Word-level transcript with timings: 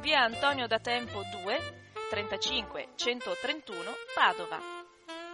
via 0.00 0.22
Antonio 0.22 0.66
da 0.66 0.78
Tempo 0.78 1.22
2, 1.42 1.58
35 2.10 2.88
131 2.94 3.78
Padova. 4.14 4.58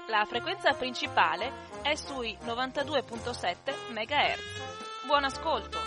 La 0.08 0.24
frequenza 0.24 0.72
principale 0.72 1.50
è 1.82 1.94
sui 1.94 2.36
92.7 2.44 3.92
MHz. 3.92 5.06
Buon 5.06 5.24
ascolto! 5.24 5.78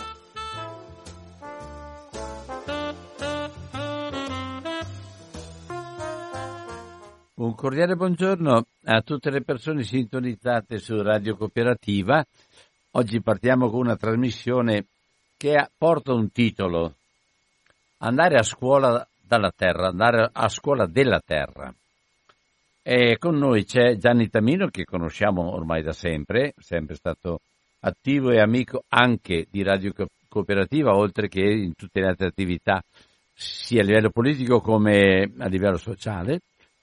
Un 7.34 7.54
cordiale 7.56 7.96
buongiorno 7.96 8.66
a 8.84 9.00
tutte 9.02 9.30
le 9.30 9.42
persone 9.42 9.82
sintonizzate 9.82 10.78
su 10.78 11.02
Radio 11.02 11.36
Cooperativa. 11.36 12.24
Oggi 12.92 13.20
partiamo 13.20 13.68
con 13.68 13.80
una 13.80 13.96
trasmissione 13.96 14.86
che 15.36 15.68
porta 15.76 16.12
un 16.12 16.30
titolo 16.30 16.94
andare 18.04 18.36
a 18.36 18.42
scuola 18.42 19.06
dalla 19.20 19.52
terra, 19.54 19.88
andare 19.88 20.28
a 20.32 20.48
scuola 20.48 20.86
della 20.86 21.20
terra. 21.24 21.72
E 22.82 23.16
con 23.18 23.36
noi 23.36 23.64
c'è 23.64 23.96
Gianni 23.96 24.28
Tamino 24.28 24.66
che 24.68 24.84
conosciamo 24.84 25.54
ormai 25.54 25.82
da 25.82 25.92
sempre, 25.92 26.52
sempre 26.58 26.96
stato 26.96 27.40
attivo 27.80 28.30
e 28.30 28.40
amico 28.40 28.84
anche 28.88 29.46
di 29.50 29.62
Radio 29.62 29.92
Cooperativa, 30.28 30.96
oltre 30.96 31.28
che 31.28 31.40
in 31.40 31.74
tutte 31.74 32.00
le 32.00 32.08
altre 32.08 32.26
attività, 32.26 32.82
sia 33.32 33.82
a 33.82 33.84
livello 33.84 34.10
politico 34.10 34.60
come 34.60 35.32
a 35.38 35.46
livello 35.46 35.76
sociale. 35.78 36.40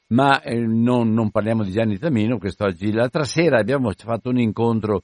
Ma 0.08 0.42
eh, 0.42 0.56
non, 0.56 1.14
non, 1.14 1.30
parliamo 1.30 1.64
di 1.64 1.72
Gianni 1.72 2.00
Tamino 2.00 2.40
quest'oggi. 2.40 2.92
L'altra 2.92 3.26
sera 3.26 3.60
abbiamo 3.60 3.92
fatto 3.96 4.30
un 4.30 4.40
incontro 4.40 5.04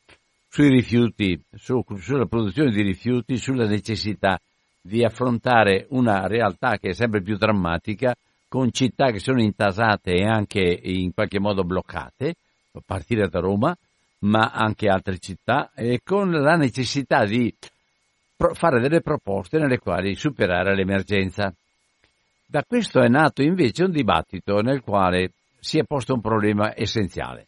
sui 0.50 0.70
rifiuti, 0.70 1.40
su, 1.54 1.84
sulla 2.00 2.26
produzione 2.26 2.72
di 2.72 2.82
rifiuti, 2.82 3.38
sulla 3.38 3.68
necessità 3.68 4.40
di 4.88 5.04
affrontare 5.04 5.88
una 5.90 6.28
realtà 6.28 6.78
che 6.78 6.90
è 6.90 6.94
sempre 6.94 7.24
più 7.24 7.38
drammatica, 7.38 8.16
con 8.48 8.72
città 8.72 9.10
che 9.10 9.18
sono 9.18 9.42
intasate 9.42 10.14
e 10.14 10.26
anche 10.26 10.62
in 10.62 11.12
qualche 11.12 11.40
modo 11.40 11.64
bloccate, 11.64 12.36
a 12.74 12.82
partire 12.86 13.28
da 13.28 13.40
Roma, 13.40 13.76
ma 14.20 14.52
anche 14.54 14.88
altre 14.88 15.18
città, 15.18 15.72
e 15.74 16.02
con 16.04 16.30
la 16.30 16.56
necessità 16.56 17.26
di 17.26 17.52
fare 18.54 18.80
delle 18.80 19.02
proposte 19.02 19.58
nelle 19.58 19.80
quali 19.80 20.14
superare 20.14 20.76
l'emergenza. 20.76 21.52
Da 22.46 22.64
questo 22.64 23.02
è 23.02 23.08
nato 23.08 23.42
invece 23.42 23.86
un 23.86 23.92
dibattito 23.92 24.62
nel 24.62 24.82
quale 24.82 25.32
si 25.60 25.80
è 25.80 25.84
posto 25.84 26.14
un 26.14 26.22
problema 26.22 26.74
essenziale. 26.76 27.48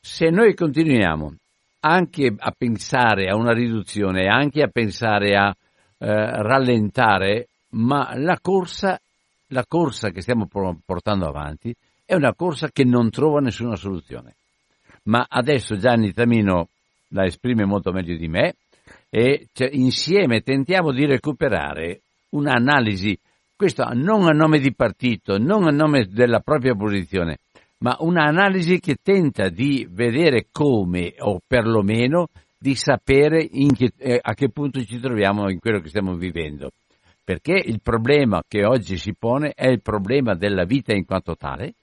Se 0.00 0.30
noi 0.30 0.54
continuiamo 0.54 1.34
anche 1.80 2.32
a 2.36 2.54
pensare 2.56 3.28
a 3.28 3.36
una 3.36 3.52
riduzione, 3.52 4.26
anche 4.26 4.62
a 4.62 4.68
pensare 4.68 5.36
a 5.36 5.48
eh, 5.48 6.42
rallentare, 6.42 7.48
ma 7.70 8.12
la 8.16 8.38
corsa, 8.40 9.00
la 9.48 9.64
corsa 9.66 10.10
che 10.10 10.20
stiamo 10.20 10.46
portando 10.46 11.26
avanti 11.26 11.74
è 12.04 12.14
una 12.14 12.34
corsa 12.34 12.70
che 12.70 12.84
non 12.84 13.10
trova 13.10 13.40
nessuna 13.40 13.76
soluzione. 13.76 14.34
Ma 15.04 15.26
adesso 15.28 15.76
Gianni 15.76 16.12
Tamino 16.12 16.68
la 17.08 17.24
esprime 17.24 17.64
molto 17.64 17.92
meglio 17.92 18.16
di 18.16 18.28
me 18.28 18.54
e 19.08 19.48
cioè, 19.52 19.68
insieme 19.72 20.40
tentiamo 20.40 20.92
di 20.92 21.06
recuperare 21.06 22.00
un'analisi, 22.30 23.18
questo 23.56 23.84
non 23.92 24.28
a 24.28 24.32
nome 24.32 24.58
di 24.58 24.72
partito, 24.74 25.36
non 25.38 25.66
a 25.66 25.70
nome 25.70 26.06
della 26.06 26.40
propria 26.40 26.74
posizione, 26.74 27.38
ma 27.80 27.96
un'analisi 28.00 28.78
che 28.78 28.96
tenta 29.02 29.48
di 29.48 29.86
vedere 29.90 30.46
come, 30.52 31.14
o 31.18 31.40
perlomeno 31.46 32.28
di 32.58 32.74
sapere 32.74 33.48
che, 33.48 33.92
eh, 33.96 34.18
a 34.20 34.34
che 34.34 34.50
punto 34.50 34.84
ci 34.84 35.00
troviamo 35.00 35.50
in 35.50 35.58
quello 35.58 35.80
che 35.80 35.88
stiamo 35.88 36.14
vivendo. 36.14 36.72
Perché 37.24 37.52
il 37.52 37.80
problema 37.82 38.42
che 38.46 38.64
oggi 38.64 38.96
si 38.96 39.14
pone 39.18 39.52
è 39.54 39.68
il 39.68 39.80
problema 39.80 40.34
della 40.34 40.64
vita 40.64 40.94
in 40.94 41.06
quanto 41.06 41.36
tale, 41.36 41.74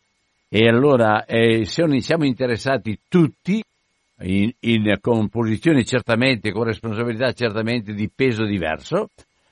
e 0.50 0.68
allora 0.68 1.26
eh, 1.26 1.66
siamo 1.66 2.26
interessati 2.26 3.00
tutti, 3.08 3.64
in, 4.20 4.52
in, 4.60 4.98
con 5.02 5.30
posizioni 5.30 5.84
certamente, 5.86 6.52
con 6.52 6.64
responsabilità 6.64 7.32
certamente 7.32 7.94
di 7.94 8.10
peso 8.14 8.46
diverso, 8.46 9.10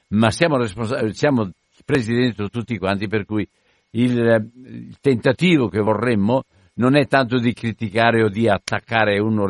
ma 0.09 0.29
siamo, 0.29 0.57
responsa- 0.57 1.11
siamo 1.11 1.50
presi 1.84 2.13
dentro 2.13 2.50
tutti 2.50 2.78
quanti, 2.78 3.07
per 3.07 3.25
cui 3.25 3.47
il, 3.95 4.51
il 4.66 4.97
tentativo 5.00 5.67
che 5.67 5.79
vorremmo 5.79 6.44
non 6.75 6.95
è 6.95 7.07
tanto 7.07 7.39
di 7.39 7.53
criticare 7.53 8.23
o 8.23 8.29
di 8.29 8.50
attaccare 8.50 9.19
uno, 9.19 9.47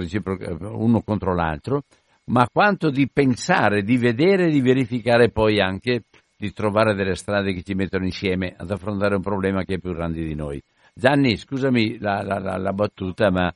uno, 0.60 1.02
contro 1.02 1.34
l'altro, 1.34 1.84
ma 2.26 2.48
quanto 2.52 2.90
di 2.90 3.10
pensare, 3.12 3.82
di 3.82 3.98
vedere 3.98 4.50
di 4.50 4.62
verificare 4.62 5.32
poi 5.32 5.60
anche 5.60 6.04
di 6.38 6.52
trovare 6.52 6.94
delle 6.94 7.16
strade 7.16 7.54
che 7.54 7.64
ci 7.64 7.74
mettono 7.74 8.06
insieme 8.06 8.54
ad 8.56 8.70
affrontare 8.70 9.16
un 9.16 9.22
problema 9.22 9.64
che 9.64 9.76
è 9.76 9.80
più 9.80 9.94
grande 9.94 10.24
di 10.24 10.36
noi. 10.36 10.62
Gianni, 10.94 11.36
scusami 11.36 11.98
la, 12.00 12.22
la, 12.22 12.40
la, 12.40 12.58
la 12.58 12.74
battuta, 12.74 13.32
ma... 13.32 13.54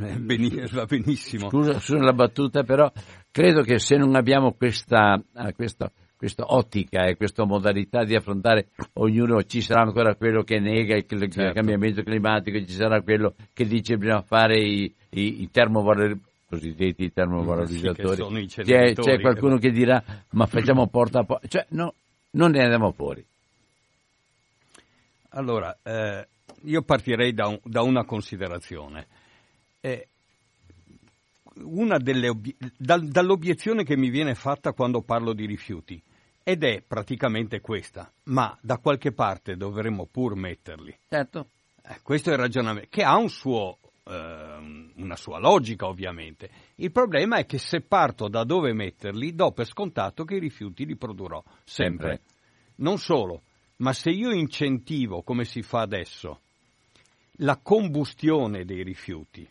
Va 0.00 0.86
benissimo. 0.86 1.50
Scusa, 1.50 1.74
scusa 1.74 2.02
la 2.02 2.14
battuta, 2.14 2.62
però 2.62 2.90
credo 3.30 3.60
che 3.60 3.78
se 3.78 3.96
non 3.96 4.14
abbiamo 4.14 4.52
questa, 4.52 5.22
questa 5.54 5.92
questa 6.20 6.44
ottica 6.48 7.06
e 7.06 7.16
questa 7.16 7.46
modalità 7.46 8.04
di 8.04 8.14
affrontare 8.14 8.66
ognuno, 8.96 9.42
ci 9.44 9.62
sarà 9.62 9.80
ancora 9.80 10.14
quello 10.16 10.42
che 10.42 10.60
nega 10.60 10.94
il, 10.94 11.06
certo. 11.08 11.54
cambiamento 11.54 12.02
climatico, 12.02 12.58
ci 12.58 12.74
sarà 12.74 13.00
quello 13.00 13.32
che 13.54 13.64
dice 13.64 13.94
che 13.94 14.00
bisogna 14.00 14.20
fare 14.20 14.60
i, 14.60 14.94
i, 15.12 15.40
i 15.40 15.50
termovalorizzatori 15.50 16.28
cosiddetti 16.50 17.10
termovalorizzatori. 17.10 18.48
Sì, 18.50 18.62
c'è, 18.64 18.92
c'è, 18.92 19.20
qualcuno 19.20 19.56
che... 19.56 19.70
dirà 19.70 20.02
ma 20.30 20.44
facciamo 20.44 20.88
porta 20.88 21.20
a 21.20 21.24
porta, 21.24 21.48
cioè 21.48 21.64
no, 21.70 21.94
non 22.32 22.50
ne 22.50 22.64
andiamo 22.64 22.92
fuori. 22.92 23.24
Allora, 25.30 25.74
eh, 25.82 26.26
io 26.64 26.82
partirei 26.82 27.32
da, 27.32 27.46
un, 27.46 27.58
da 27.62 27.80
una 27.80 28.04
considerazione. 28.04 29.06
Eh, 29.80 30.06
una 31.62 31.96
delle, 31.96 32.32
dal, 32.76 33.06
dall'obiezione 33.06 33.84
che 33.84 33.96
mi 33.96 34.10
viene 34.10 34.34
fatta 34.34 34.72
quando 34.72 35.00
parlo 35.00 35.32
di 35.32 35.46
rifiuti 35.46 36.02
ed 36.42 36.64
è 36.64 36.82
praticamente 36.86 37.60
questa, 37.60 38.10
ma 38.24 38.56
da 38.60 38.78
qualche 38.78 39.12
parte 39.12 39.56
dovremmo 39.56 40.06
pur 40.06 40.34
metterli. 40.34 40.96
Certo. 41.08 41.46
Eh, 41.82 42.00
questo 42.02 42.30
è 42.30 42.32
il 42.32 42.38
ragionamento, 42.38 42.88
che 42.90 43.02
ha 43.02 43.16
un 43.16 43.28
suo, 43.28 43.78
eh, 44.04 44.92
una 44.96 45.16
sua 45.16 45.38
logica 45.38 45.86
ovviamente. 45.86 46.50
Il 46.76 46.92
problema 46.92 47.36
è 47.36 47.46
che 47.46 47.58
se 47.58 47.80
parto 47.80 48.28
da 48.28 48.44
dove 48.44 48.72
metterli, 48.72 49.34
do 49.34 49.52
per 49.52 49.66
scontato 49.66 50.24
che 50.24 50.36
i 50.36 50.40
rifiuti 50.40 50.86
li 50.86 50.96
produrrò 50.96 51.42
sempre. 51.64 52.08
sempre. 52.08 52.20
Non 52.76 52.98
solo, 52.98 53.42
ma 53.76 53.92
se 53.92 54.10
io 54.10 54.32
incentivo, 54.32 55.22
come 55.22 55.44
si 55.44 55.62
fa 55.62 55.80
adesso, 55.80 56.40
la 57.42 57.58
combustione 57.62 58.64
dei 58.64 58.82
rifiuti, 58.82 59.48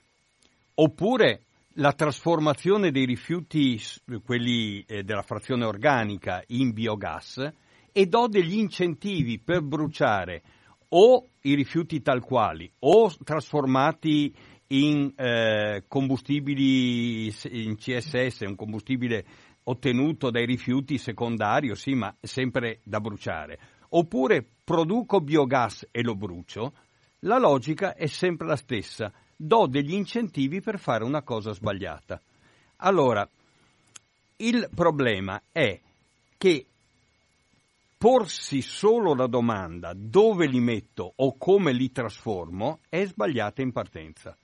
oppure 0.76 1.42
la 1.80 1.94
trasformazione 1.94 2.92
dei 2.92 3.06
rifiuti, 3.06 3.82
quelli 4.24 4.84
eh, 4.86 5.04
della 5.04 5.22
frazione 5.22 5.64
organica, 5.64 6.44
in 6.48 6.74
biogas 6.74 7.52
e 7.92 8.06
do 8.06 8.28
degli 8.28 8.58
incentivi 8.58 9.40
per 9.40 9.62
bruciare 9.62 10.44
o 10.90 11.30
i 11.42 11.54
rifiuti 11.54 12.02
tal 12.02 12.22
quali 12.22 12.70
o 12.80 13.10
trasformati 13.24 14.36
in 14.68 15.14
eh, 15.16 15.86
combustibili 15.88 17.34
in 17.50 17.76
CSS, 17.78 18.42
un 18.42 18.56
combustibile 18.56 19.26
ottenuto 19.64 20.30
dai 20.32 20.46
rifiuti 20.46 20.98
secondario, 20.98 21.76
sì, 21.76 21.94
ma 21.94 22.14
sempre 22.20 22.82
da 22.84 23.00
bruciare, 23.00 23.58
oppure 23.90 24.46
produco 24.66 25.22
biogas 25.22 25.88
e 25.92 26.04
lo 26.04 26.16
brucio, 26.16 26.74
la 27.20 27.38
logica 27.38 27.96
è 27.96 28.08
sempre 28.08 28.48
la 28.48 28.58
stessa. 28.58 29.14
Do 29.42 29.68
degli 29.68 29.94
incentivi 29.94 30.60
per 30.60 30.78
fare 30.78 31.06
una 31.06 31.22
cosa 31.22 31.54
sbagliata. 31.54 32.22
Allora, 32.82 33.26
il 34.36 34.70
problema 34.76 35.42
è 35.50 35.80
che 36.38 36.66
porsi 37.98 38.62
solo 38.62 39.16
la 39.16 39.28
domanda 39.28 39.94
dove 39.96 40.46
li 40.46 40.60
metto 40.60 41.14
o 41.16 41.38
come 41.38 41.72
li 41.72 41.90
trasformo 41.90 42.80
è 42.90 43.06
sbagliata 43.06 43.62
in 43.62 43.72
partenza. 43.72 44.36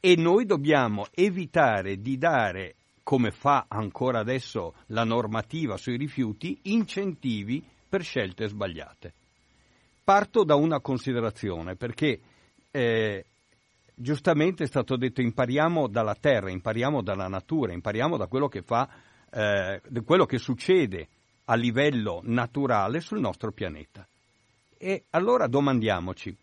E 0.00 0.16
noi 0.16 0.46
dobbiamo 0.46 1.08
evitare 1.12 2.00
di 2.00 2.16
dare, 2.16 2.74
come 3.02 3.30
fa 3.30 3.66
ancora 3.68 4.20
adesso 4.20 4.76
la 4.86 5.04
normativa 5.04 5.76
sui 5.76 5.98
rifiuti, 5.98 6.58
incentivi 6.62 7.62
per 7.86 8.02
scelte 8.02 8.48
sbagliate. 8.48 9.12
Parto 10.02 10.42
da 10.42 10.54
una 10.54 10.80
considerazione, 10.80 11.76
perché 11.76 12.18
eh, 12.70 13.24
giustamente 13.98 14.64
è 14.64 14.66
stato 14.66 14.96
detto 14.96 15.22
impariamo 15.22 15.88
dalla 15.88 16.14
terra, 16.14 16.50
impariamo 16.50 17.02
dalla 17.02 17.28
natura, 17.28 17.72
impariamo 17.72 18.18
da 18.18 18.26
quello 18.26 18.46
che 18.46 18.60
fa, 18.60 18.88
eh, 19.30 19.80
quello 20.04 20.26
che 20.26 20.38
succede 20.38 21.08
a 21.46 21.54
livello 21.54 22.20
naturale 22.24 23.00
sul 23.00 23.20
nostro 23.20 23.52
pianeta. 23.52 24.06
E 24.76 25.04
allora 25.10 25.46
domandiamoci, 25.46 26.36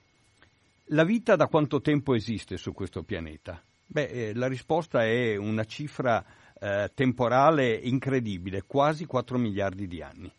la 0.87 1.03
vita 1.03 1.35
da 1.35 1.45
quanto 1.47 1.79
tempo 1.79 2.15
esiste 2.15 2.57
su 2.57 2.73
questo 2.73 3.03
pianeta? 3.03 3.61
Beh, 3.85 4.07
eh, 4.07 4.33
la 4.33 4.47
risposta 4.47 5.03
è 5.03 5.35
una 5.35 5.65
cifra 5.65 6.25
eh, 6.59 6.89
temporale 6.95 7.73
incredibile, 7.75 8.63
quasi 8.63 9.05
4 9.05 9.37
miliardi 9.37 9.85
di 9.87 10.01
anni. 10.01 10.31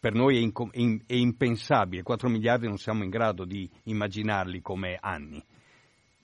Per 0.00 0.12
noi 0.14 0.36
è, 0.36 0.40
inco- 0.40 0.70
è 0.72 1.14
impensabile, 1.14 2.02
4 2.02 2.28
miliardi 2.28 2.66
non 2.66 2.78
siamo 2.78 3.04
in 3.04 3.10
grado 3.10 3.44
di 3.44 3.70
immaginarli 3.84 4.60
come 4.60 4.98
anni. 5.00 5.40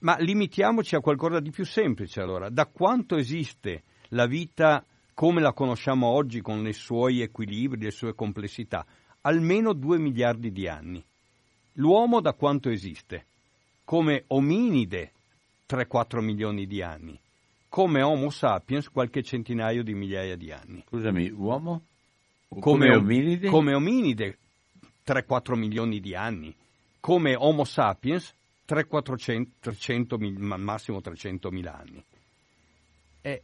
Ma 0.01 0.17
limitiamoci 0.19 0.95
a 0.95 1.01
qualcosa 1.01 1.41
di 1.41 1.51
più 1.51 1.65
semplice 1.65 2.21
allora. 2.21 2.49
Da 2.49 2.67
quanto 2.67 3.17
esiste 3.17 3.83
la 4.11 4.27
vita 4.27 4.85
come 5.15 5.41
la 5.41 5.53
conosciamo 5.53 6.07
oggi 6.07 6.41
con 6.41 6.67
i 6.67 6.73
suoi 6.73 7.21
equilibri, 7.21 7.81
le 7.81 7.91
sue 7.91 8.15
complessità? 8.15 8.87
Almeno 9.23 9.73
2 9.73 9.99
miliardi 9.99 10.53
di 10.53 10.69
anni. 10.69 11.05
L'uomo 11.73 12.21
da 12.21 12.35
quanto 12.35 12.71
esiste? 12.71 13.27
Come 13.85 14.25
ominide 14.29 15.13
3-4 15.69 16.21
milioni 16.21 16.67
di 16.67 16.83
anni. 16.83 17.19
Come 17.69 18.01
Homo 18.03 18.31
sapiens 18.31 18.89
qualche 18.89 19.23
centinaio 19.23 19.83
di 19.83 19.93
migliaia 19.93 20.37
di 20.37 20.51
anni. 20.51 20.83
Scusami, 20.87 21.31
uomo? 21.31 21.83
Come, 22.49 22.61
come 22.61 22.95
ominide? 22.95 23.49
Come 23.51 23.75
ominide 23.75 24.39
3-4 25.07 25.55
milioni 25.55 26.01
di 26.01 26.15
anni. 26.15 26.55
Come 27.01 27.35
Homo 27.37 27.65
sapiens 27.65 28.35
300-400, 28.69 30.59
massimo 30.59 31.01
300 31.01 31.51
mila 31.51 31.79
anni. 31.79 32.05
E, 33.23 33.43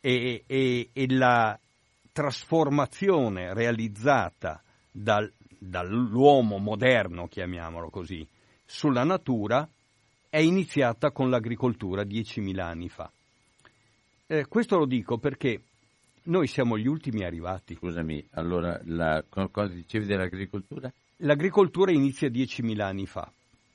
e, 0.00 0.44
e, 0.46 0.90
e, 0.92 1.06
la 1.08 1.58
trasformazione 2.12 3.52
realizzata 3.52 4.62
dal, 4.90 5.30
dall'uomo 5.58 6.58
moderno, 6.58 7.26
chiamiamolo 7.26 7.90
così, 7.90 8.26
sulla 8.64 9.02
natura 9.02 9.68
è 10.28 10.38
iniziata 10.38 11.10
con 11.10 11.28
l'agricoltura 11.28 12.02
10.000 12.02 12.60
anni 12.60 12.88
fa. 12.88 13.10
Eh, 14.28 14.46
questo 14.46 14.78
lo 14.78 14.86
dico 14.86 15.18
perché 15.18 15.60
noi 16.24 16.46
siamo 16.46 16.78
gli 16.78 16.86
ultimi 16.86 17.24
arrivati. 17.24 17.74
Scusami, 17.74 18.24
allora 18.34 18.80
la, 18.84 19.24
cosa 19.28 19.72
dicevi 19.72 20.06
dell'agricoltura? 20.06 20.92
L'agricoltura 21.16 21.90
inizia 21.90 22.28
10.000 22.28 22.80
anni 22.80 23.06
fa 23.06 23.30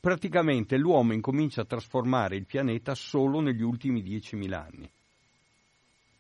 praticamente 0.05 0.77
l'uomo 0.77 1.13
incomincia 1.13 1.61
a 1.61 1.65
trasformare 1.65 2.35
il 2.35 2.45
pianeta 2.45 2.93
solo 2.93 3.39
negli 3.39 3.63
ultimi 3.63 4.03
10.000 4.03 4.53
anni. 4.53 4.87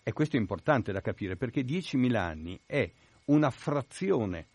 E 0.01 0.11
questo 0.11 0.37
è 0.37 0.39
importante 0.39 0.91
da 0.91 1.01
capire 1.01 1.35
perché 1.35 1.61
10.000 1.61 2.15
anni 2.15 2.59
è 2.65 2.89
una 3.25 3.51
frazione 3.51 4.47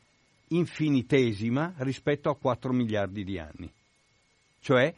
infinitesima 0.48 1.74
rispetto 1.76 2.28
a 2.28 2.36
4 2.36 2.72
miliardi 2.72 3.22
di 3.22 3.38
anni. 3.38 3.72
Cioè, 4.58 4.92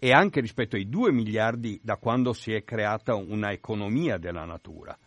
e 0.00 0.12
anche 0.12 0.40
rispetto 0.40 0.74
ai 0.74 0.88
2 0.88 1.12
miliardi 1.12 1.78
da 1.80 1.94
quando 1.94 2.32
si 2.32 2.52
è 2.52 2.64
creata 2.64 3.14
una 3.14 3.52
economia 3.52 4.16
della 4.16 4.44
natura. 4.44 4.98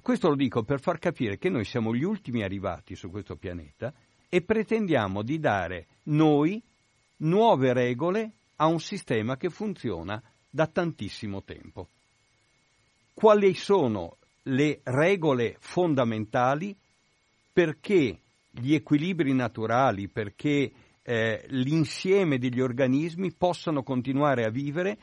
Questo 0.00 0.30
lo 0.30 0.34
dico 0.34 0.62
per 0.62 0.80
far 0.80 0.98
capire 0.98 1.36
che 1.36 1.50
noi 1.50 1.66
siamo 1.66 1.94
gli 1.94 2.04
ultimi 2.04 2.42
arrivati 2.42 2.96
su 2.96 3.10
questo 3.10 3.36
pianeta 3.36 3.92
e 4.30 4.40
pretendiamo 4.40 5.20
di 5.20 5.38
dare 5.38 5.86
noi 6.04 6.62
nuove 7.18 7.72
regole 7.72 8.32
a 8.56 8.66
un 8.66 8.80
sistema 8.80 9.36
che 9.36 9.50
funziona 9.50 10.22
da 10.48 10.66
tantissimo 10.66 11.42
tempo. 11.42 11.88
Quali 13.14 13.54
sono 13.54 14.16
le 14.44 14.80
regole 14.84 15.56
fondamentali 15.58 16.76
perché 17.52 18.20
gli 18.50 18.74
equilibri 18.74 19.32
naturali, 19.32 20.08
perché 20.08 20.72
eh, 21.02 21.44
l'insieme 21.48 22.38
degli 22.38 22.60
organismi 22.60 23.32
possano 23.32 23.82
continuare 23.82 24.44
a 24.44 24.50
vivere 24.50 24.98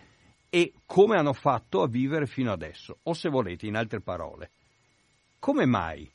e 0.50 0.74
come 0.86 1.18
hanno 1.18 1.34
fatto 1.34 1.82
a 1.82 1.88
vivere 1.88 2.28
fino 2.28 2.52
adesso, 2.52 3.00
o 3.04 3.14
se 3.14 3.30
volete, 3.30 3.68
in 3.68 3.76
altre 3.76 4.00
parole, 4.00 4.52
come 5.40 5.66
mai 5.66 6.10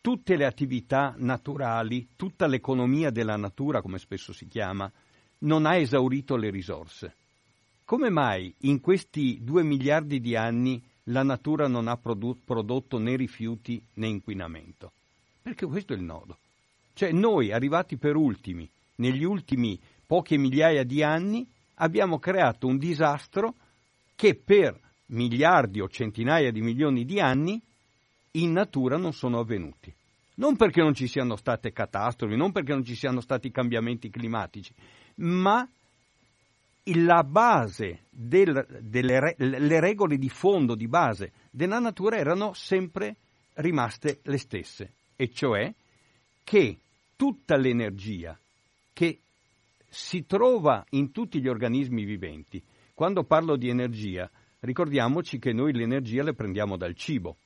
tutte 0.00 0.36
le 0.36 0.46
attività 0.46 1.14
naturali, 1.18 2.08
tutta 2.16 2.46
l'economia 2.46 3.10
della 3.10 3.36
natura, 3.36 3.82
come 3.82 3.98
spesso 3.98 4.32
si 4.32 4.46
chiama, 4.46 4.90
non 5.38 5.66
ha 5.66 5.76
esaurito 5.76 6.36
le 6.36 6.50
risorse. 6.50 7.14
Come 7.84 8.08
mai 8.08 8.54
in 8.60 8.80
questi 8.80 9.38
due 9.42 9.62
miliardi 9.62 10.20
di 10.20 10.36
anni 10.36 10.82
la 11.04 11.22
natura 11.22 11.66
non 11.66 11.88
ha 11.88 11.96
prodotto 11.96 12.98
né 12.98 13.16
rifiuti 13.16 13.82
né 13.94 14.06
inquinamento? 14.06 14.92
Perché 15.42 15.66
questo 15.66 15.92
è 15.92 15.96
il 15.96 16.02
nodo. 16.02 16.38
Cioè 16.92 17.12
noi, 17.12 17.50
arrivati 17.52 17.96
per 17.96 18.16
ultimi, 18.16 18.68
negli 18.96 19.24
ultimi 19.24 19.78
poche 20.06 20.36
migliaia 20.36 20.84
di 20.84 21.02
anni, 21.02 21.46
abbiamo 21.74 22.18
creato 22.18 22.66
un 22.66 22.78
disastro 22.78 23.54
che 24.14 24.34
per 24.34 24.78
miliardi 25.06 25.80
o 25.80 25.88
centinaia 25.88 26.52
di 26.52 26.60
milioni 26.60 27.04
di 27.04 27.20
anni 27.20 27.60
in 28.32 28.52
natura 28.52 28.96
non 28.96 29.12
sono 29.12 29.38
avvenuti. 29.38 29.92
Non 30.36 30.56
perché 30.56 30.80
non 30.80 30.94
ci 30.94 31.06
siano 31.06 31.36
state 31.36 31.72
catastrofi, 31.72 32.36
non 32.36 32.52
perché 32.52 32.72
non 32.72 32.84
ci 32.84 32.94
siano 32.94 33.20
stati 33.20 33.50
cambiamenti 33.50 34.08
climatici, 34.08 34.72
ma 35.16 35.68
la 36.84 37.22
base 37.22 38.04
del, 38.08 38.66
delle 38.80 39.34
le 39.36 39.80
regole 39.80 40.16
di 40.16 40.28
fondo, 40.28 40.74
di 40.74 40.88
base 40.88 41.32
della 41.50 41.78
natura 41.78 42.16
erano 42.16 42.52
sempre 42.54 43.16
rimaste 43.54 44.20
le 44.22 44.38
stesse, 44.38 44.92
e 45.16 45.30
cioè 45.30 45.72
che 46.42 46.78
tutta 47.16 47.56
l'energia 47.56 48.38
che 48.94 49.18
si 49.88 50.24
trova 50.24 50.84
in 50.90 51.12
tutti 51.12 51.40
gli 51.40 51.48
organismi 51.48 52.04
viventi, 52.04 52.62
quando 52.94 53.24
parlo 53.24 53.56
di 53.56 53.68
energia, 53.68 54.30
ricordiamoci 54.60 55.38
che 55.38 55.52
noi 55.52 55.72
l'energia 55.72 56.22
la 56.22 56.32
prendiamo 56.32 56.76
dal 56.76 56.94
cibo, 56.94 57.36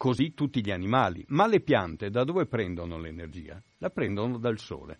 così 0.00 0.32
tutti 0.32 0.64
gli 0.64 0.70
animali. 0.70 1.22
Ma 1.28 1.46
le 1.46 1.60
piante 1.60 2.08
da 2.08 2.24
dove 2.24 2.46
prendono 2.46 2.98
l'energia? 2.98 3.62
La 3.76 3.90
prendono 3.90 4.38
dal 4.38 4.58
sole. 4.58 4.98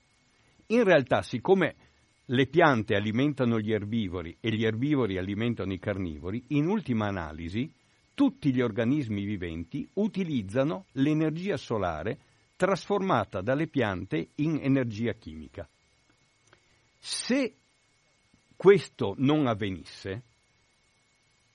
In 0.66 0.84
realtà, 0.84 1.22
siccome 1.22 1.74
le 2.26 2.46
piante 2.46 2.94
alimentano 2.94 3.58
gli 3.58 3.72
erbivori 3.72 4.36
e 4.38 4.50
gli 4.50 4.62
erbivori 4.62 5.16
alimentano 5.16 5.72
i 5.72 5.78
carnivori, 5.78 6.44
in 6.48 6.66
ultima 6.66 7.06
analisi 7.06 7.72
tutti 8.12 8.52
gli 8.52 8.60
organismi 8.60 9.24
viventi 9.24 9.88
utilizzano 9.94 10.84
l'energia 10.92 11.56
solare 11.56 12.18
trasformata 12.56 13.40
dalle 13.40 13.68
piante 13.68 14.28
in 14.34 14.58
energia 14.60 15.14
chimica. 15.14 15.66
Se 16.98 17.54
questo 18.54 19.14
non 19.16 19.46
avvenisse, 19.46 20.22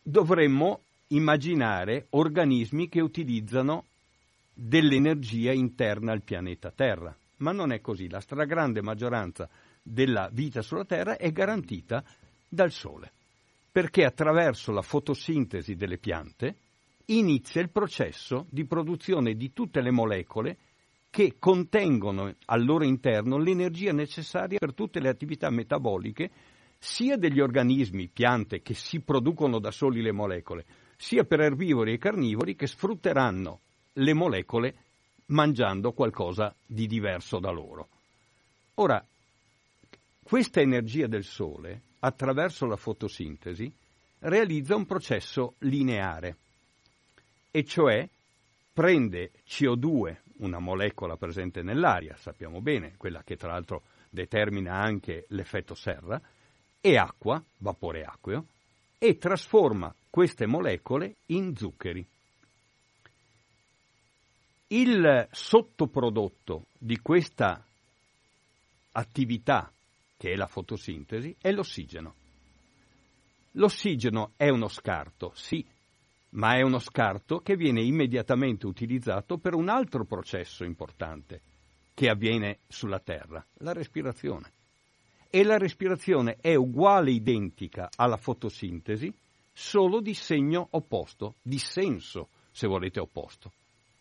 dovremmo 0.02 0.85
immaginare 1.08 2.08
organismi 2.12 2.90
che 2.90 3.02
utilizzano 3.02 3.86
dell'energia 4.54 5.52
interna 5.52 6.12
al 6.12 6.24
pianeta 6.24 6.72
Terra. 6.72 7.16
Ma 7.38 7.52
non 7.52 7.72
è 7.72 7.82
così, 7.82 8.10
la 8.10 8.22
stragrande 8.22 8.82
maggioranza 8.82 9.50
della 9.84 10.30
vita 10.32 10.62
sulla 10.62 10.86
Terra 10.86 11.18
è 11.18 11.32
garantita 11.32 12.04
dal 12.48 12.72
Sole, 12.72 13.12
perché 13.72 14.06
attraverso 14.06 14.72
la 14.72 14.82
fotosintesi 14.82 15.76
delle 15.76 15.98
piante 15.98 16.56
inizia 17.08 17.62
il 17.62 17.70
processo 17.70 18.48
di 18.50 18.66
produzione 18.66 19.36
di 19.36 19.52
tutte 19.54 19.82
le 19.82 19.92
molecole 19.92 20.58
che 21.12 21.36
contengono 21.38 22.34
al 22.46 22.66
loro 22.66 22.84
interno 22.84 23.38
l'energia 23.38 23.94
necessaria 23.94 24.58
per 24.58 24.74
tutte 24.74 25.00
le 25.00 25.10
attività 25.10 25.50
metaboliche 25.50 26.30
sia 26.78 27.16
degli 27.16 27.40
organismi, 27.40 28.10
piante 28.10 28.62
che 28.62 28.74
si 28.74 29.02
producono 29.02 29.60
da 29.60 29.72
soli 29.72 30.02
le 30.02 30.12
molecole, 30.12 30.66
sia 30.96 31.24
per 31.24 31.42
erbivori 31.42 31.94
e 31.94 31.98
carnivori 31.98 32.56
che 32.56 32.68
sfrutteranno 32.68 33.60
le 33.94 34.14
molecole 34.14 34.76
mangiando 35.28 35.94
qualcosa 35.94 36.54
di 36.66 36.88
diverso 36.88 37.40
da 37.40 37.52
loro. 37.52 37.90
Ora, 38.76 39.04
questa 40.22 40.62
energia 40.62 41.08
del 41.08 41.24
Sole, 41.24 41.82
attraverso 42.00 42.66
la 42.66 42.76
fotosintesi, 42.76 43.72
realizza 44.20 44.76
un 44.76 44.86
processo 44.86 45.56
lineare, 45.60 46.38
e 47.52 47.64
cioè 47.64 48.08
prende 48.74 49.32
CO2, 49.48 50.18
una 50.38 50.60
molecola 50.60 51.16
presente 51.16 51.62
nell'aria, 51.62 52.16
sappiamo 52.18 52.60
bene, 52.60 52.96
quella 52.98 53.24
che 53.24 53.38
tra 53.38 53.52
l'altro 53.52 53.84
determina 54.10 54.74
anche 54.74 55.26
l'effetto 55.30 55.74
serra, 55.74 56.22
e 56.82 56.98
acqua, 56.98 57.42
vapore 57.58 58.04
acqueo, 58.04 58.46
e 58.98 59.18
trasforma 59.18 59.94
queste 60.16 60.46
molecole 60.46 61.16
in 61.26 61.58
zuccheri. 61.58 62.08
Il 64.68 65.28
sottoprodotto 65.30 66.68
di 66.78 67.02
questa 67.02 67.62
attività, 68.94 69.70
che 70.16 70.32
è 70.32 70.36
la 70.38 70.48
fotosintesi, 70.48 71.36
è 71.38 71.52
l'ossigeno. 71.52 72.14
L'ossigeno 73.52 74.32
è 74.38 74.48
uno 74.48 74.70
scarto, 74.70 75.34
sì, 75.36 75.62
ma 76.30 76.56
è 76.56 76.62
uno 76.62 76.80
scarto 76.80 77.40
che 77.40 77.58
viene 77.58 77.82
immediatamente 77.82 78.68
utilizzato 78.68 79.38
per 79.38 79.54
un 79.54 79.68
altro 79.68 80.06
processo 80.06 80.64
importante 80.64 81.42
che 81.94 82.08
avviene 82.08 82.60
sulla 82.70 83.00
Terra, 83.00 83.46
la 83.56 83.74
respirazione. 83.74 84.50
E 85.30 85.44
la 85.44 85.58
respirazione 85.58 86.38
è 86.40 86.56
uguale, 86.56 87.12
identica 87.12 87.90
alla 87.98 88.16
fotosintesi, 88.16 89.14
solo 89.58 90.02
di 90.02 90.14
segno 90.14 90.68
opposto, 90.72 91.36
di 91.42 91.58
senso, 91.58 92.28
se 92.52 92.68
volete, 92.68 93.00
opposto. 93.00 93.54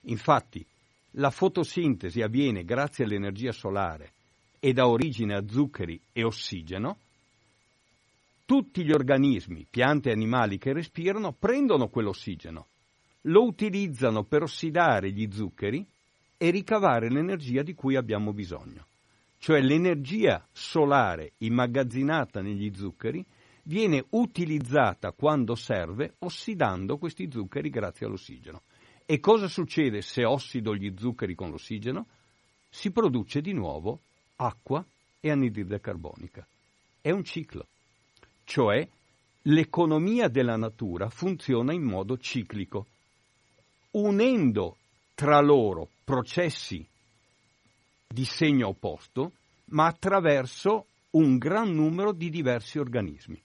Infatti, 0.06 0.66
la 1.12 1.30
fotosintesi 1.30 2.22
avviene 2.22 2.64
grazie 2.64 3.04
all'energia 3.04 3.52
solare 3.52 4.12
e 4.58 4.72
dà 4.72 4.88
origine 4.88 5.36
a 5.36 5.46
zuccheri 5.46 6.00
e 6.12 6.24
ossigeno, 6.24 6.98
tutti 8.44 8.84
gli 8.84 8.90
organismi, 8.90 9.64
piante 9.70 10.10
e 10.10 10.12
animali 10.12 10.58
che 10.58 10.72
respirano, 10.72 11.32
prendono 11.32 11.88
quell'ossigeno, 11.88 12.66
lo 13.22 13.44
utilizzano 13.44 14.24
per 14.24 14.42
ossidare 14.42 15.12
gli 15.12 15.28
zuccheri 15.32 15.86
e 16.36 16.50
ricavare 16.50 17.08
l'energia 17.08 17.62
di 17.62 17.74
cui 17.74 17.94
abbiamo 17.94 18.32
bisogno. 18.32 18.86
Cioè 19.38 19.60
l'energia 19.60 20.44
solare 20.50 21.32
immagazzinata 21.38 22.42
negli 22.42 22.72
zuccheri 22.74 23.24
viene 23.64 24.04
utilizzata 24.10 25.12
quando 25.12 25.54
serve 25.54 26.14
ossidando 26.20 26.96
questi 26.96 27.28
zuccheri 27.30 27.70
grazie 27.70 28.06
all'ossigeno. 28.06 28.62
E 29.04 29.20
cosa 29.20 29.48
succede 29.48 30.00
se 30.00 30.24
ossido 30.24 30.74
gli 30.74 30.94
zuccheri 30.96 31.34
con 31.34 31.50
l'ossigeno? 31.50 32.06
Si 32.70 32.90
produce 32.90 33.40
di 33.40 33.52
nuovo 33.52 34.00
acqua 34.36 34.84
e 35.20 35.30
anidride 35.30 35.80
carbonica. 35.80 36.46
È 37.00 37.10
un 37.10 37.22
ciclo 37.22 37.66
cioè 38.44 38.86
l'economia 39.42 40.28
della 40.28 40.56
natura 40.56 41.08
funziona 41.08 41.72
in 41.72 41.82
modo 41.82 42.16
ciclico, 42.18 42.86
unendo 43.92 44.76
tra 45.14 45.40
loro 45.40 45.88
processi 46.04 46.86
di 48.06 48.24
segno 48.24 48.68
opposto, 48.68 49.32
ma 49.66 49.86
attraverso 49.86 50.86
un 51.10 51.38
gran 51.38 51.72
numero 51.72 52.12
di 52.12 52.30
diversi 52.30 52.78
organismi. 52.78 53.40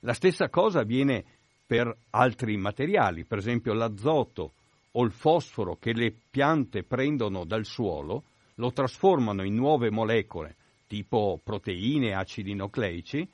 La 0.00 0.12
stessa 0.12 0.48
cosa 0.48 0.80
avviene 0.80 1.24
per 1.66 1.94
altri 2.10 2.56
materiali, 2.56 3.24
per 3.24 3.38
esempio 3.38 3.72
l'azoto 3.72 4.52
o 4.92 5.04
il 5.04 5.12
fosforo 5.12 5.76
che 5.76 5.92
le 5.92 6.12
piante 6.30 6.82
prendono 6.82 7.44
dal 7.44 7.64
suolo, 7.64 8.24
lo 8.56 8.72
trasformano 8.72 9.44
in 9.44 9.54
nuove 9.54 9.90
molecole 9.90 10.56
tipo 10.86 11.40
proteine, 11.42 12.14
acidi 12.14 12.54
nucleici, 12.54 13.28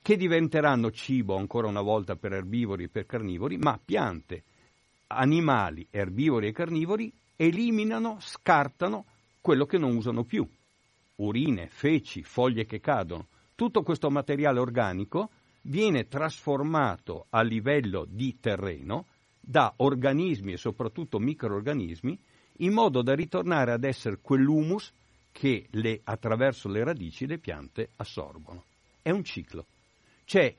che 0.00 0.16
diventeranno 0.16 0.90
cibo 0.90 1.36
ancora 1.36 1.68
una 1.68 1.80
volta 1.80 2.16
per 2.16 2.32
erbivori 2.32 2.84
e 2.84 2.88
per 2.88 3.06
carnivori, 3.06 3.56
ma 3.56 3.78
piante, 3.82 4.42
animali, 5.08 5.86
erbivori 5.90 6.48
e 6.48 6.52
carnivori 6.52 7.12
eliminano, 7.36 8.18
scartano 8.20 9.04
quello 9.40 9.66
che 9.66 9.78
non 9.78 9.96
usano 9.96 10.24
più. 10.24 10.46
Urine, 11.16 11.68
feci, 11.68 12.22
foglie 12.22 12.66
che 12.66 12.80
cadono. 12.80 13.26
Tutto 13.54 13.82
questo 13.82 14.10
materiale 14.10 14.58
organico 14.58 15.30
viene 15.64 16.08
trasformato 16.08 17.26
a 17.30 17.42
livello 17.42 18.06
di 18.08 18.38
terreno 18.40 19.06
da 19.40 19.74
organismi 19.76 20.52
e 20.52 20.56
soprattutto 20.56 21.18
microorganismi 21.18 22.18
in 22.58 22.72
modo 22.72 23.02
da 23.02 23.14
ritornare 23.14 23.72
ad 23.72 23.84
essere 23.84 24.18
quell'humus 24.20 24.92
che 25.32 25.66
le, 25.70 26.00
attraverso 26.04 26.68
le 26.68 26.84
radici 26.84 27.26
le 27.26 27.38
piante 27.38 27.90
assorbono. 27.96 28.64
È 29.02 29.10
un 29.10 29.24
ciclo 29.24 29.66
c'è 30.24 30.54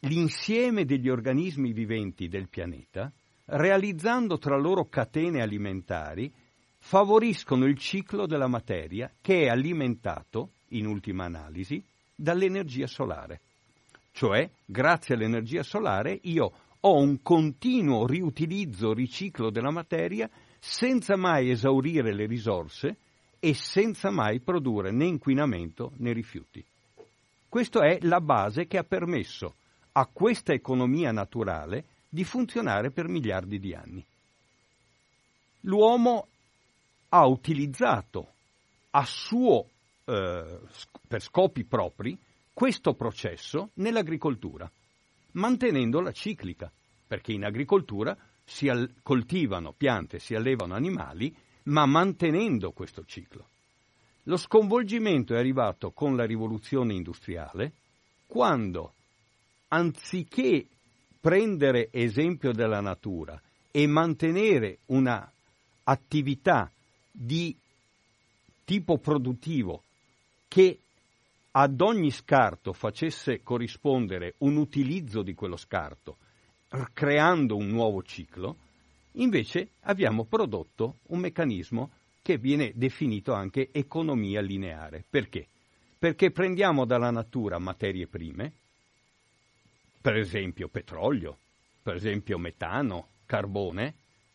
l'insieme 0.00 0.84
degli 0.84 1.08
organismi 1.08 1.72
viventi 1.72 2.28
del 2.28 2.48
pianeta, 2.48 3.10
realizzando 3.46 4.38
tra 4.38 4.56
loro 4.56 4.88
catene 4.88 5.40
alimentari, 5.40 6.32
favoriscono 6.78 7.64
il 7.64 7.78
ciclo 7.78 8.26
della 8.26 8.46
materia 8.46 9.10
che 9.20 9.44
è 9.44 9.48
alimentato, 9.48 10.50
in 10.68 10.86
ultima 10.86 11.24
analisi, 11.24 11.82
dall'energia 12.14 12.86
solare. 12.86 13.40
Cioè, 14.16 14.48
grazie 14.64 15.16
all'energia 15.16 15.64
solare, 15.64 16.20
io 16.22 16.52
ho 16.78 16.98
un 17.00 17.20
continuo 17.20 18.06
riutilizzo, 18.06 18.92
riciclo 18.92 19.50
della 19.50 19.72
materia 19.72 20.30
senza 20.60 21.16
mai 21.16 21.50
esaurire 21.50 22.14
le 22.14 22.26
risorse 22.26 22.96
e 23.40 23.54
senza 23.54 24.10
mai 24.10 24.38
produrre 24.38 24.92
né 24.92 25.06
inquinamento 25.06 25.94
né 25.96 26.12
rifiuti. 26.12 26.64
Questa 27.48 27.80
è 27.88 27.98
la 28.02 28.20
base 28.20 28.68
che 28.68 28.78
ha 28.78 28.84
permesso 28.84 29.56
a 29.90 30.06
questa 30.06 30.52
economia 30.52 31.10
naturale 31.10 31.84
di 32.08 32.22
funzionare 32.22 32.92
per 32.92 33.08
miliardi 33.08 33.58
di 33.58 33.74
anni. 33.74 34.06
L'uomo 35.62 36.28
ha 37.08 37.26
utilizzato 37.26 38.28
a 38.90 39.04
suo, 39.04 39.66
eh, 40.04 40.60
per 41.08 41.20
scopi 41.20 41.64
propri 41.64 42.16
questo 42.54 42.94
processo 42.94 43.70
nell'agricoltura, 43.74 44.70
mantenendola 45.32 46.12
ciclica, 46.12 46.70
perché 47.06 47.32
in 47.32 47.44
agricoltura 47.44 48.16
si 48.44 48.70
coltivano 49.02 49.72
piante, 49.76 50.20
si 50.20 50.34
allevano 50.34 50.74
animali, 50.74 51.34
ma 51.64 51.84
mantenendo 51.84 52.70
questo 52.70 53.04
ciclo. 53.04 53.48
Lo 54.24 54.36
sconvolgimento 54.36 55.34
è 55.34 55.38
arrivato 55.38 55.90
con 55.90 56.16
la 56.16 56.24
rivoluzione 56.24 56.94
industriale, 56.94 57.72
quando, 58.26 58.94
anziché 59.68 60.66
prendere 61.20 61.88
esempio 61.90 62.52
della 62.52 62.80
natura 62.80 63.40
e 63.70 63.86
mantenere 63.86 64.78
una 64.86 65.30
attività 65.84 66.70
di 67.10 67.54
tipo 68.64 68.98
produttivo 68.98 69.82
che 70.48 70.78
ad 71.56 71.80
ogni 71.80 72.10
scarto 72.10 72.72
facesse 72.72 73.42
corrispondere 73.42 74.34
un 74.38 74.56
utilizzo 74.56 75.22
di 75.22 75.34
quello 75.34 75.56
scarto, 75.56 76.16
creando 76.92 77.56
un 77.56 77.68
nuovo 77.68 78.02
ciclo, 78.02 78.56
invece 79.12 79.68
abbiamo 79.82 80.24
prodotto 80.24 80.98
un 81.08 81.20
meccanismo 81.20 81.90
che 82.22 82.38
viene 82.38 82.72
definito 82.74 83.32
anche 83.34 83.68
economia 83.70 84.40
lineare. 84.40 85.04
Perché? 85.08 85.46
Perché 85.96 86.32
prendiamo 86.32 86.84
dalla 86.84 87.10
natura 87.10 87.58
materie 87.58 88.08
prime, 88.08 88.50
per 90.00 90.16
esempio 90.16 90.66
petrolio, 90.66 91.38
per 91.82 91.94
esempio 91.94 92.36
metano, 92.36 93.06
carbone, 93.26 93.94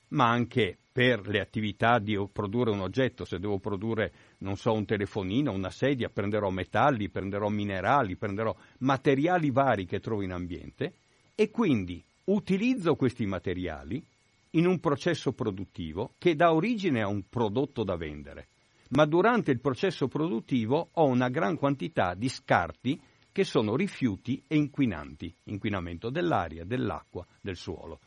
ma 0.10 0.30
anche 0.30 0.78
per 1.00 1.30
le 1.30 1.40
attività 1.40 1.98
di 1.98 2.20
produrre 2.30 2.72
un 2.72 2.82
oggetto, 2.82 3.24
se 3.24 3.40
devo 3.40 3.58
produrre, 3.58 4.12
non 4.40 4.58
so, 4.58 4.74
un 4.74 4.84
telefonino, 4.84 5.50
una 5.50 5.70
sedia, 5.70 6.10
prenderò 6.10 6.50
metalli, 6.50 7.08
prenderò 7.08 7.48
minerali, 7.48 8.18
prenderò 8.18 8.54
materiali 8.80 9.50
vari 9.50 9.86
che 9.86 10.02
trovo 10.02 10.24
in 10.24 10.34
ambiente 10.34 10.96
e 11.36 11.52
quindi 11.52 12.04
utilizzo 12.26 12.96
questi 12.96 13.26
materiali 13.26 14.04
in 14.52 14.66
un 14.68 14.82
processo 14.82 15.32
produttivo 15.32 16.16
che 16.18 16.36
dà 16.36 16.52
origine 16.52 17.02
a 17.02 17.08
un 17.08 17.24
prodotto 17.30 17.86
da 17.86 17.96
vendere, 17.96 18.50
ma 18.90 19.06
durante 19.06 19.52
il 19.52 19.62
processo 19.62 20.10
produttivo 20.10 20.90
ho 20.92 21.06
una 21.06 21.30
gran 21.30 21.56
quantità 21.56 22.14
di 22.14 22.28
scarti 22.28 23.00
che 23.32 23.46
sono 23.46 23.78
rifiuti 23.78 24.44
e 24.46 24.58
inquinanti, 24.58 25.34
inquinamento 25.46 26.10
dell'aria, 26.10 26.66
dell'acqua, 26.66 27.26
del 27.40 27.56
suolo. 27.56 28.02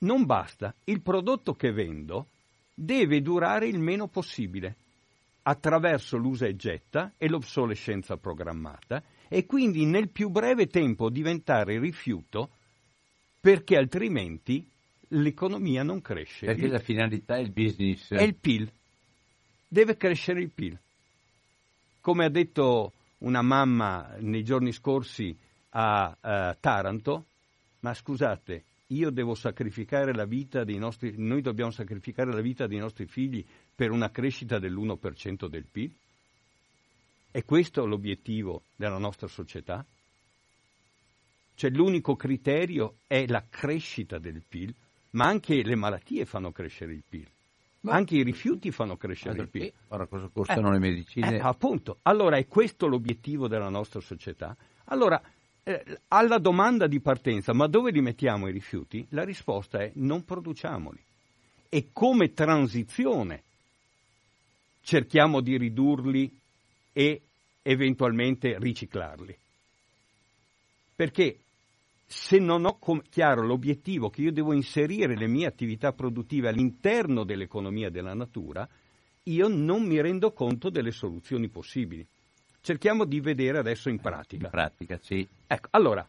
Non 0.00 0.26
basta, 0.26 0.74
il 0.84 1.00
prodotto 1.00 1.54
che 1.54 1.72
vendo 1.72 2.26
deve 2.74 3.22
durare 3.22 3.66
il 3.68 3.78
meno 3.78 4.08
possibile 4.08 4.76
attraverso 5.42 6.16
l'usa 6.16 6.46
e 6.46 6.56
getta 6.56 7.12
e 7.16 7.28
l'obsolescenza 7.28 8.16
programmata 8.16 9.02
e 9.28 9.46
quindi 9.46 9.84
nel 9.84 10.08
più 10.08 10.28
breve 10.30 10.66
tempo 10.66 11.10
diventare 11.10 11.78
rifiuto 11.78 12.50
perché 13.40 13.76
altrimenti 13.76 14.66
l'economia 15.08 15.82
non 15.82 16.00
cresce. 16.00 16.46
Perché 16.46 16.66
la 16.66 16.78
finalità 16.78 17.36
è 17.36 17.40
il 17.40 17.52
business. 17.52 18.10
È 18.10 18.22
il 18.22 18.34
PIL. 18.34 18.70
Deve 19.68 19.96
crescere 19.96 20.40
il 20.40 20.50
PIL. 20.50 20.78
Come 22.00 22.24
ha 22.24 22.30
detto 22.30 22.92
una 23.18 23.42
mamma 23.42 24.14
nei 24.18 24.42
giorni 24.42 24.72
scorsi 24.72 25.36
a 25.70 26.08
uh, 26.08 26.56
Taranto, 26.58 27.26
ma 27.80 27.92
scusate, 27.92 28.64
io 28.88 29.10
devo 29.10 29.34
sacrificare 29.34 30.14
la 30.14 30.26
vita 30.26 30.64
dei 30.64 30.78
nostri, 30.78 31.14
noi 31.16 31.40
dobbiamo 31.40 31.70
sacrificare 31.70 32.32
la 32.32 32.40
vita 32.40 32.66
dei 32.66 32.78
nostri 32.78 33.06
figli 33.06 33.44
per 33.74 33.90
una 33.90 34.10
crescita 34.10 34.58
dell'1% 34.58 35.46
del 35.46 35.64
PIL? 35.70 35.92
È 37.30 37.44
questo 37.44 37.86
l'obiettivo 37.86 38.62
della 38.76 38.98
nostra 38.98 39.26
società? 39.26 39.84
Cioè 41.56 41.70
l'unico 41.70 42.16
criterio 42.16 42.96
è 43.06 43.26
la 43.26 43.44
crescita 43.48 44.18
del 44.18 44.42
PIL, 44.46 44.74
ma 45.10 45.26
anche 45.26 45.62
le 45.62 45.74
malattie 45.76 46.26
fanno 46.26 46.52
crescere 46.52 46.92
il 46.92 47.02
PIL. 47.08 47.26
Ma 47.80 47.92
anche 47.92 48.16
i 48.16 48.22
rifiuti 48.22 48.70
fanno 48.70 48.96
crescere 48.96 49.42
il 49.42 49.48
PIL. 49.48 49.72
Ora 49.88 50.06
cosa 50.06 50.28
costano 50.32 50.68
eh, 50.68 50.72
le 50.72 50.78
medicine? 50.78 51.36
Eh, 51.36 51.40
appunto, 51.40 51.98
allora 52.02 52.36
è 52.36 52.46
questo 52.46 52.86
l'obiettivo 52.86 53.46
della 53.46 53.68
nostra 53.68 54.00
società? 54.00 54.56
Allora, 54.86 55.20
eh, 55.20 55.43
alla 56.08 56.38
domanda 56.38 56.86
di 56.86 57.00
partenza, 57.00 57.54
ma 57.54 57.66
dove 57.66 57.90
li 57.90 58.00
mettiamo 58.00 58.48
i 58.48 58.52
rifiuti? 58.52 59.06
La 59.10 59.24
risposta 59.24 59.78
è 59.78 59.90
non 59.94 60.24
produciamoli. 60.24 61.02
E 61.68 61.88
come 61.92 62.32
transizione 62.32 63.42
cerchiamo 64.82 65.40
di 65.40 65.56
ridurli 65.56 66.30
e 66.92 67.22
eventualmente 67.62 68.58
riciclarli. 68.58 69.36
Perché 70.94 71.38
se 72.06 72.38
non 72.38 72.64
ho 72.64 72.78
chiaro 73.10 73.42
l'obiettivo 73.42 74.10
che 74.10 74.20
io 74.20 74.32
devo 74.32 74.52
inserire 74.52 75.16
le 75.16 75.26
mie 75.26 75.46
attività 75.46 75.92
produttive 75.92 76.48
all'interno 76.48 77.24
dell'economia 77.24 77.90
della 77.90 78.14
natura, 78.14 78.68
io 79.24 79.48
non 79.48 79.82
mi 79.82 80.00
rendo 80.00 80.32
conto 80.32 80.68
delle 80.68 80.92
soluzioni 80.92 81.48
possibili. 81.48 82.06
Cerchiamo 82.64 83.04
di 83.04 83.20
vedere 83.20 83.58
adesso 83.58 83.90
in 83.90 84.00
pratica. 84.00 84.46
In 84.46 84.50
pratica, 84.50 84.98
sì. 85.02 85.28
Ecco, 85.46 85.68
allora, 85.72 86.08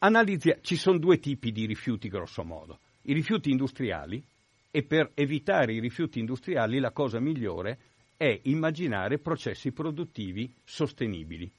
analizia- 0.00 0.58
ci 0.60 0.76
sono 0.76 0.98
due 0.98 1.18
tipi 1.18 1.50
di 1.50 1.64
rifiuti 1.64 2.10
grosso 2.10 2.44
modo. 2.44 2.80
I 3.04 3.14
rifiuti 3.14 3.50
industriali 3.50 4.22
e 4.70 4.82
per 4.82 5.12
evitare 5.14 5.72
i 5.72 5.80
rifiuti 5.80 6.18
industriali 6.18 6.78
la 6.78 6.90
cosa 6.90 7.20
migliore 7.20 7.78
è 8.18 8.38
immaginare 8.42 9.16
processi 9.16 9.72
produttivi 9.72 10.52
sostenibili. 10.62 11.50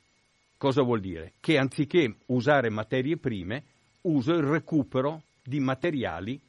Cosa 0.58 0.84
vuol 0.84 1.00
dire? 1.00 1.34
Che 1.40 1.58
anziché 1.58 2.18
usare 2.28 2.70
materie 2.70 3.18
prime, 3.18 3.64
uso 4.02 4.34
il 4.34 4.44
recupero 4.44 5.24
di 5.44 5.60
materiali 5.60 6.40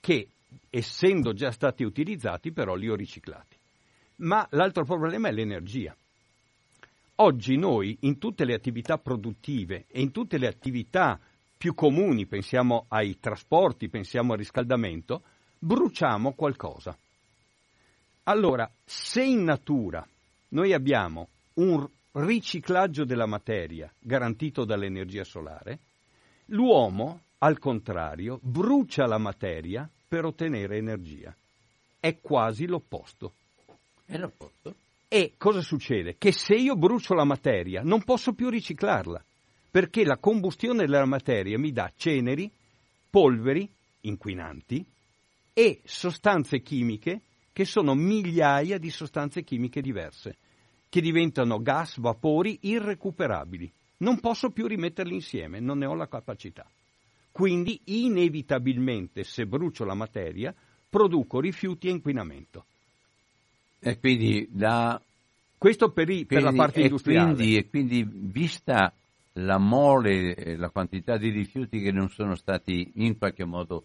che, 0.00 0.26
essendo 0.70 1.34
già 1.34 1.50
stati 1.50 1.84
utilizzati, 1.84 2.50
però 2.50 2.76
li 2.76 2.88
ho 2.88 2.94
riciclati. 2.94 3.56
Ma 4.20 4.46
l'altro 4.52 4.86
problema 4.86 5.28
è 5.28 5.32
l'energia. 5.32 5.94
Oggi 7.24 7.56
noi, 7.56 7.96
in 8.00 8.18
tutte 8.18 8.44
le 8.44 8.52
attività 8.52 8.98
produttive 8.98 9.84
e 9.86 10.00
in 10.00 10.10
tutte 10.10 10.38
le 10.38 10.48
attività 10.48 11.20
più 11.56 11.72
comuni, 11.72 12.26
pensiamo 12.26 12.86
ai 12.88 13.20
trasporti, 13.20 13.88
pensiamo 13.88 14.32
al 14.32 14.38
riscaldamento, 14.38 15.22
bruciamo 15.56 16.32
qualcosa. 16.32 16.98
Allora, 18.24 18.68
se 18.84 19.22
in 19.22 19.44
natura 19.44 20.04
noi 20.48 20.72
abbiamo 20.72 21.28
un 21.54 21.88
riciclaggio 22.10 23.04
della 23.04 23.26
materia 23.26 23.88
garantito 24.00 24.64
dall'energia 24.64 25.22
solare, 25.22 25.78
L'uomo, 26.46 27.20
al 27.38 27.60
contrario, 27.60 28.40
brucia 28.42 29.06
la 29.06 29.18
materia 29.18 29.88
per 30.08 30.24
ottenere 30.24 30.76
energia. 30.76 31.32
È 32.00 32.18
quasi 32.20 32.66
l'opposto. 32.66 33.32
È 34.04 34.18
l'opposto. 34.18 34.81
E 35.14 35.34
cosa 35.36 35.60
succede? 35.60 36.16
Che 36.16 36.32
se 36.32 36.54
io 36.54 36.74
brucio 36.74 37.12
la 37.12 37.26
materia 37.26 37.82
non 37.82 38.02
posso 38.02 38.32
più 38.32 38.48
riciclarla, 38.48 39.22
perché 39.70 40.06
la 40.06 40.16
combustione 40.16 40.86
della 40.86 41.04
materia 41.04 41.58
mi 41.58 41.70
dà 41.70 41.92
ceneri, 41.94 42.50
polveri, 43.10 43.68
inquinanti 44.00 44.82
e 45.52 45.82
sostanze 45.84 46.62
chimiche 46.62 47.20
che 47.52 47.66
sono 47.66 47.94
migliaia 47.94 48.78
di 48.78 48.88
sostanze 48.88 49.42
chimiche 49.42 49.82
diverse, 49.82 50.36
che 50.88 51.02
diventano 51.02 51.60
gas, 51.60 52.00
vapori 52.00 52.60
irrecuperabili 52.62 53.70
non 53.98 54.18
posso 54.18 54.48
più 54.48 54.66
rimetterli 54.66 55.12
insieme, 55.12 55.60
non 55.60 55.76
ne 55.76 55.84
ho 55.84 55.94
la 55.94 56.08
capacità. 56.08 56.66
Quindi 57.30 57.78
inevitabilmente 57.84 59.24
se 59.24 59.44
brucio 59.44 59.84
la 59.84 59.94
materia 59.94 60.54
produco 60.88 61.38
rifiuti 61.38 61.88
e 61.88 61.90
inquinamento. 61.90 62.64
E 63.82 63.98
quindi 63.98 64.48
da... 64.50 65.00
Questo 65.58 65.90
per, 65.90 66.08
i, 66.08 66.26
quindi, 66.26 66.26
per 66.26 66.42
la 66.42 66.52
parte 66.52 66.80
e 66.80 66.82
industriale. 66.84 67.34
Quindi, 67.34 67.56
e 67.56 67.68
quindi 67.68 68.08
vista 68.08 68.92
la 69.36 69.58
mole 69.58 70.56
la 70.56 70.68
quantità 70.68 71.16
di 71.16 71.30
rifiuti 71.30 71.80
che 71.80 71.90
non 71.90 72.10
sono 72.10 72.34
stati 72.34 72.90
in 72.96 73.16
qualche 73.16 73.44
modo 73.44 73.84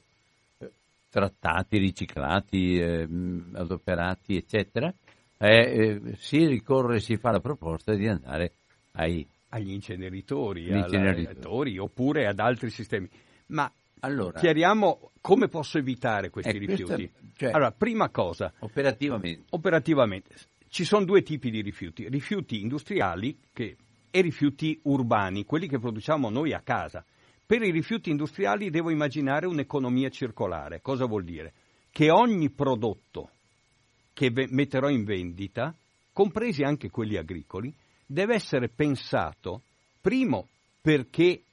eh, 0.60 0.70
trattati, 1.10 1.78
riciclati, 1.78 2.80
eh, 2.80 3.08
adoperati, 3.54 4.36
eccetera, 4.36 4.94
eh, 5.38 5.48
eh, 5.48 6.16
si 6.18 6.46
ricorre, 6.46 7.00
si 7.00 7.18
fa 7.18 7.32
la 7.32 7.40
proposta 7.40 7.94
di 7.94 8.08
andare 8.08 8.52
ai 8.94 9.26
agli 9.50 9.72
inceneritori, 9.72 10.68
inceneritori. 10.68 11.78
oppure 11.78 12.28
ad 12.28 12.40
altri 12.40 12.70
sistemi. 12.70 13.10
Ma 13.48 13.72
allora, 14.02 14.40
chiariamo 14.40 15.12
come 15.22 15.48
posso 15.48 15.78
evitare 15.78 16.30
questi 16.30 16.56
eh, 16.56 16.60
rifiuti. 16.60 17.10
Questa, 17.10 17.20
cioè, 17.36 17.52
allora, 17.52 17.72
prima 17.72 18.10
cosa, 18.10 18.54
operativamente. 18.60 19.46
operativamente. 19.52 20.36
ci 20.70 20.84
sono 20.84 21.06
due 21.06 21.22
tipi 21.22 21.50
di 21.50 21.62
rifiuti, 21.62 22.08
rifiuti 22.10 22.62
industriali 22.62 23.38
che, 23.54 23.76
e 24.10 24.22
rifiuti 24.22 24.80
urbani, 24.84 25.46
quelli 25.46 25.68
che 25.68 25.80
produciamo 25.80 26.30
noi 26.30 26.54
a 26.54 26.62
casa. 26.62 27.04
Per 27.46 27.62
i 27.62 27.72
rifiuti 27.72 28.10
industriali 28.10 28.70
devo 28.70 28.90
immaginare 28.90 29.46
un'economia 29.46 30.10
circolare. 30.10 30.82
Cosa 30.82 31.06
vuol 31.06 31.24
dire? 31.24 31.54
Che 31.92 32.12
ogni 32.12 32.50
prodotto 32.50 33.30
che 34.14 34.32
metterò 34.50 34.90
in 34.90 35.04
vendita, 35.04 35.74
compresi 36.12 36.64
anche 36.64 36.90
quelli 36.90 37.18
agricoli, 37.18 37.74
deve 38.06 38.34
essere 38.34 38.68
pensato, 38.68 39.62
primo, 40.02 40.48
perché 40.82 41.44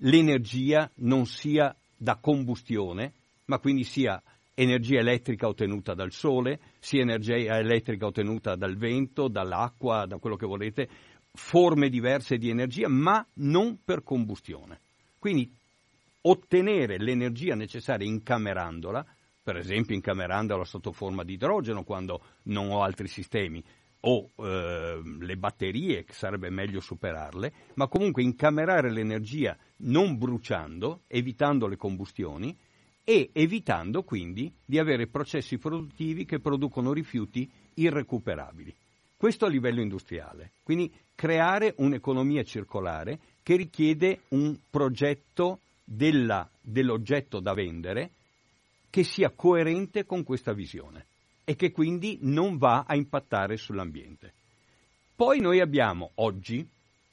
l'energia 0.00 0.90
non 0.96 1.26
sia 1.26 1.74
da 2.02 2.16
combustione, 2.16 3.12
ma 3.44 3.58
quindi 3.58 3.84
sia 3.84 4.22
energia 4.54 5.00
elettrica 5.00 5.46
ottenuta 5.48 5.92
dal 5.92 6.12
sole, 6.12 6.58
sia 6.78 7.02
energia 7.02 7.58
elettrica 7.58 8.06
ottenuta 8.06 8.56
dal 8.56 8.76
vento, 8.78 9.28
dall'acqua, 9.28 10.06
da 10.06 10.16
quello 10.16 10.36
che 10.36 10.46
volete, 10.46 10.88
forme 11.32 11.90
diverse 11.90 12.38
di 12.38 12.48
energia, 12.48 12.88
ma 12.88 13.24
non 13.34 13.80
per 13.84 14.02
combustione. 14.02 14.80
Quindi 15.18 15.52
ottenere 16.22 16.96
l'energia 16.98 17.54
necessaria 17.54 18.06
incamerandola, 18.06 19.04
per 19.42 19.56
esempio 19.56 19.94
incamerandola 19.94 20.64
sotto 20.64 20.92
forma 20.92 21.22
di 21.22 21.34
idrogeno 21.34 21.84
quando 21.84 22.22
non 22.44 22.70
ho 22.70 22.82
altri 22.82 23.08
sistemi, 23.08 23.62
o 24.00 24.30
eh, 24.36 25.00
le 25.18 25.36
batterie, 25.36 26.04
che 26.04 26.12
sarebbe 26.12 26.50
meglio 26.50 26.80
superarle, 26.80 27.52
ma 27.74 27.88
comunque 27.88 28.22
incamerare 28.22 28.90
l'energia 28.90 29.56
non 29.78 30.16
bruciando, 30.16 31.00
evitando 31.06 31.66
le 31.66 31.76
combustioni 31.76 32.56
e 33.04 33.30
evitando 33.32 34.02
quindi 34.02 34.52
di 34.64 34.78
avere 34.78 35.06
processi 35.06 35.58
produttivi 35.58 36.24
che 36.24 36.38
producono 36.38 36.92
rifiuti 36.92 37.50
irrecuperabili. 37.74 38.74
Questo 39.16 39.44
a 39.44 39.48
livello 39.48 39.82
industriale. 39.82 40.52
Quindi 40.62 40.90
creare 41.14 41.74
un'economia 41.76 42.42
circolare 42.42 43.18
che 43.42 43.56
richiede 43.56 44.20
un 44.28 44.56
progetto 44.70 45.60
della, 45.84 46.48
dell'oggetto 46.60 47.40
da 47.40 47.52
vendere 47.52 48.10
che 48.88 49.04
sia 49.04 49.30
coerente 49.30 50.06
con 50.06 50.24
questa 50.24 50.52
visione 50.52 51.06
e 51.50 51.56
che 51.56 51.72
quindi 51.72 52.16
non 52.20 52.58
va 52.58 52.84
a 52.86 52.94
impattare 52.94 53.56
sull'ambiente. 53.56 54.32
Poi 55.16 55.40
noi 55.40 55.58
abbiamo 55.58 56.12
oggi 56.14 56.64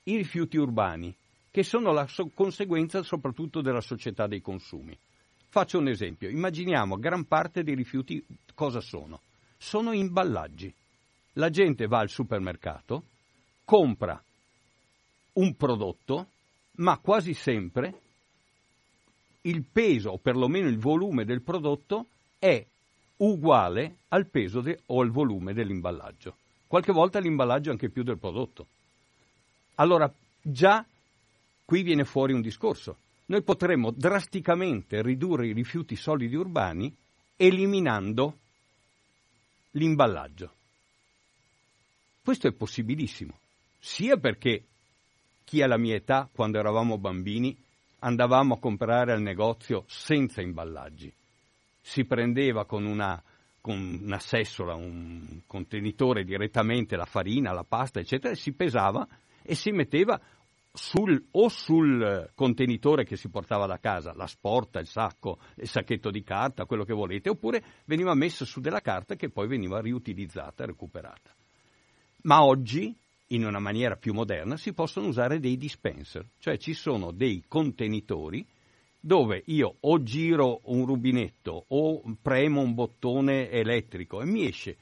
i 0.04 0.16
rifiuti 0.16 0.58
urbani, 0.58 1.12
che 1.50 1.64
sono 1.64 1.92
la 1.92 2.06
so- 2.06 2.30
conseguenza 2.36 3.02
soprattutto 3.02 3.62
della 3.62 3.82
società 3.82 4.28
dei 4.28 4.40
consumi. 4.40 4.96
Faccio 5.50 5.80
un 5.80 5.88
esempio, 5.88 6.30
immaginiamo 6.30 7.00
gran 7.00 7.26
parte 7.26 7.64
dei 7.64 7.74
rifiuti 7.74 8.24
cosa 8.54 8.80
sono? 8.80 9.22
Sono 9.58 9.92
imballaggi. 9.92 10.72
La 11.34 11.50
gente 11.50 11.88
va 11.88 11.98
al 11.98 12.10
supermercato, 12.10 13.06
compra 13.66 14.24
un 15.34 15.56
prodotto, 15.56 16.28
ma 16.74 17.00
quasi 17.00 17.34
sempre 17.34 18.02
il 19.42 19.64
peso 19.64 20.12
o 20.12 20.20
perlomeno 20.20 20.68
il 20.68 20.78
volume 20.78 21.26
del 21.26 21.42
prodotto 21.42 22.06
è 22.38 22.64
uguale 23.18 23.98
al 24.10 24.28
peso 24.28 24.62
de- 24.62 24.82
o 24.88 25.02
al 25.02 25.10
volume 25.10 25.54
dell'imballaggio. 25.54 26.36
Qualche 26.68 26.92
volta 26.92 27.20
l'imballaggio 27.20 27.70
è 27.70 27.72
anche 27.72 27.90
più 27.90 28.04
del 28.04 28.18
prodotto. 28.18 28.68
Allora, 29.76 30.12
già 30.42 30.86
qui 31.66 31.84
viene 31.84 32.04
fuori 32.04 32.34
un 32.34 32.42
discorso. 32.42 32.98
Noi 33.26 33.42
potremmo 33.44 33.92
drasticamente 33.92 35.02
ridurre 35.02 35.48
i 35.48 35.54
rifiuti 35.54 35.96
solidi 35.96 36.36
urbani 36.36 36.94
eliminando 37.36 38.38
l'imballaggio. 39.72 40.54
Questo 42.24 42.48
è 42.48 42.52
possibilissimo, 42.52 43.38
sia 43.80 44.18
perché 44.18 44.64
chi 45.44 45.62
ha 45.62 45.68
la 45.68 45.78
mia 45.78 45.96
età, 45.96 46.28
quando 46.32 46.58
eravamo 46.58 46.98
bambini, 46.98 47.56
andavamo 48.00 48.56
a 48.56 48.60
comprare 48.60 49.14
al 49.14 49.22
negozio 49.22 49.86
senza 49.88 50.42
imballaggi. 50.42 51.14
Si 51.88 52.04
prendeva 52.04 52.66
con 52.66 52.86
una, 52.86 53.24
con 53.62 54.02
una 54.04 54.20
sessola, 54.20 54.76
un 54.76 55.44
contenitore 55.48 56.26
direttamente 56.26 56.98
la 56.98 57.06
farina, 57.06 57.54
la 57.54 57.64
pasta, 57.64 58.02
eccetera, 58.02 58.34
e 58.34 58.36
si 58.36 58.52
pesava 58.52 59.08
e 59.42 59.56
si 59.56 59.72
metteva 59.72 60.20
sul, 60.74 61.28
o 61.32 61.48
sul 61.48 62.30
contenitore 62.36 63.06
che 63.06 63.16
si 63.16 63.30
portava 63.30 63.68
da 63.68 63.80
casa, 63.80 64.14
la 64.14 64.28
sporta, 64.28 64.82
il 64.82 64.88
sacco, 64.88 65.40
il 65.56 65.70
sacchetto 65.70 66.12
di 66.12 66.24
carta, 66.24 66.66
quello 66.66 66.84
che 66.84 66.94
volete, 66.94 67.30
oppure 67.30 67.64
veniva 67.86 68.14
messo 68.16 68.44
su 68.44 68.60
della 68.60 68.82
carta 68.82 69.16
che 69.16 69.30
poi 69.30 69.48
veniva 69.48 69.80
riutilizzata 69.80 70.66
recuperata. 70.66 71.34
Ma 72.24 72.44
oggi, 72.44 72.94
in 73.28 73.46
una 73.46 73.60
maniera 73.60 73.96
più 73.96 74.14
moderna, 74.14 74.58
si 74.58 74.74
possono 74.74 75.08
usare 75.08 75.40
dei 75.40 75.56
dispenser, 75.56 76.28
cioè 76.40 76.58
ci 76.58 76.74
sono 76.74 77.12
dei 77.12 77.46
contenitori 77.48 78.46
dove 79.08 79.42
io 79.46 79.78
o 79.80 80.04
giro 80.04 80.60
un 80.66 80.86
rubinetto 80.86 81.64
o 81.70 82.04
premo 82.22 82.60
un 82.60 82.74
bottone 82.74 83.50
elettrico 83.50 84.22
e 84.22 84.26
mi 84.26 84.46
esce 84.46 84.76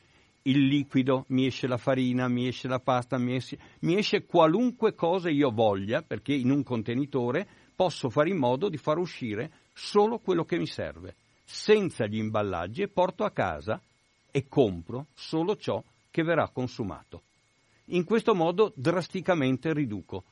il 0.47 0.65
liquido, 0.65 1.25
mi 1.27 1.45
esce 1.45 1.67
la 1.67 1.77
farina, 1.77 2.27
mi 2.27 2.47
esce 2.47 2.67
la 2.67 2.79
pasta, 2.79 3.19
mi 3.19 3.35
esce, 3.35 3.59
mi 3.81 3.95
esce 3.95 4.25
qualunque 4.25 4.95
cosa 4.95 5.29
io 5.29 5.51
voglia, 5.51 6.01
perché 6.01 6.33
in 6.33 6.49
un 6.49 6.63
contenitore 6.63 7.47
posso 7.75 8.09
fare 8.09 8.29
in 8.29 8.37
modo 8.37 8.67
di 8.67 8.77
far 8.77 8.97
uscire 8.97 9.51
solo 9.73 10.17
quello 10.17 10.43
che 10.43 10.57
mi 10.57 10.65
serve, 10.65 11.13
senza 11.43 12.07
gli 12.07 12.17
imballaggi 12.17 12.81
e 12.81 12.87
porto 12.87 13.25
a 13.25 13.31
casa 13.31 13.79
e 14.31 14.47
compro 14.47 15.05
solo 15.13 15.55
ciò 15.55 15.83
che 16.09 16.23
verrà 16.23 16.49
consumato. 16.49 17.21
In 17.89 18.03
questo 18.03 18.33
modo 18.33 18.73
drasticamente 18.75 19.71
riduco. 19.71 20.23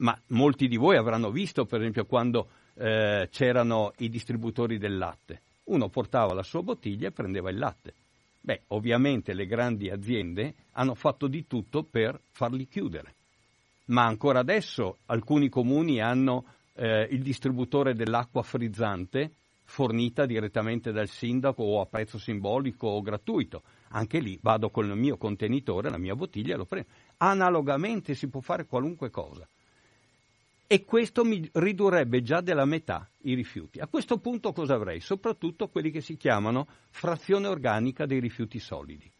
Ma 0.00 0.16
molti 0.28 0.68
di 0.68 0.76
voi 0.76 0.96
avranno 0.96 1.32
visto, 1.32 1.64
per 1.64 1.80
esempio, 1.80 2.04
quando 2.04 2.50
eh, 2.78 3.28
c'erano 3.30 3.92
i 3.98 4.08
distributori 4.08 4.78
del 4.78 4.96
latte. 4.96 5.40
Uno 5.64 5.88
portava 5.88 6.32
la 6.32 6.42
sua 6.42 6.62
bottiglia 6.62 7.08
e 7.08 7.12
prendeva 7.12 7.50
il 7.50 7.58
latte. 7.58 7.92
Beh, 8.40 8.62
ovviamente 8.68 9.34
le 9.34 9.46
grandi 9.46 9.90
aziende 9.90 10.54
hanno 10.72 10.94
fatto 10.94 11.26
di 11.26 11.46
tutto 11.46 11.82
per 11.82 12.18
farli 12.30 12.66
chiudere, 12.66 13.14
ma 13.86 14.04
ancora 14.04 14.38
adesso 14.38 14.98
alcuni 15.06 15.48
comuni 15.48 16.00
hanno 16.00 16.44
eh, 16.74 17.08
il 17.10 17.20
distributore 17.20 17.94
dell'acqua 17.94 18.42
frizzante 18.42 19.32
fornita 19.64 20.24
direttamente 20.24 20.92
dal 20.92 21.08
sindaco 21.08 21.62
o 21.62 21.80
a 21.82 21.86
prezzo 21.86 22.16
simbolico 22.16 22.86
o 22.86 23.02
gratuito. 23.02 23.62
Anche 23.90 24.18
lì 24.18 24.38
vado 24.40 24.70
con 24.70 24.86
il 24.86 24.96
mio 24.96 25.18
contenitore, 25.18 25.90
la 25.90 25.98
mia 25.98 26.14
bottiglia 26.14 26.54
e 26.54 26.56
lo 26.56 26.64
prendo. 26.64 26.88
Analogamente 27.18 28.14
si 28.14 28.28
può 28.28 28.40
fare 28.40 28.64
qualunque 28.64 29.10
cosa 29.10 29.46
e 30.70 30.84
questo 30.84 31.24
mi 31.24 31.48
ridurrebbe 31.54 32.20
già 32.20 32.42
della 32.42 32.66
metà 32.66 33.08
i 33.22 33.32
rifiuti. 33.32 33.80
A 33.80 33.86
questo 33.86 34.18
punto 34.18 34.52
cosa 34.52 34.74
avrei? 34.74 35.00
Soprattutto 35.00 35.68
quelli 35.68 35.90
che 35.90 36.02
si 36.02 36.18
chiamano 36.18 36.68
frazione 36.90 37.46
organica 37.46 38.04
dei 38.04 38.20
rifiuti 38.20 38.58
solidi. 38.58 39.10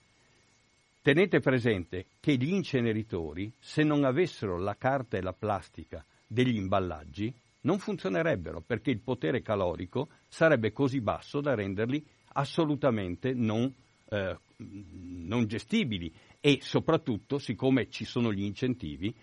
Tenete 1.01 1.41
presente 1.41 2.05
che 2.21 2.37
gli 2.37 2.53
inceneritori, 2.53 3.51
se 3.59 3.83
non 3.83 4.05
avessero 4.05 4.59
la 4.59 4.77
carta 4.77 5.17
e 5.17 5.23
la 5.23 5.33
plastica 5.33 6.05
degli 6.27 6.57
imballaggi, 6.57 7.33
non 7.63 7.79
funzionerebbero 7.79 8.61
perché 8.61 8.91
il 8.91 9.01
potere 9.01 9.41
calorico 9.41 10.09
sarebbe 10.29 10.71
così 10.71 11.01
basso 11.01 11.41
da 11.41 11.55
renderli 11.55 12.05
assolutamente 12.35 13.33
non, 13.33 13.73
eh, 14.11 14.39
non 14.59 15.47
gestibili 15.47 16.13
e 16.41 16.59
soprattutto, 16.61 17.39
siccome 17.39 17.89
ci 17.89 18.05
sono 18.05 18.31
gli 18.31 18.43
incentivi, 18.43 19.15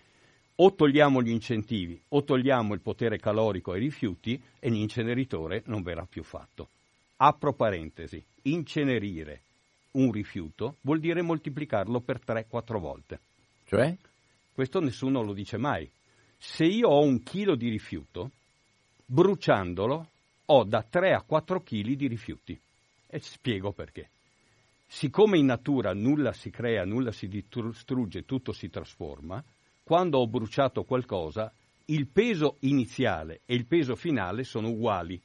o 0.56 0.74
togliamo 0.74 1.22
gli 1.22 1.30
incentivi 1.30 2.00
o 2.08 2.24
togliamo 2.24 2.72
il 2.74 2.80
potere 2.80 3.18
calorico 3.18 3.72
ai 3.72 3.80
rifiuti 3.80 4.40
e 4.58 4.70
l'inceneritore 4.70 5.62
non 5.66 5.82
verrà 5.82 6.06
più 6.08 6.22
fatto. 6.22 6.68
Apro 7.16 7.52
parentesi, 7.52 8.22
incenerire 8.42 9.40
un 9.92 10.12
rifiuto 10.12 10.76
vuol 10.82 11.00
dire 11.00 11.22
moltiplicarlo 11.22 12.00
per 12.00 12.20
3-4 12.24 12.78
volte. 12.78 13.20
Cioè? 13.66 13.94
Questo 14.52 14.80
nessuno 14.80 15.22
lo 15.22 15.32
dice 15.32 15.56
mai. 15.56 15.88
Se 16.38 16.64
io 16.64 16.88
ho 16.88 17.02
un 17.02 17.22
chilo 17.22 17.54
di 17.54 17.68
rifiuto, 17.68 18.30
bruciandolo 19.04 20.08
ho 20.46 20.64
da 20.64 20.84
3 20.88 21.12
a 21.12 21.22
4 21.22 21.60
kg 21.60 21.92
di 21.92 22.06
rifiuti. 22.06 22.58
E 23.06 23.18
spiego 23.20 23.72
perché. 23.72 24.08
Siccome 24.86 25.38
in 25.38 25.46
natura 25.46 25.92
nulla 25.92 26.32
si 26.32 26.50
crea, 26.50 26.84
nulla 26.84 27.10
si 27.10 27.26
distrugge, 27.28 28.24
tutto 28.24 28.52
si 28.52 28.68
trasforma, 28.70 29.42
quando 29.86 30.18
ho 30.18 30.26
bruciato 30.26 30.82
qualcosa, 30.82 31.52
il 31.84 32.08
peso 32.08 32.56
iniziale 32.62 33.42
e 33.46 33.54
il 33.54 33.66
peso 33.66 33.94
finale 33.94 34.42
sono 34.42 34.70
uguali. 34.70 35.22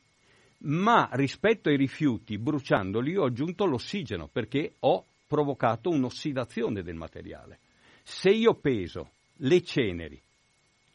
Ma 0.65 1.09
rispetto 1.13 1.69
ai 1.69 1.77
rifiuti, 1.77 2.37
bruciandoli, 2.37 3.17
ho 3.17 3.23
aggiunto 3.23 3.65
l'ossigeno 3.65 4.29
perché 4.31 4.75
ho 4.81 5.03
provocato 5.25 5.89
un'ossidazione 5.89 6.83
del 6.83 6.93
materiale. 6.93 7.57
Se 8.03 8.29
io 8.29 8.53
peso 8.53 9.13
le 9.37 9.63
ceneri, 9.63 10.21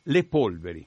le 0.05 0.25
polveri 0.27 0.87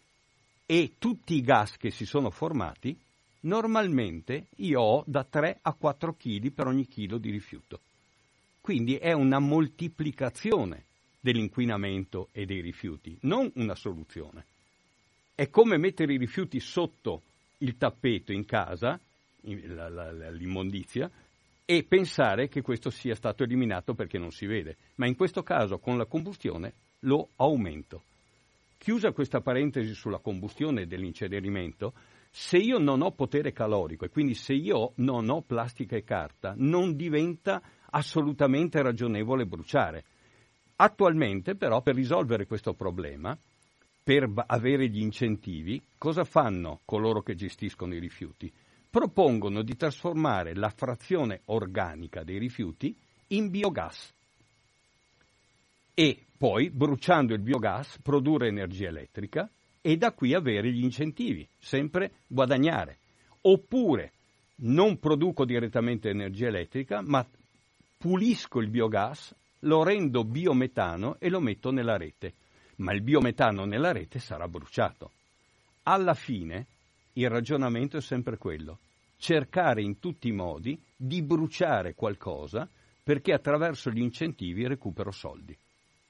e 0.65 0.93
tutti 0.97 1.35
i 1.35 1.41
gas 1.41 1.75
che 1.75 1.89
si 1.89 2.05
sono 2.05 2.29
formati, 2.29 2.97
normalmente 3.41 4.45
io 4.55 4.79
ho 4.79 5.03
da 5.05 5.25
3 5.25 5.59
a 5.63 5.73
4 5.73 6.13
kg 6.13 6.49
per 6.53 6.67
ogni 6.67 6.87
chilo 6.87 7.17
di 7.17 7.29
rifiuto. 7.29 7.81
Quindi 8.61 8.95
è 8.95 9.11
una 9.11 9.39
moltiplicazione 9.39 10.85
dell'inquinamento 11.31 12.29
e 12.31 12.45
dei 12.45 12.59
rifiuti, 12.59 13.15
non 13.21 13.51
una 13.55 13.75
soluzione. 13.75 14.45
È 15.35 15.49
come 15.49 15.77
mettere 15.77 16.13
i 16.13 16.17
rifiuti 16.17 16.59
sotto 16.59 17.21
il 17.59 17.77
tappeto 17.77 18.31
in 18.31 18.45
casa, 18.45 18.99
l'immondizia, 19.41 21.09
e 21.65 21.83
pensare 21.83 22.47
che 22.47 22.61
questo 22.61 22.89
sia 22.89 23.13
stato 23.13 23.43
eliminato 23.43 23.93
perché 23.93 24.17
non 24.17 24.31
si 24.31 24.47
vede. 24.47 24.77
Ma 24.95 25.05
in 25.05 25.15
questo 25.15 25.43
caso 25.43 25.77
con 25.77 25.97
la 25.97 26.05
combustione 26.05 26.73
lo 27.01 27.29
aumento. 27.35 28.01
Chiusa 28.79 29.11
questa 29.11 29.39
parentesi 29.39 29.93
sulla 29.93 30.17
combustione 30.17 30.81
e 30.81 30.87
dell'incenerimento, 30.87 31.93
se 32.31 32.57
io 32.57 32.79
non 32.79 33.01
ho 33.01 33.11
potere 33.11 33.51
calorico 33.51 34.05
e 34.05 34.09
quindi 34.09 34.33
se 34.33 34.53
io 34.53 34.93
non 34.95 35.29
ho 35.29 35.41
plastica 35.41 35.95
e 35.95 36.03
carta, 36.03 36.53
non 36.57 36.95
diventa 36.95 37.61
assolutamente 37.91 38.81
ragionevole 38.81 39.45
bruciare. 39.45 40.03
Attualmente 40.81 41.55
però 41.55 41.81
per 41.81 41.95
risolvere 41.95 42.45
questo 42.45 42.73
problema, 42.73 43.37
per 44.01 44.31
avere 44.47 44.87
gli 44.87 45.01
incentivi, 45.01 45.81
cosa 45.97 46.23
fanno 46.23 46.79
coloro 46.85 47.21
che 47.21 47.35
gestiscono 47.35 47.93
i 47.93 47.99
rifiuti? 47.99 48.51
Propongono 48.89 49.61
di 49.61 49.75
trasformare 49.75 50.55
la 50.55 50.69
frazione 50.69 51.41
organica 51.45 52.23
dei 52.23 52.39
rifiuti 52.39 52.95
in 53.27 53.49
biogas 53.49 54.13
e 55.93 56.17
poi, 56.37 56.69
bruciando 56.69 57.33
il 57.33 57.41
biogas, 57.41 57.99
produrre 58.01 58.47
energia 58.47 58.87
elettrica 58.87 59.49
e 59.81 59.97
da 59.97 60.13
qui 60.13 60.33
avere 60.33 60.71
gli 60.71 60.81
incentivi, 60.81 61.45
sempre 61.57 62.11
guadagnare. 62.25 62.99
Oppure 63.41 64.13
non 64.61 64.97
produco 64.97 65.43
direttamente 65.43 66.09
energia 66.09 66.47
elettrica, 66.47 67.01
ma 67.01 67.27
pulisco 67.97 68.61
il 68.61 68.69
biogas 68.69 69.35
lo 69.61 69.83
rendo 69.83 70.23
biometano 70.23 71.17
e 71.19 71.29
lo 71.29 71.39
metto 71.39 71.71
nella 71.71 71.97
rete, 71.97 72.33
ma 72.77 72.93
il 72.93 73.01
biometano 73.01 73.65
nella 73.65 73.91
rete 73.91 74.19
sarà 74.19 74.47
bruciato. 74.47 75.11
Alla 75.83 76.13
fine 76.13 76.65
il 77.13 77.29
ragionamento 77.29 77.97
è 77.97 78.01
sempre 78.01 78.37
quello, 78.37 78.79
cercare 79.17 79.81
in 79.81 79.99
tutti 79.99 80.27
i 80.29 80.33
modi 80.33 80.81
di 80.95 81.21
bruciare 81.21 81.93
qualcosa 81.93 82.69
perché 83.03 83.33
attraverso 83.33 83.89
gli 83.89 84.01
incentivi 84.01 84.67
recupero 84.67 85.11
soldi. 85.11 85.57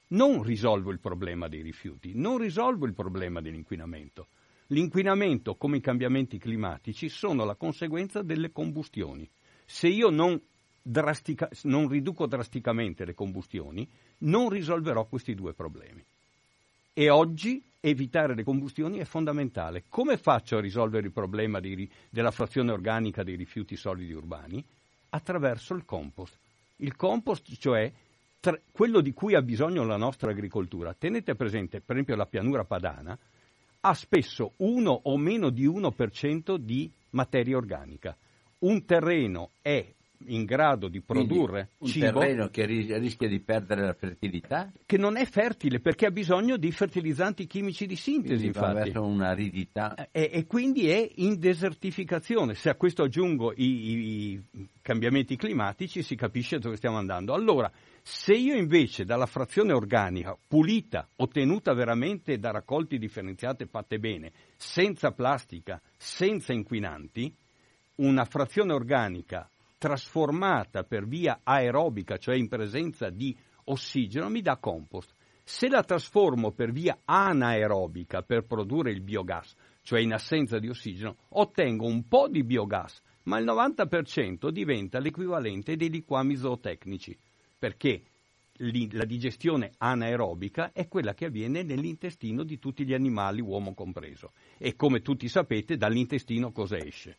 Non 0.08 0.42
risolvo 0.42 0.90
il 0.90 1.00
problema 1.00 1.48
dei 1.48 1.62
rifiuti, 1.62 2.12
non 2.14 2.38
risolvo 2.38 2.84
il 2.86 2.94
problema 2.94 3.40
dell'inquinamento. 3.40 4.26
L'inquinamento, 4.68 5.56
come 5.56 5.78
i 5.78 5.80
cambiamenti 5.80 6.38
climatici, 6.38 7.08
sono 7.08 7.44
la 7.44 7.54
conseguenza 7.54 8.22
delle 8.22 8.52
combustioni. 8.52 9.28
Se 9.64 9.88
io 9.88 10.10
non 10.10 10.40
drastica, 10.82 11.48
non 11.64 11.88
riduco 11.88 12.26
drasticamente 12.26 13.04
le 13.04 13.14
combustioni, 13.14 13.88
non 14.18 14.48
risolverò 14.48 15.06
questi 15.06 15.34
due 15.34 15.52
problemi. 15.52 16.04
E 16.92 17.08
oggi 17.08 17.62
evitare 17.80 18.34
le 18.34 18.44
combustioni 18.44 18.98
è 18.98 19.04
fondamentale. 19.04 19.84
Come 19.88 20.16
faccio 20.16 20.56
a 20.56 20.60
risolvere 20.60 21.06
il 21.06 21.12
problema 21.12 21.60
di, 21.60 21.88
della 22.10 22.30
frazione 22.30 22.72
organica 22.72 23.22
dei 23.22 23.36
rifiuti 23.36 23.76
solidi 23.76 24.12
urbani? 24.12 24.64
Attraverso 25.10 25.74
il 25.74 25.84
compost. 25.84 26.36
Il 26.76 26.96
compost, 26.96 27.54
cioè 27.56 27.90
tra, 28.40 28.58
quello 28.72 29.00
di 29.00 29.12
cui 29.12 29.34
ha 29.34 29.42
bisogno 29.42 29.84
la 29.84 29.96
nostra 29.96 30.30
agricoltura. 30.30 30.94
Tenete 30.94 31.34
presente, 31.34 31.80
per 31.80 31.96
esempio, 31.96 32.16
la 32.16 32.26
pianura 32.26 32.64
padana 32.64 33.18
ha 33.82 33.94
spesso 33.94 34.52
uno 34.58 34.90
o 35.04 35.16
meno 35.16 35.50
di 35.50 35.66
1% 35.66 36.56
di 36.56 36.90
materia 37.10 37.56
organica. 37.56 38.16
Un 38.60 38.84
terreno 38.84 39.52
è 39.62 39.86
in 40.26 40.44
grado 40.44 40.88
di 40.88 41.00
produrre 41.00 41.70
un 41.78 41.88
cibo 41.88 42.20
terreno 42.20 42.48
che 42.48 42.64
rischia 42.66 43.28
di 43.28 43.40
perdere 43.40 43.82
la 43.82 43.94
fertilità? 43.94 44.70
Che 44.84 44.96
non 44.96 45.16
è 45.16 45.24
fertile 45.24 45.80
perché 45.80 46.06
ha 46.06 46.10
bisogno 46.10 46.56
di 46.56 46.70
fertilizzanti 46.70 47.46
chimici 47.46 47.86
di 47.86 47.96
sintesi 47.96 48.46
infatti. 48.46 48.74
verso 48.74 49.02
un'aridità. 49.02 50.08
E, 50.10 50.30
e, 50.32 50.46
quindi 50.46 50.88
è 50.88 51.08
in 51.16 51.38
desertificazione. 51.38 52.54
Se 52.54 52.68
a 52.68 52.74
questo 52.74 53.04
aggiungo 53.04 53.52
i, 53.52 53.64
i, 53.64 54.42
i 54.52 54.68
cambiamenti 54.82 55.36
climatici 55.36 56.02
si 56.02 56.16
capisce 56.16 56.58
dove 56.58 56.76
stiamo 56.76 56.96
andando. 56.96 57.32
Allora 57.32 57.70
se 58.02 58.32
io 58.32 58.56
invece 58.56 59.04
dalla 59.04 59.26
frazione 59.26 59.72
organica 59.72 60.36
pulita 60.48 61.08
ottenuta 61.16 61.72
veramente 61.74 62.38
da 62.38 62.50
raccolti 62.50 62.98
differenziate 62.98 63.66
fatte 63.66 63.98
bene 63.98 64.32
senza 64.56 65.12
plastica 65.12 65.80
senza 65.96 66.52
inquinanti 66.52 67.32
una 67.96 68.24
frazione 68.24 68.72
organica 68.72 69.48
trasformata 69.80 70.84
per 70.84 71.06
via 71.06 71.40
aerobica, 71.42 72.18
cioè 72.18 72.36
in 72.36 72.48
presenza 72.48 73.08
di 73.08 73.34
ossigeno, 73.64 74.28
mi 74.28 74.42
dà 74.42 74.58
compost. 74.58 75.14
Se 75.42 75.70
la 75.70 75.82
trasformo 75.82 76.50
per 76.50 76.70
via 76.70 76.98
anaerobica 77.02 78.20
per 78.20 78.44
produrre 78.44 78.90
il 78.90 79.00
biogas, 79.00 79.54
cioè 79.80 80.00
in 80.00 80.12
assenza 80.12 80.58
di 80.58 80.68
ossigeno, 80.68 81.16
ottengo 81.30 81.86
un 81.86 82.06
po' 82.06 82.28
di 82.28 82.44
biogas, 82.44 83.00
ma 83.22 83.38
il 83.38 83.46
90% 83.46 84.50
diventa 84.50 84.98
l'equivalente 84.98 85.76
dei 85.76 85.88
liquami 85.88 86.36
zootecnici, 86.36 87.18
perché 87.58 88.02
la 88.90 89.06
digestione 89.06 89.72
anaerobica 89.78 90.72
è 90.72 90.88
quella 90.88 91.14
che 91.14 91.24
avviene 91.24 91.62
nell'intestino 91.62 92.44
di 92.44 92.58
tutti 92.58 92.84
gli 92.84 92.92
animali, 92.92 93.40
uomo 93.40 93.72
compreso. 93.72 94.32
E 94.58 94.76
come 94.76 95.00
tutti 95.00 95.26
sapete, 95.26 95.78
dall'intestino 95.78 96.52
cosa 96.52 96.76
esce? 96.76 97.16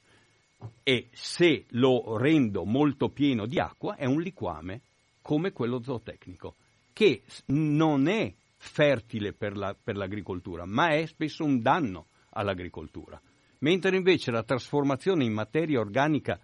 E 0.84 1.10
se 1.12 1.65
lo 1.69 2.17
rendo 2.17 2.65
molto 2.65 3.10
pieno 3.10 3.45
di 3.45 3.60
acqua 3.60 3.95
è 3.95 4.06
un 4.06 4.21
liquame 4.21 4.82
come 5.21 5.52
quello 5.52 5.82
zootecnico, 5.82 6.56
che 6.93 7.24
non 7.47 8.08
è 8.08 8.34
fertile 8.58 9.34
per, 9.34 9.56
la, 9.56 9.76
per 9.82 9.95
l'agricoltura, 9.95 10.65
ma 10.65 10.89
è 10.89 11.06
spesso 11.06 11.43
un 11.43 11.62
danno 11.62 12.08
all'agricoltura. 12.32 13.19
Mentre 13.60 13.95
invece 13.95 14.32
la 14.32 14.43
trasformazione 14.43 15.24
in 15.24 15.34
materia 15.34 15.80
organica 15.80 16.39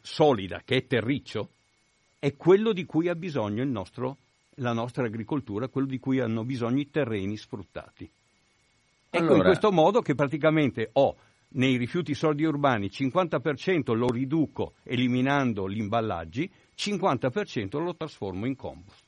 solida, 0.00 0.62
che 0.64 0.76
è 0.76 0.86
terriccio, 0.86 1.50
è 2.18 2.36
quello 2.36 2.72
di 2.72 2.84
cui 2.84 3.08
ha 3.08 3.14
bisogno 3.14 3.64
nostro, 3.64 4.18
la 4.56 4.72
nostra 4.72 5.06
agricoltura, 5.06 5.68
quello 5.68 5.86
di 5.86 5.98
cui 5.98 6.20
hanno 6.20 6.44
bisogno 6.44 6.80
i 6.80 6.90
terreni 6.90 7.36
sfruttati. 7.36 8.08
Ecco 9.12 9.24
allora, 9.24 9.36
in 9.38 9.42
questo 9.42 9.72
modo 9.72 10.00
che 10.02 10.14
praticamente 10.14 10.90
ho 10.92 11.16
nei 11.52 11.76
rifiuti 11.76 12.14
solidi 12.14 12.44
urbani 12.44 12.88
50% 12.88 13.94
lo 13.94 14.08
riduco 14.08 14.74
eliminando 14.84 15.68
gli 15.68 15.78
imballaggi, 15.78 16.50
50% 16.76 17.82
lo 17.82 17.94
trasformo 17.94 18.46
in 18.46 18.56
compost. 18.56 19.04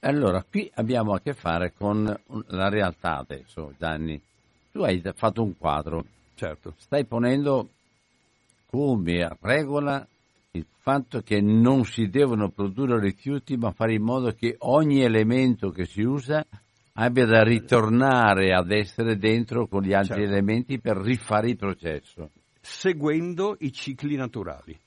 Allora, 0.00 0.44
qui 0.44 0.70
abbiamo 0.74 1.14
a 1.14 1.20
che 1.20 1.32
fare 1.32 1.72
con 1.72 2.04
la 2.48 2.68
realtà 2.68 3.16
adesso, 3.16 3.72
Gianni. 3.78 4.20
Tu 4.70 4.82
hai 4.82 5.02
fatto 5.14 5.42
un 5.42 5.56
quadro, 5.56 6.04
certo. 6.34 6.74
stai 6.76 7.06
ponendo 7.06 7.70
come 8.66 9.36
regola 9.40 10.06
il 10.50 10.66
fatto 10.80 11.20
che 11.22 11.40
non 11.40 11.84
si 11.84 12.08
devono 12.08 12.50
produrre 12.50 13.00
rifiuti, 13.00 13.56
ma 13.56 13.70
fare 13.70 13.94
in 13.94 14.02
modo 14.02 14.32
che 14.32 14.56
ogni 14.58 15.00
elemento 15.00 15.70
che 15.70 15.86
si 15.86 16.02
usa 16.02 16.44
abbia 16.96 17.26
da 17.26 17.42
ritornare 17.42 18.52
ad 18.52 18.70
essere 18.70 19.16
dentro 19.16 19.66
con 19.66 19.82
gli 19.82 19.92
altri 19.92 20.20
certo. 20.20 20.32
elementi 20.32 20.78
per 20.78 20.96
rifare 20.96 21.50
il 21.50 21.56
processo. 21.56 22.30
Seguendo 22.60 23.56
i 23.60 23.72
cicli 23.72 24.16
naturali, 24.16 24.78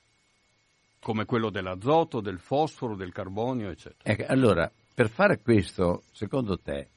come 1.00 1.24
quello 1.24 1.50
dell'azoto, 1.50 2.20
del 2.20 2.38
fosforo, 2.38 2.96
del 2.96 3.12
carbonio, 3.12 3.70
eccetera. 3.70 4.10
Ecco, 4.10 4.24
allora, 4.32 4.70
per 4.94 5.10
fare 5.10 5.40
questo, 5.40 6.02
secondo 6.12 6.58
te, 6.58 6.88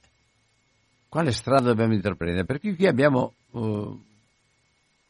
quale 1.07 1.31
strada 1.31 1.67
dobbiamo 1.67 1.93
intraprendere? 1.93 2.45
Perché 2.45 2.73
qui 2.73 2.87
abbiamo 2.87 3.33
uh, 3.51 4.01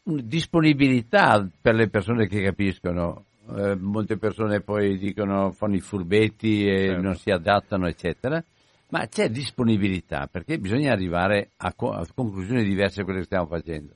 disponibilità 0.03 1.47
per 1.61 1.75
le 1.75 1.89
persone 1.89 2.27
che 2.27 2.41
capiscono. 2.41 3.25
Uh, 3.45 3.75
molte 3.79 4.17
persone 4.17 4.61
poi 4.61 4.97
dicono 4.97 5.51
fanno 5.51 5.75
i 5.75 5.79
furbetti 5.79 6.65
e 6.65 6.87
certo. 6.87 7.01
non 7.01 7.15
si 7.15 7.31
adattano, 7.31 7.87
eccetera 7.87 8.43
ma 8.91 9.07
c'è 9.07 9.29
disponibilità 9.29 10.27
perché 10.31 10.57
bisogna 10.57 10.91
arrivare 10.91 11.51
a, 11.57 11.73
co- 11.73 11.91
a 11.91 12.05
conclusioni 12.13 12.63
diverse 12.63 12.99
da 12.99 13.03
quelle 13.03 13.19
che 13.19 13.25
stiamo 13.25 13.47
facendo. 13.47 13.93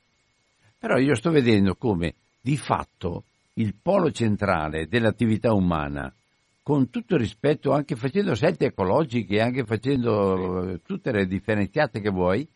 Però 0.80 0.98
io 0.98 1.16
sto 1.16 1.32
vedendo 1.32 1.76
come 1.76 2.14
di 2.42 2.58
fatto 2.58 3.24
il 3.54 3.74
polo 3.82 4.12
centrale 4.12 4.88
dell'attività 4.88 5.54
umana, 5.54 6.14
con 6.62 6.90
tutto 6.90 7.18
rispetto, 7.18 7.72
anche 7.72 7.96
facendo 7.96 8.36
scelte 8.36 8.68
ecologiche, 8.68 9.40
anche 9.40 9.66
facendo 9.66 10.80
tutte 10.86 11.12
le 11.12 11.28
differenziate 11.28 12.02
che 12.02 12.10
vuoi, 12.10 12.48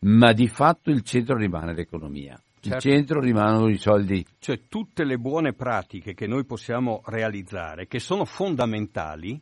ma 0.00 0.32
di 0.32 0.48
fatto 0.48 0.90
il 0.90 1.02
centro 1.02 1.36
rimane 1.36 1.74
l'economia. 1.74 2.40
Certo. 2.60 2.88
Il 2.88 2.94
centro 2.94 3.20
rimangono 3.20 3.70
i 3.70 3.78
soldi. 3.78 4.24
Cioè 4.38 4.62
tutte 4.68 5.04
le 5.04 5.18
buone 5.18 5.52
pratiche 5.52 6.14
che 6.14 6.26
noi 6.26 6.44
possiamo 6.44 7.02
realizzare, 7.06 7.86
che 7.86 8.00
sono 8.00 8.24
fondamentali, 8.24 9.40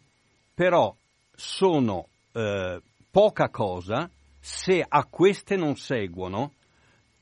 però 0.54 0.94
sono 1.34 2.08
eh, 2.34 2.80
poca 3.10 3.48
cosa 3.48 4.10
se 4.40 4.84
a 4.86 5.04
queste 5.04 5.56
non 5.56 5.76
seguono 5.76 6.52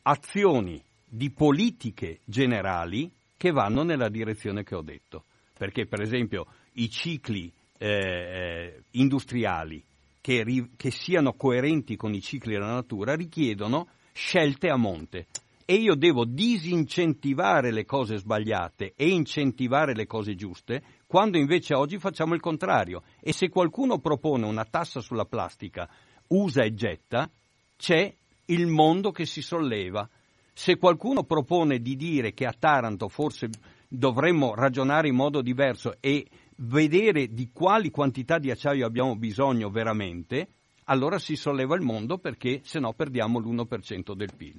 azioni 0.03 0.83
di 1.05 1.31
politiche 1.31 2.20
generali 2.25 3.11
che 3.37 3.51
vanno 3.51 3.83
nella 3.83 4.09
direzione 4.09 4.64
che 4.64 4.75
ho 4.75 4.83
detto. 4.83 5.25
Perché 5.57 5.87
per 5.87 6.01
esempio 6.01 6.46
i 6.75 6.88
cicli 6.90 7.53
eh, 7.79 7.88
eh 7.88 8.83
industriali 8.92 9.83
che, 10.20 10.42
ri- 10.42 10.70
che 10.77 10.90
siano 10.90 11.35
coerenti 11.35 11.96
con 11.96 12.14
i 12.14 12.20
cicli 12.20 12.53
della 12.55 12.72
natura 12.72 13.14
richiedono 13.14 13.88
scelte 14.12 14.68
a 14.68 14.77
monte 14.77 15.27
e 15.64 15.75
io 15.75 15.94
devo 15.94 16.25
disincentivare 16.25 17.70
le 17.70 17.85
cose 17.85 18.16
sbagliate 18.16 18.92
e 18.96 19.09
incentivare 19.09 19.94
le 19.94 20.07
cose 20.07 20.35
giuste, 20.35 20.83
quando 21.12 21.37
invece 21.37 21.75
oggi 21.75 21.98
facciamo 21.98 22.33
il 22.33 22.40
contrario. 22.40 23.03
E 23.20 23.35
se 23.35 23.51
qualcuno 23.51 23.98
propone 23.98 24.46
una 24.46 24.64
tassa 24.64 25.01
sulla 25.01 25.27
plastica, 25.27 25.87
usa 26.29 26.62
e 26.62 26.72
getta, 26.72 27.31
c'è 27.77 28.16
il 28.46 28.66
mondo 28.66 29.11
che 29.11 29.27
si 29.27 29.42
solleva. 29.42 30.09
Se 30.55 30.79
qualcuno 30.79 31.25
propone 31.25 31.81
di 31.81 31.96
dire 31.96 32.33
che 32.33 32.46
a 32.46 32.55
Taranto 32.59 33.11
forse 33.11 33.51
dovremmo 33.88 34.55
ragionare 34.55 35.09
in 35.09 35.14
modo 35.14 35.42
diverso 35.42 35.96
e 36.01 36.27
vedere 36.57 37.27
di 37.27 37.51
quali 37.53 37.90
quantità 37.90 38.38
di 38.38 38.51
acciaio 38.51 38.87
abbiamo 38.87 39.14
bisogno 39.14 39.68
veramente, 39.68 40.48
allora 40.85 41.18
si 41.18 41.37
solleva 41.37 41.75
il 41.75 41.83
mondo 41.83 42.16
perché 42.16 42.62
se 42.64 42.79
no 42.79 42.94
perdiamo 42.94 43.38
l'1% 43.38 44.14
del 44.14 44.33
PIL. 44.35 44.59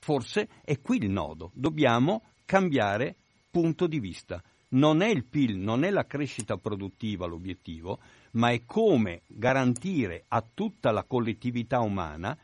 Forse 0.00 0.48
è 0.64 0.80
qui 0.80 0.96
il 0.96 1.08
nodo, 1.08 1.52
dobbiamo 1.54 2.22
cambiare 2.44 3.14
punto 3.48 3.86
di 3.86 4.00
vista. 4.00 4.42
Non 4.74 5.02
è 5.02 5.08
il 5.08 5.24
PIL, 5.24 5.56
non 5.56 5.84
è 5.84 5.90
la 5.90 6.04
crescita 6.04 6.56
produttiva 6.56 7.26
l'obiettivo, 7.26 8.00
ma 8.32 8.50
è 8.50 8.64
come 8.64 9.22
garantire 9.26 10.24
a 10.28 10.44
tutta 10.52 10.90
la 10.90 11.04
collettività 11.04 11.80
umana 11.80 12.36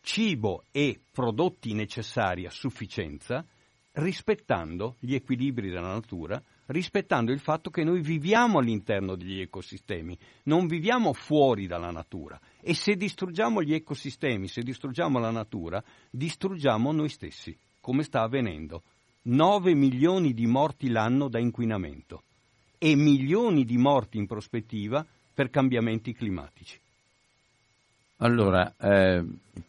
cibo 0.00 0.64
e 0.70 1.00
prodotti 1.12 1.72
necessari 1.72 2.46
a 2.46 2.50
sufficienza, 2.50 3.44
rispettando 3.92 4.96
gli 4.98 5.14
equilibri 5.14 5.70
della 5.70 5.92
natura, 5.92 6.42
rispettando 6.66 7.32
il 7.32 7.40
fatto 7.40 7.70
che 7.70 7.84
noi 7.84 8.00
viviamo 8.00 8.58
all'interno 8.58 9.14
degli 9.16 9.40
ecosistemi, 9.40 10.16
non 10.44 10.66
viviamo 10.66 11.12
fuori 11.12 11.66
dalla 11.66 11.90
natura 11.90 12.40
e 12.60 12.74
se 12.74 12.96
distruggiamo 12.96 13.62
gli 13.62 13.74
ecosistemi, 13.74 14.48
se 14.48 14.62
distruggiamo 14.62 15.18
la 15.18 15.30
natura, 15.30 15.82
distruggiamo 16.10 16.92
noi 16.92 17.08
stessi, 17.08 17.56
come 17.80 18.02
sta 18.02 18.22
avvenendo. 18.22 18.82
9 19.26 19.74
milioni 19.74 20.34
di 20.34 20.46
morti 20.46 20.90
l'anno 20.90 21.28
da 21.28 21.38
inquinamento 21.38 22.22
e 22.78 22.94
milioni 22.94 23.64
di 23.64 23.78
morti 23.78 24.18
in 24.18 24.26
prospettiva 24.26 25.04
per 25.32 25.48
cambiamenti 25.50 26.12
climatici. 26.12 26.78
Allora, 28.18 28.74
eh, 28.78 29.24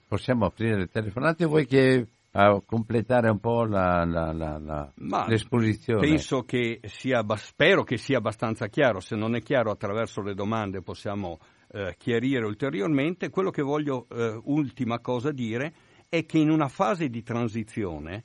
possiamo 0.08 0.46
aprire 0.46 0.78
le 0.78 0.88
telefonate? 0.88 1.46
Vuoi 1.46 1.66
che 1.66 2.06
a 2.38 2.62
completare 2.66 3.30
un 3.30 3.40
po' 3.40 3.64
la, 3.64 4.04
la, 4.04 4.34
la, 4.34 4.92
l'esposizione. 5.28 6.06
Penso 6.06 6.42
che 6.42 6.82
sia, 6.84 7.24
spero 7.38 7.84
che 7.84 7.98
sia 7.98 8.18
abbastanza 8.18 8.68
chiaro, 8.68 9.00
se 9.00 9.16
non 9.16 9.36
è 9.36 9.42
chiaro 9.42 9.72
attraverso 9.72 10.22
le 10.22 10.34
domande 10.34 10.82
possiamo 10.82 11.40
eh, 11.72 11.96
chiarire 11.98 12.46
ulteriormente. 12.46 13.30
Quello 13.30 13.52
che 13.52 13.62
voglio, 13.62 14.06
eh, 14.10 14.38
ultima 14.44 15.00
cosa 15.00 15.32
dire, 15.32 15.74
è 16.10 16.26
che 16.26 16.38
in 16.38 16.50
una 16.50 16.68
fase 16.68 17.08
di 17.08 17.24
transizione 17.24 18.24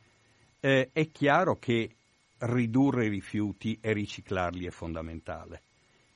eh, 0.61 0.90
è 0.92 1.11
chiaro 1.11 1.57
che 1.57 1.90
ridurre 2.38 3.07
i 3.07 3.11
rifiuti 3.11 3.79
e 3.81 3.92
riciclarli 3.92 4.66
è 4.66 4.70
fondamentale, 4.70 5.62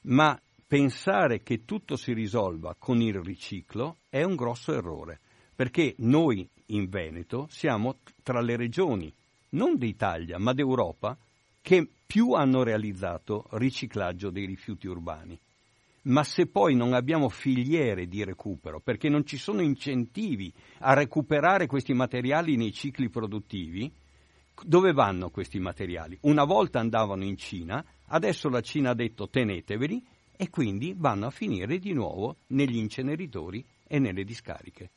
ma 0.03 0.39
pensare 0.67 1.43
che 1.43 1.65
tutto 1.65 1.97
si 1.97 2.13
risolva 2.13 2.75
con 2.79 3.01
il 3.01 3.21
riciclo 3.21 3.97
è 4.09 4.23
un 4.23 4.35
grosso 4.35 4.73
errore, 4.73 5.21
perché 5.55 5.95
noi 5.99 6.49
in 6.67 6.89
Veneto 6.89 7.47
siamo 7.51 7.97
tra 8.23 8.41
le 8.41 8.57
regioni, 8.57 9.13
non 9.51 9.77
d'Italia, 9.77 10.39
ma 10.39 10.53
d'Europa, 10.53 11.17
che 11.61 11.87
più 12.07 12.33
hanno 12.33 12.63
realizzato 12.63 13.47
riciclaggio 13.53 14.31
dei 14.31 14.47
rifiuti 14.47 14.87
urbani. 14.87 15.39
Ma 16.03 16.23
se 16.23 16.47
poi 16.47 16.75
non 16.75 16.93
abbiamo 16.93 17.31
filiere 17.31 18.07
di 18.07 18.25
recupero, 18.25 18.79
perché 18.81 19.09
non 19.09 19.25
ci 19.25 19.39
sono 19.39 19.63
incentivi 19.63 20.53
a 20.81 20.93
recuperare 20.93 21.67
questi 21.67 21.95
materiali 21.95 22.57
nei 22.57 22.73
cicli 22.73 23.09
produttivi, 23.09 23.91
dove 24.63 24.93
vanno 24.93 25.31
questi 25.31 25.59
materiali? 25.59 26.19
Una 26.23 26.45
volta 26.45 26.79
andavano 26.79 27.25
in 27.25 27.37
Cina, 27.37 27.85
adesso 28.09 28.49
la 28.49 28.61
Cina 28.61 28.91
ha 28.91 28.95
detto 28.95 29.29
teneteveli 29.29 30.05
e 30.37 30.51
quindi 30.51 30.95
vanno 30.97 31.27
a 31.27 31.31
finire 31.31 31.79
di 31.79 31.93
nuovo 31.93 32.37
negli 32.49 32.77
inceneritori 32.77 33.65
e 33.87 33.99
nelle 33.99 34.25
discariche. 34.25 34.91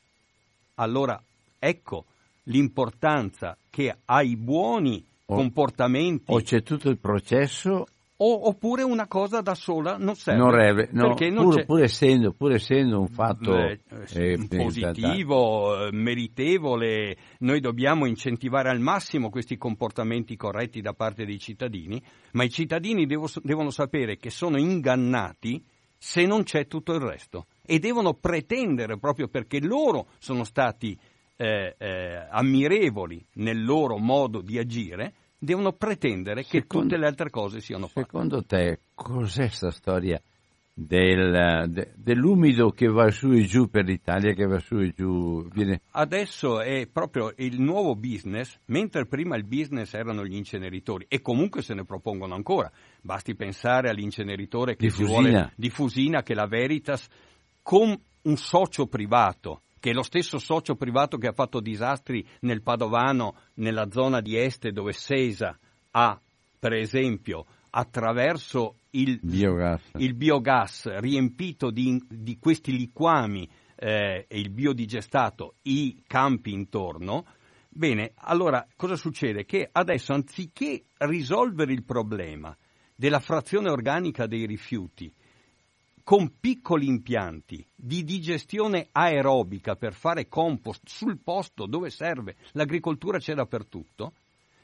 Allora 0.74 1.20
ecco 1.58 2.06
l'importanza 2.44 3.56
che 3.70 3.96
ai 4.04 4.36
buoni 4.36 5.04
o, 5.26 5.34
comportamenti. 5.34 6.32
O 6.32 6.40
c'è 6.40 6.62
tutto 6.62 6.88
il 6.88 6.98
processo. 6.98 7.86
O, 8.20 8.48
oppure 8.48 8.82
una 8.82 9.06
cosa 9.06 9.40
da 9.42 9.54
sola 9.54 9.96
non 9.96 10.16
serve. 10.16 10.40
Non 10.40 10.50
reve, 10.50 10.88
no, 10.90 11.14
non 11.16 11.44
pur, 11.44 11.64
pur, 11.64 11.82
essendo, 11.82 12.32
pur, 12.32 12.52
essendo, 12.52 12.98
un 12.98 13.06
fatto 13.06 13.56
eh, 13.56 13.80
eh, 14.12 14.48
positivo, 14.48 15.86
eh, 15.86 15.92
meritevole, 15.92 17.16
noi 17.38 17.60
dobbiamo 17.60 18.06
incentivare 18.06 18.70
al 18.70 18.80
massimo 18.80 19.30
questi 19.30 19.56
comportamenti 19.56 20.34
corretti 20.34 20.80
da 20.80 20.94
parte 20.94 21.24
dei 21.24 21.38
cittadini, 21.38 22.02
ma 22.32 22.42
i 22.42 22.50
cittadini 22.50 23.06
devo, 23.06 23.28
devono 23.42 23.70
sapere 23.70 24.16
che 24.16 24.30
sono 24.30 24.58
ingannati 24.58 25.64
se 25.96 26.26
non 26.26 26.42
c'è 26.42 26.66
tutto 26.66 26.94
il 26.94 27.00
resto 27.00 27.46
e 27.64 27.78
devono 27.78 28.14
pretendere 28.14 28.98
proprio 28.98 29.28
perché 29.28 29.60
loro 29.60 30.08
sono 30.18 30.42
stati 30.42 30.98
eh, 31.36 31.74
eh, 31.78 32.26
ammirevoli 32.30 33.24
nel 33.34 33.64
loro 33.64 33.96
modo 33.98 34.40
di 34.40 34.58
agire, 34.58 35.14
devono 35.38 35.72
pretendere 35.72 36.44
che 36.44 36.66
tutte 36.66 36.96
le 36.96 37.06
altre 37.06 37.30
cose 37.30 37.60
siano 37.60 37.86
fatte. 37.86 38.06
Secondo 38.06 38.44
te 38.44 38.80
cos'è 38.94 39.46
questa 39.46 39.70
storia 39.70 40.20
del, 40.74 41.66
de, 41.70 41.92
dell'umido 41.96 42.70
che 42.70 42.86
va 42.86 43.10
su 43.10 43.30
e 43.32 43.42
giù 43.42 43.68
per 43.68 43.84
l'Italia, 43.84 44.32
che 44.32 44.46
va 44.46 44.58
su 44.60 44.76
e 44.76 44.92
giù? 44.94 45.46
Viene... 45.48 45.80
Adesso 45.92 46.60
è 46.60 46.86
proprio 46.86 47.32
il 47.36 47.60
nuovo 47.60 47.96
business, 47.96 48.58
mentre 48.66 49.06
prima 49.06 49.36
il 49.36 49.44
business 49.44 49.94
erano 49.94 50.24
gli 50.24 50.36
inceneritori 50.36 51.06
e 51.08 51.20
comunque 51.20 51.62
se 51.62 51.74
ne 51.74 51.84
propongono 51.84 52.34
ancora. 52.34 52.70
Basti 53.00 53.34
pensare 53.34 53.88
all'inceneritore 53.88 54.76
che 54.76 54.86
di 54.86 54.92
si 54.92 55.02
Fusina. 55.02 55.20
vuole 55.20 55.52
di 55.56 55.70
Fusina, 55.70 56.22
che 56.22 56.34
la 56.34 56.46
Veritas, 56.46 57.08
con 57.62 58.00
un 58.22 58.36
socio 58.36 58.86
privato 58.86 59.62
che 59.80 59.90
è 59.90 59.92
lo 59.92 60.02
stesso 60.02 60.38
socio 60.38 60.74
privato 60.74 61.16
che 61.16 61.28
ha 61.28 61.32
fatto 61.32 61.60
disastri 61.60 62.26
nel 62.40 62.62
Padovano, 62.62 63.36
nella 63.54 63.90
zona 63.90 64.20
di 64.20 64.36
Este, 64.36 64.72
dove 64.72 64.92
Sesa 64.92 65.58
ha, 65.92 66.20
per 66.58 66.72
esempio, 66.72 67.46
attraverso 67.70 68.76
il 68.90 69.18
biogas, 69.22 69.90
il 69.96 70.14
biogas 70.14 70.98
riempito 70.98 71.70
di, 71.70 72.02
di, 72.08 72.38
questi 72.38 72.76
liquami 72.76 73.48
eh, 73.76 74.24
e 74.26 74.38
il 74.40 74.50
biodigestato 74.50 75.54
i 75.62 76.02
campi 76.06 76.52
intorno, 76.52 77.26
bene, 77.68 78.12
allora 78.16 78.66
cosa 78.76 78.96
succede? 78.96 79.44
Che 79.44 79.68
adesso 79.70 80.12
anziché 80.12 80.84
risolvere 80.98 81.72
il 81.72 81.84
problema 81.84 82.56
della 82.94 83.20
frazione 83.20 83.70
organica 83.70 84.26
dei 84.26 84.46
rifiuti, 84.46 85.12
con 86.08 86.38
piccoli 86.40 86.86
impianti 86.86 87.62
di 87.74 88.02
digestione 88.02 88.88
aerobica 88.92 89.76
per 89.76 89.92
fare 89.92 90.26
compost 90.26 90.84
sul 90.86 91.18
posto 91.18 91.66
dove 91.66 91.90
serve, 91.90 92.36
l'agricoltura 92.52 93.18
c'è 93.18 93.34
dappertutto, 93.34 94.14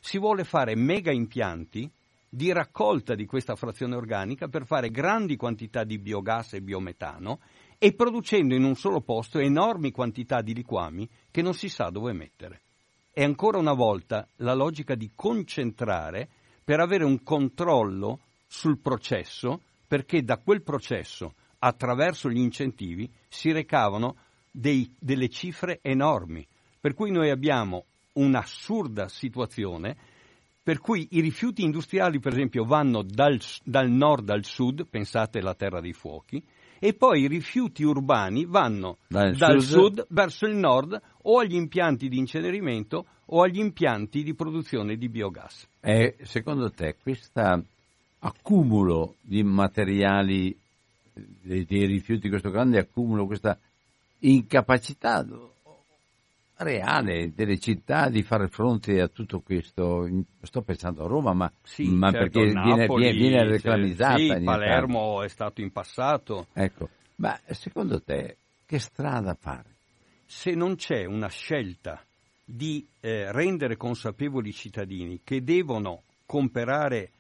si 0.01 0.19
vuole 0.19 0.45
fare 0.45 0.75
mega 0.75 1.13
impianti 1.13 1.87
di 2.31 2.51
raccolta 2.51 3.15
di 3.15 3.27
questa 3.27 3.57
frazione 3.57 3.95
organica 3.95 4.49
per 4.49 4.65
fare 4.65 4.91
grandi 4.91 5.37
quantità 5.37 5.85
di 5.85 5.99
biogas 5.99 6.55
e 6.55 6.63
biometano 6.63 7.41
e 7.77 7.93
producendo 7.93 8.55
in 8.55 8.65
un 8.65 8.75
solo 8.75 9.03
posto 9.03 9.39
enormi 9.39 9.91
quantità 9.91 10.41
di 10.41 10.55
liquami 10.55 11.07
che 11.31 11.43
non 11.43 11.53
si 11.53 11.69
sa 11.69 11.91
dove 11.91 12.15
mettere. 12.15 12.63
È 13.13 13.23
ancora 13.23 13.59
una 13.59 13.75
volta 13.75 14.27
la 14.37 14.55
logica 14.55 14.95
di 14.95 15.11
concentrare 15.15 16.27
per 16.65 16.81
avere 16.81 17.05
un 17.05 17.23
controllo 17.23 18.21
sul 18.47 18.79
processo 18.79 19.61
perché 19.95 20.25
da 20.25 20.39
quel 20.39 20.61
processo, 20.65 21.35
attraverso 21.61 22.29
gli 22.29 22.41
incentivi, 22.41 23.09
si 23.29 23.53
recavano 23.53 24.17
dei, 24.51 24.93
delle 24.99 25.29
cifre 25.29 25.79
enormi. 25.83 26.45
Per 26.81 26.95
cui 26.95 27.13
noi 27.13 27.31
abbiamo 27.31 27.85
un'assurda 28.15 29.07
situazione 29.07 29.97
per 30.65 30.81
cui 30.81 31.07
i 31.13 31.21
rifiuti 31.21 31.63
industriali, 31.63 32.19
per 32.19 32.33
esempio, 32.33 32.65
vanno 32.65 33.05
dal, 33.05 33.39
dal 33.63 33.89
nord 33.89 34.31
al 34.31 34.45
sud, 34.45 34.85
pensate 34.89 35.39
alla 35.39 35.55
terra 35.55 35.81
dei 35.81 35.93
fuochi, 35.93 36.43
e 36.81 36.95
poi 36.95 37.21
i 37.21 37.29
rifiuti 37.29 37.85
urbani 37.85 38.47
vanno 38.47 38.99
dal, 39.07 39.37
dal 39.37 39.61
sud. 39.61 39.99
sud. 39.99 40.07
verso 40.09 40.47
il 40.47 40.57
nord 40.57 41.01
o 41.23 41.39
agli 41.39 41.55
impianti 41.55 42.09
di 42.09 42.19
incenerimento 42.19 43.07
o 43.27 43.43
agli 43.43 43.59
impianti 43.59 44.25
di 44.25 44.35
produzione 44.35 44.97
di 44.97 45.09
biogas. 45.09 45.69
E 45.81 46.17
secondo 46.23 46.71
te 46.71 46.97
questa 47.01 47.63
accumulo 48.27 49.17
di 49.21 49.43
materiali, 49.43 50.57
dei, 51.13 51.65
dei 51.65 51.87
rifiuti, 51.87 52.29
questo 52.29 52.51
grande 52.51 52.79
accumulo, 52.79 53.27
questa 53.27 53.59
incapacità 54.21 55.25
reale 56.57 57.33
delle 57.35 57.59
città 57.59 58.09
di 58.09 58.23
fare 58.23 58.49
fronte 58.49 59.01
a 59.01 59.09
tutto 59.09 59.41
questo. 59.41 60.09
Sto 60.41 60.63
pensando 60.63 61.05
a 61.05 61.09
Roma, 61.09 61.35
ma, 61.35 61.53
sì, 61.63 61.89
ma 61.89 62.11
certo, 62.11 62.41
perché 62.41 62.53
Napoli, 62.53 63.13
viene, 63.13 63.19
viene 63.19 63.45
reclamizzata. 63.45 64.17
Sì, 64.17 64.41
Palermo 64.43 65.23
è 65.23 65.29
stato 65.29 65.61
in 65.61 65.71
passato. 65.71 66.47
Ecco, 66.55 66.89
ma 67.17 67.39
secondo 67.51 68.01
te 68.01 68.37
che 68.65 68.79
strada 68.79 69.37
fare? 69.39 69.73
Se 70.25 70.53
non 70.53 70.77
c'è 70.77 71.05
una 71.05 71.29
scelta 71.29 72.03
di 72.43 72.87
eh, 73.01 73.31
rendere 73.33 73.77
consapevoli 73.77 74.49
i 74.49 74.55
cittadini 74.55 75.21
che 75.23 75.43
devono 75.43 76.03
comprare 76.25 77.11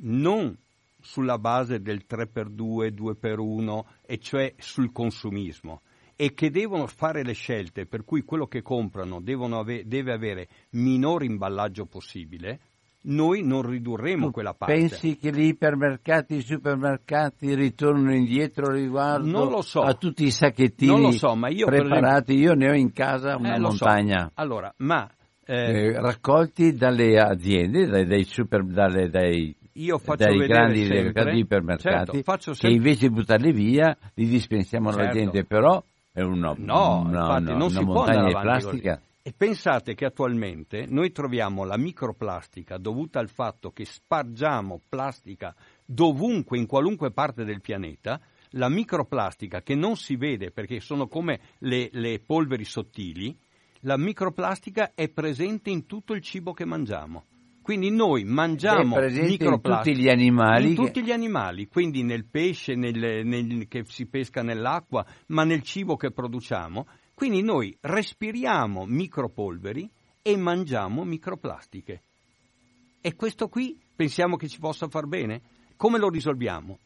non 0.00 0.56
sulla 1.02 1.38
base 1.38 1.80
del 1.80 2.04
3x2, 2.08 2.94
2x1, 2.94 3.84
e 4.06 4.18
cioè 4.18 4.54
sul 4.58 4.92
consumismo, 4.92 5.82
e 6.16 6.32
che 6.32 6.50
devono 6.50 6.86
fare 6.86 7.24
le 7.24 7.32
scelte 7.32 7.86
per 7.86 8.04
cui 8.04 8.22
quello 8.22 8.46
che 8.46 8.62
comprano 8.62 9.20
ave- 9.58 9.86
deve 9.86 10.12
avere 10.12 10.48
minore 10.70 11.26
imballaggio 11.26 11.86
possibile, 11.86 12.60
noi 13.04 13.42
non 13.42 13.62
ridurremo 13.62 14.26
tu 14.26 14.32
quella 14.32 14.54
parte. 14.54 14.74
Pensi 14.74 15.16
che 15.16 15.32
gli 15.32 15.46
ipermercati 15.46 16.36
i 16.36 16.42
supermercati 16.42 17.52
ritornino 17.54 18.14
indietro 18.14 18.72
riguardo 18.72 19.60
so. 19.62 19.80
a 19.80 19.94
tutti 19.94 20.24
i 20.24 20.30
sacchettini 20.30 21.12
so, 21.14 21.36
io 21.48 21.66
preparati? 21.66 22.34
Esempio... 22.34 22.52
Io 22.52 22.54
ne 22.54 22.70
ho 22.70 22.74
in 22.74 22.92
casa 22.92 23.36
una 23.36 23.56
eh, 23.56 23.58
montagna. 23.58 24.20
So. 24.20 24.30
Allora, 24.34 24.72
ma 24.78 25.10
eh... 25.44 25.54
Eh, 25.54 26.00
raccolti 26.00 26.74
dalle 26.74 27.18
aziende, 27.18 27.86
dai, 27.86 28.06
dai, 28.06 28.22
super, 28.22 28.62
dalle, 28.64 29.08
dai 29.08 29.56
io 29.74 29.98
faccio 29.98 30.24
dai 30.24 30.46
grandi 30.46 30.86
sempre, 30.86 31.36
ipermercati 31.36 32.22
certo, 32.24 32.52
che 32.54 32.68
invece 32.68 33.08
di 33.08 33.14
buttarli 33.14 33.52
via 33.52 33.96
li 34.14 34.26
dispensiamo 34.26 34.90
alla 34.90 35.04
certo. 35.04 35.18
gente, 35.18 35.44
però 35.44 35.82
è 36.12 36.20
una, 36.20 36.54
no, 36.58 37.00
una, 37.00 37.20
infatti, 37.20 37.42
una, 37.44 37.56
non 37.56 37.70
si 37.70 37.84
può 37.84 37.94
montagna 37.94 38.26
di 38.26 38.32
plastica. 38.32 38.94
Così. 38.94 39.10
E 39.24 39.32
pensate 39.36 39.94
che 39.94 40.04
attualmente 40.04 40.84
noi 40.88 41.12
troviamo 41.12 41.64
la 41.64 41.78
microplastica 41.78 42.76
dovuta 42.76 43.20
al 43.20 43.28
fatto 43.28 43.70
che 43.70 43.84
spargiamo 43.84 44.80
plastica 44.88 45.54
dovunque, 45.84 46.58
in 46.58 46.66
qualunque 46.66 47.12
parte 47.12 47.44
del 47.44 47.60
pianeta, 47.60 48.20
la 48.50 48.68
microplastica 48.68 49.62
che 49.62 49.76
non 49.76 49.96
si 49.96 50.16
vede 50.16 50.50
perché 50.50 50.80
sono 50.80 51.06
come 51.06 51.40
le, 51.58 51.88
le 51.92 52.18
polveri 52.18 52.64
sottili, 52.64 53.34
la 53.82 53.96
microplastica 53.96 54.92
è 54.94 55.08
presente 55.08 55.70
in 55.70 55.86
tutto 55.86 56.14
il 56.14 56.20
cibo 56.20 56.52
che 56.52 56.64
mangiamo. 56.64 57.24
Quindi 57.62 57.90
noi 57.90 58.24
mangiamo 58.24 58.96
microplastica 58.98 59.44
in 59.44 59.60
tutti 59.60 59.96
gli 59.96 60.08
animali. 60.08 60.68
In 60.70 60.74
tutti 60.74 61.02
gli 61.02 61.12
animali, 61.12 61.68
quindi 61.68 62.02
nel 62.02 62.26
pesce 62.26 62.74
nel, 62.74 63.24
nel, 63.24 63.68
che 63.68 63.84
si 63.86 64.06
pesca 64.06 64.42
nell'acqua, 64.42 65.06
ma 65.28 65.44
nel 65.44 65.62
cibo 65.62 65.96
che 65.96 66.10
produciamo. 66.10 66.86
Quindi 67.14 67.40
noi 67.42 67.76
respiriamo 67.80 68.84
micropolveri 68.84 69.88
e 70.22 70.36
mangiamo 70.36 71.04
microplastiche. 71.04 72.02
E 73.00 73.14
questo 73.14 73.48
qui 73.48 73.78
pensiamo 73.94 74.36
che 74.36 74.48
ci 74.48 74.58
possa 74.58 74.88
far 74.88 75.06
bene? 75.06 75.42
Come 75.76 75.98
lo 75.98 76.08
risolviamo? 76.08 76.78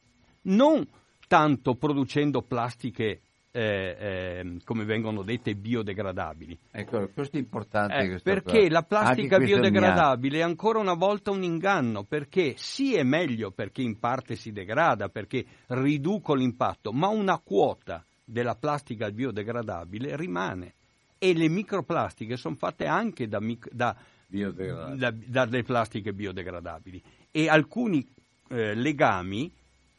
Non 0.42 0.86
tanto 1.26 1.74
producendo 1.74 2.42
plastiche 2.42 3.20
eh, 3.56 3.96
eh, 3.98 4.56
come 4.64 4.84
vengono 4.84 5.22
dette 5.22 5.54
biodegradabili. 5.54 6.58
Ecco, 6.70 7.08
questo 7.14 7.36
è 7.36 7.40
importante. 7.40 7.96
Eh, 7.96 8.20
perché 8.22 8.60
qua. 8.60 8.70
la 8.70 8.82
plastica 8.82 9.38
biodegradabile 9.38 10.40
è 10.40 10.42
ancora 10.42 10.78
una 10.78 10.92
volta 10.92 11.30
un 11.30 11.42
inganno, 11.42 12.04
perché 12.04 12.52
sì 12.58 12.94
è 12.94 13.02
meglio 13.02 13.52
perché 13.52 13.80
in 13.80 13.98
parte 13.98 14.36
si 14.36 14.52
degrada, 14.52 15.08
perché 15.08 15.42
riduco 15.68 16.34
l'impatto, 16.34 16.92
ma 16.92 17.08
una 17.08 17.38
quota 17.38 18.04
della 18.22 18.56
plastica 18.56 19.10
biodegradabile 19.10 20.16
rimane 20.16 20.74
e 21.16 21.32
le 21.32 21.48
microplastiche 21.48 22.36
sono 22.36 22.56
fatte 22.56 22.84
anche 22.84 23.26
da, 23.26 23.40
da, 23.72 23.96
da, 24.26 25.14
dalle 25.14 25.62
plastiche 25.62 26.12
biodegradabili 26.12 27.02
e 27.30 27.48
alcuni 27.48 28.06
eh, 28.48 28.74
legami 28.74 29.50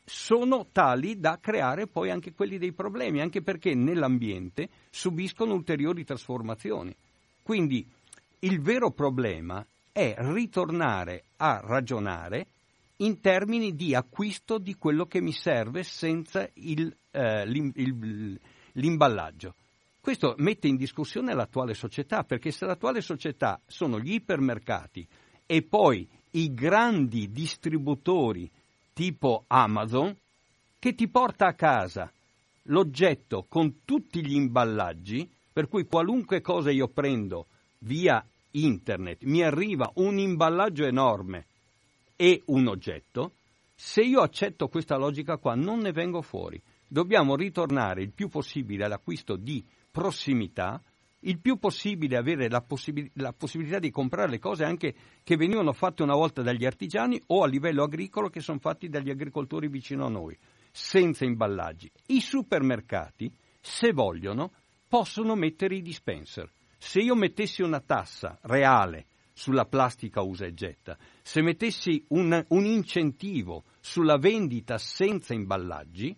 sono 0.10 0.68
tali 0.72 1.20
da 1.20 1.38
creare 1.38 1.86
poi 1.86 2.10
anche 2.10 2.34
quelli 2.34 2.58
dei 2.58 2.72
problemi, 2.72 3.20
anche 3.20 3.42
perché 3.42 3.76
nell'ambiente 3.76 4.70
subiscono 4.90 5.54
ulteriori 5.54 6.06
trasformazioni. 6.06 6.96
Quindi 7.44 7.86
il 8.40 8.62
vero 8.62 8.92
problema 8.92 9.66
è 9.92 10.16
ritornare 10.20 11.26
a 11.38 11.60
ragionare 11.62 12.48
in 12.98 13.20
termini 13.20 13.76
di 13.76 13.94
acquisto 13.96 14.58
di 14.60 14.76
quello 14.76 15.08
che 15.08 15.20
mi 15.20 15.34
serve 15.34 15.84
senza 15.84 16.48
il, 16.54 16.96
eh, 17.12 17.46
l'imballaggio. 18.72 19.56
Questo 20.00 20.36
mette 20.38 20.70
in 20.70 20.78
discussione 20.78 21.34
l'attuale 21.34 21.74
società, 21.74 22.24
perché 22.24 22.52
se 22.52 22.66
l'attuale 22.66 23.02
società 23.02 23.60
sono 23.68 24.00
gli 24.00 24.14
ipermercati 24.14 25.06
e 25.46 25.64
poi 25.64 26.08
i 26.32 26.54
grandi 26.54 27.30
distributori 27.30 28.50
tipo 28.98 29.44
Amazon, 29.46 30.18
che 30.80 30.96
ti 30.96 31.08
porta 31.08 31.46
a 31.46 31.54
casa 31.54 32.12
l'oggetto 32.64 33.46
con 33.48 33.82
tutti 33.86 34.26
gli 34.26 34.34
imballaggi, 34.34 35.30
per 35.54 35.68
cui 35.68 35.86
qualunque 35.86 36.42
cosa 36.42 36.72
io 36.72 36.88
prendo 36.88 37.46
via 37.82 38.26
internet 38.50 39.22
mi 39.26 39.44
arriva 39.44 39.92
un 39.98 40.18
imballaggio 40.18 40.86
enorme 40.86 41.46
e 42.16 42.42
un 42.46 42.66
oggetto, 42.66 43.34
se 43.76 44.02
io 44.02 44.22
accetto 44.22 44.68
questa 44.68 44.98
logica 44.98 45.38
qua 45.38 45.54
non 45.54 45.78
ne 45.78 45.92
vengo 45.92 46.24
fuori. 46.24 46.60
Dobbiamo 46.88 47.36
ritornare 47.36 48.02
il 48.02 48.10
più 48.10 48.30
possibile 48.30 48.86
all'acquisto 48.86 49.36
di 49.36 49.64
prossimità, 49.92 50.82
il 51.22 51.40
più 51.40 51.58
possibile 51.58 52.18
avere 52.18 52.50
la, 52.50 52.62
possib- 52.62 53.10
la, 53.14 53.34
possibilità 53.34 53.80
di 53.80 53.90
comprare 53.90 54.30
le 54.30 54.40
cose 54.40 54.64
anche 54.64 54.96
che 55.24 55.36
venivano 55.36 55.74
fatte 55.74 56.04
una 56.04 56.16
volta 56.16 56.42
dagli 56.42 56.66
artigiani 56.66 57.22
o 57.28 57.44
a 57.44 57.48
livello 57.48 57.84
agricolo 57.84 58.30
che 58.30 58.40
sono 58.40 58.60
fatti 58.60 58.88
dagli 58.88 59.10
agricoltori 59.10 59.68
vicino 59.68 60.06
a 60.06 60.10
noi, 60.10 60.38
senza 60.72 61.26
imballaggi. 61.26 61.92
I 62.08 62.22
supermercati, 62.22 63.32
se 63.60 63.92
vogliono, 63.92 64.52
possono 64.88 65.36
mettere 65.36 65.76
i 65.76 65.82
dispenser. 65.82 66.52
Se 66.78 67.00
io 67.00 67.16
mettessi 67.16 67.64
una 67.64 67.80
tassa 67.80 68.38
reale 68.44 69.08
sulla 69.34 69.66
plastica 69.66 70.22
usa 70.22 70.46
e 70.46 70.54
getta, 70.54 70.98
se 71.22 71.42
mettessi 71.42 72.04
un, 72.10 72.46
un 72.50 72.66
incentivo 72.66 73.64
sulla 73.80 74.18
vendita 74.18 74.78
senza 74.78 75.34
imballaggi, 75.34 76.16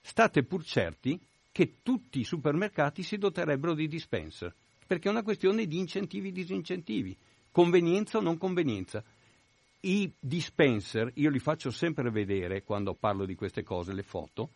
state 0.00 0.44
pur 0.44 0.64
certi 0.64 1.20
che 1.58 1.78
tutti 1.82 2.20
i 2.20 2.24
supermercati 2.24 3.02
si 3.02 3.18
doterebbero 3.18 3.74
di 3.74 3.88
dispenser, 3.88 4.54
perché 4.86 5.08
è 5.08 5.10
una 5.10 5.24
questione 5.24 5.66
di 5.66 5.78
incentivi 5.78 6.28
e 6.28 6.32
disincentivi, 6.32 7.16
convenienza 7.50 8.18
o 8.18 8.20
non 8.20 8.38
convenienza. 8.38 9.02
I 9.80 10.08
dispenser, 10.20 11.10
io 11.14 11.30
li 11.30 11.40
faccio 11.40 11.72
sempre 11.72 12.12
vedere 12.12 12.62
quando 12.62 12.94
parlo 12.94 13.26
di 13.26 13.34
queste 13.34 13.64
cose, 13.64 13.92
le 13.92 14.04
foto, 14.04 14.50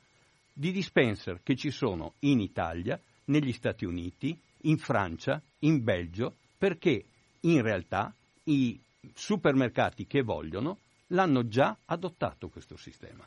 di 0.52 0.70
dispenser 0.70 1.40
che 1.42 1.56
ci 1.56 1.72
sono 1.72 2.12
in 2.20 2.38
Italia, 2.38 3.00
negli 3.24 3.52
Stati 3.52 3.84
Uniti, 3.84 4.38
in 4.60 4.78
Francia, 4.78 5.42
in 5.60 5.82
Belgio, 5.82 6.36
perché 6.56 7.02
in 7.40 7.62
realtà 7.62 8.14
i 8.44 8.78
supermercati 9.12 10.06
che 10.06 10.22
vogliono 10.22 10.78
l'hanno 11.08 11.48
già 11.48 11.76
adottato 11.86 12.46
questo 12.46 12.76
sistema. 12.76 13.26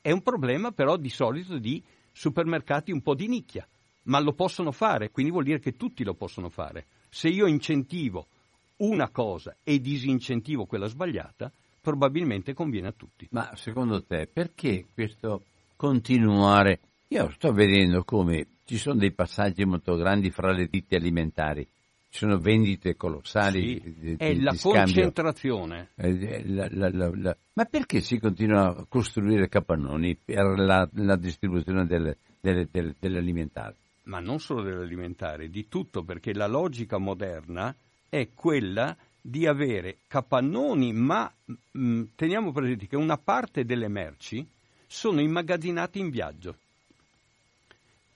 È 0.00 0.10
un 0.10 0.22
problema 0.22 0.72
però 0.72 0.96
di 0.96 1.10
solito 1.10 1.58
di 1.58 1.82
supermercati 2.14 2.92
un 2.92 3.02
po' 3.02 3.14
di 3.14 3.26
nicchia, 3.26 3.66
ma 4.04 4.20
lo 4.20 4.32
possono 4.32 4.70
fare, 4.70 5.10
quindi 5.10 5.32
vuol 5.32 5.44
dire 5.44 5.58
che 5.58 5.76
tutti 5.76 6.04
lo 6.04 6.14
possono 6.14 6.48
fare. 6.48 6.86
Se 7.10 7.28
io 7.28 7.46
incentivo 7.46 8.28
una 8.76 9.10
cosa 9.10 9.56
e 9.62 9.80
disincentivo 9.80 10.64
quella 10.64 10.86
sbagliata, 10.86 11.52
probabilmente 11.80 12.54
conviene 12.54 12.88
a 12.88 12.94
tutti. 12.96 13.26
Ma 13.30 13.50
secondo 13.56 14.02
te 14.02 14.26
perché 14.32 14.86
questo 14.94 15.42
continuare? 15.76 16.80
Io 17.08 17.30
sto 17.32 17.52
vedendo 17.52 18.04
come 18.04 18.46
ci 18.64 18.78
sono 18.78 18.98
dei 18.98 19.12
passaggi 19.12 19.64
molto 19.64 19.94
grandi 19.96 20.30
fra 20.30 20.52
le 20.52 20.66
ditte 20.66 20.96
alimentari 20.96 21.66
ci 22.14 22.20
sono 22.20 22.38
vendite 22.38 22.94
colossali. 22.94 23.80
Sì, 23.82 23.94
di, 23.98 24.16
è 24.16 24.32
di, 24.34 24.40
la 24.40 24.52
di 24.52 24.58
concentrazione. 24.58 25.88
Eh, 25.96 26.46
la, 26.46 26.68
la, 26.70 27.10
la, 27.12 27.36
ma 27.54 27.64
perché 27.64 28.00
si 28.00 28.20
continua 28.20 28.68
a 28.68 28.86
costruire 28.88 29.48
capannoni 29.48 30.14
per 30.14 30.56
la, 30.56 30.88
distribuzione 31.16 31.86
delle, 31.86 32.18
delle, 32.40 32.68
delle, 32.70 32.94
dell'alimentare? 33.00 33.74
Ma 34.04 34.20
non 34.20 34.38
solo 34.38 34.62
dell'alimentare, 34.62 35.48
di 35.48 35.66
tutto, 35.68 36.04
perché 36.04 36.32
la 36.32 36.46
logica 36.46 36.98
moderna 36.98 37.74
è 38.08 38.28
quella 38.32 38.96
di 39.20 39.48
avere 39.48 39.96
capannoni, 40.06 40.92
ma 40.92 41.28
mh, 41.44 41.52
mm, 41.76 42.02
teniamo 42.14 42.52
presente 42.52 42.86
che 42.86 42.94
una 42.94 43.16
parte 43.18 43.64
delle 43.64 43.88
merci 43.88 44.46
sono 44.86 45.20
immagazzinate 45.20 45.98
in 45.98 46.10
viaggio. 46.10 46.54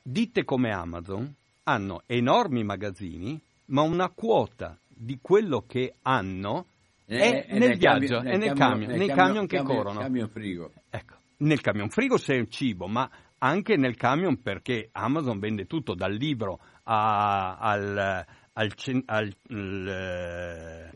Ditte 0.00 0.44
come 0.44 0.70
Amazon 0.70 1.34
hanno 1.64 2.02
enormi 2.06 2.62
magazzini 2.62 3.40
ma 3.68 3.82
una 3.82 4.10
quota 4.10 4.78
di 4.86 5.18
quello 5.20 5.64
che 5.66 5.94
hanno 6.02 6.66
è, 7.04 7.46
è 7.46 7.58
nel, 7.58 7.78
viaggio, 7.78 8.20
è 8.20 8.36
nel, 8.36 8.52
camion, 8.52 8.90
nel 8.90 9.08
camion, 9.08 9.46
che 9.46 9.56
camion, 9.56 9.76
corrono. 9.76 10.00
Camion 10.00 10.28
frigo. 10.28 10.72
Ecco, 10.90 11.14
nel 11.38 11.60
camion 11.60 11.88
frigo 11.88 12.16
c'è 12.16 12.34
il 12.34 12.48
cibo, 12.50 12.86
ma 12.86 13.08
anche 13.38 13.76
nel 13.76 13.96
camion 13.96 14.42
perché 14.42 14.88
Amazon 14.92 15.38
vende 15.38 15.66
tutto, 15.66 15.94
dal 15.94 16.12
libro 16.12 16.60
a, 16.84 17.56
al, 17.56 18.26
al, 18.52 18.72
al, 19.06 19.34
al 19.46 19.88
eh, 19.88 20.90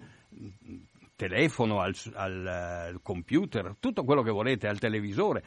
telefono, 1.16 1.81
al, 1.81 1.95
al, 2.14 3.01
computer, 3.03 3.77
tutto 3.79 4.05
quello 4.05 4.23
che 4.23 4.31
volete, 4.31 4.68
al 4.68 4.79
televisore. 4.79 5.45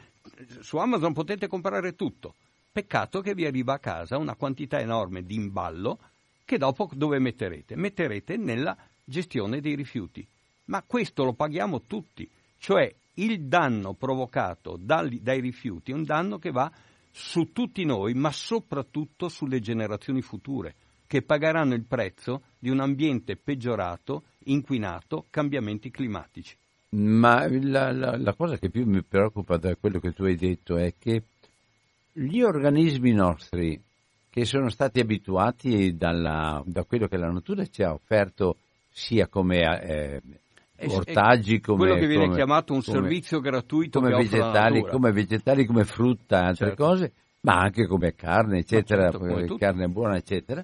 Su 0.62 0.78
Amazon 0.78 1.14
potete 1.14 1.48
comprare 1.48 1.96
tutto. 1.96 2.34
Peccato 2.72 3.22
che 3.22 3.36
vi 3.36 3.46
arriva 3.46 3.74
a 3.74 3.80
casa 3.80 4.18
una 4.18 4.36
quantità 4.36 4.80
enorme 4.80 5.24
di 5.24 5.36
imballo 5.36 6.00
che 6.46 6.58
dopo 6.58 6.90
dove 6.94 7.20
metterete? 7.20 7.76
Metterete 7.76 8.38
nella 8.38 8.78
gestione 9.04 9.60
dei 9.60 9.76
rifiuti. 9.76 10.26
Ma 10.66 10.84
questo 10.84 11.24
lo 11.24 11.34
paghiamo 11.34 11.82
tutti, 11.82 12.30
cioè 12.58 12.94
il 13.16 13.42
danno 13.44 13.94
provocato 13.94 14.78
dai, 14.80 15.22
dai 15.22 15.42
rifiuti 15.42 15.92
è 15.92 15.96
un 15.96 16.04
danno 16.04 16.38
che 16.38 16.52
va 16.52 16.72
su 17.12 17.52
tutti 17.52 17.86
noi, 17.86 18.14
ma 18.14 18.32
soprattutto 18.32 19.30
sulle 19.30 19.60
generazioni 19.60 20.22
future, 20.22 20.76
che 21.08 21.22
pagheranno 21.22 21.74
il 21.74 21.86
prezzo 21.86 22.42
di 22.60 22.70
un 22.70 22.82
ambiente 22.82 23.38
peggiorato, 23.38 24.24
inquinato, 24.46 25.26
cambiamenti 25.30 25.90
climatici. 25.90 26.56
Ma 26.90 27.48
la, 27.48 27.92
la, 27.92 28.18
la, 28.18 28.34
cosa 28.34 28.58
che 28.58 28.70
più 28.70 28.86
mi 28.86 29.02
preoccupa 29.02 29.58
da 29.58 29.76
quello 29.76 30.00
che 30.00 30.14
tu 30.14 30.24
hai 30.24 30.36
detto 30.36 30.78
è 30.78 30.94
che 30.98 31.24
gli 32.12 32.42
organismi 32.42 33.12
nostri 33.12 33.82
che 34.36 34.44
sono 34.44 34.68
stati 34.68 35.00
abituati 35.00 35.96
dalla, 35.96 36.62
da 36.66 36.84
quello 36.84 37.08
che 37.08 37.16
la 37.16 37.32
natura 37.32 37.66
ci 37.68 37.84
ha 37.84 37.94
offerto 37.94 38.58
sia 38.92 39.28
come 39.28 39.62
eh, 39.82 40.22
ortaggi, 40.88 41.62
come 41.62 41.78
quello 41.78 41.96
che 41.96 42.06
viene 42.06 42.26
come, 42.26 42.36
chiamato 42.36 42.74
un 42.74 42.84
come, 42.84 42.98
servizio 42.98 43.40
gratuito 43.40 44.02
come 44.02 44.14
vegetali, 44.14 44.84
come 44.84 45.14
vegetali, 45.14 45.66
come 45.66 45.86
frutta, 45.86 46.48
altre 46.48 46.68
certo. 46.68 46.84
cose, 46.84 47.12
ma 47.42 47.62
anche 47.62 47.88
come 47.88 48.14
carne, 48.14 48.58
eccetera, 48.58 49.10
certo, 49.10 49.56
carne 49.56 49.88
buona, 49.88 50.18
eccetera. 50.18 50.62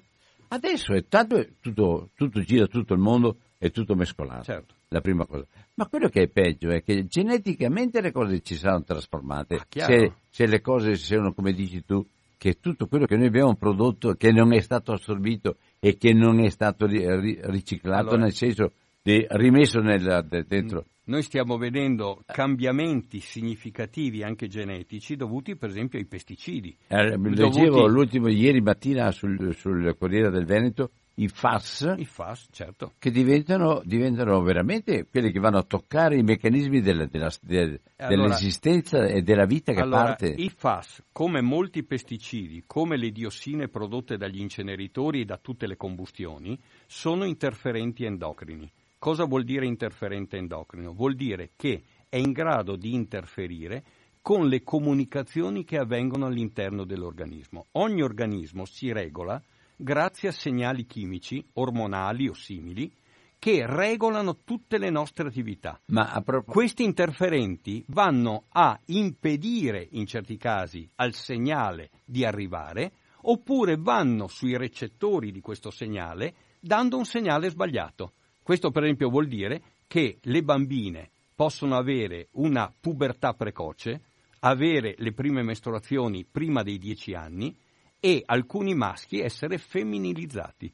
Adesso 0.48 0.92
è 0.92 1.06
tanto, 1.08 1.42
tutto, 1.62 2.10
tutto 2.14 2.40
gira 2.42 2.66
tutto 2.66 2.92
il 2.92 3.00
mondo, 3.00 3.38
è 3.56 3.70
tutto 3.70 3.94
mescolato. 3.94 4.42
Certo. 4.42 4.74
La 4.88 5.00
prima 5.00 5.24
cosa. 5.24 5.46
Ma 5.76 5.86
quello 5.86 6.10
che 6.10 6.24
è 6.24 6.28
peggio 6.28 6.68
è 6.68 6.82
che 6.82 7.06
geneticamente 7.06 8.02
le 8.02 8.12
cose 8.12 8.42
ci 8.42 8.54
saranno 8.54 8.84
trasformate. 8.84 9.54
Ah, 9.54 9.66
se, 9.66 10.12
se 10.28 10.46
le 10.46 10.60
cose 10.60 10.94
sono 10.96 11.32
come 11.32 11.54
dici 11.54 11.82
tu, 11.86 12.06
che 12.42 12.58
tutto 12.58 12.88
quello 12.88 13.06
che 13.06 13.16
noi 13.16 13.28
abbiamo 13.28 13.54
prodotto 13.54 14.14
che 14.14 14.32
non 14.32 14.52
è 14.52 14.58
stato 14.58 14.90
assorbito 14.90 15.58
e 15.78 15.96
che 15.96 16.12
non 16.12 16.40
è 16.40 16.50
stato 16.50 16.86
riciclato, 16.86 18.08
allora, 18.08 18.22
nel 18.22 18.32
senso 18.32 18.72
di 19.00 19.24
rimesso 19.28 19.78
nel, 19.78 20.44
dentro. 20.48 20.86
Noi 21.04 21.22
stiamo 21.22 21.56
vedendo 21.56 22.20
cambiamenti 22.26 23.20
significativi 23.20 24.24
anche 24.24 24.48
genetici 24.48 25.14
dovuti 25.14 25.54
per 25.54 25.68
esempio 25.68 26.00
ai 26.00 26.04
pesticidi. 26.04 26.76
Eh, 26.88 27.16
leggevo 27.16 27.76
dovuti... 27.76 27.92
l'ultimo 27.92 28.28
ieri 28.28 28.60
mattina 28.60 29.12
sul, 29.12 29.54
sul 29.54 29.94
Corriere 29.96 30.30
del 30.30 30.44
Veneto 30.44 30.90
i 31.14 31.28
FAS, 31.28 31.94
I 31.98 32.06
FAS 32.06 32.48
certo. 32.50 32.94
che 32.98 33.10
diventano, 33.10 33.82
diventano, 33.84 34.40
veramente 34.40 35.06
quelli 35.10 35.30
che 35.30 35.40
vanno 35.40 35.58
a 35.58 35.62
toccare 35.62 36.16
i 36.16 36.22
meccanismi 36.22 36.80
della, 36.80 37.04
della, 37.04 37.30
della, 37.42 37.78
allora, 37.96 38.08
dell'esistenza 38.08 39.04
e 39.04 39.20
della 39.20 39.44
vita 39.44 39.72
che 39.72 39.80
allora, 39.80 40.04
parte. 40.04 40.28
I 40.28 40.48
FAS, 40.48 41.02
come 41.12 41.42
molti 41.42 41.82
pesticidi, 41.82 42.64
come 42.66 42.96
le 42.96 43.10
diossine 43.10 43.68
prodotte 43.68 44.16
dagli 44.16 44.40
inceneritori 44.40 45.20
e 45.20 45.24
da 45.26 45.36
tutte 45.36 45.66
le 45.66 45.76
combustioni, 45.76 46.58
sono 46.86 47.24
interferenti 47.24 48.04
endocrini. 48.04 48.70
Cosa 48.98 49.24
vuol 49.24 49.44
dire 49.44 49.66
interferente 49.66 50.38
endocrino? 50.38 50.92
Vuol 50.92 51.14
dire 51.14 51.50
che 51.56 51.82
è 52.08 52.16
in 52.16 52.32
grado 52.32 52.76
di 52.76 52.94
interferire 52.94 53.82
con 54.22 54.46
le 54.46 54.62
comunicazioni 54.62 55.64
che 55.64 55.76
avvengono 55.76 56.26
all'interno 56.26 56.84
dell'organismo. 56.84 57.66
Ogni 57.72 58.02
organismo 58.02 58.64
si 58.64 58.92
regola 58.92 59.42
grazie 59.82 60.28
a 60.28 60.32
segnali 60.32 60.86
chimici, 60.86 61.44
ormonali 61.54 62.28
o 62.28 62.34
simili, 62.34 62.90
che 63.38 63.66
regolano 63.66 64.38
tutte 64.44 64.78
le 64.78 64.88
nostre 64.88 65.26
attività. 65.26 65.80
Pro... 66.24 66.44
Questi 66.44 66.84
interferenti 66.84 67.84
vanno 67.88 68.44
a 68.50 68.78
impedire, 68.86 69.88
in 69.90 70.06
certi 70.06 70.36
casi, 70.36 70.88
al 70.96 71.12
segnale 71.12 71.90
di 72.04 72.24
arrivare, 72.24 72.92
oppure 73.22 73.76
vanno 73.76 74.28
sui 74.28 74.56
recettori 74.56 75.32
di 75.32 75.40
questo 75.40 75.70
segnale 75.70 76.34
dando 76.60 76.96
un 76.96 77.04
segnale 77.04 77.50
sbagliato. 77.50 78.12
Questo, 78.42 78.70
per 78.70 78.84
esempio, 78.84 79.10
vuol 79.10 79.26
dire 79.26 79.62
che 79.88 80.18
le 80.22 80.42
bambine 80.42 81.10
possono 81.34 81.76
avere 81.76 82.28
una 82.32 82.72
pubertà 82.80 83.32
precoce, 83.34 84.02
avere 84.40 84.94
le 84.98 85.12
prime 85.12 85.42
mestruazioni 85.42 86.24
prima 86.24 86.62
dei 86.62 86.78
10 86.78 87.14
anni 87.14 87.56
e 88.04 88.20
alcuni 88.26 88.74
maschi 88.74 89.20
essere 89.20 89.58
femminilizzati. 89.58 90.72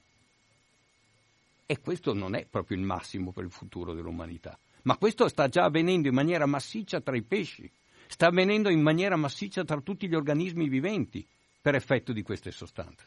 E 1.67 1.81
questo 1.81 2.15
non 2.15 2.35
è 2.35 2.47
proprio 2.47 2.79
il 2.79 2.83
massimo 2.83 3.33
per 3.33 3.45
il 3.45 3.51
futuro 3.51 3.93
dell'umanità. 3.93 4.59
Ma 4.85 4.97
questo 4.97 5.29
sta 5.29 5.47
già 5.47 5.65
avvenendo 5.65 6.09
in 6.09 6.15
maniera 6.15 6.47
massiccia 6.47 7.03
tra 7.03 7.15
i 7.15 7.21
pesci, 7.21 7.71
sta 8.07 8.29
avvenendo 8.29 8.71
in 8.71 8.81
maniera 8.81 9.17
massiccia 9.17 9.63
tra 9.63 9.79
tutti 9.83 10.09
gli 10.09 10.15
organismi 10.15 10.71
viventi 10.71 11.23
per 11.61 11.75
effetto 11.75 12.15
di 12.15 12.23
queste 12.23 12.51
sostanze. 12.51 13.05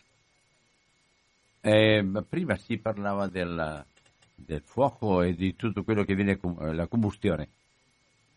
Eh, 1.62 2.06
prima 2.30 2.56
si 2.58 2.78
parlava 2.78 3.28
della, 3.28 3.84
del 4.36 4.62
fuoco 4.62 5.24
e 5.24 5.34
di 5.34 5.56
tutto 5.56 5.82
quello 5.82 6.04
che 6.04 6.14
viene 6.14 6.40
eh, 6.40 6.74
la 6.76 6.86
combustione. 6.86 7.48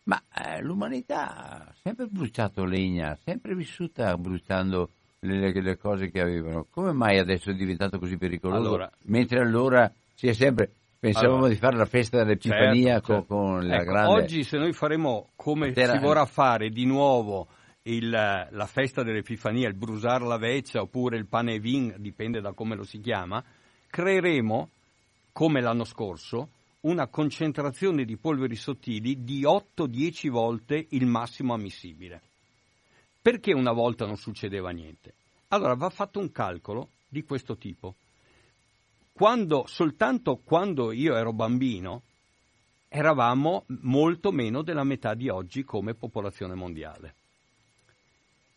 Ma 0.04 0.22
eh, 0.34 0.62
l'umanità 0.62 1.66
ha 1.66 1.74
sempre 1.82 2.06
bruciato 2.06 2.64
legna, 2.64 3.18
sempre 3.22 3.54
vissuta 3.54 4.16
bruciando 4.16 4.88
le, 5.24 5.52
le, 5.52 5.76
cose 5.76 6.10
che 6.10 6.20
avevano. 6.20 6.66
Come 6.70 6.92
mai 6.92 7.18
adesso 7.18 7.50
è 7.50 7.54
diventato 7.54 7.98
così 7.98 8.16
pericoloso? 8.16 8.60
Allora, 8.60 8.90
Mentre 9.04 9.40
allora 9.40 9.90
si 10.14 10.28
è 10.28 10.32
sempre 10.32 10.70
Pensavamo 11.04 11.34
allora, 11.34 11.50
di 11.50 11.56
fare 11.56 11.76
la 11.76 11.84
festa 11.84 12.24
dell'Epifania 12.24 12.92
certo, 12.94 13.12
certo. 13.12 13.34
con, 13.34 13.46
con 13.46 13.66
la 13.66 13.74
ecco, 13.76 13.92
grande... 13.92 14.22
Oggi 14.22 14.42
se 14.42 14.56
noi 14.56 14.72
faremo 14.72 15.28
come 15.36 15.72
Terra... 15.72 15.92
si 15.92 15.98
vorrà 15.98 16.24
fare 16.24 16.70
di 16.70 16.86
nuovo 16.86 17.46
il, 17.82 18.08
la 18.08 18.66
festa 18.66 19.02
dell'Epifania, 19.02 19.68
il 19.68 19.74
brusare 19.74 20.24
la 20.24 20.38
veccia 20.38 20.80
oppure 20.80 21.18
il 21.18 21.26
pane 21.26 21.54
e 21.54 21.58
vin, 21.58 21.94
dipende 21.98 22.40
da 22.40 22.52
come 22.52 22.74
lo 22.74 22.84
si 22.84 23.00
chiama, 23.00 23.44
creeremo, 23.90 24.70
come 25.32 25.60
l'anno 25.60 25.84
scorso, 25.84 26.48
una 26.80 27.06
concentrazione 27.08 28.06
di 28.06 28.16
polveri 28.16 28.56
sottili 28.56 29.24
di 29.24 29.42
8-10 29.42 30.30
volte 30.30 30.86
il 30.90 31.04
massimo 31.04 31.52
ammissibile. 31.52 32.22
Perché 33.24 33.54
una 33.54 33.72
volta 33.72 34.04
non 34.04 34.18
succedeva 34.18 34.68
niente? 34.68 35.14
Allora 35.48 35.72
va 35.72 35.88
fatto 35.88 36.20
un 36.20 36.30
calcolo 36.30 36.90
di 37.08 37.24
questo 37.24 37.56
tipo 37.56 37.94
quando, 39.14 39.64
soltanto 39.66 40.42
quando 40.44 40.92
io 40.92 41.16
ero 41.16 41.32
bambino 41.32 42.02
eravamo 42.86 43.64
molto 43.80 44.30
meno 44.30 44.60
della 44.60 44.84
metà 44.84 45.14
di 45.14 45.30
oggi 45.30 45.64
come 45.64 45.94
popolazione 45.94 46.52
mondiale. 46.52 47.14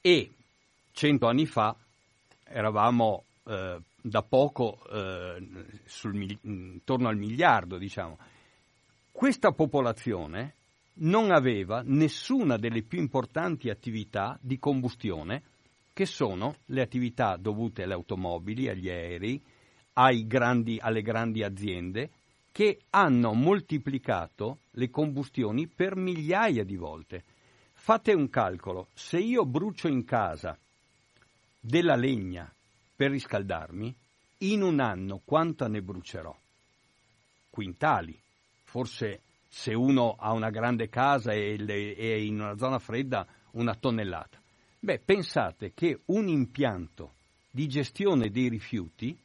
E 0.01 0.33
cento 0.91 1.27
anni 1.27 1.45
fa 1.45 1.73
eravamo 2.43 3.23
eh, 3.45 3.79
da 4.01 4.21
poco 4.21 4.85
eh, 4.89 5.47
sul, 5.85 6.37
intorno 6.41 7.07
al 7.07 7.15
miliardo, 7.15 7.77
diciamo. 7.77 8.17
Questa 9.13 9.53
popolazione 9.53 10.55
non 10.99 11.31
aveva 11.31 11.81
nessuna 11.85 12.57
delle 12.57 12.83
più 12.83 12.99
importanti 12.99 13.69
attività 13.69 14.37
di 14.41 14.57
combustione, 14.57 15.43
che 15.93 16.05
sono 16.05 16.57
le 16.65 16.81
attività 16.81 17.37
dovute 17.37 17.83
alle 17.83 17.93
automobili, 17.93 18.69
agli 18.69 18.89
aerei, 18.89 19.41
grandi, 20.25 20.77
alle 20.79 21.01
grandi 21.01 21.43
aziende 21.43 22.09
che 22.51 22.79
hanno 22.91 23.33
moltiplicato 23.33 24.59
le 24.71 24.89
combustioni 24.89 25.67
per 25.67 25.95
migliaia 25.95 26.63
di 26.63 26.75
volte. 26.75 27.23
Fate 27.73 28.13
un 28.13 28.29
calcolo, 28.29 28.87
se 28.93 29.19
io 29.19 29.45
brucio 29.45 29.87
in 29.87 30.03
casa 30.05 30.57
della 31.59 31.95
legna 31.95 32.51
per 32.95 33.11
riscaldarmi, 33.11 33.95
in 34.39 34.61
un 34.61 34.79
anno 34.79 35.21
quanta 35.23 35.67
ne 35.67 35.81
brucerò? 35.81 36.35
Quintali. 37.49 38.19
Forse 38.63 39.21
se 39.47 39.73
uno 39.73 40.15
ha 40.19 40.33
una 40.33 40.49
grande 40.49 40.89
casa 40.89 41.31
e 41.31 41.55
è 41.95 42.13
in 42.13 42.39
una 42.39 42.57
zona 42.57 42.79
fredda 42.79 43.25
una 43.51 43.75
tonnellata. 43.75 44.39
Beh, 44.79 44.99
pensate 44.99 45.73
che 45.73 46.01
un 46.05 46.27
impianto 46.27 47.13
di 47.49 47.67
gestione 47.67 48.29
dei 48.29 48.49
rifiuti 48.49 49.17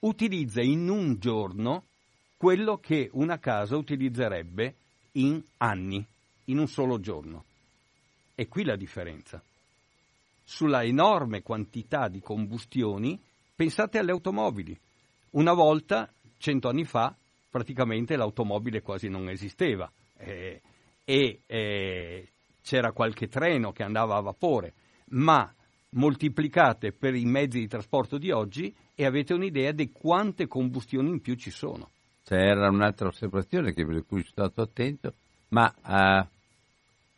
utilizza 0.00 0.62
in 0.62 0.88
un 0.88 1.18
giorno 1.18 1.84
quello 2.36 2.78
che 2.78 3.10
una 3.12 3.38
casa 3.38 3.76
utilizzerebbe 3.76 4.74
in 5.12 5.42
anni, 5.58 6.04
in 6.46 6.58
un 6.58 6.66
solo 6.66 7.00
giorno. 7.00 7.44
E 8.34 8.48
qui 8.48 8.64
la 8.64 8.76
differenza. 8.76 9.42
Sulla 10.44 10.82
enorme 10.82 11.42
quantità 11.42 12.08
di 12.08 12.20
combustioni, 12.20 13.18
pensate 13.54 13.98
alle 13.98 14.12
automobili. 14.12 14.78
Una 15.30 15.52
volta, 15.52 16.12
cento 16.38 16.68
anni 16.68 16.84
fa, 16.84 17.14
praticamente 17.54 18.16
l'automobile 18.16 18.82
quasi 18.82 19.08
non 19.08 19.28
esisteva 19.28 19.88
eh, 20.18 20.60
e 21.04 21.38
eh, 21.46 22.28
c'era 22.64 22.90
qualche 22.90 23.28
treno 23.28 23.70
che 23.70 23.84
andava 23.84 24.16
a 24.16 24.20
vapore, 24.20 24.72
ma 25.10 25.54
moltiplicate 25.90 26.90
per 26.90 27.14
i 27.14 27.24
mezzi 27.24 27.60
di 27.60 27.68
trasporto 27.68 28.18
di 28.18 28.32
oggi 28.32 28.74
e 28.96 29.04
avete 29.04 29.34
un'idea 29.34 29.70
di 29.70 29.92
quante 29.92 30.48
combustioni 30.48 31.10
in 31.10 31.20
più 31.20 31.36
ci 31.36 31.52
sono. 31.52 31.90
C'era 32.24 32.68
un'altra 32.70 33.06
osservazione 33.06 33.72
che, 33.72 33.86
per 33.86 34.04
cui 34.04 34.24
sono 34.24 34.48
stato 34.48 34.62
attento, 34.62 35.14
ma 35.50 35.72
uh, 35.86 36.26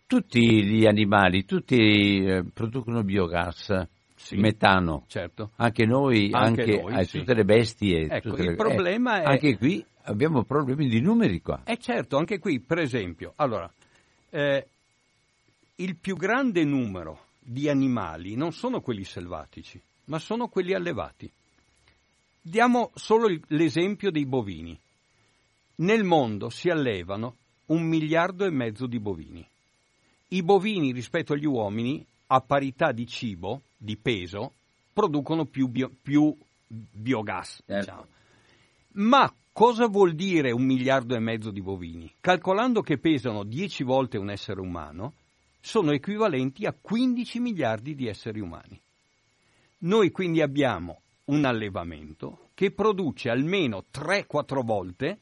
tutti 0.07 0.65
gli 0.65 0.85
animali, 0.85 1.47
tutti 1.47 2.27
uh, 2.29 2.45
producono 2.53 3.03
biogas, 3.03 3.73
sì, 4.15 4.37
metano, 4.37 5.05
certo. 5.07 5.53
anche 5.57 5.87
noi, 5.87 6.29
anche, 6.31 6.63
anche 6.63 6.83
noi, 6.83 7.01
eh, 7.01 7.05
sì. 7.05 7.19
tutte 7.21 7.33
le 7.33 7.45
bestie. 7.45 8.09
Ecco, 8.11 8.31
tutte 8.31 8.43
il 8.43 8.49
le... 8.51 8.57
problema 8.57 9.21
eh, 9.21 9.23
è... 9.23 9.27
Anche 9.27 9.57
qui 9.57 9.83
abbiamo 10.07 10.45
problemi 10.45 10.89
di 10.89 11.01
numeri 11.01 11.41
qua. 11.41 11.63
Eh 11.65 11.79
certo, 11.79 12.17
anche 12.17 12.39
qui, 12.39 12.61
per 12.61 12.79
esempio, 12.79 13.33
allora, 13.37 13.71
eh, 14.31 14.67
il 15.77 15.97
più 15.97 16.17
grande 16.17 16.65
numero 16.65 17.25
di 17.39 17.69
animali 17.69 18.35
non 18.35 18.53
sono 18.53 18.81
quelli 18.81 19.05
selvatici, 19.05 19.81
ma 20.05 20.19
sono 20.19 20.49
quelli 20.49 20.75
allevati. 20.75 21.31
Diamo 22.41 22.91
solo 22.95 23.29
l'esempio 23.49 24.11
dei 24.11 24.25
bovini. 24.25 24.79
Nel 25.77 26.05
mondo 26.05 26.49
si 26.49 26.71
allevano 26.71 27.37
un 27.67 27.83
miliardo 27.83 28.45
e 28.45 28.51
mezzo 28.51 28.87
di 28.87 28.99
bovini. 28.99 29.47
I 30.29 30.43
bovini 30.43 30.93
rispetto 30.93 31.33
agli 31.33 31.45
uomini, 31.45 32.05
a 32.29 32.41
parità 32.41 32.93
di 32.93 33.07
cibo, 33.07 33.63
di 33.77 33.97
peso, 33.97 34.53
producono 34.93 35.45
più, 35.45 35.67
bio, 35.69 35.91
più 36.01 36.35
biogas. 36.67 37.63
Certo. 37.67 37.79
Diciamo. 37.79 38.07
Ma 38.93 39.33
cosa 39.57 39.87
vuol 39.87 40.13
dire 40.13 40.51
un 40.51 40.65
miliardo 40.65 41.15
e 41.15 41.19
mezzo 41.19 41.51
di 41.51 41.63
bovini? 41.63 42.13
Calcolando 42.21 42.83
che 42.83 42.99
pesano 42.99 43.43
10 43.43 43.85
volte 43.85 44.19
un 44.19 44.29
essere 44.29 44.61
umano, 44.61 45.15
sono 45.59 45.93
equivalenti 45.93 46.67
a 46.67 46.77
15 46.79 47.41
miliardi 47.41 47.95
di 47.95 48.07
esseri 48.07 48.41
umani. 48.41 48.79
Noi 49.79 50.11
quindi 50.11 50.43
abbiamo 50.43 51.01
un 51.27 51.47
allevamento 51.47 52.49
che 52.53 52.71
produce 52.71 53.31
almeno 53.31 53.85
3-4 53.91 54.63
volte 54.63 55.19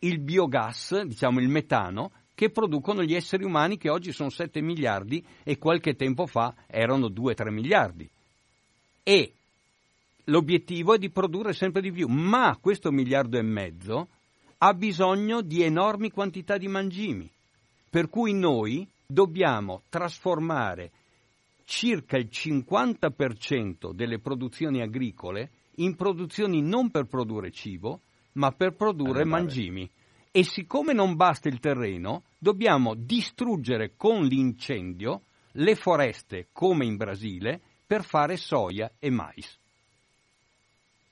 il 0.00 0.18
biogas, 0.18 1.04
diciamo 1.04 1.40
il 1.40 1.48
metano, 1.48 2.10
che 2.34 2.50
producono 2.50 3.02
gli 3.02 3.14
esseri 3.14 3.42
umani 3.42 3.78
che 3.78 3.88
oggi 3.88 4.12
sono 4.12 4.28
7 4.28 4.60
miliardi 4.60 5.24
e 5.42 5.56
qualche 5.56 5.94
tempo 5.94 6.26
fa 6.26 6.54
erano 6.66 7.06
2-3 7.06 7.50
miliardi. 7.50 8.06
E 9.02 9.32
l'obiettivo 10.24 10.94
è 10.94 10.98
di 10.98 11.10
produrre 11.10 11.52
sempre 11.52 11.80
di 11.80 11.90
più, 11.90 12.08
ma 12.08 12.56
questo 12.60 12.90
miliardo 12.90 13.38
e 13.38 13.42
mezzo 13.42 14.08
ha 14.58 14.74
bisogno 14.74 15.40
di 15.40 15.62
enormi 15.62 16.10
quantità 16.10 16.56
di 16.56 16.68
mangimi, 16.68 17.28
per 17.90 18.08
cui 18.08 18.32
noi 18.32 18.86
dobbiamo 19.06 19.82
trasformare 19.88 20.90
circa 21.64 22.16
il 22.16 22.28
50% 22.30 23.92
delle 23.92 24.18
produzioni 24.18 24.80
agricole 24.80 25.50
in 25.76 25.96
produzioni 25.96 26.60
non 26.60 26.90
per 26.90 27.06
produrre 27.06 27.50
cibo, 27.50 28.00
ma 28.32 28.52
per 28.52 28.74
produrre 28.74 29.24
mangimi. 29.24 29.88
E 30.30 30.44
siccome 30.44 30.92
non 30.92 31.16
basta 31.16 31.48
il 31.48 31.60
terreno, 31.60 32.24
dobbiamo 32.38 32.94
distruggere 32.94 33.94
con 33.96 34.24
l'incendio 34.24 35.22
le 35.52 35.74
foreste, 35.74 36.48
come 36.52 36.86
in 36.86 36.96
Brasile, 36.96 37.60
per 37.86 38.04
fare 38.04 38.36
soia 38.36 38.90
e 38.98 39.10
mais. 39.10 39.60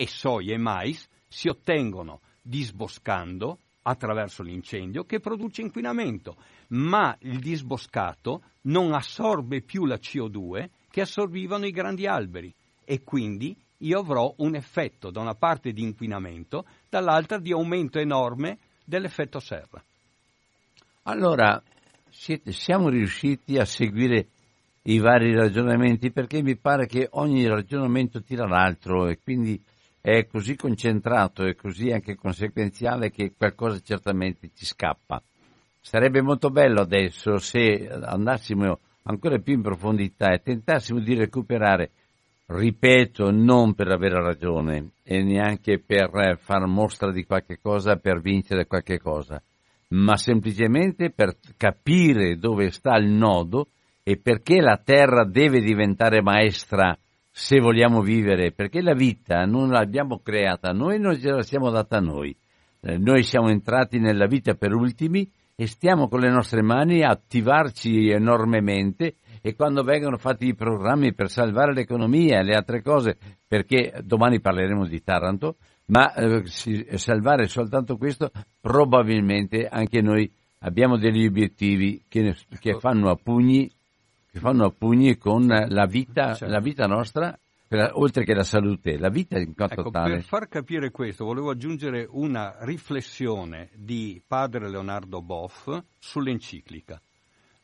E 0.01 0.07
soia 0.07 0.55
e 0.55 0.57
mais 0.57 1.07
si 1.29 1.49
ottengono 1.49 2.21
disboscando 2.41 3.59
attraverso 3.83 4.43
l'incendio 4.43 5.05
che 5.05 5.21
produce 5.21 5.61
inquinamento 5.61 6.37
ma 6.69 7.15
il 7.21 7.39
disboscato 7.39 8.41
non 8.63 8.95
assorbe 8.95 9.61
più 9.61 9.85
la 9.85 9.97
CO2 9.97 10.71
che 10.91 11.03
assorbivano 11.03 11.67
i 11.67 11.71
grandi 11.71 12.07
alberi 12.07 12.51
e 12.83 13.03
quindi 13.03 13.55
io 13.83 13.99
avrò 13.99 14.33
un 14.39 14.55
effetto 14.55 15.11
da 15.11 15.21
una 15.21 15.35
parte 15.35 15.73
di 15.73 15.83
inquinamento, 15.83 16.65
dall'altra 16.89 17.39
di 17.39 17.53
aumento 17.53 17.99
enorme 17.99 18.57
dell'effetto 18.83 19.39
serra. 19.39 19.85
Allora, 21.03 21.63
siete, 22.09 22.53
siamo 22.53 22.89
riusciti 22.89 23.59
a 23.59 23.67
seguire 23.67 24.29
i 24.85 24.99
vari 24.99 25.35
ragionamenti 25.35 26.11
perché 26.11 26.43
mi 26.43 26.57
pare 26.57 26.87
che 26.87 27.07
ogni 27.13 27.47
ragionamento 27.47 28.23
tira 28.23 28.47
l'altro 28.47 29.07
e 29.07 29.19
quindi 29.23 29.63
è 30.01 30.27
così 30.27 30.57
concentrato 30.57 31.45
e 31.45 31.55
così 31.55 31.91
anche 31.91 32.17
conseguenziale 32.17 33.11
che 33.11 33.33
qualcosa 33.37 33.79
certamente 33.81 34.51
ci 34.55 34.65
scappa. 34.65 35.23
Sarebbe 35.81 36.23
molto 36.23 36.51
bello 36.51 36.81
adesso 36.81 37.39
se 37.39 37.89
andassimo 37.89 38.79
ancora 39.05 39.39
più 39.39 39.55
in 39.55 39.63
profondità 39.63 40.33
e 40.33 40.43
tentassimo 40.43 41.01
di 41.01 41.15
recuperare, 41.15 41.91
ripeto, 42.47 43.31
non 43.31 43.75
per 43.75 43.89
avere 43.89 44.23
ragione 44.23 44.91
e 45.03 45.23
neanche 45.23 45.79
per 45.79 46.39
far 46.41 46.67
mostra 46.67 47.11
di 47.11 47.25
qualche 47.25 47.59
cosa, 47.61 47.97
per 47.97 48.21
vincere 48.21 48.67
qualche 48.67 48.99
cosa, 48.99 49.41
ma 49.89 50.17
semplicemente 50.17 51.11
per 51.11 51.37
capire 51.57 52.37
dove 52.37 52.71
sta 52.71 52.97
il 52.97 53.09
nodo 53.09 53.69
e 54.03 54.17
perché 54.17 54.61
la 54.61 54.81
terra 54.83 55.25
deve 55.25 55.61
diventare 55.61 56.23
maestra 56.23 56.97
se 57.31 57.61
vogliamo 57.61 58.03
vivere, 58.03 58.53
perché 58.53 58.83
la 58.83 58.95
vita 58.95 59.45
non 59.45 59.70
l'abbiamo 59.70 60.20
creata 60.20 60.72
noi, 60.72 60.99
non 60.99 61.18
ce 61.18 61.31
la 61.31 61.43
siamo 61.43 61.70
data 61.70 62.01
noi. 62.01 62.37
Eh, 62.81 62.99
noi 62.99 63.22
siamo 63.22 63.51
entrati 63.51 63.99
nella 63.99 64.26
vita 64.26 64.55
per 64.55 64.74
ultimi 64.74 65.31
e 65.55 65.66
stiamo 65.66 66.09
con 66.09 66.20
le 66.20 66.31
nostre 66.31 66.62
mani 66.62 67.03
a 67.03 67.11
attivarci 67.11 68.09
enormemente 68.09 69.16
e 69.43 69.55
quando 69.55 69.83
vengono 69.83 70.16
fatti 70.16 70.47
i 70.47 70.55
programmi 70.55 71.14
per 71.14 71.28
salvare 71.28 71.72
l'economia 71.72 72.39
e 72.39 72.45
le 72.45 72.55
altre 72.55 72.83
cose, 72.83 73.16
perché 73.47 74.01
domani 74.03 74.41
parleremo 74.41 74.87
di 74.87 75.03
Taranto, 75.03 75.57
ma 75.87 76.12
eh, 76.14 76.43
salvare 76.47 77.47
soltanto 77.47 77.97
questo, 77.97 78.31
probabilmente 78.61 79.66
anche 79.66 80.01
noi 80.01 80.31
abbiamo 80.61 80.97
degli 80.97 81.26
obiettivi 81.26 82.05
che, 82.09 82.37
che 82.59 82.78
fanno 82.78 83.11
a 83.11 83.18
pugni 83.22 83.70
che 84.31 84.39
fanno 84.39 84.64
a 84.66 84.70
pugni 84.70 85.16
con 85.16 85.47
la 85.47 85.87
vita, 85.87 86.35
certo. 86.35 86.53
la 86.53 86.61
vita 86.61 86.87
nostra, 86.87 87.37
la, 87.68 87.91
oltre 87.95 88.24
che 88.24 88.35
la 88.35 88.45
salute, 88.45 88.97
la 88.99 89.09
vita 89.09 89.39
in 89.39 89.55
quanto 89.55 89.81
ecco, 89.81 89.91
tale. 89.91 90.14
Per 90.14 90.22
far 90.22 90.49
capire 90.49 90.91
questo, 90.91 91.24
volevo 91.24 91.51
aggiungere 91.51 92.07
una 92.09 92.57
riflessione 92.61 93.70
di 93.74 94.22
padre 94.24 94.68
Leonardo 94.68 95.20
Boff 95.20 95.68
sull'enciclica. 95.99 97.01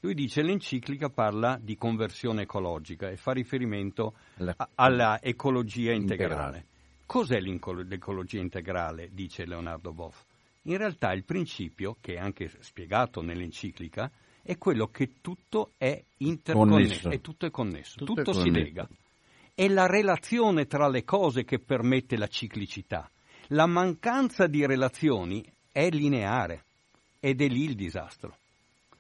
Lui 0.00 0.14
dice 0.14 0.40
che 0.40 0.46
l'enciclica 0.46 1.08
parla 1.08 1.58
di 1.60 1.76
conversione 1.76 2.42
ecologica 2.42 3.08
e 3.08 3.16
fa 3.16 3.32
riferimento 3.32 4.14
la... 4.36 4.54
alla 4.74 5.20
ecologia 5.22 5.92
integrale. 5.92 6.34
integrale. 6.34 6.66
Cos'è 7.06 7.40
l'ecologia 7.40 8.40
integrale? 8.40 9.10
dice 9.12 9.46
Leonardo 9.46 9.92
Boff. 9.92 10.24
In 10.62 10.76
realtà 10.76 11.12
il 11.12 11.24
principio, 11.24 11.96
che 12.00 12.14
è 12.14 12.18
anche 12.18 12.50
spiegato 12.58 13.22
nell'enciclica, 13.22 14.10
è 14.46 14.58
quello 14.58 14.86
che 14.86 15.14
tutto 15.20 15.72
è 15.76 16.00
interconnesso, 16.18 17.10
e 17.10 17.20
tutto 17.20 17.46
è 17.46 17.50
connesso, 17.50 17.96
tutto, 17.96 18.22
tutto 18.22 18.30
è 18.30 18.42
si 18.42 18.50
lega. 18.52 18.88
È 19.52 19.66
la 19.66 19.86
relazione 19.86 20.66
tra 20.66 20.86
le 20.88 21.02
cose 21.02 21.42
che 21.44 21.58
permette 21.58 22.16
la 22.16 22.28
ciclicità. 22.28 23.10
La 23.48 23.66
mancanza 23.66 24.46
di 24.46 24.64
relazioni 24.64 25.44
è 25.72 25.88
lineare 25.90 26.62
ed 27.18 27.40
è 27.40 27.48
lì 27.48 27.64
il 27.64 27.74
disastro. 27.74 28.36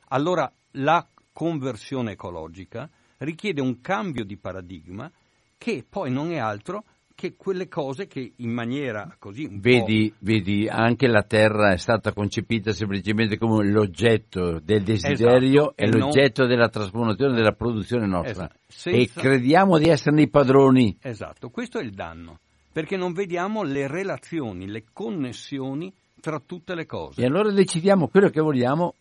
Allora 0.08 0.50
la 0.72 1.06
conversione 1.32 2.12
ecologica 2.12 2.90
richiede 3.18 3.60
un 3.60 3.80
cambio 3.80 4.24
di 4.24 4.36
paradigma 4.36 5.08
che 5.56 5.84
poi 5.88 6.10
non 6.10 6.32
è 6.32 6.38
altro 6.38 6.82
che 7.16 7.34
quelle 7.34 7.66
cose 7.66 8.06
che 8.06 8.34
in 8.36 8.50
maniera 8.50 9.16
così 9.18 9.48
vedi, 9.50 10.12
vedi, 10.18 10.68
anche 10.68 11.08
la 11.08 11.22
Terra 11.22 11.72
è 11.72 11.78
stata 11.78 12.12
concepita 12.12 12.72
semplicemente 12.72 13.38
come 13.38 13.68
l'oggetto 13.68 14.60
del 14.62 14.82
desiderio 14.82 15.74
esatto, 15.74 15.96
e, 15.96 15.98
l'oggetto 15.98 16.42
non... 16.42 16.50
della 16.50 16.68
trasformazione 16.68 17.34
della 17.34 17.52
produzione 17.52 18.06
nostra 18.06 18.44
esatto, 18.44 18.58
senza... 18.66 18.98
e 18.98 19.22
crediamo 19.22 19.78
di 19.78 19.88
esserne 19.88 20.22
i 20.22 20.28
padroni. 20.28 20.98
Esatto, 21.00 21.48
questo 21.48 21.78
è 21.78 21.82
il 21.82 21.92
danno, 21.92 22.40
perché 22.70 22.98
non 22.98 23.14
vediamo 23.14 23.62
le 23.62 23.88
relazioni, 23.88 24.68
le 24.68 24.84
connessioni 24.92 25.90
tra 26.20 26.38
tutte 26.44 26.74
le 26.74 26.84
cose. 26.84 27.22
E 27.22 27.24
allora 27.24 27.50
decidiamo 27.50 28.08
quello 28.08 28.28
che 28.28 28.42
vogliamo 28.42 28.94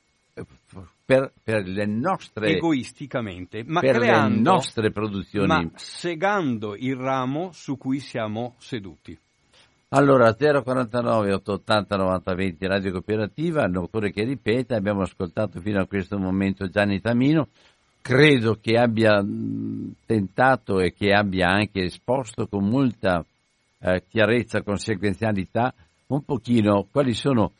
per, 1.06 1.32
per, 1.42 1.68
le 1.68 1.86
nostre 1.86 2.56
egoisticamente, 2.56 3.64
ma 3.66 3.80
per 3.80 3.96
creando, 3.96 4.36
le 4.36 4.42
nostre 4.42 4.92
produzioni, 4.92 5.48
ma 5.48 5.72
segando 5.76 6.76
il 6.76 6.96
ramo 6.96 7.52
su 7.54 7.78
cui 7.78 8.00
siamo 8.00 8.56
seduti. 8.58 9.18
Allora 9.90 10.34
049 10.34 11.34
880 11.34 11.96
90 11.96 12.34
20 12.34 12.68
Radio 12.68 12.92
Cooperativa, 12.92 13.66
non 13.66 13.84
occorre 13.84 14.12
che 14.12 14.24
ripeta, 14.26 14.76
abbiamo 14.76 15.04
ascoltato 15.04 15.62
fino 15.62 15.80
a 15.80 15.86
questo 15.86 16.18
momento 16.18 16.68
Gianni 16.68 17.00
Tamino, 17.00 17.48
credo 18.02 18.58
che 18.60 18.78
abbia 18.78 19.24
tentato 20.06 20.80
e 20.80 20.92
che 20.94 21.14
abbia 21.14 21.50
anche 21.50 21.84
esposto 21.84 22.48
con 22.48 22.68
molta 22.68 23.24
eh, 23.80 24.04
chiarezza, 24.10 24.64
conseguenzialità, 24.64 25.74
un 26.08 26.26
pochino 26.26 26.88
quali 26.92 27.14
sono 27.14 27.54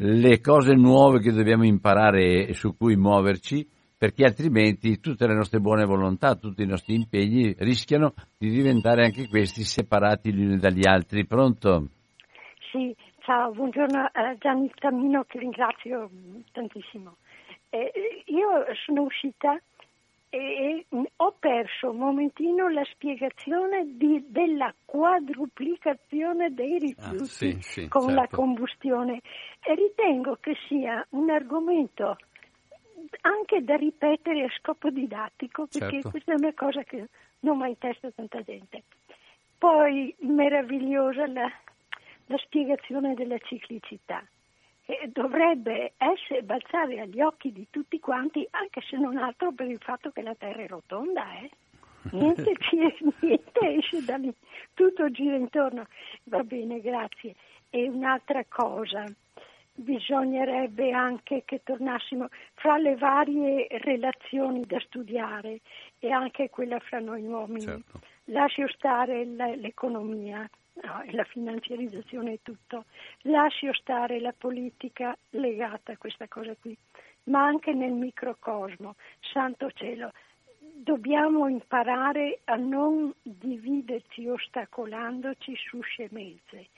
le 0.00 0.40
cose 0.40 0.74
nuove 0.74 1.18
che 1.18 1.32
dobbiamo 1.32 1.64
imparare 1.64 2.46
e 2.46 2.54
su 2.54 2.76
cui 2.76 2.94
muoverci, 2.94 3.66
perché 3.96 4.24
altrimenti 4.24 5.00
tutte 5.00 5.26
le 5.26 5.34
nostre 5.34 5.58
buone 5.58 5.84
volontà, 5.84 6.36
tutti 6.36 6.62
i 6.62 6.66
nostri 6.66 6.94
impegni 6.94 7.52
rischiano 7.58 8.14
di 8.38 8.48
diventare 8.48 9.04
anche 9.04 9.26
questi 9.26 9.62
separati 9.62 10.32
gli 10.32 10.44
uni 10.44 10.58
dagli 10.58 10.86
altri. 10.86 11.26
Pronto? 11.26 11.88
Sì, 12.70 12.94
ciao, 13.24 13.50
buongiorno 13.50 14.10
a 14.12 14.36
Gianni 14.38 14.70
Tamino 14.78 15.24
che 15.24 15.40
ringrazio 15.40 16.08
tantissimo. 16.52 17.16
Eh, 17.70 17.90
io 18.26 18.66
sono 18.84 19.02
uscita 19.02 19.60
e 20.30 20.86
ho 21.16 21.34
perso 21.38 21.90
un 21.90 21.96
momentino 21.96 22.68
la 22.68 22.84
spiegazione 22.84 23.96
di, 23.96 24.24
della 24.28 24.74
quadruplicazione 24.84 26.52
dei 26.52 26.78
rifiuti 26.78 27.22
ah, 27.22 27.24
sì, 27.24 27.58
sì, 27.60 27.88
con 27.88 28.02
certo. 28.02 28.20
la 28.20 28.28
combustione 28.28 29.20
e 29.62 29.74
ritengo 29.74 30.36
che 30.40 30.54
sia 30.68 31.04
un 31.10 31.30
argomento 31.30 32.16
anche 33.22 33.64
da 33.64 33.76
ripetere 33.76 34.44
a 34.44 34.50
scopo 34.58 34.90
didattico 34.90 35.66
perché 35.66 35.92
certo. 35.92 36.10
questa 36.10 36.32
è 36.32 36.36
una 36.36 36.52
cosa 36.54 36.82
che 36.82 37.08
non 37.40 37.58
va 37.58 37.68
in 37.68 37.78
testa 37.78 38.10
tanta 38.10 38.42
gente. 38.42 38.82
Poi 39.56 40.14
meravigliosa 40.20 41.26
la, 41.26 41.50
la 42.26 42.36
spiegazione 42.36 43.14
della 43.14 43.38
ciclicità 43.38 44.22
dovrebbe 45.12 45.92
essere 45.96 46.42
balzare 46.42 47.00
agli 47.00 47.20
occhi 47.20 47.52
di 47.52 47.66
tutti 47.70 48.00
quanti, 48.00 48.46
anche 48.50 48.80
se 48.80 48.96
non 48.96 49.18
altro 49.18 49.52
per 49.52 49.68
il 49.68 49.78
fatto 49.78 50.10
che 50.10 50.22
la 50.22 50.34
Terra 50.34 50.62
è 50.62 50.68
rotonda, 50.68 51.24
eh? 51.38 51.50
Niente, 52.12 52.52
niente 53.20 53.60
esce 53.60 54.02
da 54.04 54.16
lì, 54.16 54.32
tutto 54.74 55.10
gira 55.10 55.36
intorno. 55.36 55.86
Va 56.24 56.42
bene, 56.42 56.80
grazie. 56.80 57.34
E 57.70 57.88
un'altra 57.88 58.44
cosa, 58.48 59.04
bisognerebbe 59.74 60.90
anche 60.92 61.42
che 61.44 61.60
tornassimo 61.62 62.28
fra 62.54 62.78
le 62.78 62.96
varie 62.96 63.66
relazioni 63.70 64.64
da 64.66 64.80
studiare 64.80 65.60
e 65.98 66.10
anche 66.10 66.50
quella 66.50 66.78
fra 66.78 66.98
noi 66.98 67.24
uomini. 67.24 67.60
Certo. 67.60 68.00
Lascio 68.24 68.68
stare 68.68 69.24
l'economia, 69.24 70.48
no, 70.82 71.02
la 71.10 71.24
finanziarizzazione 71.24 72.34
è 72.34 72.38
tutto. 72.42 72.84
Lascio 73.22 73.72
stare 73.74 74.20
la 74.20 74.34
politica 74.36 75.16
legata 75.30 75.92
a 75.92 75.96
questa 75.96 76.28
cosa 76.28 76.54
qui, 76.60 76.76
ma 77.24 77.44
anche 77.44 77.72
nel 77.72 77.92
microcosmo. 77.92 78.94
Santo 79.20 79.70
cielo, 79.72 80.12
dobbiamo 80.58 81.48
imparare 81.48 82.40
a 82.44 82.56
non 82.56 83.12
dividerci 83.22 84.28
ostacolandoci 84.28 85.54
su 85.56 85.80
scemenze 85.80 86.68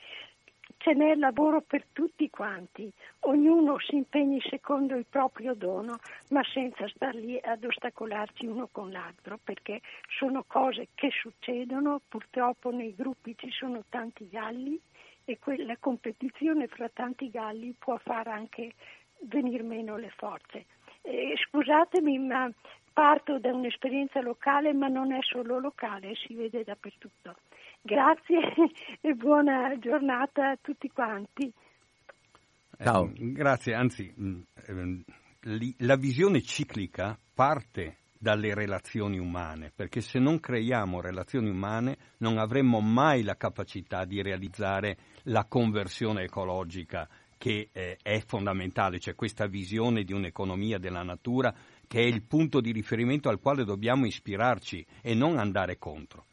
ce 0.81 0.95
n'è 0.95 1.14
lavoro 1.14 1.61
per 1.61 1.85
tutti 1.93 2.31
quanti, 2.31 2.91
ognuno 3.20 3.78
si 3.81 3.97
impegni 3.97 4.41
secondo 4.41 4.97
il 4.97 5.05
proprio 5.05 5.53
dono, 5.53 5.99
ma 6.28 6.43
senza 6.43 6.89
star 6.89 7.14
lì 7.14 7.39
ad 7.39 7.62
ostacolarci 7.62 8.47
uno 8.47 8.66
con 8.72 8.91
l'altro, 8.91 9.39
perché 9.45 9.83
sono 10.09 10.43
cose 10.47 10.89
che 10.95 11.11
succedono, 11.11 12.01
purtroppo 12.09 12.70
nei 12.70 12.95
gruppi 12.95 13.37
ci 13.37 13.51
sono 13.51 13.85
tanti 13.91 14.26
galli 14.31 14.81
e 15.26 15.39
quella 15.39 15.76
competizione 15.78 16.66
fra 16.66 16.89
tanti 16.89 17.28
galli 17.28 17.74
può 17.78 17.99
far 17.99 18.28
anche 18.28 18.72
venire 19.24 19.62
meno 19.62 19.99
le 19.99 20.11
forze. 20.16 20.64
Eh, 21.03 21.35
scusatemi, 21.37 22.18
ma 22.18 22.51
parto 22.91 23.39
da 23.39 23.53
un'esperienza 23.53 24.22
locale, 24.22 24.72
ma 24.72 24.89
non 24.89 25.12
è 25.12 25.18
solo 25.20 25.59
locale, 25.59 26.14
si 26.14 26.35
vede 26.35 26.64
dappertutto. 26.64 27.37
Grazie 27.83 28.41
e 29.01 29.14
buona 29.14 29.78
giornata 29.78 30.51
a 30.51 30.59
tutti 30.61 30.89
quanti. 30.89 31.53
Ciao. 32.78 33.11
Eh, 33.14 33.33
grazie, 33.33 33.74
anzi 33.74 34.12
mm, 34.18 34.41
ehm, 34.66 35.05
la 35.78 35.97
visione 35.97 36.43
ciclica 36.43 37.18
parte 37.35 37.97
dalle 38.18 38.55
relazioni 38.55 39.18
umane, 39.18 39.72
perché 39.74 40.03
se 40.03 40.18
non 40.18 40.41
creiamo 40.41 41.01
relazioni 41.01 41.49
umane 41.49 41.97
non 42.18 42.37
avremo 42.37 42.81
mai 42.81 43.22
la 43.22 43.37
capacità 43.37 44.05
di 44.05 44.20
realizzare 44.20 44.99
la 45.24 45.47
conversione 45.47 46.24
ecologica 46.24 47.09
che 47.39 47.70
eh, 47.72 47.97
è 48.03 48.20
fondamentale, 48.20 48.99
cioè 48.99 49.14
questa 49.14 49.47
visione 49.47 50.05
di 50.05 50.12
un'economia 50.12 50.76
della 50.76 51.03
natura 51.03 51.55
che 51.89 52.01
è 52.01 52.05
il 52.05 52.22
punto 52.22 52.61
di 52.61 52.72
riferimento 52.72 53.31
al 53.31 53.41
quale 53.41 53.64
dobbiamo 53.64 54.05
ispirarci 54.05 54.85
e 55.01 55.14
non 55.14 55.39
andare 55.39 55.78
contro. 55.78 56.26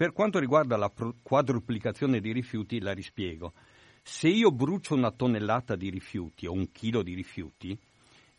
Per 0.00 0.14
quanto 0.14 0.38
riguarda 0.38 0.78
la 0.78 0.90
quadruplicazione 1.22 2.22
dei 2.22 2.32
rifiuti, 2.32 2.80
la 2.80 2.94
rispiego. 2.94 3.52
Se 4.00 4.28
io 4.28 4.50
brucio 4.50 4.94
una 4.94 5.10
tonnellata 5.10 5.76
di 5.76 5.90
rifiuti 5.90 6.46
o 6.46 6.52
un 6.52 6.72
chilo 6.72 7.02
di 7.02 7.12
rifiuti, 7.12 7.78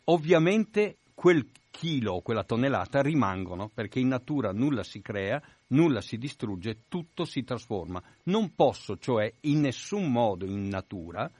ovviamente 0.06 0.96
quel 1.14 1.46
chilo 1.70 2.14
o 2.14 2.20
quella 2.20 2.42
tonnellata 2.42 3.00
rimangono 3.00 3.70
perché 3.72 4.00
in 4.00 4.08
natura 4.08 4.50
nulla 4.50 4.82
si 4.82 5.00
crea, 5.00 5.40
nulla 5.68 6.00
si 6.00 6.16
distrugge, 6.16 6.78
tutto 6.88 7.24
si 7.24 7.44
trasforma. 7.44 8.02
Non 8.24 8.56
posso, 8.56 8.98
cioè, 8.98 9.32
in 9.42 9.60
nessun 9.60 10.10
modo 10.10 10.44
in 10.44 10.66
natura 10.66 11.30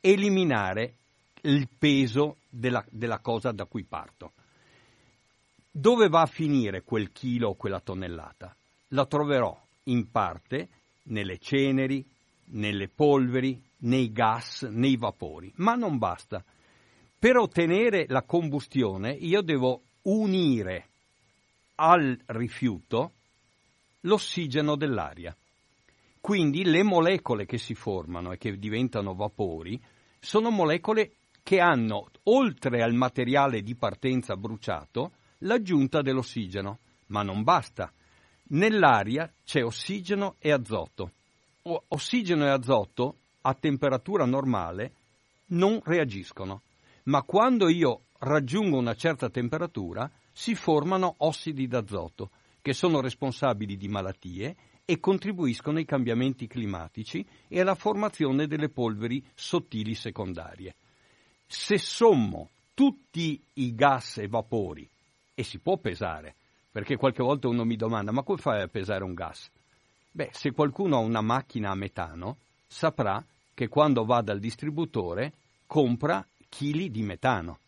eliminare 0.00 0.94
il 1.40 1.66
peso 1.76 2.36
della, 2.48 2.84
della 2.88 3.18
cosa 3.18 3.50
da 3.50 3.64
cui 3.64 3.82
parto. 3.82 4.30
Dove 5.72 6.06
va 6.06 6.20
a 6.20 6.26
finire 6.26 6.82
quel 6.82 7.10
chilo 7.10 7.48
o 7.48 7.54
quella 7.56 7.80
tonnellata? 7.80 8.54
La 8.94 9.06
troverò 9.06 9.61
in 9.84 10.10
parte 10.10 10.68
nelle 11.04 11.38
ceneri, 11.38 12.04
nelle 12.46 12.88
polveri, 12.88 13.60
nei 13.78 14.12
gas, 14.12 14.62
nei 14.62 14.96
vapori, 14.96 15.52
ma 15.56 15.74
non 15.74 15.98
basta. 15.98 16.44
Per 17.18 17.36
ottenere 17.36 18.06
la 18.08 18.22
combustione 18.22 19.12
io 19.12 19.42
devo 19.42 19.82
unire 20.02 20.88
al 21.76 22.18
rifiuto 22.26 23.12
l'ossigeno 24.00 24.76
dell'aria. 24.76 25.36
Quindi 26.20 26.64
le 26.64 26.82
molecole 26.82 27.46
che 27.46 27.58
si 27.58 27.74
formano 27.74 28.32
e 28.32 28.38
che 28.38 28.56
diventano 28.56 29.14
vapori 29.14 29.80
sono 30.20 30.50
molecole 30.50 31.14
che 31.42 31.58
hanno, 31.58 32.08
oltre 32.24 32.82
al 32.82 32.94
materiale 32.94 33.62
di 33.62 33.74
partenza 33.74 34.36
bruciato, 34.36 35.12
l'aggiunta 35.38 36.00
dell'ossigeno. 36.00 36.78
Ma 37.06 37.22
non 37.22 37.42
basta. 37.42 37.92
Nell'aria 38.48 39.32
c'è 39.44 39.64
ossigeno 39.64 40.36
e 40.38 40.50
azoto. 40.50 41.12
O- 41.62 41.84
ossigeno 41.88 42.44
e 42.44 42.50
azoto 42.50 43.16
a 43.42 43.54
temperatura 43.54 44.24
normale 44.24 44.92
non 45.46 45.80
reagiscono, 45.82 46.62
ma 47.04 47.22
quando 47.22 47.68
io 47.68 48.02
raggiungo 48.18 48.78
una 48.78 48.94
certa 48.94 49.28
temperatura 49.28 50.10
si 50.32 50.54
formano 50.54 51.14
ossidi 51.18 51.66
d'azoto, 51.66 52.30
che 52.60 52.72
sono 52.72 53.00
responsabili 53.00 53.76
di 53.76 53.88
malattie 53.88 54.56
e 54.84 54.98
contribuiscono 55.00 55.78
ai 55.78 55.84
cambiamenti 55.84 56.46
climatici 56.46 57.26
e 57.48 57.60
alla 57.60 57.74
formazione 57.74 58.46
delle 58.46 58.68
polveri 58.68 59.24
sottili 59.34 59.94
secondarie. 59.94 60.74
Se 61.46 61.78
sommo 61.78 62.50
tutti 62.74 63.40
i 63.54 63.74
gas 63.74 64.18
e 64.18 64.28
vapori, 64.28 64.88
e 65.34 65.42
si 65.42 65.58
può 65.58 65.76
pesare, 65.78 66.34
perché 66.72 66.96
qualche 66.96 67.22
volta 67.22 67.48
uno 67.48 67.64
mi 67.64 67.76
domanda, 67.76 68.12
ma 68.12 68.22
come 68.22 68.38
fai 68.38 68.62
a 68.62 68.66
pesare 68.66 69.04
un 69.04 69.12
gas? 69.12 69.50
Beh, 70.10 70.30
se 70.32 70.52
qualcuno 70.52 70.96
ha 70.96 71.00
una 71.00 71.20
macchina 71.20 71.70
a 71.70 71.74
metano, 71.74 72.38
saprà 72.66 73.22
che 73.52 73.68
quando 73.68 74.04
va 74.04 74.22
dal 74.22 74.38
distributore 74.38 75.34
compra 75.66 76.26
chili 76.48 76.90
di 76.90 77.02
metano. 77.02 77.58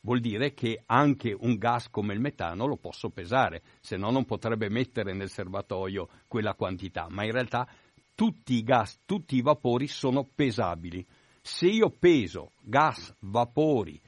Vuol 0.00 0.20
dire 0.20 0.52
che 0.52 0.82
anche 0.84 1.34
un 1.38 1.56
gas 1.56 1.88
come 1.88 2.12
il 2.12 2.20
metano 2.20 2.66
lo 2.66 2.76
posso 2.76 3.08
pesare, 3.08 3.62
se 3.80 3.96
no 3.96 4.10
non 4.10 4.26
potrebbe 4.26 4.68
mettere 4.68 5.14
nel 5.14 5.30
serbatoio 5.30 6.08
quella 6.28 6.52
quantità, 6.52 7.06
ma 7.08 7.24
in 7.24 7.32
realtà 7.32 7.66
tutti 8.14 8.54
i 8.54 8.62
gas, 8.62 9.00
tutti 9.06 9.36
i 9.36 9.42
vapori 9.42 9.86
sono 9.86 10.24
pesabili. 10.24 11.04
Se 11.40 11.66
io 11.66 11.88
peso 11.90 12.52
gas, 12.60 13.14
vapori, 13.20 13.98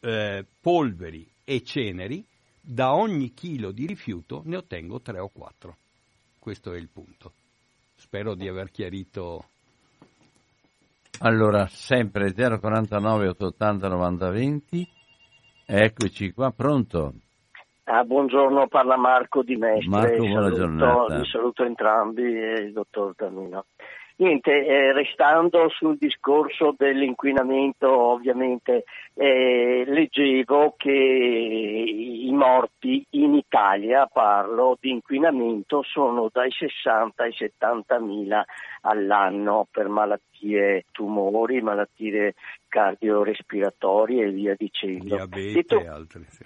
eh, 0.00 0.44
polveri 0.60 1.26
e 1.44 1.62
ceneri, 1.62 2.22
da 2.60 2.94
ogni 2.94 3.32
chilo 3.32 3.72
di 3.72 3.86
rifiuto 3.86 4.42
ne 4.44 4.56
ottengo 4.56 5.00
3 5.00 5.18
o 5.18 5.28
4. 5.28 5.76
Questo 6.38 6.72
è 6.72 6.76
il 6.76 6.88
punto. 6.92 7.32
Spero 7.96 8.34
di 8.34 8.48
aver 8.48 8.70
chiarito. 8.70 9.44
Allora, 11.20 11.66
sempre 11.66 12.32
049 12.32 13.28
880 13.28 13.88
9020. 13.88 14.88
Eccoci 15.66 16.32
qua, 16.32 16.50
pronto? 16.50 17.12
Ah, 17.84 18.04
buongiorno, 18.04 18.68
parla 18.68 18.96
Marco 18.96 19.42
di 19.42 19.56
Mestre. 19.56 19.88
Marco, 19.88 20.16
buona 20.16 20.42
saluto, 20.42 20.56
giornata. 20.56 21.18
Vi 21.18 21.26
saluto 21.26 21.64
entrambi 21.64 22.22
e 22.22 22.52
il 22.62 22.72
dottor 22.72 23.14
Tamino. 23.16 23.64
Niente, 24.20 24.66
eh, 24.66 24.92
restando 24.92 25.70
sul 25.70 25.96
discorso 25.96 26.74
dell'inquinamento, 26.76 27.90
ovviamente 27.90 28.84
eh, 29.14 29.82
leggevo 29.86 30.74
che 30.76 30.90
i 30.90 32.30
morti 32.30 33.02
in 33.12 33.32
Italia, 33.32 34.04
parlo 34.12 34.76
di 34.78 34.90
inquinamento, 34.90 35.82
sono 35.82 36.28
dai 36.30 36.50
60 36.50 37.22
ai 37.22 37.32
70 37.32 37.98
mila 38.00 38.44
all'anno 38.82 39.66
per 39.70 39.88
malattie 39.88 40.84
tumori, 40.92 41.62
malattie 41.62 42.34
cardiorespiratorie 42.68 44.26
e 44.26 44.30
via 44.32 44.54
dicendo. 44.54 45.16
Diabete 45.16 45.52
Detto- 45.52 45.80
e 45.80 45.86
altri. 45.86 46.26
Sì. 46.28 46.44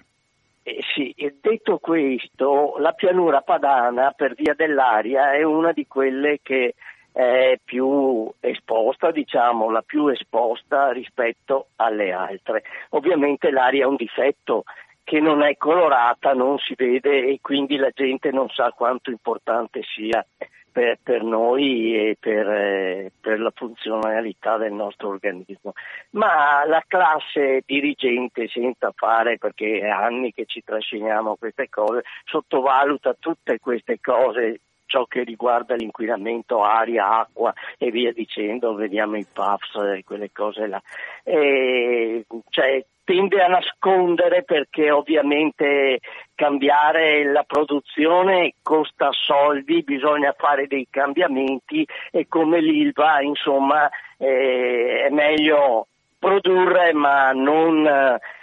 eh, 0.63 0.79
sì, 0.95 1.13
detto 1.41 1.79
questo, 1.79 2.77
la 2.77 2.93
pianura 2.93 3.41
padana 3.41 4.11
per 4.11 4.33
via 4.33 4.53
dell'aria 4.53 5.33
è 5.33 5.43
una 5.43 5.73
di 5.73 5.85
quelle 5.87 6.39
che 6.41 6.75
è 7.15 7.57
più 7.63 8.29
esposta, 8.41 9.09
diciamo, 9.09 9.71
la 9.71 9.81
più 9.81 10.09
esposta 10.09 10.91
rispetto 10.91 11.67
alle 11.77 12.11
altre. 12.11 12.63
Ovviamente 12.89 13.51
l'aria 13.51 13.85
è 13.85 13.87
un 13.87 13.95
difetto 13.95 14.65
che 15.01 15.21
non 15.21 15.41
è 15.41 15.55
colorata, 15.55 16.33
non 16.33 16.57
si 16.57 16.73
vede 16.75 17.25
e 17.25 17.39
quindi 17.41 17.77
la 17.77 17.91
gente 17.93 18.31
non 18.31 18.49
sa 18.49 18.73
quanto 18.75 19.11
importante 19.11 19.81
sia 19.95 20.25
per, 20.69 20.99
per 21.01 21.23
noi 21.23 21.95
e 21.95 22.17
per, 22.19 22.49
eh, 22.49 23.11
per 23.21 23.39
la 23.39 23.53
funzionalità 23.55 24.57
del 24.57 24.73
nostro 24.73 25.07
organismo. 25.07 25.71
Ma 26.09 26.65
la 26.65 26.83
classe 26.85 27.61
dirigente, 27.65 28.49
senza 28.49 28.91
fare, 28.93 29.37
perché 29.37 29.79
è 29.79 29.87
anni 29.87 30.33
che 30.33 30.43
ci 30.45 30.61
trasciniamo 30.65 31.37
queste 31.37 31.69
cose, 31.69 32.01
sottovaluta 32.25 33.15
tutte 33.17 33.57
queste 33.59 34.01
cose 34.01 34.59
ciò 34.85 35.05
che 35.05 35.23
riguarda 35.23 35.75
l'inquinamento 35.75 36.61
aria, 36.63 37.19
acqua 37.19 37.53
e 37.77 37.91
via 37.91 38.11
dicendo, 38.11 38.73
vediamo 38.75 39.17
i 39.17 39.25
PAFs 39.31 39.75
e 39.95 40.03
quelle 40.05 40.31
cose 40.31 40.67
là. 40.67 40.81
E, 41.23 42.25
cioè, 42.49 42.83
tende 43.05 43.41
a 43.41 43.47
nascondere 43.47 44.43
perché 44.43 44.91
ovviamente 44.91 45.99
cambiare 46.33 47.23
la 47.31 47.43
produzione 47.43 48.53
costa 48.61 49.09
soldi, 49.11 49.83
bisogna 49.83 50.33
fare 50.37 50.67
dei 50.67 50.87
cambiamenti 50.89 51.87
e 52.11 52.27
come 52.27 52.59
l'ILVA 52.59 53.21
insomma 53.21 53.87
eh, 54.17 55.05
è 55.05 55.09
meglio 55.09 55.87
produrre 56.19 56.93
ma 56.93 57.31
non... 57.31 57.87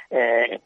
Eh, 0.09 0.61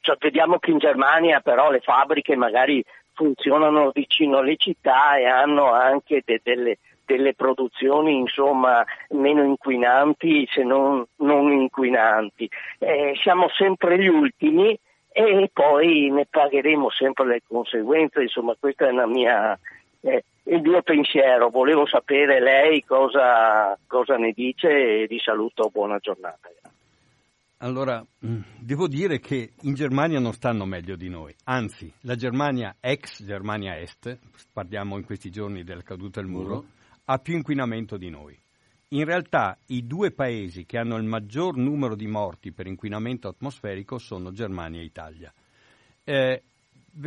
cioè, 0.00 0.16
vediamo 0.18 0.58
che 0.58 0.72
in 0.72 0.78
Germania 0.78 1.40
però 1.40 1.70
le 1.70 1.78
fabbriche 1.78 2.34
magari 2.34 2.84
funzionano 3.14 3.90
vicino 3.92 4.38
alle 4.38 4.56
città 4.56 5.16
e 5.16 5.26
hanno 5.26 5.72
anche 5.72 6.22
de- 6.24 6.40
delle, 6.42 6.78
delle 7.04 7.34
produzioni 7.34 8.16
insomma 8.16 8.84
meno 9.10 9.44
inquinanti 9.44 10.46
se 10.50 10.62
non, 10.62 11.04
non 11.16 11.52
inquinanti. 11.52 12.48
Eh, 12.78 13.14
siamo 13.20 13.48
sempre 13.50 13.98
gli 13.98 14.08
ultimi 14.08 14.78
e 15.12 15.50
poi 15.52 16.10
ne 16.10 16.26
pagheremo 16.28 16.90
sempre 16.90 17.26
le 17.26 17.42
conseguenze, 17.46 18.22
insomma 18.22 18.56
questa 18.58 18.88
è 18.88 18.92
mia, 19.06 19.58
eh, 20.00 20.24
il 20.44 20.62
mio 20.62 20.82
pensiero. 20.82 21.50
Volevo 21.50 21.86
sapere 21.86 22.40
lei 22.40 22.82
cosa, 22.84 23.78
cosa 23.86 24.16
ne 24.16 24.32
dice 24.32 25.02
e 25.02 25.06
vi 25.06 25.18
saluto, 25.18 25.68
buona 25.70 25.98
giornata. 25.98 26.48
Allora, 27.62 28.04
mh, 28.18 28.40
devo 28.58 28.88
dire 28.88 29.20
che 29.20 29.52
in 29.60 29.74
Germania 29.74 30.18
non 30.18 30.32
stanno 30.32 30.64
meglio 30.64 30.96
di 30.96 31.08
noi, 31.08 31.32
anzi, 31.44 31.92
la 32.00 32.16
Germania 32.16 32.74
ex 32.80 33.22
Germania 33.24 33.78
Est, 33.78 34.18
parliamo 34.52 34.96
in 34.96 35.04
questi 35.04 35.30
giorni 35.30 35.62
della 35.62 35.82
caduta 35.82 36.20
del 36.20 36.28
muro, 36.28 36.64
ha 37.04 37.18
più 37.18 37.36
inquinamento 37.36 37.96
di 37.96 38.10
noi. 38.10 38.36
In 38.88 39.04
realtà 39.04 39.56
i 39.66 39.86
due 39.86 40.10
paesi 40.10 40.66
che 40.66 40.76
hanno 40.76 40.96
il 40.96 41.04
maggior 41.04 41.56
numero 41.56 41.94
di 41.94 42.08
morti 42.08 42.50
per 42.50 42.66
inquinamento 42.66 43.28
atmosferico 43.28 43.96
sono 43.98 44.32
Germania 44.32 44.80
e 44.80 44.84
Italia. 44.84 45.32
Eh, 46.02 46.42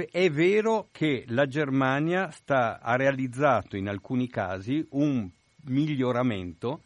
è 0.09 0.29
vero 0.29 0.87
che 0.93 1.25
la 1.27 1.47
Germania 1.47 2.31
sta- 2.31 2.79
ha 2.79 2.95
realizzato 2.95 3.75
in 3.75 3.89
alcuni 3.89 4.29
casi 4.29 4.87
un 4.91 5.29
miglioramento 5.65 6.81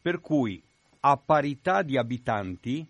per 0.00 0.20
cui 0.20 0.60
a 1.00 1.16
parità 1.18 1.82
di 1.82 1.98
abitanti 1.98 2.86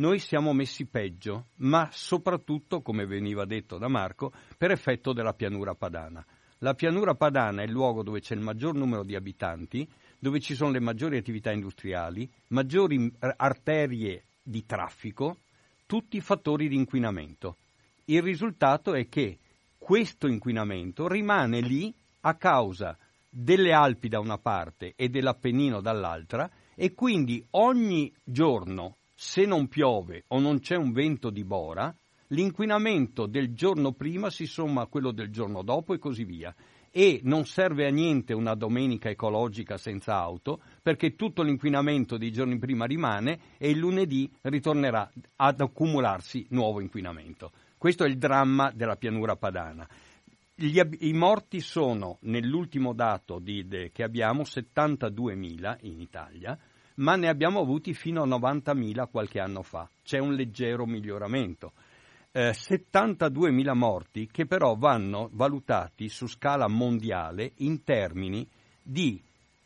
noi 0.00 0.18
siamo 0.18 0.54
messi 0.54 0.86
peggio, 0.86 1.48
ma 1.56 1.88
soprattutto, 1.92 2.80
come 2.80 3.04
veniva 3.04 3.44
detto 3.44 3.76
da 3.76 3.86
Marco, 3.86 4.32
per 4.56 4.70
effetto 4.70 5.12
della 5.12 5.34
pianura 5.34 5.74
padana. 5.74 6.24
La 6.60 6.72
pianura 6.72 7.14
padana 7.14 7.60
è 7.60 7.66
il 7.66 7.70
luogo 7.70 8.02
dove 8.02 8.20
c'è 8.20 8.34
il 8.34 8.40
maggior 8.40 8.74
numero 8.74 9.04
di 9.04 9.14
abitanti, 9.14 9.86
dove 10.18 10.40
ci 10.40 10.54
sono 10.54 10.70
le 10.70 10.80
maggiori 10.80 11.18
attività 11.18 11.52
industriali, 11.52 12.30
maggiori 12.48 13.12
arterie 13.36 14.24
di 14.42 14.64
traffico, 14.64 15.36
tutti 15.84 16.18
fattori 16.22 16.68
di 16.68 16.76
inquinamento. 16.76 17.58
Il 18.06 18.22
risultato 18.22 18.94
è 18.94 19.06
che 19.06 19.38
questo 19.76 20.26
inquinamento 20.28 21.08
rimane 21.08 21.60
lì 21.60 21.94
a 22.20 22.34
causa 22.36 22.96
delle 23.28 23.72
Alpi 23.72 24.08
da 24.08 24.18
una 24.18 24.38
parte 24.38 24.94
e 24.96 25.10
dell'Appennino 25.10 25.82
dall'altra 25.82 26.50
e 26.74 26.94
quindi 26.94 27.44
ogni 27.50 28.10
giorno, 28.24 28.96
se 29.22 29.44
non 29.44 29.68
piove 29.68 30.24
o 30.28 30.40
non 30.40 30.60
c'è 30.60 30.76
un 30.76 30.92
vento 30.92 31.28
di 31.28 31.44
bora, 31.44 31.94
l'inquinamento 32.28 33.26
del 33.26 33.52
giorno 33.52 33.92
prima 33.92 34.30
si 34.30 34.46
somma 34.46 34.80
a 34.80 34.86
quello 34.86 35.12
del 35.12 35.28
giorno 35.28 35.60
dopo 35.62 35.92
e 35.92 35.98
così 35.98 36.24
via. 36.24 36.54
E 36.90 37.20
non 37.24 37.44
serve 37.44 37.86
a 37.86 37.90
niente 37.90 38.32
una 38.32 38.54
domenica 38.54 39.10
ecologica 39.10 39.76
senza 39.76 40.14
auto, 40.14 40.62
perché 40.82 41.16
tutto 41.16 41.42
l'inquinamento 41.42 42.16
dei 42.16 42.32
giorni 42.32 42.58
prima 42.58 42.86
rimane 42.86 43.40
e 43.58 43.68
il 43.68 43.76
lunedì 43.76 44.32
ritornerà 44.40 45.12
ad 45.36 45.60
accumularsi 45.60 46.46
nuovo 46.48 46.80
inquinamento. 46.80 47.52
Questo 47.76 48.04
è 48.04 48.08
il 48.08 48.16
dramma 48.16 48.72
della 48.74 48.96
pianura 48.96 49.36
padana. 49.36 49.86
Gli, 50.54 50.80
I 51.00 51.12
morti 51.12 51.60
sono, 51.60 52.16
nell'ultimo 52.22 52.94
dato 52.94 53.38
di, 53.38 53.68
de, 53.68 53.90
che 53.92 54.02
abbiamo, 54.02 54.44
72.000 54.44 55.76
in 55.82 56.00
Italia, 56.00 56.58
ma 57.00 57.16
ne 57.16 57.28
abbiamo 57.28 57.60
avuti 57.60 57.94
fino 57.94 58.22
a 58.22 58.26
90.000 58.26 59.08
qualche 59.10 59.40
anno 59.40 59.62
fa. 59.62 59.88
C'è 60.02 60.18
un 60.18 60.34
leggero 60.34 60.86
miglioramento. 60.86 61.72
Eh, 62.32 62.50
72.000 62.50 63.74
morti 63.74 64.28
che 64.30 64.46
però 64.46 64.76
vanno 64.76 65.28
valutati 65.32 66.08
su 66.08 66.26
scala 66.26 66.68
mondiale 66.68 67.52
in 67.56 67.82
termini 67.82 68.46
di 68.82 69.20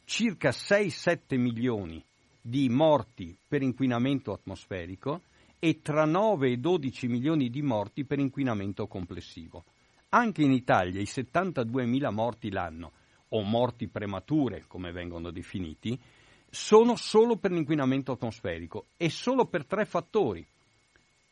circa 0.04 0.50
6-7 0.50 1.38
milioni 1.38 2.02
di 2.40 2.68
morti 2.68 3.36
per 3.46 3.62
inquinamento 3.62 4.32
atmosferico 4.32 5.22
e 5.58 5.80
tra 5.82 6.04
9 6.04 6.52
e 6.52 6.56
12 6.58 7.08
milioni 7.08 7.48
di 7.48 7.62
morti 7.62 8.04
per 8.04 8.18
inquinamento 8.18 8.86
complessivo. 8.86 9.64
Anche 10.10 10.42
in 10.42 10.52
Italia 10.52 11.00
i 11.00 11.04
72.000 11.04 12.12
morti 12.12 12.50
l'anno, 12.50 12.92
o 13.30 13.42
morti 13.42 13.88
premature 13.88 14.64
come 14.68 14.92
vengono 14.92 15.30
definiti, 15.30 15.98
sono 16.54 16.94
solo 16.94 17.36
per 17.36 17.50
l'inquinamento 17.50 18.12
atmosferico 18.12 18.86
e 18.96 19.10
solo 19.10 19.46
per 19.46 19.66
tre 19.66 19.84
fattori. 19.84 20.46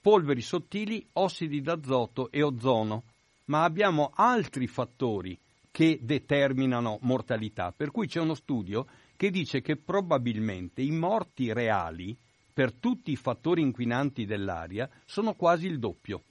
Polveri 0.01 0.41
sottili, 0.41 1.07
ossidi 1.13 1.61
d'azoto 1.61 2.31
e 2.33 2.43
ozono. 2.43 3.05
Ma 3.45 3.63
abbiamo 3.63 4.11
altri 4.15 4.67
fattori 4.67 5.39
che 5.71 6.01
determinano 6.03 6.99
mortalità, 7.03 7.73
per 7.75 7.93
cui 7.93 8.09
c'è 8.09 8.21
uno 8.21 8.35
studio 8.35 8.87
che 9.17 9.31
dice 9.31 9.61
che 9.61 9.77
probabilmente 9.77 10.83
i 10.83 10.91
morti 10.91 11.53
reali 11.53 12.17
per 12.53 12.73
tutti 12.73 13.13
i 13.13 13.17
fattori 13.17 13.63
inquinanti 13.63 14.27
dell'aria 14.27 14.91
sono 15.07 15.35
quasi 15.35 15.67
il 15.67 15.79
doppio. 15.79 16.23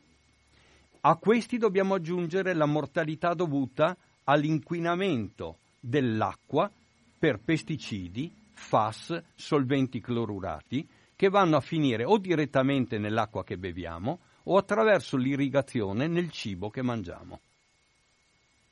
A 1.02 1.16
questi 1.16 1.58
dobbiamo 1.58 1.96
aggiungere 1.96 2.54
la 2.54 2.66
mortalità 2.66 3.34
dovuta 3.34 3.96
all'inquinamento 4.26 5.58
dell'acqua 5.80 6.70
per 7.18 7.40
pesticidi, 7.40 8.32
FAS, 8.62 9.22
solventi 9.36 10.00
clorurati, 10.00 10.88
che 11.16 11.30
vanno 11.30 11.58
a 11.58 11.62
finire 11.62 12.06
o 12.06 12.18
direttamente 12.18 12.98
nell'acqua 12.98 13.44
che 13.44 13.58
beviamo 13.58 14.20
o 14.44 14.58
attraverso 14.58 15.18
l'irrigazione 15.18 16.08
nel 16.08 16.32
cibo 16.32 16.70
che 16.70 16.82
mangiamo, 16.82 17.40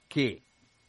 che 0.08 0.42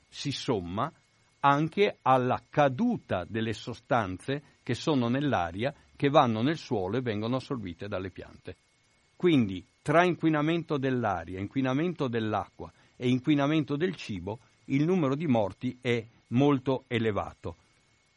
si 0.08 0.30
somma 0.30 0.92
anche 1.40 1.98
alla 2.02 2.42
caduta 2.48 3.24
delle 3.26 3.54
sostanze 3.54 4.42
che 4.62 4.74
sono 4.74 5.08
nell'aria 5.08 5.74
che 5.96 6.08
vanno 6.08 6.42
nel 6.42 6.56
suolo 6.56 6.98
e 6.98 7.02
vengono 7.02 7.36
assorbite 7.36 7.88
dalle 7.88 8.10
piante. 8.10 8.56
Quindi 9.16 9.64
tra 9.82 10.04
inquinamento 10.04 10.78
dell'aria, 10.78 11.40
inquinamento 11.40 12.06
dell'acqua 12.06 12.70
e 12.96 13.08
inquinamento 13.08 13.76
del 13.76 13.96
cibo, 13.96 14.40
il 14.66 14.84
numero 14.84 15.14
di 15.14 15.26
morti 15.26 15.76
è 15.80 16.04
molto 16.28 16.84
elevato. 16.86 17.56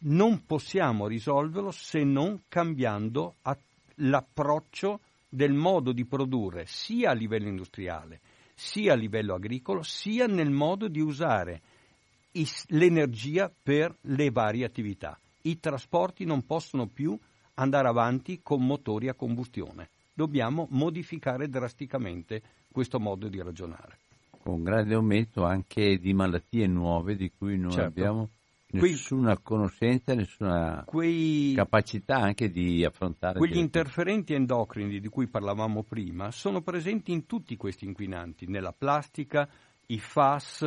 Non 0.05 0.45
possiamo 0.45 1.07
risolverlo 1.07 1.71
se 1.71 2.03
non 2.03 2.43
cambiando 2.49 3.35
l'approccio 3.95 4.99
del 5.29 5.53
modo 5.53 5.93
di 5.93 6.05
produrre 6.05 6.65
sia 6.65 7.11
a 7.11 7.13
livello 7.13 7.47
industriale, 7.47 8.19
sia 8.53 8.93
a 8.93 8.95
livello 8.97 9.33
agricolo, 9.33 9.81
sia 9.81 10.27
nel 10.27 10.49
modo 10.49 10.89
di 10.89 10.99
usare 10.99 11.61
l'energia 12.67 13.49
per 13.61 13.95
le 14.01 14.29
varie 14.29 14.65
attività. 14.65 15.17
I 15.43 15.59
trasporti 15.59 16.25
non 16.25 16.45
possono 16.45 16.87
più 16.87 17.17
andare 17.55 17.87
avanti 17.87 18.41
con 18.43 18.65
motori 18.65 19.07
a 19.07 19.13
combustione. 19.13 19.89
Dobbiamo 20.13 20.67
modificare 20.71 21.47
drasticamente 21.47 22.41
questo 22.71 22.99
modo 22.99 23.27
di 23.29 23.41
ragionare. 23.41 23.99
Con 24.41 24.63
grande 24.63 24.95
aumento 24.95 25.45
anche 25.45 25.97
di 25.97 26.13
malattie 26.13 26.67
nuove 26.67 27.15
di 27.15 27.31
cui 27.35 27.57
non 27.57 27.71
certo. 27.71 27.87
abbiamo 27.87 28.29
nessuna 28.73 29.33
quei, 29.33 29.43
conoscenza, 29.43 30.13
nessuna 30.13 30.83
quei, 30.85 31.53
capacità 31.55 32.17
anche 32.17 32.49
di 32.49 32.83
affrontare. 32.83 33.37
Quegli 33.37 33.57
interferenti 33.57 34.33
endocrini 34.33 34.99
di 34.99 35.07
cui 35.07 35.27
parlavamo 35.27 35.83
prima 35.83 36.31
sono 36.31 36.61
presenti 36.61 37.11
in 37.11 37.25
tutti 37.25 37.55
questi 37.55 37.85
inquinanti, 37.85 38.47
nella 38.47 38.73
plastica, 38.73 39.47
i 39.87 39.99
FAS, 39.99 40.61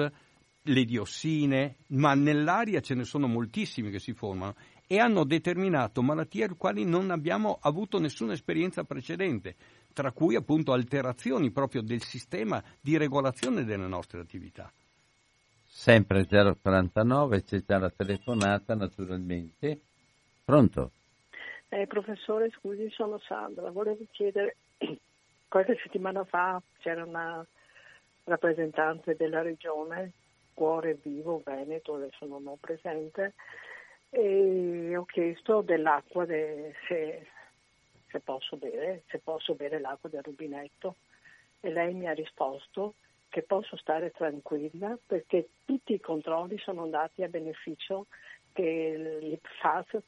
le 0.62 0.84
diossine, 0.84 1.76
ma 1.88 2.14
nell'aria 2.14 2.80
ce 2.80 2.94
ne 2.94 3.04
sono 3.04 3.26
moltissimi 3.26 3.90
che 3.90 3.98
si 3.98 4.12
formano 4.12 4.54
e 4.86 4.98
hanno 4.98 5.24
determinato 5.24 6.02
malattie 6.02 6.44
alle 6.44 6.56
quali 6.56 6.84
non 6.84 7.10
abbiamo 7.10 7.58
avuto 7.60 7.98
nessuna 7.98 8.32
esperienza 8.32 8.84
precedente, 8.84 9.56
tra 9.92 10.12
cui 10.12 10.36
appunto 10.36 10.72
alterazioni 10.72 11.50
proprio 11.50 11.82
del 11.82 12.02
sistema 12.02 12.62
di 12.80 12.96
regolazione 12.96 13.64
delle 13.64 13.86
nostre 13.86 14.20
attività. 14.20 14.72
Sempre 15.86 16.26
049, 16.26 17.44
c'è 17.44 17.62
già 17.64 17.78
la 17.78 17.90
telefonata 17.90 18.74
naturalmente. 18.74 19.82
Pronto? 20.44 20.90
Eh, 21.68 21.86
professore, 21.86 22.50
scusi, 22.50 22.90
sono 22.90 23.20
Sandra. 23.20 23.70
Volevo 23.70 24.02
chiedere, 24.10 24.56
qualche 25.46 25.78
settimana 25.80 26.24
fa 26.24 26.60
c'era 26.80 27.04
una 27.04 27.46
rappresentante 28.24 29.14
della 29.14 29.42
regione, 29.42 30.10
Cuore 30.54 30.98
Vivo 31.00 31.40
Veneto, 31.44 31.94
adesso 31.94 32.26
non 32.26 32.44
ho 32.48 32.56
presente, 32.60 33.34
e 34.10 34.96
ho 34.96 35.04
chiesto 35.04 35.60
dell'acqua 35.60 36.24
de, 36.24 36.74
se, 36.88 37.28
se, 38.10 38.18
posso 38.18 38.56
bere, 38.56 39.04
se 39.06 39.18
posso 39.18 39.54
bere 39.54 39.78
l'acqua 39.78 40.10
del 40.10 40.24
rubinetto 40.24 40.96
e 41.60 41.70
lei 41.70 41.94
mi 41.94 42.08
ha 42.08 42.12
risposto 42.12 42.94
che 43.36 43.42
posso 43.42 43.76
stare 43.76 44.12
tranquilla 44.12 44.96
perché 45.06 45.48
tutti 45.66 45.92
i 45.92 46.00
controlli 46.00 46.56
sono 46.56 46.84
andati 46.84 47.22
a 47.22 47.28
beneficio 47.28 48.06
che 48.54 49.18
gli 49.20 49.36
PFAS 49.36 49.98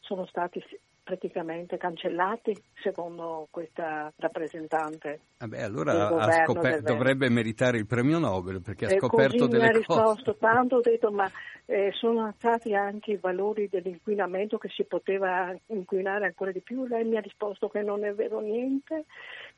sono 0.00 0.24
stati 0.24 0.64
praticamente 1.04 1.76
cancellati 1.76 2.54
secondo 2.82 3.46
questa 3.50 4.10
rappresentante. 4.16 5.20
Vabbè, 5.38 5.62
allora 5.62 6.10
scoper- 6.44 6.80
dovrebbe 6.80 7.28
meritare 7.28 7.76
il 7.76 7.86
premio 7.86 8.18
Nobel 8.18 8.62
perché 8.62 8.86
ha 8.86 8.96
scoperto 8.96 9.36
così 9.36 9.50
delle 9.50 9.62
mi 9.64 9.68
ha 9.68 9.72
risposto 9.72 10.36
tanto, 10.36 10.76
ho 10.76 10.80
detto 10.80 11.10
ma 11.10 11.30
eh, 11.66 11.92
sono 11.92 12.32
stati 12.36 12.74
anche 12.74 13.12
i 13.12 13.18
valori 13.18 13.68
dell'inquinamento 13.68 14.56
che 14.56 14.68
si 14.68 14.84
poteva 14.84 15.54
inquinare 15.66 16.26
ancora 16.26 16.52
di 16.52 16.60
più, 16.60 16.86
lei 16.86 17.04
mi 17.04 17.16
ha 17.16 17.20
risposto 17.20 17.68
che 17.68 17.82
non 17.82 18.04
è 18.04 18.12
vero 18.14 18.40
niente, 18.40 19.04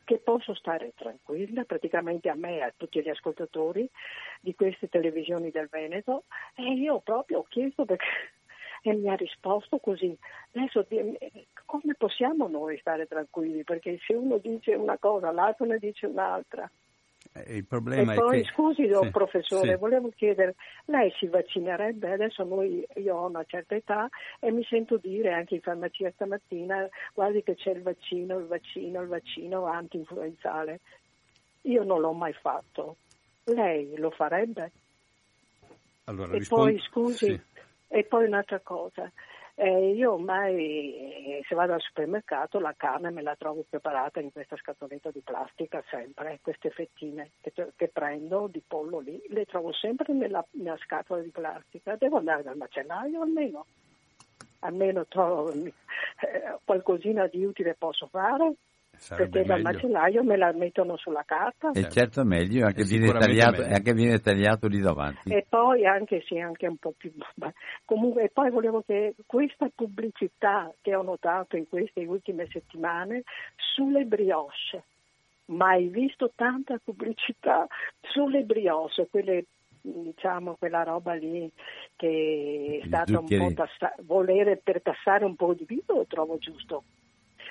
che 0.05 0.19
posso 0.19 0.55
stare 0.55 0.93
tranquilla 0.97 1.65
praticamente 1.65 2.29
a 2.29 2.35
me 2.35 2.57
e 2.57 2.63
a 2.63 2.73
tutti 2.77 3.01
gli 3.01 3.09
ascoltatori 3.09 3.89
di 4.41 4.55
queste 4.55 4.89
televisioni 4.89 5.51
del 5.51 5.69
Veneto 5.71 6.25
e 6.55 6.73
io 6.73 7.01
proprio 7.01 7.39
ho 7.39 7.47
chiesto 7.49 7.85
perché 7.85 8.07
e 8.83 8.95
mi 8.95 9.09
ha 9.09 9.15
risposto 9.15 9.79
così. 9.79 10.17
Adesso 10.53 10.87
come 11.67 11.95
possiamo 11.97 12.49
noi 12.49 12.79
stare 12.79 13.07
tranquilli? 13.07 13.63
Perché 13.63 13.99
se 14.07 14.15
uno 14.15 14.39
dice 14.39 14.75
una 14.75 14.99
cosa, 14.99 15.31
l'altro 15.31 15.67
ne 15.67 15.79
dice 15.79 16.07
un'altra. 16.07 16.71
Eh, 17.33 17.57
il 17.57 17.65
problema 17.65 18.13
e 18.13 18.17
poi, 18.17 18.43
che... 18.43 18.49
scusi, 18.49 18.89
sì, 18.89 19.11
professore, 19.11 19.75
sì. 19.75 19.79
volevo 19.79 20.11
chiedere, 20.15 20.57
lei 20.87 21.13
si 21.19 21.27
vaccinerebbe? 21.27 22.13
Adesso 22.13 22.45
noi, 22.45 22.85
io 22.97 23.17
ho 23.17 23.27
una 23.27 23.45
certa 23.45 23.75
età 23.75 24.09
e 24.41 24.51
mi 24.51 24.65
sento 24.65 24.97
dire 24.97 25.33
anche 25.33 25.57
in 25.57 25.61
farmacia 25.61 26.11
stamattina, 26.13 26.89
guardi 27.15 27.43
che 27.43 27.55
c'è 27.55 27.71
il 27.71 27.83
vaccino, 27.83 28.39
il 28.39 28.47
vaccino, 28.47 29.01
il 29.01 29.09
vaccino 29.09 29.67
anti-influenzale. 29.67 30.81
Io 31.63 31.85
non 31.85 32.01
l'ho 32.01 32.13
mai 32.13 32.33
fatto. 32.33 32.97
Lei 33.45 33.97
lo 33.97 34.11
farebbe? 34.11 34.71
Allora, 36.05 36.33
e 36.35 36.39
rispondo... 36.39 36.65
poi, 36.65 36.81
scusi, 36.81 37.27
sì. 37.27 37.41
E 37.93 38.05
poi 38.05 38.27
un'altra 38.27 38.61
cosa, 38.61 39.11
Eh, 39.63 39.91
io 39.91 40.15
ormai 40.15 41.43
se 41.47 41.55
vado 41.55 41.75
al 41.75 41.83
supermercato 41.83 42.59
la 42.61 42.73
carne 42.75 43.11
me 43.11 43.21
la 43.21 43.37
trovo 43.37 43.63
preparata 43.69 44.19
in 44.19 44.33
questa 44.33 44.57
scatoletta 44.57 45.11
di 45.11 45.21
plastica 45.21 45.85
sempre, 45.91 46.39
queste 46.41 46.71
fettine 46.71 47.33
che, 47.43 47.53
che 47.77 47.89
prendo 47.89 48.47
di 48.47 48.63
pollo 48.67 49.01
lì, 49.01 49.23
le 49.29 49.45
trovo 49.45 49.71
sempre 49.75 50.15
nella, 50.15 50.43
nella, 50.53 50.79
scatola 50.79 51.21
di 51.21 51.29
plastica. 51.29 51.95
Devo 51.97 52.17
andare 52.17 52.43
dal 52.43 52.57
macellaio 52.57 53.21
almeno, 53.21 53.67
almeno 54.61 55.05
trovo 55.05 55.53
eh, 55.53 55.71
qualcosina 56.65 57.27
di 57.27 57.45
utile 57.45 57.75
posso 57.75 58.07
fare. 58.07 58.55
Sarebbe 59.01 59.31
perché 59.31 59.49
dal 59.49 59.63
macellaio 59.63 60.23
me 60.23 60.37
la 60.37 60.53
mettono 60.53 60.95
sulla 60.99 61.23
carta. 61.25 61.71
E 61.73 61.89
certo 61.89 62.23
meglio, 62.23 62.67
anche, 62.67 62.85
viene 62.85 63.11
tagliato, 63.11 63.63
anche 63.63 63.95
viene 63.95 64.19
tagliato 64.19 64.69
lì 64.69 64.79
davanti. 64.79 65.33
E 65.33 65.47
poi 65.49 65.87
anche 65.87 66.23
sì, 66.27 66.39
anche 66.39 66.67
un 66.67 66.77
po' 66.77 66.93
più... 66.95 67.11
Comunque, 67.87 68.25
e 68.25 68.29
poi 68.29 68.51
volevo 68.51 68.83
che 68.83 69.15
questa 69.25 69.71
pubblicità 69.75 70.71
che 70.83 70.95
ho 70.95 71.01
notato 71.01 71.57
in 71.57 71.67
queste 71.67 72.05
ultime 72.05 72.47
settimane 72.51 73.23
sulle 73.57 74.05
brioche, 74.05 74.83
mai 75.47 75.89
visto 75.89 76.33
tanta 76.35 76.79
pubblicità 76.85 77.67
sulle 78.03 78.43
brioche, 78.43 79.09
quelle 79.11 79.45
diciamo 79.83 80.57
quella 80.59 80.83
roba 80.83 81.15
lì 81.15 81.51
che 81.97 82.81
è 82.83 82.87
stata 82.87 83.19
un 83.19 83.27
po' 83.27 83.51
tassa- 83.55 83.95
volere 84.03 84.61
per 84.63 84.83
tassare 84.83 85.25
un 85.25 85.37
po' 85.37 85.55
di 85.55 85.65
più 85.65 85.83
lo 85.87 86.05
trovo 86.07 86.37
giusto 86.37 86.83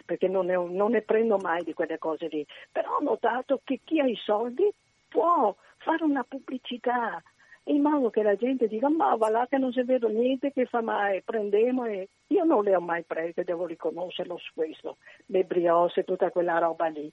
perché 0.10 0.28
non 0.28 0.48
ne, 0.48 0.56
non 0.56 0.90
ne 0.90 1.04
prendo 1.04 1.38
mai 1.38 1.64
di 1.64 1.76
quelle 1.76 2.00
cose 2.00 2.28
lì, 2.32 2.44
però 2.72 2.98
ho 2.98 3.04
notato 3.04 3.62
che 3.64 3.80
chi 3.84 4.00
ha 4.00 4.08
i 4.08 4.16
soldi 4.16 4.68
può 5.08 5.56
fare 5.78 6.04
una 6.04 6.26
pubblicità 6.28 7.22
in 7.66 7.84
modo 7.84 8.10
che 8.10 8.24
la 8.24 8.36
gente 8.36 8.68
dica 8.68 8.90
ma 8.90 9.16
va 9.16 9.30
là 9.30 9.46
che 9.48 9.60
non 9.60 9.72
si 9.72 9.84
vede 9.84 10.10
niente 10.10 10.52
che 10.52 10.66
fa 10.66 10.82
mai, 10.82 11.22
prendiamo 11.22 11.86
e 11.86 12.08
io 12.26 12.44
non 12.44 12.64
le 12.64 12.76
ho 12.76 12.82
mai 12.82 13.04
prese, 13.04 13.44
devo 13.44 13.68
riconoscerlo 13.68 14.36
su 14.40 14.52
questo, 14.56 14.98
le 15.28 15.44
brioche, 15.44 16.04
tutta 16.04 16.32
quella 16.32 16.58
roba 16.58 16.88
lì. 16.88 17.12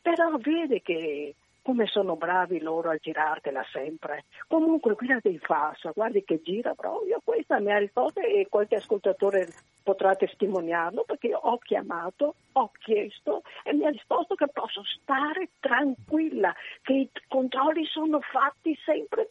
Però 0.00 0.36
vede 0.38 0.82
che 0.82 1.34
come 1.70 1.86
sono 1.86 2.16
bravi 2.16 2.60
loro 2.60 2.90
a 2.90 2.96
girartela 2.96 3.64
sempre. 3.70 4.24
Comunque 4.48 4.96
quella 4.96 5.20
dei 5.22 5.38
Fassa, 5.38 5.92
guardi 5.94 6.24
che 6.24 6.40
gira 6.42 6.74
proprio, 6.74 7.20
questa 7.22 7.60
mi 7.60 7.70
ha 7.70 7.78
risposto 7.78 8.18
e 8.18 8.48
qualche 8.50 8.74
ascoltatore 8.74 9.46
potrà 9.84 10.16
testimoniarlo 10.16 11.04
perché 11.06 11.32
ho 11.32 11.58
chiamato, 11.58 12.34
ho 12.52 12.70
chiesto 12.80 13.42
e 13.62 13.72
mi 13.72 13.86
ha 13.86 13.90
risposto 13.90 14.34
che 14.34 14.48
posso 14.52 14.82
stare 15.00 15.50
tranquilla, 15.60 16.52
che 16.82 16.92
i 16.92 17.10
controlli 17.28 17.84
sono 17.84 18.18
fatti 18.18 18.76
sempre 18.84 19.30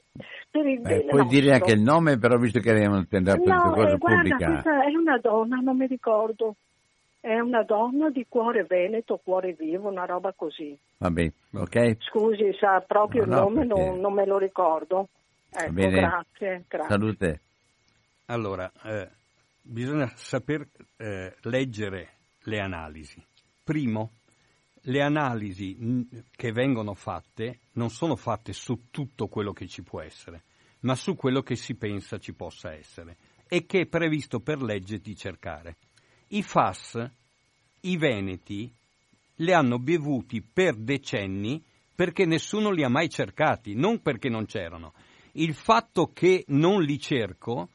per 0.50 0.66
il 0.66 0.80
bene. 0.80 1.08
Puoi 1.08 1.24
nostro. 1.24 1.40
dire 1.40 1.54
anche 1.54 1.74
il 1.74 1.82
nome, 1.82 2.18
però 2.18 2.38
visto 2.38 2.62
che 2.62 2.72
abbiamo 2.72 3.06
tendato 3.06 3.44
no, 3.44 3.74
cosa 3.74 3.90
eh, 3.92 3.98
guarda, 3.98 3.98
pubblica. 3.98 4.46
questa 4.46 4.86
è 4.86 4.96
una 4.96 5.18
donna, 5.18 5.58
non 5.58 5.76
mi 5.76 5.88
ricordo. 5.88 6.56
È 7.22 7.38
una 7.40 7.64
donna 7.64 8.10
di 8.10 8.26
cuore 8.30 8.64
veneto, 8.64 9.20
cuore 9.24 9.54
vivo, 9.54 9.90
una 9.90 10.06
roba 10.06 10.32
così. 10.34 10.78
Va 10.98 11.10
bene, 11.12 11.34
ok? 11.52 11.98
Scusi, 12.00 12.54
sa 12.60 12.80
proprio 12.82 13.26
No, 13.26 13.28
il 13.28 13.34
no, 13.34 13.40
nome, 13.42 13.68
perché- 13.68 13.86
non, 13.90 14.00
non 14.00 14.14
me 14.14 14.26
lo 14.26 14.38
ricordo. 14.38 15.10
Ecco, 15.52 15.72
bene. 15.74 16.00
grazie, 16.00 16.64
grazie. 16.68 16.88
Salute. 16.90 17.40
Allora, 18.28 18.72
eh, 18.84 19.10
bisogna 19.62 20.08
saper 20.16 20.66
eh, 20.98 21.36
leggere 21.42 22.10
le 22.44 22.60
analisi. 22.60 23.22
Primo, 23.64 24.12
le 24.84 25.02
analisi 25.02 25.76
mh, 25.78 26.02
che 26.36 26.52
vengono 26.52 26.94
fatte 26.94 27.60
non 27.74 27.90
sono 27.90 28.16
fatte 28.16 28.54
su 28.54 28.90
tutto 28.92 29.28
quello 29.28 29.52
che 29.52 29.68
ci 29.68 29.82
può 29.82 30.00
essere, 30.02 30.44
ma 30.82 30.96
su 30.96 31.16
quello 31.16 31.42
che 31.42 31.56
si 31.56 31.76
pensa 31.76 32.18
ci 32.18 32.34
possa 32.34 32.72
essere 32.74 33.18
e 33.48 33.66
che 33.66 33.82
è 33.82 33.86
previsto 33.88 34.40
per 34.40 34.62
legge 34.62 35.00
di 35.00 35.16
cercare. 35.16 35.76
I 36.30 36.44
FAS, 36.44 37.12
i 37.82 37.98
veneti, 37.98 38.72
li 39.36 39.54
hanno 39.54 39.80
bevuti 39.80 40.42
per 40.42 40.76
decenni 40.76 41.64
perché 41.96 42.26
nessuno 42.26 42.72
li 42.72 42.84
ha 42.84 42.90
mai 42.90 43.10
cercati, 43.10 43.74
non 43.76 44.02
perché 44.02 44.30
non 44.30 44.46
c'erano. 44.46 44.94
Il 45.34 45.54
fatto 45.54 46.12
che 46.14 46.44
non 46.48 46.82
li 46.82 47.00
cerco 47.00 47.70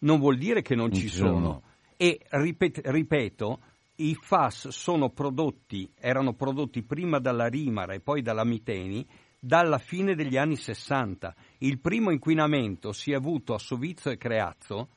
non 0.00 0.18
vuol 0.18 0.38
dire 0.38 0.62
che 0.62 0.74
non, 0.74 0.86
Non 0.86 0.94
ci 0.94 1.08
ci 1.08 1.08
sono. 1.08 1.30
sono. 1.30 1.62
E 1.96 2.20
ripet- 2.30 2.80
ripeto, 2.84 3.60
i 3.96 4.14
FAS 4.14 4.68
sono 4.68 5.10
prodotti, 5.10 5.90
erano 5.98 6.34
prodotti 6.34 6.82
prima 6.82 7.18
dalla 7.18 7.46
Rimara 7.48 7.94
e 7.94 8.00
poi 8.00 8.22
dalla 8.22 8.44
Miteni 8.44 9.06
dalla 9.38 9.78
fine 9.78 10.14
degli 10.14 10.36
anni 10.36 10.56
60. 10.56 11.34
Il 11.58 11.78
primo 11.78 12.10
inquinamento 12.10 12.92
si 12.92 13.12
è 13.12 13.14
avuto 13.14 13.54
a 13.54 13.58
Sovizzo 13.58 14.10
e 14.10 14.16
Creazzo, 14.16 14.88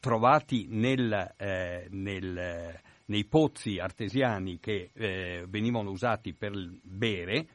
trovati 0.00 0.66
nel, 0.68 1.34
eh, 1.36 1.86
nel, 1.90 2.80
nei 3.06 3.24
pozzi 3.24 3.78
artesiani 3.78 4.58
che 4.60 4.90
eh, 4.92 5.44
venivano 5.48 5.90
usati 5.90 6.32
per 6.32 6.52
bere 6.82 7.46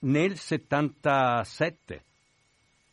nel 0.00 0.36
77. 0.36 2.02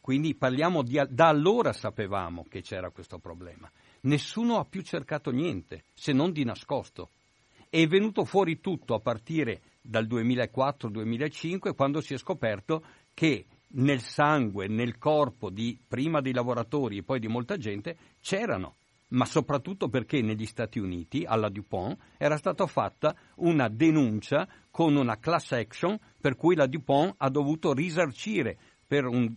Quindi 0.01 0.35
parliamo 0.35 0.83
di, 0.83 1.01
da 1.09 1.27
allora 1.27 1.71
sapevamo 1.71 2.45
che 2.49 2.61
c'era 2.61 2.89
questo 2.89 3.19
problema. 3.19 3.71
Nessuno 4.01 4.57
ha 4.57 4.65
più 4.65 4.81
cercato 4.81 5.31
niente, 5.31 5.83
se 5.93 6.11
non 6.11 6.31
di 6.31 6.43
nascosto. 6.43 7.09
È 7.69 7.87
venuto 7.87 8.25
fuori 8.25 8.59
tutto 8.59 8.95
a 8.95 8.99
partire 8.99 9.61
dal 9.81 10.05
2004-2005, 10.05 11.73
quando 11.73 12.01
si 12.01 12.13
è 12.13 12.17
scoperto 12.17 12.83
che 13.13 13.45
nel 13.75 14.01
sangue, 14.01 14.67
nel 14.67 14.97
corpo 14.97 15.49
di 15.49 15.77
prima 15.87 16.21
dei 16.21 16.33
lavoratori 16.33 16.97
e 16.97 17.03
poi 17.03 17.19
di 17.19 17.27
molta 17.27 17.57
gente 17.57 17.97
c'erano, 18.21 18.75
ma 19.13 19.25
soprattutto 19.25 19.89
perché 19.89 20.21
negli 20.21 20.45
Stati 20.45 20.79
Uniti, 20.79 21.23
alla 21.25 21.49
DuPont, 21.49 21.97
era 22.17 22.37
stata 22.37 22.65
fatta 22.67 23.15
una 23.37 23.69
denuncia 23.69 24.47
con 24.69 24.95
una 24.95 25.17
class 25.17 25.51
action 25.51 25.97
per 26.19 26.35
cui 26.35 26.55
la 26.55 26.67
DuPont 26.67 27.15
ha 27.17 27.29
dovuto 27.29 27.73
risarcire 27.73 28.57
per 28.85 29.05
un- 29.05 29.33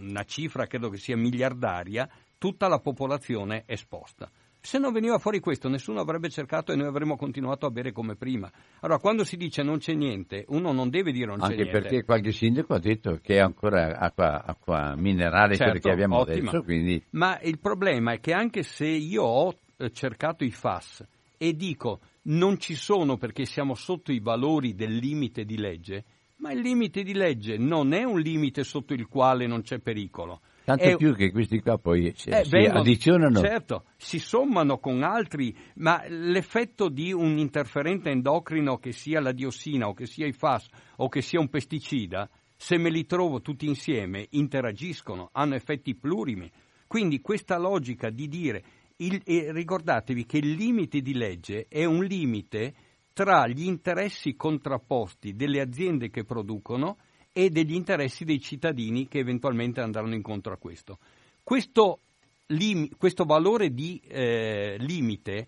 una 0.00 0.24
cifra 0.24 0.66
credo 0.66 0.88
che 0.88 0.98
sia 0.98 1.16
miliardaria 1.16 2.08
tutta 2.38 2.68
la 2.68 2.78
popolazione 2.78 3.64
esposta. 3.66 4.30
Se 4.66 4.78
non 4.78 4.92
veniva 4.92 5.18
fuori 5.18 5.38
questo, 5.38 5.68
nessuno 5.68 6.00
avrebbe 6.00 6.28
cercato 6.28 6.72
e 6.72 6.74
noi 6.74 6.88
avremmo 6.88 7.14
continuato 7.16 7.66
a 7.66 7.70
bere 7.70 7.92
come 7.92 8.16
prima. 8.16 8.50
Allora, 8.80 8.98
quando 8.98 9.22
si 9.22 9.36
dice 9.36 9.62
non 9.62 9.78
c'è 9.78 9.94
niente, 9.94 10.44
uno 10.48 10.72
non 10.72 10.90
deve 10.90 11.12
dire 11.12 11.26
non 11.26 11.36
c'è 11.38 11.44
Anche 11.44 11.62
niente. 11.62 11.80
perché 11.80 12.02
qualche 12.04 12.32
sindaco 12.32 12.74
ha 12.74 12.80
detto 12.80 13.20
che 13.22 13.36
è 13.36 13.38
ancora 13.38 13.96
acqua, 13.96 14.42
acqua 14.44 14.96
minerale 14.96 15.54
Certo, 15.54 15.78
che 15.78 15.92
abbiamo 15.92 16.16
ottima. 16.18 16.48
adesso, 16.50 16.64
quindi 16.64 17.00
Ma 17.10 17.38
il 17.42 17.60
problema 17.60 18.14
è 18.14 18.18
che 18.18 18.32
anche 18.32 18.64
se 18.64 18.88
io 18.88 19.22
ho 19.22 19.54
eh, 19.76 19.92
cercato 19.92 20.42
i 20.42 20.50
FAS 20.50 21.06
e 21.38 21.54
dico 21.54 22.00
non 22.22 22.58
ci 22.58 22.74
sono 22.74 23.18
perché 23.18 23.44
siamo 23.44 23.74
sotto 23.74 24.10
i 24.10 24.18
valori 24.18 24.74
del 24.74 24.96
limite 24.96 25.44
di 25.44 25.58
legge, 25.58 26.04
ma 26.38 26.50
il 26.50 26.58
limite 26.58 27.04
di 27.04 27.14
legge 27.14 27.56
non 27.56 27.92
è 27.92 28.02
un 28.02 28.18
limite 28.18 28.64
sotto 28.64 28.94
il 28.94 29.06
quale 29.06 29.46
non 29.46 29.62
c'è 29.62 29.78
pericolo. 29.78 30.40
Tanto 30.66 30.82
È- 30.82 30.96
più 30.96 31.14
che 31.14 31.30
questi 31.30 31.60
qua 31.60 31.78
poi 31.78 32.12
si, 32.16 32.28
eh, 32.28 32.44
vengono- 32.48 32.80
addizionano. 32.80 33.38
Certo, 33.38 33.84
si 33.96 34.18
sommano 34.18 34.78
con 34.78 35.04
altri, 35.04 35.56
ma 35.76 36.02
l'effetto 36.08 36.88
di 36.88 37.12
un 37.12 37.38
interferente 37.38 38.10
endocrino 38.10 38.76
che 38.78 38.90
sia 38.90 39.20
la 39.20 39.30
diossina 39.30 39.86
o 39.86 39.94
che 39.94 40.06
sia 40.06 40.26
i 40.26 40.32
FAS 40.32 40.68
o 40.96 41.08
che 41.08 41.22
sia 41.22 41.38
un 41.38 41.48
pesticida, 41.48 42.28
se 42.56 42.78
me 42.78 42.90
li 42.90 43.06
trovo 43.06 43.40
tutti 43.40 43.66
insieme, 43.66 44.26
interagiscono, 44.30 45.28
hanno 45.30 45.54
effetti 45.54 45.94
plurimi. 45.94 46.50
Quindi 46.88 47.20
questa 47.20 47.58
logica 47.58 48.10
di 48.10 48.26
dire, 48.26 48.64
il- 48.96 49.22
e 49.24 49.52
ricordatevi 49.52 50.26
che 50.26 50.38
il 50.38 50.50
limite 50.54 51.00
di 51.00 51.14
legge 51.14 51.66
è 51.68 51.84
un 51.84 52.02
limite 52.02 52.74
tra 53.12 53.46
gli 53.46 53.66
interessi 53.66 54.34
contrapposti 54.34 55.36
delle 55.36 55.60
aziende 55.60 56.10
che 56.10 56.24
producono 56.24 56.96
e 57.38 57.50
degli 57.50 57.74
interessi 57.74 58.24
dei 58.24 58.40
cittadini 58.40 59.08
che 59.08 59.18
eventualmente 59.18 59.82
andranno 59.82 60.14
incontro 60.14 60.54
a 60.54 60.56
questo. 60.56 60.96
Questo, 61.42 61.98
lim- 62.46 62.96
questo 62.96 63.26
valore 63.26 63.74
di 63.74 64.00
eh, 64.08 64.76
limite 64.78 65.46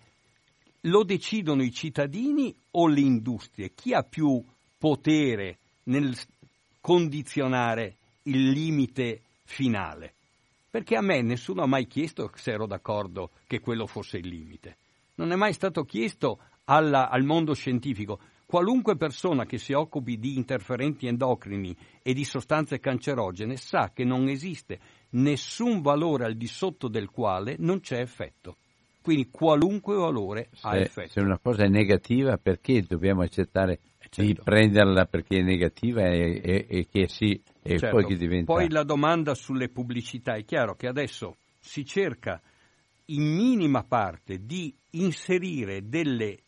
lo 0.83 1.03
decidono 1.03 1.63
i 1.63 1.73
cittadini 1.73 2.55
o 2.73 2.89
le 2.89 3.01
industrie? 3.01 3.73
Chi 3.75 3.95
ha 3.95 4.03
più 4.03 4.45
potere 4.77 5.57
nel 5.85 6.15
condizionare 6.79 7.95
il 8.25 8.51
limite 8.51 9.23
finale? 9.45 10.13
Perché 10.71 10.95
a 10.95 11.01
me 11.01 11.23
nessuno 11.23 11.63
ha 11.63 11.67
mai 11.67 11.87
chiesto 11.87 12.31
se 12.35 12.51
ero 12.51 12.67
d'accordo 12.67 13.31
che 13.47 13.61
quello 13.61 13.87
fosse 13.87 14.19
il 14.19 14.29
limite. 14.29 14.77
Non 15.15 15.33
è 15.33 15.37
mai 15.37 15.55
stato 15.55 15.85
chiesto 15.85 16.39
alla- 16.65 17.09
al 17.09 17.25
mondo 17.25 17.55
scientifico. 17.55 18.21
Qualunque 18.51 18.97
persona 18.97 19.45
che 19.45 19.59
si 19.59 19.75
occupi 19.75 20.19
di 20.19 20.39
interferenti 20.39 21.07
endocrini 21.07 21.77
e 22.03 22.15
di 22.15 22.25
sostanze 22.25 22.81
cancerogene 22.81 23.57
sa 23.57 23.91
che 23.93 24.05
non 24.05 24.27
esiste 24.27 24.79
nessun 25.11 25.83
valore 25.83 26.25
al 26.25 26.35
di 26.35 26.47
sotto 26.47 26.89
del 26.89 27.11
quale 27.11 27.57
non 27.59 27.81
c'è 27.81 28.01
effetto. 28.01 28.57
Quindi 29.03 29.29
qualunque 29.31 29.97
valore 29.97 30.49
ha 30.63 30.71
Se, 30.71 30.79
effetto. 30.79 31.11
se 31.11 31.21
una 31.21 31.37
cosa 31.37 31.65
è 31.65 31.69
negativa, 31.69 32.39
perché 32.39 32.81
dobbiamo 32.89 33.21
accettare 33.21 33.81
di 34.17 34.29
certo. 34.29 34.43
prenderla 34.45 35.05
perché 35.05 35.41
è 35.41 35.43
negativa 35.43 36.05
e, 36.09 36.41
e- 36.43 36.67
e 36.67 36.87
che 36.91 37.07
sì, 37.07 37.39
e 37.63 37.79
Certo. 37.79 37.97
poi 37.97 38.07
che 38.07 38.17
diventa... 38.17 38.51
Poi 38.51 38.71
la 38.71 38.83
domanda 38.83 39.35
sulle 39.35 39.69
pubblicità 39.69 40.37
è 40.37 40.45
chiaro 40.47 40.75
che 40.75 40.87
adesso 40.87 41.37
si 41.61 41.85
cerca 41.85 42.41
in 43.11 43.25
minima 43.25 43.83
parte 43.83 44.39
di 44.47 44.73
inserire 44.93 45.87
delle 45.87 46.39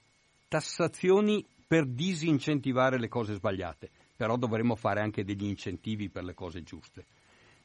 tassazioni 0.48 1.44
per 1.70 1.86
disincentivare 1.86 2.98
le 2.98 3.06
cose 3.06 3.34
sbagliate, 3.34 3.90
però 4.16 4.36
dovremmo 4.36 4.74
fare 4.74 5.00
anche 5.00 5.22
degli 5.22 5.44
incentivi 5.44 6.08
per 6.08 6.24
le 6.24 6.34
cose 6.34 6.64
giuste. 6.64 7.04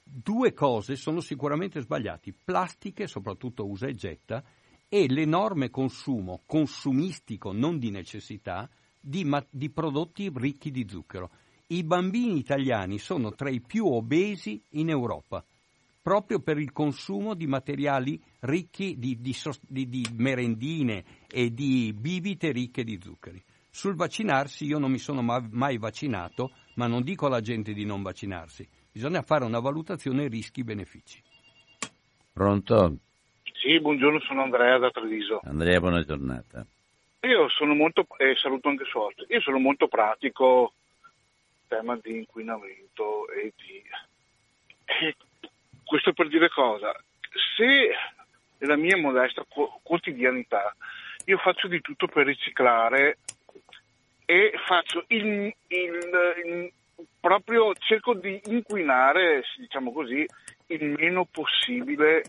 Due 0.03 0.53
cose 0.53 0.95
sono 0.95 1.21
sicuramente 1.21 1.81
sbagliate, 1.81 2.31
plastiche, 2.43 3.07
soprattutto 3.07 3.65
usa 3.65 3.87
e 3.87 3.95
getta, 3.95 4.43
e 4.87 5.07
l'enorme 5.07 5.71
consumo 5.71 6.43
consumistico, 6.45 7.51
non 7.51 7.79
di 7.79 7.89
necessità, 7.89 8.69
di, 9.01 9.23
ma- 9.23 9.43
di 9.49 9.71
prodotti 9.71 10.31
ricchi 10.35 10.69
di 10.69 10.85
zucchero. 10.87 11.31
I 11.69 11.83
bambini 11.83 12.37
italiani 12.37 12.99
sono 12.99 13.33
tra 13.33 13.49
i 13.49 13.59
più 13.59 13.87
obesi 13.87 14.61
in 14.73 14.89
Europa 14.89 15.43
proprio 15.99 16.39
per 16.39 16.59
il 16.59 16.71
consumo 16.71 17.33
di 17.33 17.47
materiali 17.47 18.21
ricchi 18.41 18.99
di, 18.99 19.19
di, 19.19 19.35
di, 19.67 19.89
di, 19.89 20.07
merendine 20.13 21.03
e 21.27 21.51
di 21.51 21.91
bibite 21.97 22.51
ricche 22.51 22.83
di 22.83 22.99
zuccheri. 23.01 23.43
Sul 23.76 23.95
vaccinarsi 23.95 24.63
io 24.63 24.80
non 24.80 24.89
mi 24.89 24.97
sono 24.97 25.21
mai 25.21 25.78
vaccinato, 25.78 26.51
ma 26.76 26.88
non 26.88 27.03
dico 27.03 27.26
alla 27.26 27.41
gente 27.41 27.73
di 27.73 27.84
non 27.84 28.03
vaccinarsi. 28.03 28.65
Bisogna 28.89 29.21
fare 29.21 29.43
una 29.43 29.59
valutazione 29.59 30.30
rischi-benefici. 30.30 31.21
Pronto? 32.32 32.95
Sì, 33.51 33.78
buongiorno, 33.82 34.21
sono 34.21 34.43
Andrea 34.43 34.78
da 34.78 34.91
Treviso. 34.91 35.41
Andrea, 35.43 35.82
buona 35.82 36.05
giornata. 36.05 36.65
Io 37.23 37.49
sono 37.49 37.73
molto, 37.73 38.07
e 38.17 38.30
eh, 38.30 38.36
saluto 38.38 38.69
anche 38.69 38.86
Sorte, 38.86 39.26
io 39.28 39.41
sono 39.41 39.59
molto 39.59 39.89
pratico, 39.89 40.71
tema 41.67 41.99
di 42.01 42.15
inquinamento 42.15 43.28
e 43.28 43.51
di... 43.57 43.84
E 44.86 45.15
questo 45.84 46.13
per 46.13 46.30
dire 46.30 46.47
cosa? 46.47 46.95
Se 47.57 47.89
nella 48.59 48.78
mia 48.78 48.95
modesta 48.95 49.45
quotidianità 49.84 50.73
io 51.26 51.38
faccio 51.39 51.67
di 51.67 51.82
tutto 51.82 52.07
per 52.07 52.26
riciclare 52.26 53.17
e 54.26 54.53
faccio 54.65 55.05
il, 55.07 55.53
il, 55.67 55.99
il, 56.45 56.71
proprio 57.19 57.73
cerco 57.76 58.13
di 58.13 58.39
inquinare, 58.45 59.43
diciamo 59.57 59.91
così, 59.91 60.26
il 60.67 60.86
meno 60.97 61.26
possibile, 61.26 62.23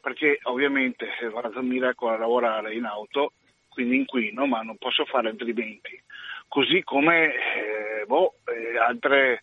perché 0.00 0.40
ovviamente 0.44 1.08
vado 1.32 1.58
a 1.58 1.62
Miracolo 1.62 2.12
a 2.14 2.18
lavorare 2.18 2.74
in 2.74 2.84
auto, 2.84 3.32
quindi 3.68 3.96
inquino, 3.96 4.46
ma 4.46 4.62
non 4.62 4.76
posso 4.76 5.04
fare 5.04 5.28
altrimenti. 5.28 6.00
Così 6.48 6.82
come 6.82 7.34
eh, 7.34 8.04
boh, 8.06 8.34
eh, 8.44 8.78
altre 8.78 9.42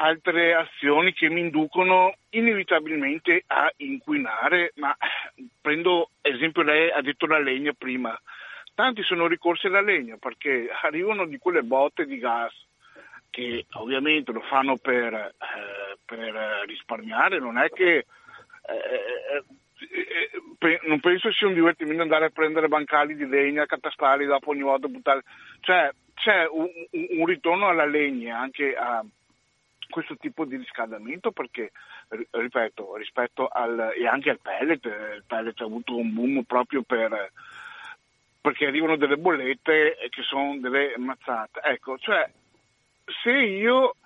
altre 0.00 0.54
azioni 0.54 1.12
che 1.12 1.28
mi 1.28 1.40
inducono 1.40 2.14
inevitabilmente 2.30 3.44
a 3.46 3.70
inquinare, 3.78 4.72
ma 4.76 4.96
prendo 5.60 6.10
esempio 6.22 6.62
lei 6.62 6.90
ha 6.90 7.02
detto 7.02 7.26
la 7.26 7.38
legna 7.38 7.72
prima, 7.76 8.18
tanti 8.74 9.02
sono 9.02 9.26
ricorsi 9.26 9.66
alla 9.66 9.80
legna 9.80 10.16
perché 10.16 10.68
arrivano 10.82 11.26
di 11.26 11.38
quelle 11.38 11.62
botte 11.62 12.06
di 12.06 12.18
gas 12.18 12.54
che 13.30 13.66
ovviamente 13.74 14.32
lo 14.32 14.40
fanno 14.40 14.76
per, 14.76 15.14
eh, 15.14 15.98
per 16.04 16.64
risparmiare, 16.66 17.38
non 17.38 17.58
è 17.58 17.68
che 17.70 18.04
eh, 18.66 19.44
eh, 20.58 20.80
non 20.86 21.00
penso 21.00 21.32
sia 21.32 21.46
un 21.46 21.54
divertimento 21.54 22.02
andare 22.02 22.26
a 22.26 22.30
prendere 22.30 22.68
bancali 22.68 23.14
di 23.14 23.26
legna, 23.26 23.66
catastali 23.66 24.26
dopo 24.26 24.50
ogni 24.50 24.62
volta 24.62 24.88
buttare, 24.88 25.22
cioè 25.60 25.90
c'è 26.14 26.46
un, 26.48 26.68
un 26.90 27.26
ritorno 27.26 27.68
alla 27.68 27.86
legna 27.86 28.38
anche 28.38 28.74
a 28.74 29.02
questo 29.88 30.16
tipo 30.16 30.44
di 30.44 30.56
riscaldamento 30.56 31.32
perché, 31.32 31.72
ripeto, 32.30 32.96
rispetto 32.96 33.48
al, 33.48 33.92
e 33.96 34.06
anche 34.06 34.30
al 34.30 34.40
pellet, 34.40 34.84
il 34.84 35.24
pellet 35.26 35.60
ha 35.60 35.64
avuto 35.64 35.96
un 35.96 36.12
boom 36.14 36.42
proprio 36.42 36.82
per, 36.82 37.32
perché 38.40 38.66
arrivano 38.66 38.96
delle 38.96 39.16
bollette 39.16 39.96
che 40.08 40.22
sono 40.22 40.58
delle 40.58 40.94
mazzate. 40.96 41.60
Ecco, 41.62 41.98
cioè, 41.98 42.28
se 43.22 43.30
io 43.30 43.96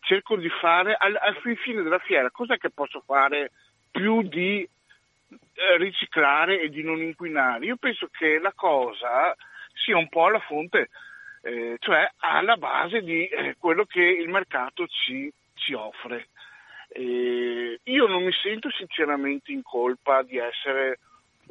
cerco 0.00 0.36
di 0.36 0.48
fare, 0.48 0.94
al, 0.94 1.16
al 1.20 1.36
fine 1.56 1.82
della 1.82 1.98
fiera, 1.98 2.30
cos'è 2.30 2.58
che 2.58 2.70
posso 2.70 3.02
fare 3.04 3.50
più 3.90 4.22
di 4.22 4.62
eh, 4.62 5.76
riciclare 5.78 6.60
e 6.60 6.68
di 6.68 6.82
non 6.82 7.00
inquinare? 7.00 7.64
Io 7.66 7.76
penso 7.76 8.08
che 8.10 8.38
la 8.38 8.52
cosa 8.54 9.34
sia 9.72 9.96
un 9.96 10.08
po' 10.08 10.26
alla 10.26 10.40
fonte 10.40 10.88
eh, 11.42 11.76
cioè 11.80 12.08
alla 12.18 12.56
base 12.56 13.02
di 13.02 13.26
eh, 13.26 13.56
quello 13.58 13.84
che 13.84 14.00
il 14.00 14.28
mercato 14.28 14.86
ci, 14.86 15.32
ci 15.54 15.74
offre. 15.74 16.28
Io 16.94 18.06
non 18.06 18.22
mi 18.22 18.32
sento 18.32 18.70
sinceramente 18.70 19.50
in 19.50 19.62
colpa 19.62 20.22
di 20.22 20.36
essere 20.36 20.98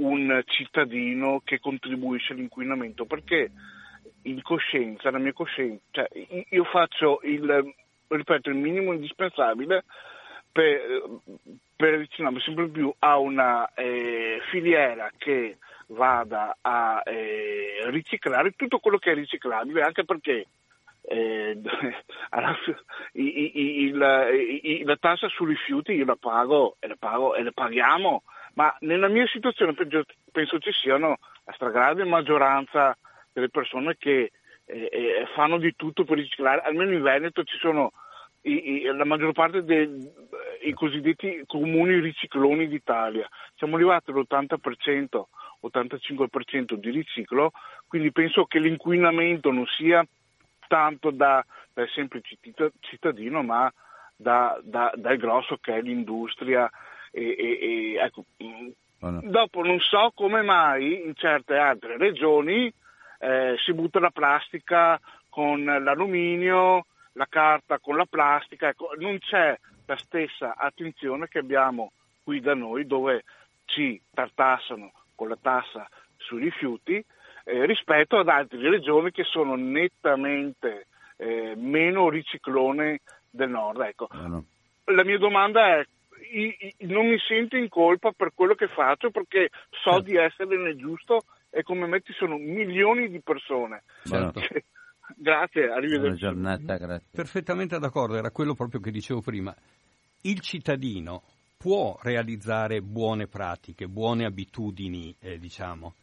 un 0.02 0.42
cittadino 0.46 1.42
che 1.44 1.60
contribuisce 1.60 2.34
all'inquinamento 2.34 3.06
perché 3.06 3.52
in 4.24 4.42
coscienza, 4.42 5.10
la 5.12 5.18
mia 5.18 5.34
coscienza, 5.34 5.82
cioè, 5.92 6.08
io 6.50 6.64
faccio 6.66 7.22
il, 7.24 7.74
ripeto, 8.08 8.50
il 8.50 8.56
minimo 8.56 8.94
indispensabile 8.94 9.84
per, 10.52 11.02
per 11.76 11.94
avvicinarmi 11.96 12.40
sempre 12.42 12.68
più 12.68 12.94
a 13.00 13.18
una 13.18 13.72
eh, 13.74 14.40
filiera 14.50 15.10
che 15.18 15.58
vada 15.88 16.58
a 16.62 17.02
eh, 17.06 17.82
riciclare 17.86 18.52
tutto 18.52 18.80
quello 18.80 18.98
che 18.98 19.12
è 19.12 19.16
riciclabile, 19.16 19.82
anche 19.82 20.06
perché 20.06 20.46
eh, 21.04 21.58
il, 23.14 23.98
il, 24.64 24.86
la 24.86 24.98
tassa 24.98 25.28
sui 25.30 25.48
rifiuti 25.48 25.94
io 25.94 26.06
la 26.06 26.16
pago 26.16 26.78
e 26.80 26.88
la, 26.88 26.96
pago, 26.98 27.36
e 27.36 27.44
la 27.44 27.52
paghiamo, 27.52 28.24
ma 28.54 28.76
nella 28.82 29.08
mia 29.08 29.28
situazione 29.28 29.74
penso 30.32 30.60
ci 30.60 30.72
siano 30.72 31.18
la 31.46 31.54
stragrande 31.54 32.04
maggioranza 32.04 32.98
delle 33.32 33.50
persone 33.50 33.96
che 33.98 34.32
eh, 34.66 34.90
eh, 34.92 35.28
fanno 35.34 35.58
di 35.58 35.74
tutto 35.76 36.04
per 36.04 36.18
riciclare, 36.18 36.62
almeno 36.62 36.92
in 36.92 37.02
Veneto 37.02 37.44
ci 37.44 37.58
sono 37.58 37.92
i, 38.42 38.82
i, 38.82 38.84
la 38.84 39.06
maggior 39.06 39.34
parte 39.34 39.64
dei 39.64 40.10
cosiddetti 40.74 41.44
comuni 41.46 42.00
ricicloni 42.00 42.68
d'Italia, 42.68 43.28
siamo 43.56 43.76
arrivati 43.76 44.12
all'80% 44.12 45.24
85% 45.68 46.74
di 46.74 46.90
riciclo, 46.90 47.52
quindi 47.88 48.12
penso 48.12 48.46
che 48.46 48.60
l'inquinamento 48.60 49.52
non 49.52 49.66
sia 49.68 50.06
tanto 50.68 51.12
da, 51.12 51.46
dal 51.74 51.88
semplice 51.90 52.38
cittadino, 52.80 53.44
ma 53.44 53.72
da, 54.16 54.60
da, 54.64 54.92
dal 54.96 55.18
grosso 55.18 55.58
che 55.58 55.76
è 55.76 55.82
l'industria. 55.82 56.70
E, 57.12 57.36
e, 57.38 57.60
e, 57.62 57.96
ecco. 57.98 58.26
Dopo 59.00 59.64
non 59.64 59.80
so 59.80 60.12
come 60.14 60.42
mai 60.44 61.06
in 61.06 61.16
certe 61.16 61.58
altre 61.58 61.98
regioni 61.98 62.72
eh, 63.20 63.56
si 63.64 63.74
butta 63.74 64.00
la 64.00 64.12
plastica 64.12 65.00
con 65.30 65.64
l'alluminio, 65.64 66.86
la 67.14 67.26
carta 67.28 67.80
con 67.80 67.96
la 67.96 68.06
plastica, 68.06 68.70
ecco, 68.70 68.94
non 68.98 69.18
c'è 69.20 69.58
la 69.86 69.98
stessa 69.98 70.56
attenzione 70.56 71.28
che 71.28 71.40
abbiamo 71.40 71.92
qui 72.24 72.40
da 72.40 72.54
noi 72.54 72.86
dove 72.86 73.24
ci 73.66 74.00
tartassano 74.14 74.92
con 75.16 75.30
la 75.30 75.38
tassa 75.42 75.88
sui 76.18 76.44
rifiuti 76.44 77.04
eh, 77.44 77.66
rispetto 77.66 78.18
ad 78.18 78.30
altre 78.30 78.70
regioni 78.70 79.12
che 79.12 79.24
sono 79.24 79.56
nettamente 79.56 80.88
eh, 81.18 81.54
meno 81.56 82.10
riciclone 82.10 83.02
del 83.30 83.50
nord. 83.50 83.82
Ecco. 83.82 84.08
No. 84.12 84.44
La 84.86 85.04
mia 85.04 85.18
domanda 85.18 85.78
è 85.78 85.86
non 86.80 87.08
mi 87.08 87.18
sento 87.28 87.56
in 87.58 87.70
colpa 87.70 88.12
per 88.12 88.32
quello 88.34 88.56
che 88.56 88.68
faccio 88.68 89.12
perché 89.12 89.50
so 89.70 89.92
certo. 89.92 90.02
di 90.02 90.18
essere 90.18 90.58
nel 90.58 90.78
giusto 90.78 91.24
e 91.50 91.64
come 91.64 91.88
me 91.88 92.02
ci 92.02 92.14
sono 92.14 92.38
milioni 92.38 93.10
di 93.10 93.20
persone. 93.22 93.84
Certo. 94.04 94.42
Grazie, 95.16 95.70
arrivederci. 95.70 96.00
Buona 96.00 96.16
giornata, 96.16 96.78
grazie. 96.78 97.08
Perfettamente 97.12 97.78
d'accordo, 97.78 98.16
era 98.16 98.32
quello 98.32 98.54
proprio 98.54 98.80
che 98.80 98.92
dicevo 98.92 99.20
prima. 99.20 99.54
Il 100.22 100.40
cittadino 100.40 101.24
può 101.58 101.98
realizzare 102.02 102.82
buone 102.82 103.28
pratiche, 103.28 103.88
buone 103.88 104.26
abitudini, 104.26 105.14
eh, 105.20 105.38
diciamo, 105.38 105.96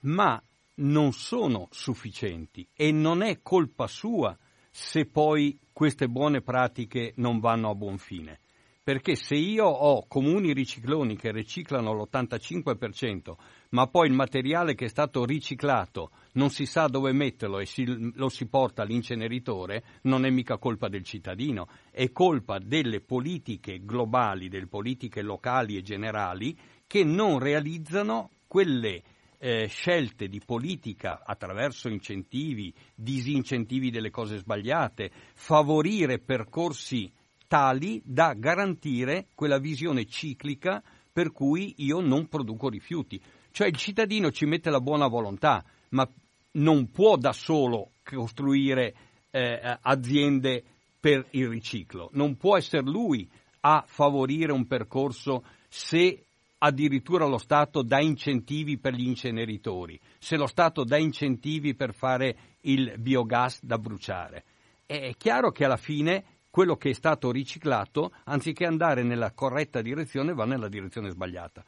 ma 0.00 0.42
non 0.76 1.12
sono 1.12 1.68
sufficienti 1.70 2.66
e 2.74 2.92
non 2.92 3.22
è 3.22 3.40
colpa 3.40 3.86
sua 3.86 4.36
se 4.70 5.06
poi 5.06 5.58
queste 5.72 6.08
buone 6.08 6.42
pratiche 6.42 7.12
non 7.16 7.38
vanno 7.38 7.70
a 7.70 7.74
buon 7.74 7.98
fine. 7.98 8.40
Perché 8.86 9.16
se 9.16 9.34
io 9.34 9.64
ho 9.64 10.06
comuni 10.06 10.52
ricicloni 10.52 11.16
che 11.16 11.32
riciclano 11.32 11.92
l'85%, 11.92 13.34
ma 13.70 13.88
poi 13.88 14.06
il 14.06 14.14
materiale 14.14 14.76
che 14.76 14.84
è 14.84 14.88
stato 14.88 15.24
riciclato 15.24 16.12
non 16.34 16.50
si 16.50 16.66
sa 16.66 16.86
dove 16.86 17.10
metterlo 17.10 17.58
e 17.58 17.66
si, 17.66 17.84
lo 18.14 18.28
si 18.28 18.46
porta 18.46 18.82
all'inceneritore, 18.82 19.82
non 20.02 20.24
è 20.24 20.30
mica 20.30 20.58
colpa 20.58 20.86
del 20.86 21.02
cittadino, 21.02 21.66
è 21.90 22.12
colpa 22.12 22.60
delle 22.60 23.00
politiche 23.00 23.80
globali, 23.84 24.48
delle 24.48 24.68
politiche 24.68 25.20
locali 25.20 25.76
e 25.76 25.82
generali 25.82 26.56
che 26.86 27.02
non 27.02 27.40
realizzano 27.40 28.30
quelle 28.46 29.02
eh, 29.38 29.66
scelte 29.66 30.28
di 30.28 30.40
politica 30.46 31.22
attraverso 31.24 31.88
incentivi, 31.88 32.72
disincentivi 32.94 33.90
delle 33.90 34.10
cose 34.10 34.36
sbagliate, 34.36 35.10
favorire 35.34 36.20
percorsi 36.20 37.12
tali 37.46 38.00
da 38.04 38.34
garantire 38.34 39.26
quella 39.34 39.58
visione 39.58 40.06
ciclica 40.06 40.82
per 41.12 41.32
cui 41.32 41.74
io 41.78 42.00
non 42.00 42.28
produco 42.28 42.68
rifiuti. 42.68 43.20
Cioè 43.50 43.68
il 43.68 43.76
cittadino 43.76 44.30
ci 44.30 44.44
mette 44.44 44.70
la 44.70 44.80
buona 44.80 45.06
volontà, 45.06 45.64
ma 45.90 46.06
non 46.52 46.90
può 46.90 47.16
da 47.16 47.32
solo 47.32 47.92
costruire 48.02 48.94
eh, 49.30 49.78
aziende 49.80 50.62
per 51.00 51.26
il 51.30 51.48
riciclo, 51.48 52.10
non 52.12 52.36
può 52.36 52.56
essere 52.56 52.82
lui 52.82 53.28
a 53.60 53.84
favorire 53.86 54.52
un 54.52 54.66
percorso 54.66 55.44
se 55.68 56.24
addirittura 56.58 57.26
lo 57.26 57.38
Stato 57.38 57.82
dà 57.82 58.00
incentivi 58.00 58.78
per 58.78 58.94
gli 58.94 59.06
inceneritori, 59.06 59.98
se 60.18 60.36
lo 60.36 60.46
Stato 60.46 60.84
dà 60.84 60.96
incentivi 60.96 61.74
per 61.74 61.94
fare 61.94 62.36
il 62.62 62.94
biogas 62.98 63.62
da 63.62 63.78
bruciare. 63.78 64.44
È 64.86 65.14
chiaro 65.16 65.50
che 65.50 65.64
alla 65.64 65.76
fine 65.76 66.24
quello 66.56 66.76
che 66.76 66.88
è 66.88 66.94
stato 66.94 67.30
riciclato, 67.30 68.12
anziché 68.24 68.64
andare 68.64 69.02
nella 69.02 69.32
corretta 69.32 69.82
direzione, 69.82 70.32
va 70.32 70.46
nella 70.46 70.70
direzione 70.70 71.10
sbagliata. 71.10 71.62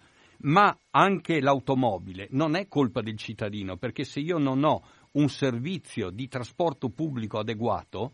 Ma 0.44 0.74
anche 0.92 1.42
l'automobile 1.42 2.28
non 2.30 2.56
è 2.56 2.68
colpa 2.68 3.02
del 3.02 3.18
cittadino, 3.18 3.76
perché 3.76 4.04
se 4.04 4.20
io 4.20 4.38
non 4.38 4.64
ho 4.64 4.82
un 5.12 5.28
servizio 5.28 6.08
di 6.08 6.26
trasporto 6.26 6.88
pubblico 6.88 7.38
adeguato, 7.38 8.12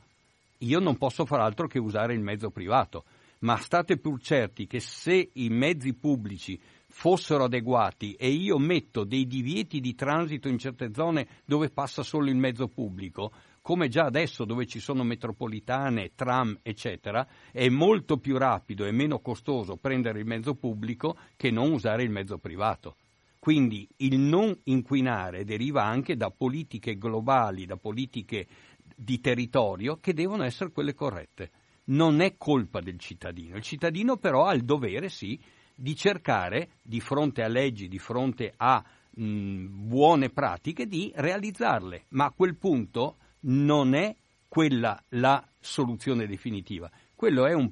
io 0.59 0.81
non 0.81 0.99
posso 0.99 1.25
far 1.25 1.43
altro 1.43 1.69
che 1.69 1.79
usare 1.79 2.13
il 2.13 2.23
mezzo 2.23 2.51
privato 2.51 3.05
ma 3.45 3.57
state 3.57 3.99
pur 3.99 4.21
certi 4.21 4.67
che 4.67 4.81
se 4.81 5.31
i 5.35 5.49
mezzi 5.51 5.93
pubblici 5.93 6.59
fossero 6.87 7.45
adeguati 7.45 8.15
e 8.15 8.29
io 8.29 8.59
metto 8.59 9.05
dei 9.05 9.27
divieti 9.27 9.81
di 9.81 9.95
transito 9.95 10.49
in 10.49 10.59
certe 10.59 10.91
zone 10.95 11.27
dove 11.45 11.69
passa 11.69 12.03
solo 12.03 12.31
il 12.31 12.37
mezzo 12.37 12.69
pubblico, 12.69 13.33
come 13.65 13.89
già 13.89 14.05
adesso 14.05 14.45
dove 14.45 14.67
ci 14.67 14.79
sono 14.79 15.05
metropolitane, 15.05 16.13
tram, 16.15 16.59
eccetera, 16.61 17.27
è 17.51 17.67
molto 17.71 18.19
più 18.19 18.37
rapido 18.37 18.85
e 18.85 18.93
meno 18.93 19.21
costoso 19.21 19.79
prendere 19.79 20.19
il 20.19 20.27
mezzo 20.27 20.55
pubblico 20.55 21.17
che 21.35 21.51
non 21.51 21.73
usare 21.73 22.03
il 22.03 22.11
mezzo 22.11 22.37
privato. 22.37 22.97
Quindi 23.39 23.89
il 23.97 24.19
non 24.19 24.55
inquinare 24.65 25.45
deriva 25.45 25.83
anche 25.83 26.15
da 26.15 26.29
politiche 26.29 26.99
globali, 26.99 27.65
da 27.65 27.79
politiche 27.79 28.47
di 28.95 29.19
territorio 29.19 29.97
che 29.97 30.13
devono 30.13 30.45
essere 30.45 30.71
quelle 30.71 30.93
corrette 30.93 31.51
non 31.85 32.21
è 32.21 32.37
colpa 32.37 32.81
del 32.81 32.99
cittadino. 32.99 33.57
Il 33.57 33.63
cittadino 33.63 34.19
però 34.19 34.45
ha 34.45 34.53
il 34.53 34.65
dovere, 34.65 35.09
sì, 35.09 35.41
di 35.75 35.97
cercare, 35.97 36.73
di 36.83 37.01
fronte 37.01 37.43
a 37.43 37.49
leggi, 37.49 37.89
di 37.89 37.99
fronte 37.99 38.53
a 38.55 38.85
mh, 39.09 39.87
buone 39.89 40.29
pratiche, 40.29 40.87
di 40.87 41.11
realizzarle. 41.15 42.05
Ma 42.11 42.27
a 42.27 42.31
quel 42.31 42.57
punto 42.57 43.17
non 43.45 43.95
è 43.95 44.15
quella 44.49 45.03
la 45.11 45.43
soluzione 45.59 46.27
definitiva. 46.27 46.91
Quello 47.15 47.47
è 47.47 47.53
un 47.53 47.71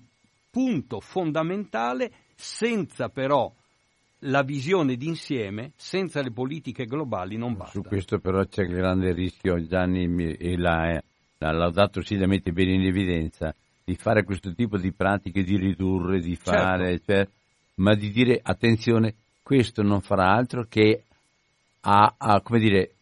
punto 0.50 1.00
fondamentale 1.00 2.12
senza 2.34 3.08
però 3.08 3.52
la 4.24 4.42
visione 4.42 4.96
d'insieme, 4.96 5.72
senza 5.76 6.22
le 6.22 6.30
politiche 6.30 6.84
globali 6.84 7.36
non 7.36 7.54
basta. 7.54 7.72
Su 7.72 7.82
questo 7.82 8.18
però 8.18 8.44
c'è 8.44 8.62
il 8.62 8.74
grande 8.74 9.12
rischio, 9.12 9.64
Gianni 9.66 10.36
e 10.36 10.56
l'ha, 10.56 11.02
l'ha 11.38 11.52
laudato 11.52 12.02
sì, 12.02 12.16
la 12.16 12.26
mette 12.26 12.52
bene 12.52 12.74
in 12.74 12.86
evidenza, 12.86 13.54
di 13.84 13.96
fare 13.96 14.22
questo 14.22 14.54
tipo 14.54 14.78
di 14.78 14.92
pratiche, 14.92 15.42
di 15.42 15.56
ridurre, 15.56 16.20
di 16.20 16.36
fare, 16.36 16.98
certo. 16.98 17.12
cioè, 17.12 17.28
ma 17.76 17.94
di 17.94 18.10
dire 18.10 18.38
attenzione, 18.42 19.14
questo 19.42 19.82
non 19.82 20.00
farà 20.00 20.32
altro 20.32 20.66
che 20.68 21.04
a, 21.80 22.14
a 22.16 22.40
come 22.42 22.60
dire, 22.60 22.94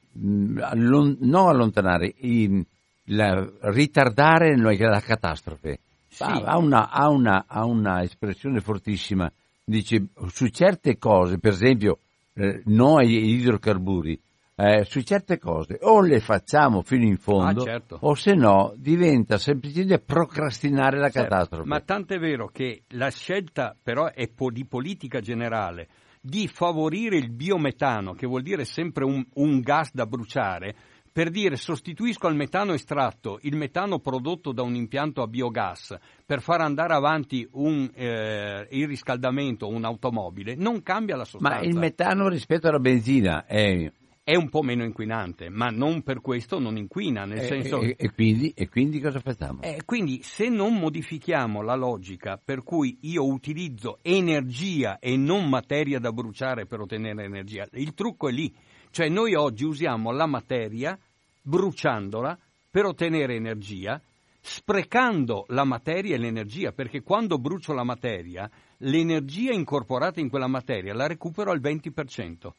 allon, 0.60 1.16
non 1.20 1.48
allontanare, 1.48 2.14
in, 2.18 2.64
la, 3.06 3.48
ritardare 3.62 4.56
la 4.56 5.00
catastrofe. 5.00 5.80
Sì. 6.08 6.24
Ha, 6.24 6.58
una, 6.58 6.90
ha, 6.90 7.08
una, 7.08 7.44
ha, 7.46 7.64
una, 7.64 8.02
espressione 8.02 8.60
fortissima, 8.60 9.30
dice 9.64 10.06
su 10.28 10.48
certe 10.48 10.98
cose, 10.98 11.38
per 11.38 11.52
esempio 11.52 11.98
eh, 12.34 12.62
no 12.66 12.96
agli 12.96 13.38
idrocarburi, 13.38 14.20
eh, 14.56 14.84
su 14.84 15.00
certe 15.00 15.38
cose 15.38 15.78
o 15.80 16.00
le 16.02 16.20
facciamo 16.20 16.82
fino 16.82 17.04
in 17.04 17.16
fondo 17.16 17.62
ah, 17.62 17.64
certo. 17.64 17.98
o 18.02 18.14
se 18.14 18.34
no 18.34 18.74
diventa 18.76 19.38
semplicemente 19.38 19.98
procrastinare 20.00 20.98
la 20.98 21.08
certo. 21.08 21.28
catastrofe. 21.28 21.66
Ma 21.66 21.80
tant'è 21.80 22.18
vero 22.18 22.48
che 22.48 22.82
la 22.88 23.08
scelta 23.10 23.74
però 23.80 24.10
è 24.10 24.28
po- 24.28 24.50
di 24.50 24.66
politica 24.66 25.20
generale 25.20 25.88
di 26.20 26.48
favorire 26.48 27.16
il 27.16 27.30
biometano, 27.30 28.12
che 28.12 28.26
vuol 28.26 28.42
dire 28.42 28.64
sempre 28.64 29.04
un, 29.04 29.24
un 29.34 29.60
gas 29.60 29.92
da 29.92 30.06
bruciare, 30.06 30.74
per 31.12 31.30
dire 31.30 31.56
sostituisco 31.56 32.26
al 32.28 32.36
metano 32.36 32.72
estratto 32.72 33.38
il 33.42 33.56
metano 33.56 33.98
prodotto 33.98 34.52
da 34.52 34.62
un 34.62 34.76
impianto 34.76 35.22
a 35.22 35.26
biogas 35.26 35.96
per 36.24 36.40
far 36.40 36.60
andare 36.60 36.94
avanti 36.94 37.46
un, 37.52 37.90
eh, 37.94 38.68
il 38.70 38.86
riscaldamento 38.86 39.66
o 39.66 39.70
un'automobile, 39.70 40.54
non 40.54 40.82
cambia 40.82 41.16
la 41.16 41.24
sostanza. 41.24 41.58
Ma 41.58 41.64
il 41.64 41.76
metano 41.76 42.28
rispetto 42.28 42.68
alla 42.68 42.78
benzina 42.78 43.44
è 43.44 43.90
è 44.30 44.36
un 44.36 44.48
po' 44.48 44.62
meno 44.62 44.84
inquinante, 44.84 45.48
ma 45.48 45.70
non 45.70 46.02
per 46.02 46.20
questo 46.20 46.60
non 46.60 46.76
inquina, 46.76 47.24
nel 47.24 47.40
e, 47.40 47.46
senso... 47.46 47.80
E, 47.80 47.96
e, 47.98 48.12
quindi, 48.12 48.52
e, 48.54 48.68
quindi, 48.68 49.00
cosa 49.00 49.18
facciamo? 49.18 49.60
Eh, 49.62 49.82
quindi 49.84 50.22
se 50.22 50.48
non 50.48 50.74
modifichiamo 50.74 51.62
la 51.62 51.74
logica 51.74 52.40
per 52.42 52.62
cui 52.62 52.96
io 53.00 53.26
utilizzo 53.26 53.98
energia 54.02 55.00
e 55.00 55.16
non 55.16 55.48
materia 55.48 55.98
da 55.98 56.12
bruciare 56.12 56.64
per 56.66 56.78
ottenere 56.78 57.24
energia, 57.24 57.66
il 57.72 57.92
trucco 57.92 58.28
è 58.28 58.30
lì, 58.30 58.54
cioè 58.92 59.08
noi 59.08 59.34
oggi 59.34 59.64
usiamo 59.64 60.12
la 60.12 60.26
materia 60.26 60.96
bruciandola 61.42 62.38
per 62.70 62.84
ottenere 62.84 63.34
energia, 63.34 64.00
sprecando 64.40 65.44
la 65.48 65.64
materia 65.64 66.14
e 66.14 66.18
l'energia, 66.18 66.70
perché 66.70 67.02
quando 67.02 67.36
brucio 67.38 67.72
la 67.72 67.82
materia, 67.82 68.48
l'energia 68.76 69.50
incorporata 69.50 70.20
in 70.20 70.28
quella 70.28 70.46
materia 70.46 70.94
la 70.94 71.08
recupero 71.08 71.50
al 71.50 71.60
20%. 71.60 72.52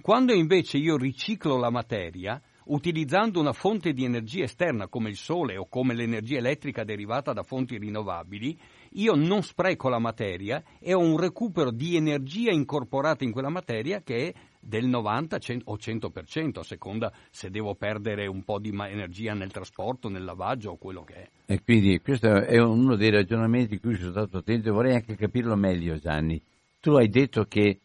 Quando 0.00 0.32
invece 0.34 0.78
io 0.78 0.96
riciclo 0.96 1.56
la 1.56 1.70
materia, 1.70 2.40
utilizzando 2.66 3.40
una 3.40 3.52
fonte 3.52 3.92
di 3.92 4.04
energia 4.04 4.44
esterna 4.44 4.88
come 4.88 5.10
il 5.10 5.16
sole 5.16 5.56
o 5.56 5.66
come 5.68 5.94
l'energia 5.94 6.38
elettrica 6.38 6.84
derivata 6.84 7.32
da 7.32 7.42
fonti 7.42 7.78
rinnovabili, 7.78 8.58
io 8.92 9.14
non 9.14 9.42
spreco 9.42 9.88
la 9.88 9.98
materia 9.98 10.62
e 10.78 10.94
ho 10.94 11.00
un 11.00 11.18
recupero 11.18 11.70
di 11.70 11.96
energia 11.96 12.52
incorporata 12.52 13.24
in 13.24 13.32
quella 13.32 13.48
materia 13.48 14.02
che 14.02 14.28
è 14.28 14.34
del 14.60 14.86
90 14.86 15.38
o 15.64 15.76
100%, 15.76 16.58
a 16.58 16.62
seconda 16.62 17.12
se 17.30 17.50
devo 17.50 17.74
perdere 17.74 18.26
un 18.26 18.44
po' 18.44 18.58
di 18.58 18.74
energia 18.74 19.34
nel 19.34 19.52
trasporto, 19.52 20.08
nel 20.08 20.24
lavaggio 20.24 20.70
o 20.70 20.76
quello 20.76 21.04
che 21.04 21.14
è. 21.14 21.28
E 21.46 21.62
quindi 21.62 22.00
questo 22.00 22.28
è 22.28 22.58
uno 22.58 22.96
dei 22.96 23.10
ragionamenti 23.10 23.78
cui 23.78 23.96
sono 23.96 24.10
stato 24.10 24.38
attento 24.38 24.68
e 24.68 24.72
vorrei 24.72 24.94
anche 24.94 25.16
capirlo 25.16 25.54
meglio, 25.54 25.98
Gianni. 25.98 26.40
Tu 26.80 26.92
hai 26.92 27.08
detto 27.08 27.44
che 27.44 27.80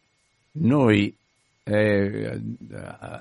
noi 0.52 1.14
eh, 1.62 2.40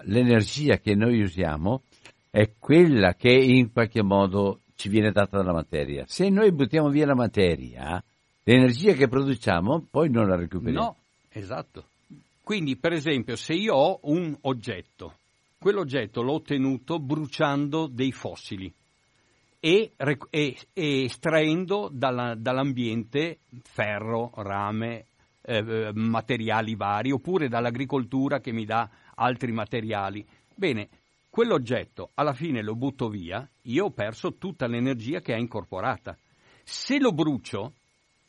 l'energia 0.04 0.78
che 0.78 0.96
noi 0.96 1.22
usiamo 1.22 1.84
è 2.30 2.52
quella 2.58 3.16
che 3.16 3.32
in 3.32 3.72
qualche 3.72 4.04
modo 4.04 4.62
ci 4.76 4.90
viene 4.90 5.12
data 5.12 5.38
dalla 5.38 5.54
materia. 5.54 6.06
Se 6.08 6.30
noi 6.30 6.52
buttiamo 6.52 6.90
via 6.90 7.06
la 7.06 7.16
materia, 7.16 8.02
l'energia 8.44 8.94
che 8.94 9.08
produciamo 9.08 9.88
poi 9.90 10.10
non 10.10 10.28
la 10.28 10.36
recuperiamo. 10.36 10.86
No, 10.86 10.96
esatto. 11.30 11.86
Quindi, 12.42 12.78
per 12.78 12.94
esempio, 12.94 13.36
se 13.36 13.54
io 13.54 13.76
ho 13.76 14.00
un 14.04 14.36
oggetto, 14.42 15.16
quell'oggetto 15.60 16.22
l'ho 16.22 16.34
ottenuto 16.34 16.98
bruciando 16.98 17.88
dei 17.88 18.12
fossili 18.12 18.74
e, 19.60 19.92
e, 20.30 20.58
e 20.74 21.04
estraendo 21.04 21.90
dalla, 21.92 22.34
dall'ambiente 22.36 23.40
ferro, 23.62 24.32
rame, 24.38 25.06
eh, 25.42 25.92
materiali 25.94 26.76
vari, 26.76 27.12
oppure 27.12 27.48
dall'agricoltura 27.48 28.40
che 28.40 28.52
mi 28.52 28.66
dà 28.66 28.90
altri 29.16 29.52
materiali. 29.52 30.26
Bene, 30.54 30.90
quell'oggetto 31.30 32.12
alla 32.16 32.34
fine 32.34 32.62
lo 32.62 32.76
butto 32.76 33.10
via, 33.10 33.48
io 33.64 33.86
ho 33.86 33.92
perso 33.92 34.36
tutta 34.36 34.68
l'energia 34.68 35.22
che 35.22 35.34
ha 35.34 35.38
incorporata. 35.38 36.18
Se 36.64 37.00
lo 37.00 37.12
brucio, 37.12 37.74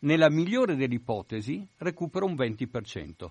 nella 0.01 0.31
migliore 0.31 0.77
delle 0.77 0.95
ipotesi, 0.95 1.67
recupero 1.79 2.27
un 2.27 2.35
20%. 2.35 3.29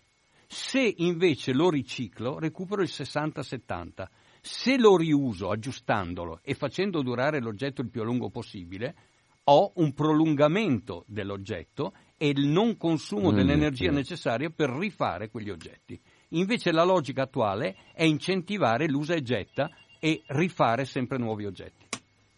Se 0.48 0.94
invece 0.98 1.54
lo 1.54 1.70
riciclo, 1.70 2.40
recupero 2.40 2.82
il 2.82 2.90
60-70%. 2.92 4.08
Se 4.42 4.78
lo 4.78 4.96
riuso 4.96 5.50
aggiustandolo 5.50 6.40
e 6.44 6.54
facendo 6.54 7.02
durare 7.02 7.42
l'oggetto 7.42 7.82
il 7.82 7.90
più 7.90 8.02
a 8.02 8.06
lungo 8.06 8.30
possibile, 8.30 8.96
ho 9.44 9.72
un 9.76 9.94
prolungamento 9.94 11.04
dell'oggetto 11.08 11.94
e 12.22 12.28
il 12.28 12.48
non 12.48 12.76
consumo 12.76 13.32
mm, 13.32 13.36
dell'energia 13.36 13.92
necessaria 13.92 14.50
per 14.50 14.70
rifare 14.70 15.30
quegli 15.30 15.50
oggetti. 15.50 15.98
Invece 16.32 16.74
la 16.74 16.84
logica 16.84 17.24
attuale 17.24 17.78
è 17.94 18.04
incentivare 18.04 18.88
l'usa 18.90 19.14
e 19.14 19.22
getta 19.22 19.70
e 20.02 20.22
rifare 20.28 20.84
sempre 20.84 21.18
nuovi 21.18 21.46
oggetti. 21.46 21.88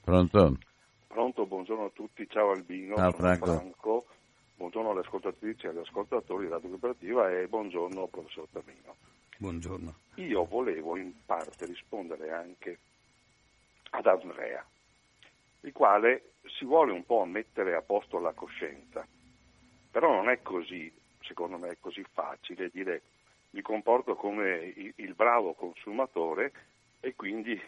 Pronto? 0.04 0.58
Pronto, 1.08 1.46
buongiorno 1.48 1.86
a 1.86 1.90
tutti, 1.90 2.28
ciao 2.30 2.52
Albino, 2.52 2.96
ciao 2.96 3.12
Franco. 3.12 3.46
Franco. 3.46 4.06
buongiorno 4.56 4.92
alle 4.92 5.00
ascoltatrici 5.00 5.66
e 5.66 5.70
agli 5.70 5.80
ascoltatori 5.80 6.48
Radio 6.48 6.70
Cooperativa 6.70 7.32
e 7.32 7.48
buongiorno 7.48 8.06
professor 8.06 8.48
Tamino. 8.52 8.96
Buongiorno. 9.40 9.96
Io 10.18 10.46
volevo 10.46 10.96
in 10.96 11.12
parte 11.26 11.66
rispondere 11.66 12.32
anche 12.32 12.78
ad 13.90 14.06
Andrea, 14.06 14.64
il 15.62 15.72
quale 15.74 16.34
si 16.60 16.66
vuole 16.66 16.92
un 16.92 17.04
po' 17.04 17.26
mettere 17.26 17.76
a 17.76 17.82
posto 17.82 18.20
la 18.20 18.34
coscienza 18.34 19.04
però 19.92 20.14
non 20.14 20.30
è 20.30 20.42
così. 20.42 20.92
secondo 21.22 21.58
me, 21.58 21.78
così 21.80 22.04
facile 22.12 22.70
dire 22.70 23.02
mi 23.52 23.62
comporto 23.62 24.16
come 24.16 24.74
il, 24.96 25.14
bravo 25.14 25.54
consumatore 25.54 26.52
e 27.00 27.16
quindi 27.16 27.60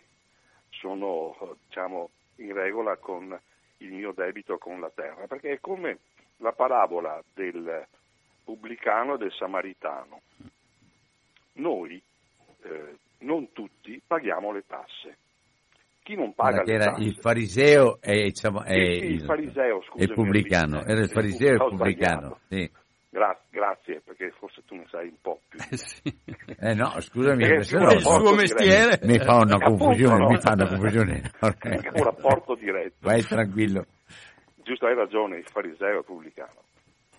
sono 0.69 1.57
diciamo, 1.67 2.09
in 2.37 2.53
regola 2.53 2.95
con 2.97 3.37
il 3.77 3.91
mio 3.91 4.11
debito 4.13 4.57
con 4.57 4.79
la 4.79 4.89
terra, 4.89 5.27
perché 5.27 5.53
è 5.53 5.59
come 5.59 5.99
la 6.37 6.53
parabola 6.53 7.21
del 7.33 7.85
pubblicano 8.43 9.15
e 9.15 9.17
del 9.17 9.31
samaritano. 9.33 10.21
Noi, 11.53 12.01
eh, 12.61 12.97
non 13.19 13.51
tutti, 13.51 14.01
paghiamo 14.05 14.51
le 14.51 14.65
tasse. 14.65 15.17
Chi 16.03 16.15
non 16.15 16.33
paga 16.33 16.63
era 16.65 16.95
il 16.97 17.15
fariseo 17.15 17.99
e 18.01 18.23
diciamo, 18.23 18.61
è 18.63 18.73
Sì, 18.73 18.99
sì, 18.99 19.05
il 19.05 19.11
il, 19.13 19.21
fariseo, 19.21 19.77
e 19.79 19.83
scusami, 19.83 20.03
il 20.03 20.13
pubblicano. 20.13 20.83
Era 20.83 20.99
il 20.99 21.09
fariseo 21.09 21.49
e 21.49 21.53
il 21.53 21.65
pubblicano. 21.69 22.39
Sì. 22.49 22.71
Gra- 23.09 23.39
grazie, 23.49 24.01
perché 24.03 24.31
forse 24.37 24.63
tu 24.65 24.75
ne 24.75 24.85
sai 24.89 25.07
un 25.07 25.15
po' 25.21 25.39
più. 25.47 25.59
Sì. 25.77 26.01
Eh 26.59 26.73
no, 26.73 26.99
scusami, 26.99 27.45
hai 27.45 27.57
il 27.57 27.63
suo 27.65 28.33
mestiere. 28.33 28.99
mi 29.03 29.17
fa 29.19 29.35
una 29.35 29.55
Appunto, 29.61 29.85
confusione, 29.85 30.17
no? 30.17 30.27
mi 30.29 30.39
fa 30.39 30.53
una 30.53 30.67
confusione. 30.67 31.21
È 31.39 31.89
un 31.93 32.03
rapporto 32.03 32.55
diretto. 32.55 32.95
Vai 32.99 33.21
tranquillo. 33.21 33.85
Giusto, 34.63 34.85
hai 34.87 34.95
ragione, 34.95 35.37
il 35.37 35.47
fariseo 35.47 35.95
e 35.95 35.97
il 35.99 36.03
pubblicano. 36.03 36.63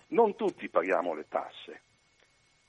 Non 0.09 0.35
tutti 0.35 0.69
paghiamo 0.69 1.15
le 1.15 1.25
tasse 1.27 1.81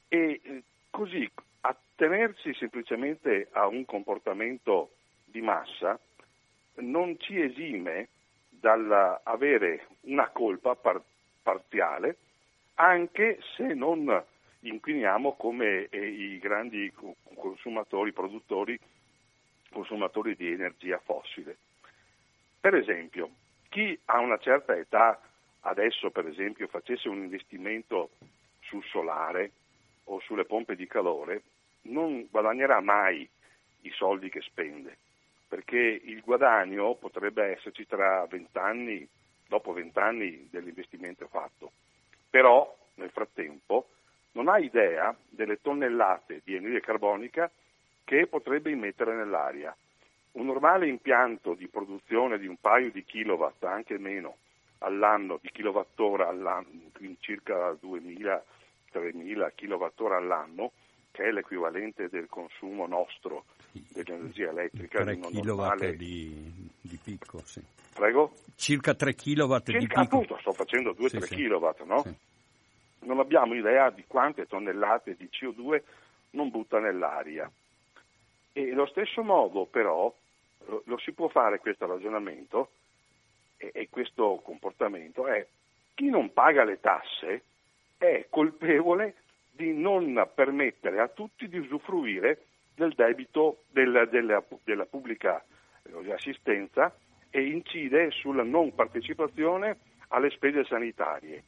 e 0.08 0.40
eh, 0.42 0.62
così 0.88 1.28
attenersi 1.60 2.54
semplicemente 2.54 3.48
a 3.52 3.66
un 3.66 3.84
comportamento 3.84 4.90
di 5.26 5.40
massa 5.40 5.98
non 6.76 7.18
ci 7.18 7.40
esime 7.40 8.08
dall'avere 8.48 9.86
una 10.02 10.28
colpa 10.30 10.74
par- 10.74 11.02
parziale 11.42 12.16
anche 12.74 13.38
se 13.54 13.74
non 13.74 14.24
inquiniamo 14.60 15.34
come 15.34 15.86
eh, 15.88 16.06
i 16.06 16.38
grandi 16.38 16.90
co- 16.92 17.16
consumatori, 17.34 18.12
produttori, 18.12 18.78
consumatori 19.70 20.34
di 20.34 20.50
energia 20.50 20.98
fossile. 20.98 21.56
Per 22.60 22.74
esempio, 22.74 23.30
chi 23.68 23.98
ha 24.06 24.18
una 24.18 24.38
certa 24.38 24.76
età 24.76 25.20
adesso 25.60 26.10
per 26.10 26.26
esempio 26.26 26.68
facesse 26.68 27.08
un 27.08 27.18
investimento 27.18 28.10
sul 28.60 28.84
solare 28.84 29.52
o 30.04 30.20
sulle 30.20 30.44
pompe 30.44 30.76
di 30.76 30.86
calore 30.86 31.42
non 31.82 32.26
guadagnerà 32.30 32.80
mai 32.80 33.28
i 33.82 33.90
soldi 33.90 34.28
che 34.28 34.40
spende, 34.40 34.96
perché 35.48 35.76
il 35.76 36.20
guadagno 36.22 36.94
potrebbe 36.94 37.56
esserci 37.56 37.86
tra 37.86 38.26
20 38.26 38.58
anni, 38.58 39.08
dopo 39.46 39.72
20 39.72 39.98
anni 39.98 40.48
dell'investimento 40.50 41.26
fatto. 41.28 41.72
Però 42.28 42.76
nel 42.94 43.10
frattempo 43.10 43.88
non 44.32 44.48
ha 44.48 44.58
idea 44.58 45.16
delle 45.28 45.60
tonnellate 45.60 46.42
di 46.44 46.56
anidride 46.56 46.80
carbonica 46.80 47.50
che 48.04 48.26
potrebbe 48.26 48.70
immettere 48.70 49.14
nell'aria. 49.14 49.74
Un 50.32 50.46
normale 50.46 50.86
impianto 50.86 51.54
di 51.54 51.66
produzione 51.68 52.38
di 52.38 52.46
un 52.46 52.56
paio 52.60 52.90
di 52.90 53.04
kilowatt, 53.04 53.64
anche 53.64 53.98
meno, 53.98 54.36
all'anno, 54.78 55.38
di 55.40 55.50
kilowattora 55.50 56.28
all'anno, 56.28 56.90
quindi 56.92 57.16
circa 57.20 57.72
2000-3000 57.72 59.52
kilowattora 59.54 60.16
all'anno, 60.16 60.72
che 61.16 61.24
è 61.24 61.30
l'equivalente 61.30 62.10
del 62.10 62.26
consumo 62.28 62.86
nostro 62.86 63.46
dell'energia 63.72 64.50
elettrica 64.50 65.02
3 65.02 65.14
di 65.14 65.18
uno 65.18 65.30
kW 65.30 65.44
normale- 65.46 65.96
di, 65.96 66.52
di 66.82 66.98
picco, 67.02 67.40
sì. 67.46 67.62
Prego? 67.94 68.34
Circa 68.54 68.92
3 68.92 69.14
kW 69.14 69.56
di 69.56 69.72
Circa, 69.72 70.02
picco. 70.02 70.16
appunto, 70.16 70.36
sto 70.40 70.52
facendo 70.52 70.90
2-3 70.90 71.06
Sì, 71.06 71.20
sì. 71.20 71.34
kilowatt, 71.36 71.82
no? 71.84 72.02
Sì. 72.02 72.14
Non 73.06 73.18
abbiamo 73.18 73.54
idea 73.54 73.88
di 73.88 74.04
quante 74.06 74.46
tonnellate 74.46 75.16
di 75.16 75.26
CO2 75.32 75.80
non 76.32 76.50
butta 76.50 76.80
nell'aria. 76.80 77.50
E 78.52 78.72
lo 78.72 78.86
stesso 78.86 79.22
modo, 79.22 79.64
però, 79.64 80.14
lo, 80.66 80.82
lo 80.84 80.98
si 80.98 81.12
può 81.12 81.28
fare 81.28 81.60
questo 81.60 81.86
ragionamento 81.86 82.72
e, 83.56 83.70
e 83.72 83.88
questo 83.88 84.42
comportamento 84.44 85.26
è 85.26 85.46
chi 85.94 86.10
non 86.10 86.30
paga 86.34 86.62
le 86.64 86.78
tasse 86.78 87.42
è 87.96 88.26
colpevole 88.28 89.14
di 89.56 89.72
non 89.72 90.28
permettere 90.34 91.00
a 91.00 91.08
tutti 91.08 91.48
di 91.48 91.58
usufruire 91.58 92.42
del 92.74 92.92
debito 92.94 93.62
del- 93.70 94.08
della, 94.10 94.44
della 94.62 94.84
pubblica 94.84 95.42
eh, 95.82 96.12
assistenza 96.12 96.94
e 97.30 97.42
incide 97.46 98.10
sulla 98.10 98.42
non 98.42 98.74
partecipazione 98.74 99.78
alle 100.08 100.30
spese 100.30 100.64
sanitarie. 100.64 101.42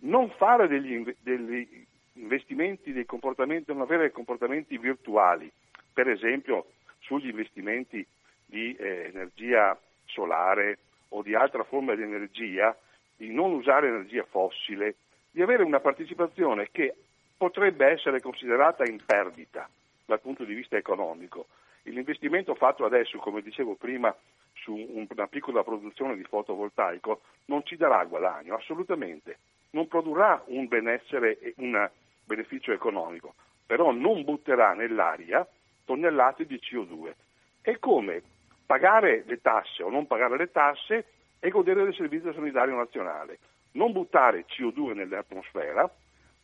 Non 0.00 0.30
fare 0.30 0.68
degli, 0.68 1.02
degli 1.20 1.86
investimenti, 2.14 2.92
dei 2.92 3.06
comportamenti, 3.06 3.72
non 3.72 3.80
avere 3.80 4.12
comportamenti 4.12 4.76
virtuali, 4.78 5.50
per 5.92 6.08
esempio 6.08 6.66
sugli 7.00 7.28
investimenti 7.28 8.06
di 8.44 8.74
eh, 8.74 9.10
energia 9.12 9.78
solare 10.04 10.78
o 11.10 11.22
di 11.22 11.34
altra 11.34 11.64
forma 11.64 11.94
di 11.94 12.02
energia, 12.02 12.76
di 13.16 13.32
non 13.32 13.52
usare 13.52 13.88
energia 13.88 14.24
fossile, 14.24 14.96
di 15.30 15.42
avere 15.42 15.62
una 15.62 15.80
partecipazione 15.80 16.68
che 16.70 16.94
potrebbe 17.36 17.86
essere 17.86 18.20
considerata 18.20 18.84
in 18.84 19.00
perdita 19.04 19.68
dal 20.04 20.20
punto 20.20 20.44
di 20.44 20.54
vista 20.54 20.76
economico. 20.76 21.46
L'investimento 21.82 22.54
fatto 22.54 22.84
adesso, 22.84 23.18
come 23.18 23.42
dicevo 23.42 23.74
prima, 23.74 24.14
su 24.54 24.74
un- 24.74 25.06
una 25.08 25.26
piccola 25.28 25.62
produzione 25.62 26.16
di 26.16 26.24
fotovoltaico 26.24 27.20
non 27.46 27.64
ci 27.64 27.76
darà 27.76 28.04
guadagno, 28.04 28.54
assolutamente. 28.56 29.38
Non 29.70 29.86
produrrà 29.86 30.42
un 30.46 30.66
benessere 30.66 31.38
e 31.38 31.54
un 31.58 31.88
beneficio 32.24 32.72
economico, 32.72 33.34
però 33.66 33.92
non 33.92 34.24
butterà 34.24 34.72
nell'aria 34.72 35.46
tonnellate 35.84 36.46
di 36.46 36.58
CO2. 36.58 37.14
È 37.60 37.78
come 37.78 38.22
pagare 38.64 39.22
le 39.26 39.40
tasse 39.40 39.82
o 39.82 39.90
non 39.90 40.06
pagare 40.06 40.36
le 40.36 40.50
tasse 40.50 41.06
e 41.38 41.50
godere 41.50 41.84
del 41.84 41.94
servizio 41.94 42.32
sanitario 42.32 42.74
nazionale. 42.74 43.38
Non 43.72 43.92
buttare 43.92 44.46
CO2 44.46 44.94
nell'atmosfera 44.94 45.88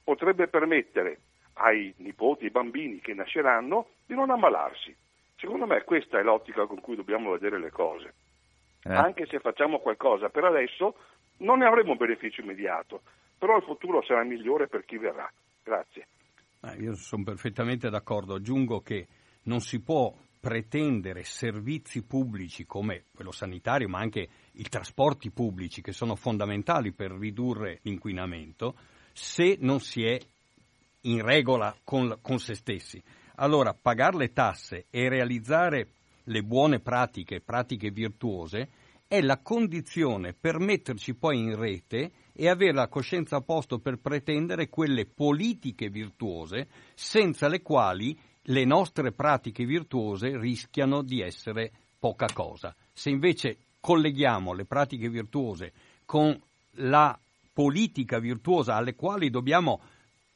potrebbe 0.03 0.49
permettere 0.49 1.19
ai 1.55 1.93
nipoti, 1.99 2.45
ai 2.45 2.51
bambini 2.51 3.01
che 3.01 3.15
nasceranno 3.15 3.89
di 4.07 4.15
non 4.15 4.31
ammalarsi. 4.31 4.95
Secondo 5.37 5.66
me 5.66 5.83
questa 5.85 6.19
è 6.19 6.23
l'ottica 6.23 6.66
con 6.66 6.81
cui 6.81 6.97
dobbiamo 6.97 7.33
vedere 7.33 7.59
le 7.59 7.70
cose. 7.70 8.15
Eh. 8.85 8.93
Anche 8.93 9.27
se 9.27 9.39
facciamo 9.41 9.79
qualcosa 9.79 10.29
per 10.29 10.45
adesso, 10.45 10.97
non 11.39 11.59
ne 11.59 11.66
avremo 11.66 11.93
un 11.93 11.99
beneficio 11.99 12.41
immediato, 12.41 13.03
però 13.39 13.57
il 13.57 13.65
futuro 13.65 14.03
sarà 14.03 14.24
migliore 14.24 14.69
per 14.69 14.85
chi 14.85 14.99
verrà. 14.99 15.31
Grazie. 15.62 16.07
Ah, 16.61 16.74
io 16.74 16.95
sono 16.95 17.24
perfettamente 17.24 17.91
d'accordo. 17.91 18.35
Aggiungo 18.35 18.81
che 18.81 19.07
non 19.45 19.61
si 19.61 19.83
può 19.83 20.15
pretendere 20.41 21.23
servizi 21.23 22.05
pubblici 22.05 22.66
come 22.66 23.05
quello 23.15 23.31
sanitario, 23.31 23.89
ma 23.89 23.99
anche 23.99 24.29
i 24.55 24.65
trasporti 24.65 25.31
pubblici 25.31 25.83
che 25.83 25.93
sono 25.93 26.16
fondamentali 26.16 26.93
per 26.93 27.12
ridurre 27.12 27.79
l'inquinamento, 27.83 28.74
se 29.13 29.57
non 29.61 29.81
si 29.81 30.05
è 30.05 30.19
in 31.03 31.23
regola 31.23 31.75
con, 31.85 32.19
con 32.21 32.39
se 32.39 32.55
stessi. 32.55 33.03
Allora, 33.37 33.75
pagare 33.75 34.17
le 34.17 34.33
tasse 34.33 34.87
e 34.91 35.09
realizzare 35.09 35.89
le 36.25 36.43
buone 36.43 36.81
pratiche, 36.81 37.41
pratiche 37.41 37.91
virtuose, 37.91 38.69
è 39.09 39.21
la 39.21 39.39
condizione 39.39 40.33
per 40.33 40.59
metterci 40.59 41.15
poi 41.15 41.39
in 41.39 41.57
rete 41.57 42.13
e 42.33 42.49
avere 42.49 42.73
la 42.73 42.89
coscienza 42.89 43.37
a 43.37 43.41
posto 43.41 43.79
per 43.79 43.99
pretendere 43.99 44.69
quelle 44.69 45.05
politiche 45.05 45.91
virtuose 45.91 46.69
senza 46.95 47.49
le 47.49 47.61
quali 47.61 48.19
le 48.47 48.65
nostre 48.65 49.13
pratiche 49.13 49.65
virtuose 49.65 50.39
rischiano 50.39 51.03
di 51.03 51.21
essere 51.21 51.71
poca 51.99 52.27
cosa. 52.33 52.75
Se 52.93 53.11
invece 53.11 53.57
colleghiamo 53.81 54.55
le 54.55 54.65
pratiche 54.65 55.09
virtuose 55.09 55.73
con 56.07 56.41
la 56.77 57.17
politica 57.53 58.19
virtuosa 58.19 58.77
alle 58.77 58.95
quali 58.95 59.31
dobbiamo, 59.31 59.81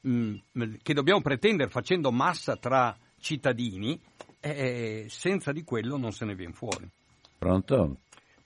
mh, 0.00 0.34
che 0.82 0.94
dobbiamo 0.94 1.20
pretendere 1.20 1.70
facendo 1.70 2.10
massa 2.12 2.56
tra 2.56 2.96
cittadini, 3.18 4.00
eh, 4.40 5.06
senza 5.08 5.52
di 5.52 5.64
quello 5.64 5.96
non 5.96 6.12
se 6.12 6.24
ne 6.24 6.34
viene 6.34 6.52
fuori. 6.52 6.88
Pronto? 7.38 7.96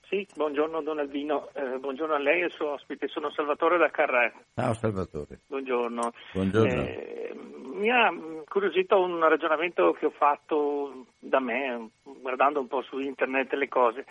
Sì, 0.07 0.27
buongiorno 0.35 0.81
Don 0.81 0.99
Albino, 0.99 1.49
eh, 1.53 1.77
buongiorno 1.79 2.15
a 2.15 2.19
lei 2.19 2.41
e 2.41 2.43
al 2.43 2.51
suo 2.51 2.73
ospite, 2.73 3.07
sono 3.07 3.31
Salvatore 3.31 3.77
da 3.77 3.89
Carré. 3.89 4.33
Ciao 4.53 4.73
Salvatore. 4.73 5.39
Buongiorno. 5.47 6.11
Buongiorno. 6.33 6.81
Eh, 6.81 7.33
mi 7.75 7.89
ha 7.89 8.09
incuriosito 8.11 8.99
un 8.99 9.19
ragionamento 9.25 9.93
che 9.93 10.07
ho 10.07 10.11
fatto 10.11 11.05
da 11.17 11.39
me, 11.39 11.91
guardando 12.03 12.59
un 12.59 12.67
po' 12.67 12.81
su 12.81 12.99
internet 12.99 13.53
le 13.53 13.69
cose. 13.69 14.05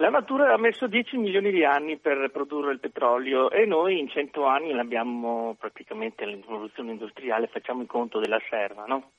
La 0.00 0.08
natura 0.08 0.54
ha 0.54 0.56
messo 0.56 0.86
10 0.86 1.18
milioni 1.18 1.50
di 1.50 1.62
anni 1.62 1.98
per 1.98 2.30
produrre 2.32 2.72
il 2.72 2.80
petrolio 2.80 3.50
e 3.50 3.66
noi 3.66 3.98
in 3.98 4.08
100 4.08 4.46
anni 4.46 4.72
l'abbiamo 4.72 5.54
praticamente 5.58 6.24
l'evoluzione 6.24 6.92
industriale, 6.92 7.48
facciamo 7.48 7.82
il 7.82 7.86
conto 7.86 8.18
della 8.18 8.40
serva, 8.48 8.86
no? 8.86 9.10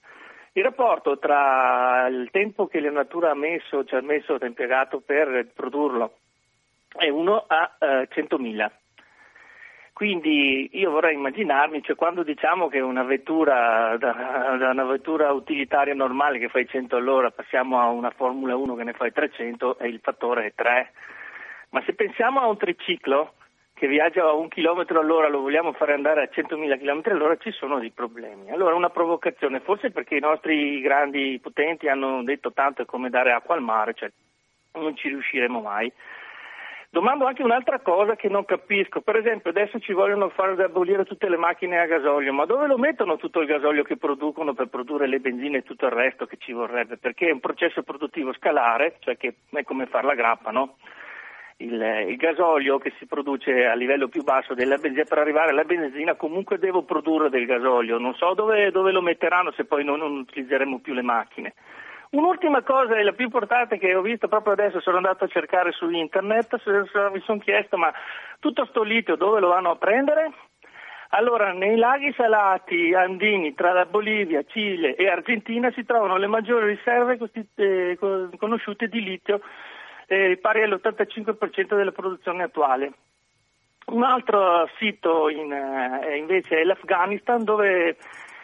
Il 0.54 0.64
rapporto 0.64 1.20
tra 1.20 2.08
il 2.08 2.30
tempo 2.32 2.66
che 2.66 2.80
la 2.80 2.90
natura 2.90 3.30
ha 3.30 3.36
messo, 3.36 3.86
ci 3.86 3.94
ha 3.94 4.02
messo, 4.02 4.40
impiegato 4.42 5.02
per 5.02 5.52
produrlo, 5.54 6.18
è 6.88 7.08
1 7.10 7.44
a 7.46 7.76
eh, 7.78 8.10
100.000. 8.12 8.72
Quindi 10.02 10.68
io 10.80 10.90
vorrei 10.90 11.14
immaginarmi, 11.14 11.84
cioè 11.84 11.96
quando 11.96 12.24
diciamo 12.24 12.70
che 12.70 12.80
una 12.80 13.04
vettura, 13.04 13.96
da, 13.98 14.58
una 14.72 14.84
vettura 14.84 15.32
utilitaria 15.32 15.94
normale 15.94 16.40
che 16.40 16.50
fai 16.50 16.68
100 16.68 16.96
all'ora 16.96 17.30
passiamo 17.30 17.80
a 17.80 17.86
una 17.90 18.10
Formula 18.10 18.56
1 18.56 18.74
che 18.74 18.84
ne 18.84 18.94
fai 18.94 19.12
300 19.12 19.78
e 19.78 19.90
il 19.90 20.00
fattore 20.02 20.48
è 20.48 20.54
3, 20.56 20.92
ma 21.70 21.84
se 21.86 21.94
pensiamo 21.94 22.40
a 22.40 22.48
un 22.48 22.58
triciclo 22.58 23.34
che 23.76 23.86
viaggia 23.86 24.24
a 24.24 24.34
un 24.34 24.48
chilometro 24.48 25.02
all'ora, 25.02 25.28
lo 25.28 25.42
vogliamo 25.42 25.72
fare 25.74 25.94
andare 25.94 26.24
a 26.24 26.30
100.000 26.34 26.80
km 26.80 27.02
all'ora, 27.12 27.38
ci 27.38 27.52
sono 27.52 27.78
dei 27.78 27.92
problemi. 27.92 28.50
Allora 28.50 28.74
una 28.74 28.90
provocazione, 28.90 29.60
forse 29.60 29.92
perché 29.92 30.16
i 30.16 30.20
nostri 30.20 30.82
grandi 30.82 31.38
potenti 31.40 31.88
hanno 31.88 32.24
detto 32.24 32.52
tanto 32.54 32.82
è 32.82 32.86
come 32.86 33.12
dare 33.12 33.34
acqua 33.34 33.54
al 33.54 33.62
mare, 33.62 33.94
cioè 33.94 34.10
non 34.80 34.96
ci 34.96 35.10
riusciremo 35.10 35.62
mai. 35.62 35.94
Domando 36.94 37.26
anche 37.26 37.42
un'altra 37.42 37.80
cosa 37.80 38.18
che 38.18 38.28
non 38.28 38.44
capisco, 38.44 39.00
per 39.00 39.16
esempio 39.16 39.52
adesso 39.52 39.80
ci 39.80 39.94
vogliono 39.94 40.28
fare 40.28 40.62
abolire 40.62 41.06
tutte 41.06 41.30
le 41.30 41.38
macchine 41.38 41.80
a 41.80 41.86
gasolio, 41.86 42.34
ma 42.34 42.44
dove 42.44 42.68
lo 42.68 42.78
mettono 42.78 43.16
tutto 43.16 43.40
il 43.40 43.48
gasolio 43.48 43.84
che 43.84 43.96
producono 43.96 44.54
per 44.54 44.68
produrre 44.68 45.08
le 45.08 45.22
benzine 45.22 45.60
e 45.60 45.64
tutto 45.64 45.86
il 45.86 45.94
resto 45.94 46.26
che 46.26 46.36
ci 46.38 46.52
vorrebbe? 46.52 46.98
Perché 46.98 47.30
è 47.30 47.32
un 47.32 47.40
processo 47.40 47.82
produttivo 47.84 48.34
scalare, 48.34 48.98
cioè 49.00 49.16
che 49.16 49.36
è 49.52 49.64
come 49.64 49.86
fare 49.86 50.06
la 50.06 50.16
grappa, 50.16 50.52
no? 50.52 50.76
Il, 51.60 51.82
il, 52.10 52.18
gasolio 52.18 52.78
che 52.78 52.92
si 53.00 53.06
produce 53.06 53.68
a 53.68 53.74
livello 53.74 54.10
più 54.10 54.24
basso 54.24 54.54
della 54.54 54.76
benzina, 54.76 55.06
per 55.06 55.20
arrivare 55.20 55.52
alla 55.52 55.64
benzina 55.64 56.16
comunque 56.16 56.60
devo 56.60 56.84
produrre 56.84 57.30
del 57.30 57.46
gasolio, 57.46 58.00
non 58.00 58.16
so 58.16 58.34
dove, 58.34 58.70
dove 58.70 58.92
lo 58.92 59.02
metteranno 59.02 59.54
se 59.54 59.64
poi 59.64 59.86
noi 59.86 59.98
non 59.98 60.18
utilizzeremo 60.18 60.80
più 60.80 60.94
le 60.94 61.04
macchine. 61.04 61.54
Un'ultima 62.12 62.62
cosa, 62.62 62.98
e 62.98 63.04
la 63.04 63.14
più 63.14 63.24
importante 63.24 63.78
che 63.78 63.96
ho 63.96 64.02
visto 64.02 64.28
proprio 64.28 64.52
adesso, 64.52 64.82
sono 64.82 64.98
andato 64.98 65.24
a 65.24 65.30
cercare 65.30 65.72
su 65.72 65.90
internet, 65.90 66.62
mi 67.12 67.22
sono 67.22 67.40
chiesto 67.40 67.78
ma 67.78 67.90
tutto 68.40 68.66
sto 68.66 68.84
litio 68.84 69.16
dove 69.16 69.40
lo 69.40 69.48
vanno 69.48 69.72
a 69.72 69.76
prendere? 69.78 70.32
Allora, 71.14 71.54
nei 71.54 71.78
laghi 71.78 72.14
salati 72.14 72.94
andini 72.94 73.54
tra 73.54 73.72
la 73.72 73.86
Bolivia, 73.86 74.44
Cile 74.46 74.96
e 74.96 75.08
Argentina 75.08 75.72
si 75.72 75.86
trovano 75.86 76.18
le 76.18 76.28
maggiori 76.28 76.68
riserve 76.68 77.18
eh, 77.56 77.98
conosciute 78.38 78.88
di 78.88 79.02
litio, 79.02 79.40
eh, 80.08 80.38
pari 80.42 80.64
all'85% 80.64 81.76
della 81.76 81.92
produzione 81.92 82.44
attuale. 82.44 82.92
Un 83.86 84.04
altro 84.04 84.70
sito 84.78 85.30
in, 85.30 85.52
eh, 85.52 86.18
invece 86.18 86.60
è 86.60 86.64
l'Afghanistan 86.64 87.44
dove 87.44 87.96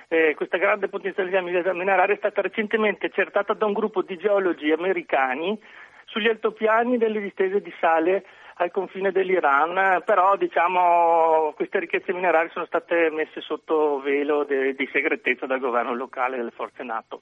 eh, 0.07 0.33
questa 0.35 0.57
grande 0.57 0.87
potenzialità 0.87 1.41
mineraria 1.41 2.15
è 2.15 2.17
stata 2.17 2.41
recentemente 2.41 3.07
accertata 3.07 3.53
da 3.53 3.65
un 3.65 3.73
gruppo 3.73 4.01
di 4.01 4.17
geologi 4.17 4.71
americani 4.71 5.59
sugli 6.05 6.27
altopiani 6.27 6.97
delle 6.97 7.19
distese 7.19 7.61
di 7.61 7.73
sale 7.79 8.25
al 8.59 8.71
confine 8.71 9.11
dell'Iran, 9.11 10.01
però 10.03 10.35
diciamo, 10.35 11.53
queste 11.55 11.79
ricchezze 11.79 12.13
minerarie 12.13 12.49
sono 12.49 12.65
state 12.65 13.09
messe 13.11 13.41
sotto 13.41 13.99
velo 13.99 14.43
de, 14.45 14.73
di 14.73 14.89
segretezza 14.91 15.45
dal 15.45 15.59
governo 15.59 15.93
locale 15.93 16.35
e 16.35 16.37
delle 16.39 16.51
forze 16.51 16.83
NATO. 16.83 17.21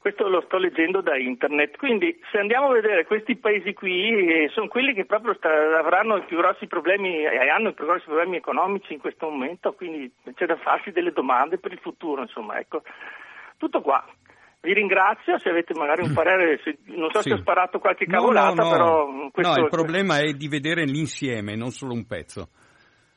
Questo 0.00 0.28
lo 0.28 0.40
sto 0.46 0.56
leggendo 0.56 1.02
da 1.02 1.14
internet, 1.18 1.76
quindi 1.76 2.18
se 2.32 2.38
andiamo 2.38 2.68
a 2.68 2.72
vedere 2.72 3.04
questi 3.04 3.36
paesi 3.36 3.74
qui 3.74 4.44
eh, 4.44 4.48
sono 4.48 4.66
quelli 4.66 4.94
che 4.94 5.04
proprio 5.04 5.34
sta, 5.34 5.50
avranno 5.78 6.16
i 6.16 6.24
più 6.24 6.38
grossi 6.38 6.66
problemi 6.66 7.22
e 7.22 7.50
hanno 7.50 7.68
i 7.68 7.74
più 7.74 7.84
grossi 7.84 8.06
problemi 8.06 8.36
economici 8.36 8.94
in 8.94 8.98
questo 8.98 9.28
momento, 9.28 9.74
quindi 9.74 10.10
c'è 10.32 10.46
da 10.46 10.56
farsi 10.56 10.90
delle 10.90 11.12
domande 11.12 11.58
per 11.58 11.72
il 11.72 11.80
futuro, 11.80 12.22
insomma, 12.22 12.58
ecco. 12.58 12.80
Tutto 13.58 13.82
qua. 13.82 14.02
Vi 14.62 14.72
ringrazio, 14.72 15.38
se 15.38 15.50
avete 15.50 15.74
magari 15.74 16.02
un 16.02 16.14
parere, 16.14 16.58
se, 16.64 16.78
non 16.84 17.10
so 17.10 17.20
sì. 17.20 17.28
se 17.28 17.34
ho 17.34 17.38
sparato 17.38 17.78
qualche 17.78 18.06
cavolata, 18.06 18.54
no, 18.54 18.62
no, 18.62 18.64
no. 18.64 18.70
però... 18.70 19.30
Questo, 19.32 19.54
no, 19.54 19.62
il 19.64 19.68
problema 19.68 20.20
è 20.20 20.32
di 20.32 20.48
vedere 20.48 20.84
l'insieme, 20.84 21.56
non 21.56 21.72
solo 21.72 21.92
un 21.92 22.06
pezzo. 22.06 22.48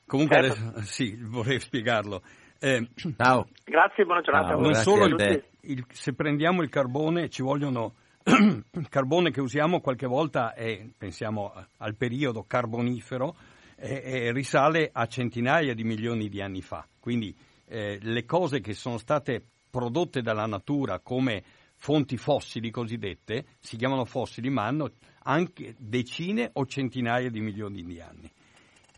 Comunque, 0.05 0.35
certo. 0.35 0.67
adesso, 0.67 0.81
sì, 0.81 1.17
vorrei 1.21 1.61
spiegarlo. 1.61 2.21
Eh, 2.63 2.87
Ciao. 3.17 3.47
Grazie, 3.65 4.05
buona 4.05 4.21
giornata. 4.21 4.47
Ciao, 4.49 4.61
non 4.61 4.73
solo 4.75 5.05
il, 5.05 5.43
il, 5.61 5.85
se 5.89 6.13
prendiamo 6.13 6.61
il 6.61 6.69
carbone 6.69 7.27
ci 7.27 7.41
vogliono 7.41 7.95
il 8.23 8.63
carbone 8.89 9.31
che 9.31 9.41
usiamo 9.41 9.81
qualche 9.81 10.07
volta 10.07 10.53
è, 10.53 10.87
pensiamo 10.97 11.51
al 11.79 11.95
periodo 11.95 12.45
carbonifero, 12.47 13.35
è, 13.75 14.01
è, 14.01 14.31
risale 14.31 14.89
a 14.93 15.05
centinaia 15.07 15.73
di 15.73 15.83
milioni 15.83 16.29
di 16.29 16.41
anni 16.41 16.61
fa. 16.61 16.87
Quindi 17.01 17.35
eh, 17.67 17.99
le 18.01 18.25
cose 18.25 18.61
che 18.61 18.73
sono 18.73 18.97
state 18.97 19.43
prodotte 19.69 20.21
dalla 20.21 20.45
natura 20.45 20.99
come 20.99 21.43
fonti 21.75 22.15
fossili 22.15 22.71
cosiddette 22.71 23.43
si 23.59 23.75
chiamano 23.75 24.05
fossili, 24.05 24.49
ma 24.49 24.63
hanno 24.67 24.91
anche 25.23 25.75
decine 25.77 26.49
o 26.53 26.65
centinaia 26.65 27.29
di 27.29 27.41
milioni 27.41 27.83
di 27.83 27.99
anni. 27.99 28.31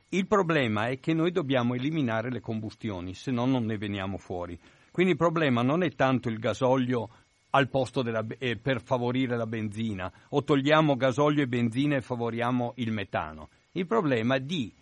Il 0.10 0.27
problema 0.27 0.88
è 0.88 0.99
che 0.99 1.14
noi 1.14 1.32
dobbiamo 1.32 1.73
eliminare 1.73 2.30
le 2.30 2.40
combustioni, 2.40 3.14
se 3.14 3.32
no 3.32 3.45
non 3.45 3.65
ne 3.65 3.77
veniamo 3.77 4.18
fuori. 4.18 4.57
Quindi 4.91 5.14
il 5.14 5.18
problema 5.18 5.61
non 5.61 5.84
è 5.84 5.90
tanto 5.94 6.30
il 6.30 6.40
gasolio 6.40 7.10
al 7.49 7.69
posto 7.69 8.02
della, 8.02 8.26
eh, 8.38 8.57
per 8.57 8.82
favorire 8.82 9.36
la 9.36 9.48
benzina 9.48 10.11
o 10.30 10.44
togliamo 10.44 10.95
gasolio 10.95 11.44
e 11.44 11.48
benzina 11.48 11.95
e 11.95 12.02
favoriamo 12.02 12.73
il 12.77 12.91
metano. 12.91 13.49
Il 13.72 13.88
problema 13.88 14.36
è 14.36 14.41
di 14.41 14.73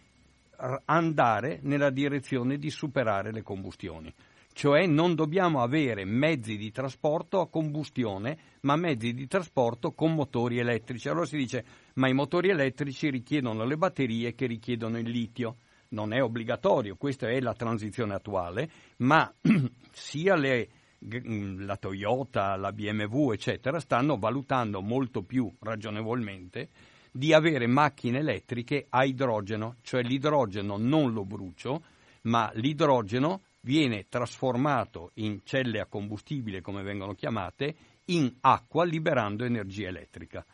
andare 0.85 1.59
nella 1.63 1.89
direzione 1.89 2.57
di 2.57 2.69
superare 2.69 3.31
le 3.31 3.41
combustioni. 3.41 4.13
Cioè 4.53 4.85
non 4.85 5.15
dobbiamo 5.15 5.61
avere 5.61 6.05
mezzi 6.05 6.57
di 6.57 6.71
trasporto 6.71 7.41
a 7.41 7.49
combustione, 7.49 8.37
ma 8.61 8.75
mezzi 8.75 9.13
di 9.13 9.27
trasporto 9.27 9.91
con 9.91 10.13
motori 10.13 10.59
elettrici. 10.59 11.09
Allora 11.09 11.25
si 11.25 11.37
dice, 11.37 11.65
ma 11.95 12.07
i 12.07 12.13
motori 12.13 12.49
elettrici 12.49 13.09
richiedono 13.09 13.65
le 13.65 13.75
batterie 13.77 14.35
che 14.35 14.45
richiedono 14.45 14.99
il 14.99 15.09
litio 15.09 15.57
non 15.93 16.11
è 16.11 16.21
obbligatorio, 16.21 16.95
questa 16.95 17.29
è 17.29 17.39
la 17.39 17.53
transizione 17.53 18.13
attuale, 18.13 18.69
ma 18.97 19.31
sia 19.91 20.35
le, 20.35 20.69
mm, 21.05 21.65
la 21.65 21.77
Toyota, 21.77 22.55
la 22.55 22.71
BMW, 22.71 23.31
eccetera, 23.31 23.79
stanno 23.79 24.17
valutando 24.17 24.81
molto 24.81 25.23
più 25.23 25.51
ragionevolmente 25.59 26.69
di 27.11 27.31
avere 27.31 27.67
macchine 27.67 28.19
elettriche 28.19 28.87
a 28.89 29.05
idrogeno, 29.05 29.75
cioè 29.81 30.01
l'idrogeno 30.01 30.77
non 30.77 31.13
lo 31.13 31.25
brucio, 31.25 31.83
ma 32.23 32.51
l'idrogeno 32.55 33.41
viene 33.63 34.07
trasformato 34.09 35.11
in 35.15 35.41
celle 35.43 35.79
a 35.79 35.85
combustibile, 35.85 36.61
come 36.61 36.83
vengono 36.83 37.13
chiamate, 37.13 37.75
in 38.05 38.33
acqua 38.41 38.83
liberando 38.83 39.45
energia 39.45 39.87
elettrica. 39.87 40.45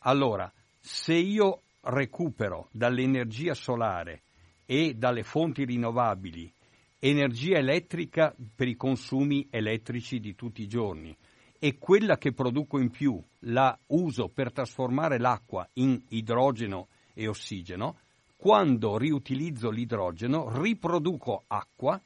Allora, 0.00 0.52
se 0.78 1.14
io 1.14 1.62
recupero 1.80 2.68
dall'energia 2.72 3.54
solare 3.54 4.22
e 4.64 4.94
dalle 4.94 5.22
fonti 5.22 5.64
rinnovabili 5.64 6.52
energia 6.98 7.58
elettrica 7.58 8.34
per 8.54 8.66
i 8.66 8.74
consumi 8.74 9.46
elettrici 9.50 10.18
di 10.18 10.34
tutti 10.34 10.62
i 10.62 10.66
giorni 10.66 11.16
e 11.58 11.78
quella 11.78 12.16
che 12.18 12.32
produco 12.32 12.78
in 12.78 12.90
più 12.90 13.22
la 13.40 13.78
uso 13.88 14.28
per 14.28 14.52
trasformare 14.52 15.18
l'acqua 15.18 15.68
in 15.74 16.02
idrogeno 16.08 16.88
e 17.14 17.28
ossigeno, 17.28 17.98
quando 18.36 18.98
riutilizzo 18.98 19.70
l'idrogeno 19.70 20.60
riproduco 20.60 21.44
acqua 21.46 22.00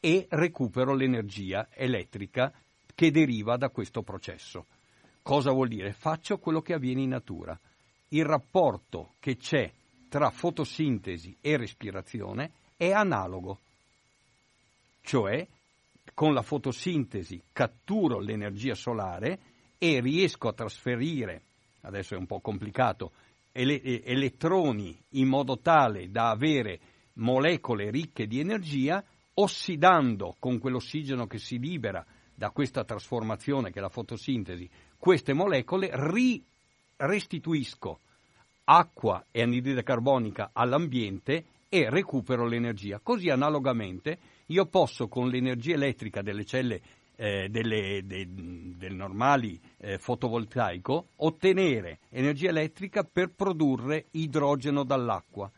e 0.00 0.26
recupero 0.30 0.94
l'energia 0.94 1.68
elettrica 1.72 2.52
che 2.94 3.10
deriva 3.10 3.56
da 3.56 3.70
questo 3.70 4.02
processo. 4.02 4.66
Cosa 5.22 5.50
vuol 5.50 5.68
dire? 5.68 5.92
Faccio 5.92 6.38
quello 6.38 6.60
che 6.60 6.74
avviene 6.74 7.02
in 7.02 7.10
natura. 7.10 7.58
Il 8.08 8.24
rapporto 8.24 9.14
che 9.18 9.36
c'è 9.36 9.70
tra 10.08 10.30
fotosintesi 10.30 11.36
e 11.40 11.56
respirazione 11.56 12.52
è 12.76 12.92
analogo, 12.92 13.58
cioè 15.02 15.46
con 16.14 16.32
la 16.32 16.42
fotosintesi 16.42 17.42
catturo 17.52 18.20
l'energia 18.20 18.74
solare 18.74 19.38
e 19.78 20.00
riesco 20.00 20.48
a 20.48 20.52
trasferire, 20.52 21.42
adesso 21.82 22.14
è 22.14 22.18
un 22.18 22.26
po' 22.26 22.40
complicato, 22.40 23.12
ele- 23.52 23.82
elettroni 24.04 24.96
in 25.10 25.26
modo 25.26 25.58
tale 25.58 26.10
da 26.10 26.30
avere 26.30 26.78
molecole 27.14 27.90
ricche 27.90 28.26
di 28.26 28.40
energia, 28.40 29.02
ossidando 29.38 30.36
con 30.38 30.58
quell'ossigeno 30.58 31.26
che 31.26 31.38
si 31.38 31.58
libera 31.58 32.04
da 32.34 32.50
questa 32.50 32.84
trasformazione 32.84 33.70
che 33.70 33.78
è 33.78 33.82
la 33.82 33.88
fotosintesi, 33.88 34.68
queste 34.98 35.32
molecole 35.32 35.90
ri- 35.92 36.42
restituisco 36.96 38.00
acqua 38.64 39.24
e 39.30 39.42
anidride 39.42 39.82
carbonica 39.82 40.50
all'ambiente 40.52 41.44
e 41.68 41.88
recupero 41.90 42.46
l'energia. 42.46 43.00
Così 43.02 43.28
analogamente 43.28 44.18
io 44.46 44.66
posso 44.66 45.08
con 45.08 45.28
l'energia 45.28 45.74
elettrica 45.74 46.22
delle 46.22 46.44
celle 46.44 46.80
eh, 47.16 47.48
delle, 47.48 48.02
de, 48.04 48.26
del 48.28 48.94
normali 48.94 49.58
eh, 49.78 49.98
fotovoltaico 49.98 51.08
ottenere 51.16 52.00
energia 52.10 52.50
elettrica 52.50 53.04
per 53.04 53.30
produrre 53.34 54.06
idrogeno 54.12 54.84
dall'acqua. 54.84 55.50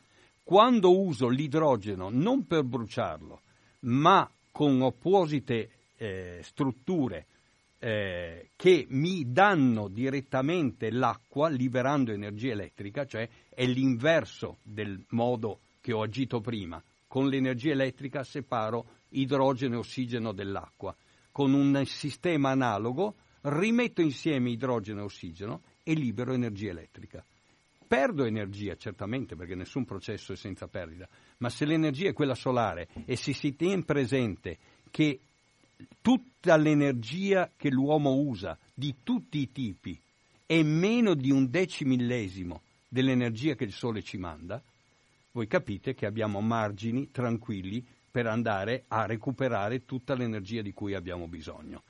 Quando 0.43 0.97
uso 0.97 1.29
l'idrogeno 1.29 2.09
non 2.11 2.47
per 2.47 2.63
bruciarlo, 2.63 3.41
ma 3.81 4.31
con 4.51 4.81
opposite 4.83 5.71
eh, 5.97 6.41
strutture 6.43 7.27
eh, 7.79 8.51
che 8.57 8.87
mi 8.89 9.31
danno 9.31 9.89
direttamente 9.89 10.91
l'acqua 10.91 11.49
liberando 11.49 12.13
energia 12.13 12.53
elettrica, 12.53 13.07
cioè 13.07 13.29
è 13.49 13.65
l'inverso 13.67 14.59
del 14.63 15.01
modo 15.11 15.61
che 15.81 15.93
ho 15.93 16.03
agito 16.03 16.41
prima. 16.41 16.83
Con 17.07 17.29
l'energia 17.29 17.73
elettrica 17.73 18.25
separo 18.25 18.97
idrogeno 19.11 19.77
e 19.77 19.79
ossigeno 19.79 20.33
dell'acqua. 20.33 20.95
Con 21.31 21.53
un 21.55 21.83
sistema 21.87 22.51
analogo 22.51 23.15
rimetto 23.43 24.03
insieme 24.03 24.51
idrogeno 24.51 25.01
e 25.01 25.05
ossigeno 25.05 25.63
e 25.83 25.95
libero 25.95 26.33
energia 26.33 26.71
elettrica. 26.71 27.25
Perdo 27.89 28.27
energia, 28.27 28.77
certamente, 28.77 29.35
perché 29.35 29.55
nessun 29.55 29.87
processo 29.87 30.35
è 30.35 30.37
senza 30.37 30.69
perdita, 30.69 31.09
ma 31.39 31.49
se 31.49 31.65
l'energia 31.65 32.11
è 32.11 32.13
quella 32.13 32.35
solare 32.35 32.87
e 33.07 33.17
se 33.17 33.33
si 33.33 33.57
tiene 33.57 33.83
presente 33.83 34.59
che 34.91 35.19
tutta 36.03 36.57
l'energia 36.57 37.51
che 37.57 37.71
l'uomo 37.71 38.13
usa, 38.15 38.59
di 38.75 38.97
tutti 39.03 39.39
i 39.39 39.51
tipi, 39.51 39.99
è 40.45 40.63
meno 40.63 41.15
di 41.15 41.31
un 41.31 41.49
decimillesimo 41.49 42.61
dell'energia 42.89 43.55
che 43.55 43.65
il 43.65 43.73
Sole 43.73 44.03
ci 44.03 44.19
manda, 44.19 44.63
voi 45.33 45.47
capite 45.47 45.95
che 45.95 46.05
abbiamo 46.05 46.41
margini 46.41 47.11
tranquilli 47.11 47.83
per 48.11 48.27
andare 48.27 48.85
a 48.89 49.07
recuperare 49.07 49.87
tutta 49.87 50.15
l'energia 50.15 50.61
di 50.61 50.75
cui 50.75 50.95
abbiamo 50.95 51.27
bisogno. 51.27 51.83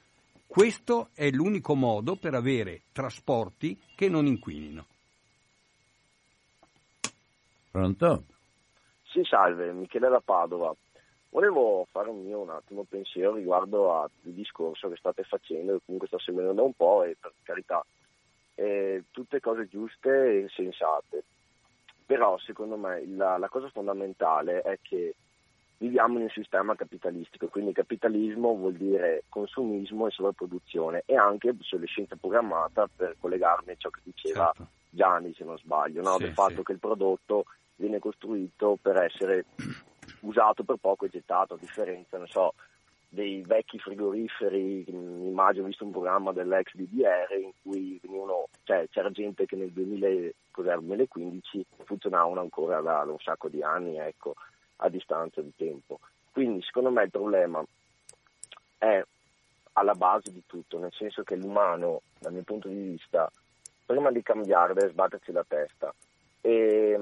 Questo 0.46 1.10
è 1.12 1.28
l'unico 1.30 1.74
modo 1.74 2.14
per 2.14 2.34
avere 2.34 2.82
trasporti 2.92 3.76
che 3.96 4.08
non 4.08 4.26
inquinino. 4.26 4.86
Pronto? 7.70 8.24
Sì, 9.04 9.24
salve, 9.24 9.72
Michele 9.72 10.08
da 10.08 10.20
Padova. 10.20 10.74
Volevo 11.30 11.86
fare 11.90 12.08
un 12.08 12.24
mio 12.24 12.40
un 12.40 12.50
attimo 12.50 12.84
pensiero 12.88 13.34
riguardo 13.34 14.00
al 14.00 14.10
discorso 14.22 14.88
che 14.88 14.96
state 14.96 15.24
facendo, 15.24 15.74
e 15.74 15.80
comunque 15.84 16.08
sto 16.08 16.18
seguendo 16.18 16.52
da 16.52 16.62
un 16.62 16.72
po' 16.72 17.04
e 17.04 17.16
per 17.20 17.32
carità, 17.42 17.84
eh, 18.54 19.04
tutte 19.10 19.40
cose 19.40 19.68
giuste 19.68 20.44
e 20.44 20.48
sensate. 20.48 21.24
Però 22.06 22.38
secondo 22.38 22.76
me 22.76 23.06
la, 23.06 23.36
la 23.36 23.48
cosa 23.48 23.68
fondamentale 23.68 24.62
è 24.62 24.78
che 24.80 25.14
viviamo 25.78 26.16
in 26.16 26.24
un 26.24 26.30
sistema 26.30 26.74
capitalistico, 26.74 27.48
quindi 27.48 27.72
capitalismo 27.72 28.54
vuol 28.54 28.74
dire 28.74 29.24
consumismo 29.28 30.06
e 30.06 30.10
sovrapproduzione 30.10 31.02
e 31.06 31.16
anche 31.16 31.50
obsolescenza 31.50 32.16
programmata 32.16 32.88
per 32.94 33.16
collegarmi 33.18 33.72
a 33.72 33.76
ciò 33.76 33.90
che 33.90 34.00
diceva 34.02 34.52
certo. 34.54 34.77
Gianni 34.90 35.34
se 35.34 35.44
non 35.44 35.58
sbaglio, 35.58 36.02
no? 36.02 36.16
sì, 36.16 36.24
del 36.24 36.32
fatto 36.32 36.56
sì. 36.56 36.62
che 36.62 36.72
il 36.72 36.78
prodotto 36.78 37.44
viene 37.76 37.98
costruito 37.98 38.78
per 38.80 39.02
essere 39.02 39.44
usato 40.20 40.64
per 40.64 40.76
poco 40.80 41.04
e 41.04 41.10
gettato, 41.10 41.54
a 41.54 41.58
differenza, 41.58 42.18
non 42.18 42.26
so, 42.26 42.54
dei 43.08 43.42
vecchi 43.42 43.78
frigoriferi, 43.78 44.84
immagino, 44.88 45.64
ho 45.64 45.68
visto 45.68 45.84
un 45.84 45.92
programma 45.92 46.32
dell'ex 46.32 46.74
DDR 46.74 47.38
in 47.40 47.52
cui 47.62 47.98
venivano, 48.02 48.48
cioè, 48.64 48.86
c'era 48.90 49.10
gente 49.10 49.46
che 49.46 49.56
nel 49.56 49.70
2000, 49.70 50.30
2015 50.52 51.64
funzionavano 51.84 52.40
ancora 52.40 52.80
da, 52.80 53.04
da, 53.04 53.10
un 53.10 53.18
sacco 53.18 53.48
di 53.48 53.62
anni, 53.62 53.96
ecco, 53.96 54.34
a 54.76 54.88
distanza 54.88 55.40
di 55.40 55.52
tempo. 55.56 56.00
Quindi 56.32 56.62
secondo 56.62 56.90
me 56.90 57.04
il 57.04 57.10
problema 57.10 57.64
è 58.76 59.02
alla 59.72 59.94
base 59.94 60.32
di 60.32 60.42
tutto, 60.46 60.78
nel 60.78 60.92
senso 60.92 61.22
che 61.22 61.36
l'umano, 61.36 62.02
dal 62.18 62.32
mio 62.32 62.42
punto 62.42 62.68
di 62.68 62.74
vista, 62.74 63.30
prima 63.88 64.10
di 64.10 64.22
cambiare 64.22 64.74
deve 64.74 64.90
sbattersi 64.90 65.32
la 65.32 65.44
testa. 65.48 65.94
E, 66.42 67.00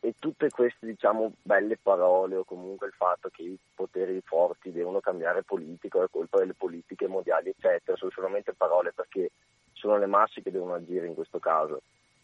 e 0.00 0.14
tutte 0.18 0.50
queste 0.50 0.84
diciamo 0.84 1.34
belle 1.42 1.78
parole 1.80 2.34
o 2.34 2.42
comunque 2.42 2.88
il 2.88 2.92
fatto 2.92 3.28
che 3.28 3.42
i 3.42 3.58
poteri 3.72 4.20
forti 4.24 4.72
devono 4.72 4.98
cambiare 4.98 5.44
politica 5.44 6.02
è 6.02 6.08
colpa 6.10 6.38
delle 6.38 6.54
politiche 6.54 7.06
mondiali 7.06 7.50
eccetera 7.50 7.96
sono 7.96 8.10
solamente 8.10 8.52
parole 8.52 8.92
perché 8.92 9.30
sono 9.72 9.96
le 9.98 10.06
masse 10.06 10.42
che 10.42 10.50
devono 10.50 10.74
agire 10.74 11.06
in 11.06 11.14
questo 11.14 11.38
caso 11.38 11.82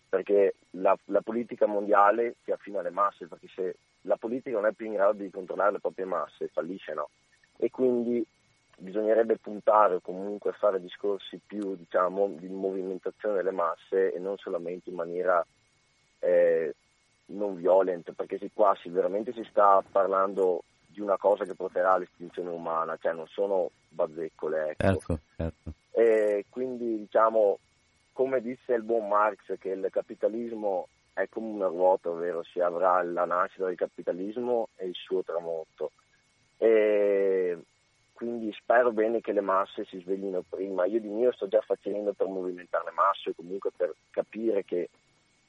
perché 0.08 0.56
la, 0.70 0.98
la 1.06 1.20
politica 1.20 1.66
mondiale 1.66 2.34
si 2.42 2.50
affina 2.50 2.80
alle 2.80 2.90
masse 2.90 3.28
perché 3.28 3.46
se 3.54 3.76
la 4.02 4.16
politica 4.16 4.56
non 4.56 4.66
è 4.66 4.72
più 4.72 4.86
in 4.86 4.94
grado 4.94 5.22
di 5.22 5.30
controllare 5.30 5.72
le 5.72 5.80
proprie 5.80 6.04
masse 6.04 6.48
fallisce 6.48 6.94
no 6.94 7.08
e 7.56 7.70
quindi 7.70 8.26
bisognerebbe 8.78 9.36
puntare 9.36 9.96
o 9.96 10.00
comunque 10.00 10.52
fare 10.52 10.80
discorsi 10.80 11.40
più 11.44 11.74
diciamo 11.76 12.28
di 12.28 12.48
movimentazione 12.48 13.36
delle 13.36 13.50
masse 13.50 14.12
e 14.12 14.18
non 14.18 14.36
solamente 14.38 14.88
in 14.90 14.96
maniera 14.96 15.44
eh, 16.20 16.74
non 17.26 17.56
violent, 17.56 18.12
perché 18.12 18.38
se 18.38 18.50
qua 18.54 18.74
si, 18.80 18.88
veramente 18.88 19.32
si 19.32 19.44
sta 19.50 19.82
parlando 19.90 20.62
di 20.86 21.00
una 21.00 21.16
cosa 21.16 21.44
che 21.44 21.54
porterà 21.54 21.92
all'estinzione 21.92 22.50
umana, 22.50 22.96
cioè 23.00 23.12
non 23.12 23.26
sono 23.26 23.70
bazzeccole. 23.88 24.70
Ecco. 24.70 24.82
Certo, 24.82 25.20
certo. 25.36 25.72
E 25.90 26.46
quindi 26.48 26.98
diciamo, 26.98 27.58
come 28.12 28.40
disse 28.40 28.72
il 28.72 28.82
buon 28.82 29.08
Marx, 29.08 29.58
che 29.58 29.70
il 29.70 29.86
capitalismo 29.90 30.88
è 31.12 31.28
come 31.28 31.48
una 31.48 31.66
ruota, 31.66 32.10
ovvero 32.10 32.42
si 32.44 32.60
avrà 32.60 33.02
la 33.02 33.24
nascita 33.24 33.66
del 33.66 33.76
capitalismo 33.76 34.68
e 34.76 34.86
il 34.86 34.94
suo 34.94 35.22
tramonto. 35.22 35.90
E 36.56 37.58
quindi 38.18 38.52
spero 38.52 38.90
bene 38.90 39.20
che 39.20 39.30
le 39.30 39.40
masse 39.40 39.84
si 39.84 40.00
sveglino 40.00 40.42
prima. 40.48 40.86
Io 40.86 40.98
di 40.98 41.08
mio 41.08 41.30
sto 41.30 41.46
già 41.46 41.60
facendo 41.60 42.12
per 42.12 42.26
movimentare 42.26 42.86
le 42.86 42.92
masse, 42.92 43.32
comunque 43.36 43.70
per 43.76 43.94
capire 44.10 44.64
che 44.64 44.88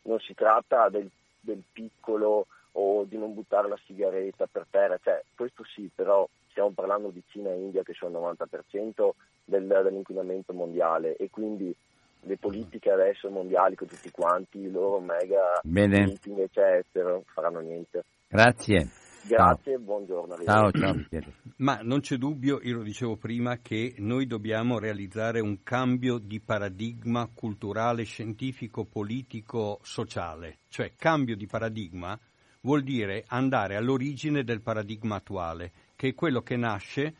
non 0.03 0.19
si 0.19 0.35
tratta 0.35 0.87
del 0.89 1.09
del 1.39 1.63
piccolo 1.71 2.47
o 2.73 3.03
di 3.03 3.17
non 3.17 3.33
buttare 3.33 3.67
la 3.67 3.79
sigaretta 3.85 4.47
per 4.51 4.65
terra, 4.69 4.99
cioè, 5.01 5.23
questo 5.35 5.63
sì, 5.73 5.89
però 5.93 6.27
stiamo 6.49 6.69
parlando 6.69 7.09
di 7.09 7.21
Cina 7.29 7.49
e 7.49 7.57
India 7.57 7.83
che 7.83 7.93
sono 7.93 8.19
il 8.19 8.37
90% 8.37 9.09
del, 9.45 9.65
dell'inquinamento 9.65 10.53
mondiale 10.53 11.15
e 11.15 11.29
quindi 11.29 11.73
le 12.21 12.37
politiche 12.37 12.91
adesso 12.91 13.29
mondiali 13.29 13.75
con 13.75 13.87
tutti 13.87 14.11
quanti, 14.11 14.59
i 14.59 14.71
loro 14.71 14.99
mega 14.99 15.59
Bene. 15.63 16.05
meeting 16.05 16.39
eccetera, 16.39 17.09
non 17.09 17.23
faranno 17.23 17.59
niente. 17.59 18.03
Grazie. 18.27 19.08
Grazie 19.27 19.73
e 19.73 19.77
buongiorno. 19.77 20.43
Ciao, 20.43 20.71
ciao. 20.71 20.95
Ma 21.57 21.79
non 21.81 21.99
c'è 21.99 22.15
dubbio, 22.17 22.59
io 22.63 22.77
lo 22.77 22.83
dicevo 22.83 23.17
prima, 23.17 23.57
che 23.57 23.95
noi 23.97 24.25
dobbiamo 24.27 24.79
realizzare 24.79 25.39
un 25.39 25.61
cambio 25.63 26.17
di 26.17 26.39
paradigma 26.39 27.29
culturale, 27.33 28.03
scientifico, 28.03 28.85
politico, 28.85 29.79
sociale. 29.83 30.59
Cioè 30.69 30.93
cambio 30.95 31.35
di 31.35 31.47
paradigma 31.47 32.17
vuol 32.61 32.83
dire 32.83 33.23
andare 33.27 33.75
all'origine 33.75 34.43
del 34.43 34.61
paradigma 34.61 35.15
attuale, 35.15 35.71
che 35.95 36.09
è 36.09 36.15
quello 36.15 36.41
che 36.41 36.55
nasce 36.55 37.13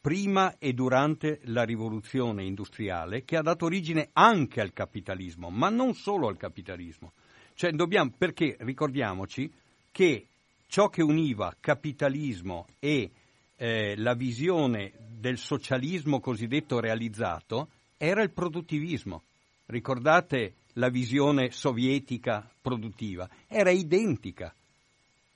prima 0.00 0.58
e 0.58 0.74
durante 0.74 1.40
la 1.44 1.62
rivoluzione 1.62 2.44
industriale, 2.44 3.24
che 3.24 3.36
ha 3.36 3.42
dato 3.42 3.64
origine 3.64 4.10
anche 4.12 4.60
al 4.60 4.72
capitalismo, 4.72 5.48
ma 5.48 5.70
non 5.70 5.94
solo 5.94 6.28
al 6.28 6.36
capitalismo. 6.36 7.12
Cioè 7.54 7.70
dobbiamo, 7.72 8.12
perché 8.16 8.56
ricordiamoci 8.60 9.50
che 9.90 10.26
ciò 10.74 10.88
che 10.88 11.04
univa 11.04 11.54
capitalismo 11.60 12.66
e 12.80 13.08
eh, 13.54 13.94
la 13.96 14.14
visione 14.14 14.92
del 15.20 15.38
socialismo 15.38 16.18
cosiddetto 16.18 16.80
realizzato 16.80 17.68
era 17.96 18.24
il 18.24 18.32
produttivismo. 18.32 19.22
Ricordate 19.66 20.54
la 20.72 20.88
visione 20.88 21.52
sovietica 21.52 22.50
produttiva? 22.60 23.30
Era 23.46 23.70
identica, 23.70 24.52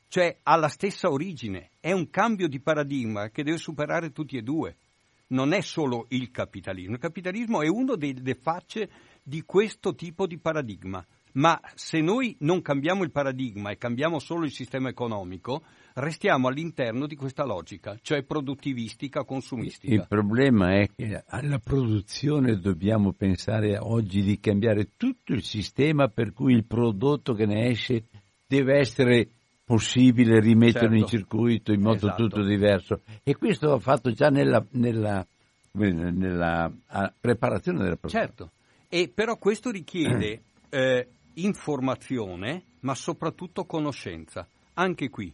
cioè 0.09 0.39
ha 0.43 0.57
la 0.57 0.67
stessa 0.67 1.09
origine, 1.09 1.71
è 1.79 1.93
un 1.93 2.11
cambio 2.11 2.49
di 2.49 2.59
paradigma 2.59 3.29
che 3.29 3.45
deve 3.45 3.59
superare 3.59 4.11
tutti 4.11 4.37
e 4.37 4.43
due. 4.43 4.75
Non 5.29 5.53
è 5.53 5.61
solo 5.61 6.07
il 6.09 6.33
capitalismo, 6.33 6.95
il 6.95 7.01
capitalismo 7.01 7.63
è 7.63 7.69
una 7.69 7.95
delle 7.95 8.35
facce 8.35 8.91
di 9.23 9.43
questo 9.43 9.95
tipo 9.95 10.27
di 10.27 10.37
paradigma 10.37 11.07
ma 11.33 11.61
se 11.75 12.01
noi 12.01 12.37
non 12.41 12.63
cambiamo 12.63 13.03
il 13.03 13.11
paradigma 13.11 13.71
e 13.71 13.79
cambiamo 13.79 14.19
solo 14.19 14.45
il 14.45 14.53
sistema 14.53 14.89
economico, 14.89 15.63
restiamo 15.95 16.49
all'interno 16.49 17.07
di 17.07 17.17
questa 17.17 17.45
logica, 17.45 17.99
cioè 18.03 18.23
produttivistica, 18.23 19.25
consumistica. 19.25 19.93
Il 19.93 20.07
problema 20.09 20.81
è 20.81 20.89
che 20.95 21.23
alla 21.27 21.59
produzione 21.59 22.59
dobbiamo 22.59 23.13
pensare 23.13 23.79
oggi 23.79 24.23
di 24.23 24.39
cambiare 24.39 24.91
tutto 24.97 25.33
il 25.33 25.43
sistema 25.43 26.09
per 26.09 26.33
cui 26.33 26.55
il 26.55 26.65
prodotto 26.65 27.35
che 27.35 27.47
ne 27.47 27.69
esce 27.69 28.05
deve 28.47 28.79
essere 28.79 29.29
possibile 29.65 30.41
rimetterlo 30.41 30.97
certo. 30.97 31.03
in 31.03 31.07
circuito 31.07 31.73
in 31.73 31.83
modo 31.83 32.07
esatto. 32.07 32.23
tutto 32.23 32.43
diverso. 32.43 33.01
E 33.23 33.37
questo 33.37 33.69
va 33.69 33.79
fatto 33.79 34.11
già 34.13 34.29
nella, 34.29 34.65
nella, 34.73 35.27
nella 35.73 36.73
preparazione 37.21 37.83
della 37.83 37.97
produzione. 37.97 38.27
Certo, 38.27 38.51
e 38.89 39.11
però 39.13 39.37
questo 39.37 39.71
richiede 39.71 40.41
eh, 40.71 41.07
informazione, 41.43 42.65
ma 42.81 42.95
soprattutto 42.95 43.65
conoscenza. 43.65 44.47
Anche 44.75 45.09
qui, 45.09 45.33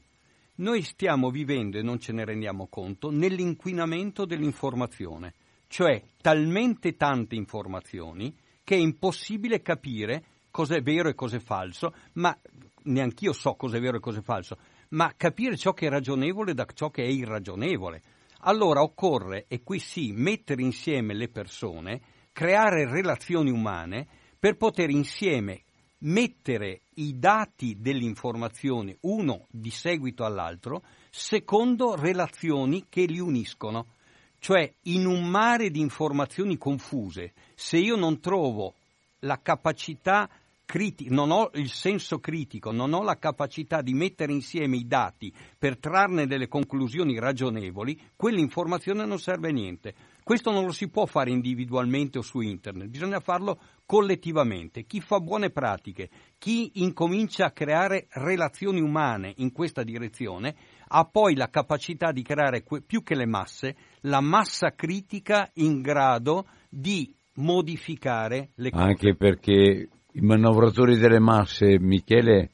noi 0.57 0.83
stiamo 0.83 1.31
vivendo, 1.31 1.79
e 1.79 1.83
non 1.83 1.99
ce 1.99 2.13
ne 2.13 2.25
rendiamo 2.25 2.67
conto, 2.69 3.11
nell'inquinamento 3.11 4.25
dell'informazione, 4.25 5.35
cioè 5.69 6.03
talmente 6.21 6.97
tante 6.97 7.35
informazioni 7.35 8.35
che 8.63 8.77
è 8.77 8.79
impossibile 8.79 9.61
capire 9.63 10.25
cos'è 10.51 10.81
vero 10.81 11.09
e 11.09 11.15
cos'è 11.15 11.41
falso, 11.41 11.93
ma 12.15 12.37
neanch'io 12.85 13.33
so 13.33 13.55
cos'è 13.55 13.81
vero 13.81 13.97
e 13.97 14.01
cos'è 14.01 14.21
falso, 14.21 14.57
ma 14.91 15.13
capire 15.17 15.57
ciò 15.57 15.73
che 15.73 15.87
è 15.87 15.91
ragionevole 15.91 16.55
da 16.55 16.67
ciò 16.73 16.91
che 16.91 17.03
è 17.03 17.09
irragionevole. 17.09 18.03
Allora 18.47 18.83
occorre, 18.83 19.47
e 19.49 19.63
qui 19.63 19.79
sì, 19.79 20.13
mettere 20.13 20.63
insieme 20.63 21.15
le 21.15 21.29
persone, 21.29 22.01
creare 22.33 22.89
relazioni 22.89 23.51
umane 23.51 24.07
per 24.39 24.57
poter 24.57 24.91
insieme 24.91 25.63
mettere 26.05 26.83
i 26.95 27.19
dati 27.19 27.77
dell'informazione 27.79 28.97
uno 29.03 29.47
di 29.51 29.71
seguito 29.71 30.25
all'altro 30.25 30.83
secondo 31.11 31.95
relazioni 31.95 32.87
che 32.89 33.05
li 33.05 33.21
uniscono. 33.21 33.87
Cioè, 34.39 34.71
in 34.83 35.07
un 35.07 35.25
mare 35.25 35.71
di 35.71 35.81
informazioni 35.81 36.59
confuse, 36.59 37.33
se 37.55 37.79
io 37.79 37.97
non 37.97 38.21
trovo 38.21 38.75
la 39.21 39.41
capacità 39.41 40.29
criti- 40.65 41.09
non 41.09 41.31
ho 41.31 41.51
il 41.55 41.71
senso 41.71 42.19
critico, 42.19 42.71
non 42.71 42.93
ho 42.93 43.03
la 43.03 43.17
capacità 43.17 43.81
di 43.81 43.95
mettere 43.95 44.33
insieme 44.33 44.77
i 44.77 44.87
dati 44.87 45.33
per 45.59 45.79
trarne 45.79 46.27
delle 46.27 46.49
conclusioni 46.49 47.19
ragionevoli, 47.19 47.99
quell'informazione 48.17 49.07
non 49.07 49.19
serve 49.19 49.49
a 49.49 49.53
niente. 49.53 49.95
Questo 50.25 50.51
non 50.51 50.65
lo 50.65 50.73
si 50.73 50.89
può 50.89 51.05
fare 51.05 51.31
individualmente 51.31 52.17
o 52.17 52.23
su 52.23 52.41
internet, 52.41 52.89
bisogna 52.89 53.21
farlo 53.21 53.61
collettivamente. 53.85 54.85
Chi 54.85 55.03
fa 55.03 55.21
buone 55.21 55.51
pratiche, 55.51 56.09
chi 56.39 56.71
incomincia 56.77 57.45
a 57.45 57.51
creare 57.51 58.07
relazioni 58.13 58.81
umane 58.81 59.35
in 59.37 59.53
questa 59.53 59.83
direzione, 59.83 60.57
ha 60.89 61.05
poi 61.05 61.37
la 61.37 61.51
capacità 61.51 62.11
di 62.11 62.23
creare 62.23 62.65
più 62.87 63.03
che 63.03 63.15
le 63.15 63.27
masse, 63.27 63.77
la 64.01 64.23
massa 64.23 64.71
critica 64.75 65.51
in 65.57 65.83
grado 65.83 66.47
di 66.71 67.15
modificare 67.35 68.49
le 68.55 68.71
cose. 68.71 68.83
Anche 68.83 69.15
perché 69.17 69.89
i 70.13 70.21
manovratori 70.21 70.97
delle 70.97 71.21
masse, 71.21 71.79
Michele, 71.79 72.51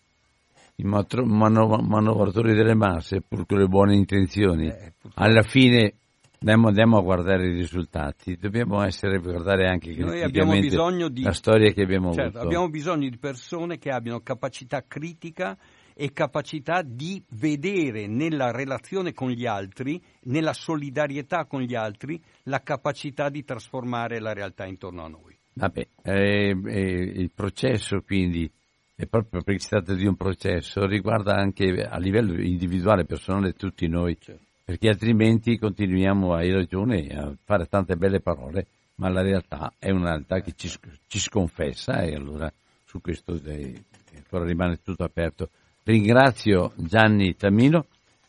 i 0.74 0.82
matro- 0.82 1.24
mano- 1.24 1.78
manovratori 1.82 2.52
delle 2.52 2.74
masse, 2.74 3.20
pur 3.20 3.47
con 3.47 3.59
le 3.59 3.68
buone 3.68 3.94
intenzioni, 3.94 4.66
eh, 4.66 4.94
alla 5.14 5.42
fine 5.42 5.94
andiamo, 6.40 6.68
andiamo, 6.68 6.98
a 6.98 7.02
guardare 7.02 7.48
i 7.48 7.52
risultati, 7.52 8.36
dobbiamo 8.36 8.82
essere, 8.82 9.18
guardare 9.18 9.68
anche 9.68 9.94
Noi 9.94 10.22
abbiamo 10.22 10.58
bisogno 10.58 11.08
di, 11.08 11.22
la 11.22 11.32
storia 11.32 11.70
che 11.72 11.82
abbiamo 11.82 12.12
certo, 12.12 12.38
avuto. 12.38 12.44
Abbiamo 12.44 12.68
bisogno 12.68 13.08
di 13.08 13.18
persone 13.18 13.78
che 13.78 13.90
abbiano 13.90 14.20
capacità 14.20 14.84
critica 14.86 15.56
e 15.94 16.12
capacità 16.12 16.82
di 16.82 17.22
vedere 17.30 18.06
nella 18.06 18.52
relazione 18.52 19.12
con 19.12 19.30
gli 19.30 19.44
altri, 19.44 20.02
nella 20.22 20.54
solidarietà 20.54 21.44
con 21.44 21.60
gli 21.60 21.74
altri, 21.74 22.20
la 22.44 22.62
capacità 22.62 23.28
di 23.28 23.44
trasformare 23.44 24.18
la 24.18 24.32
realtà 24.32 24.64
intorno 24.64 25.04
a 25.04 25.08
noi. 25.08 25.36
Vabbè, 25.52 25.86
eh, 26.04 26.56
eh, 26.64 27.12
il 27.16 27.32
processo 27.34 28.00
quindi, 28.00 28.50
è 28.94 29.04
proprio 29.06 29.42
perché 29.42 29.60
si 29.60 29.68
tratta 29.68 29.92
di 29.92 30.06
un 30.06 30.16
processo, 30.16 30.86
riguarda 30.86 31.34
anche 31.34 31.82
a 31.82 31.98
livello 31.98 32.40
individuale, 32.40 33.04
personale, 33.04 33.52
tutti 33.52 33.86
noi, 33.86 34.16
certo. 34.18 34.48
Perché 34.70 34.88
altrimenti 34.88 35.59
continuiamo, 35.59 36.32
hai 36.32 36.52
ragione, 36.52 37.09
a 37.09 37.34
fare 37.42 37.66
tante 37.66 37.97
belle 37.97 38.20
parole, 38.20 38.66
ma 38.97 39.09
la 39.09 39.20
realtà 39.20 39.72
è 39.80 39.90
una 39.90 40.10
realtà 40.10 40.38
che 40.42 40.52
ci, 40.55 40.70
ci 41.09 41.18
sconfessa 41.18 42.02
e 42.02 42.14
allora 42.14 42.52
su 42.84 43.01
questo 43.01 43.34
eh, 43.47 43.82
ancora 44.14 44.44
rimane 44.44 44.78
tutto 44.80 45.02
aperto. 45.02 45.48
Ringrazio 45.82 46.72
Gianni 46.76 47.34
Tamino, 47.34 47.86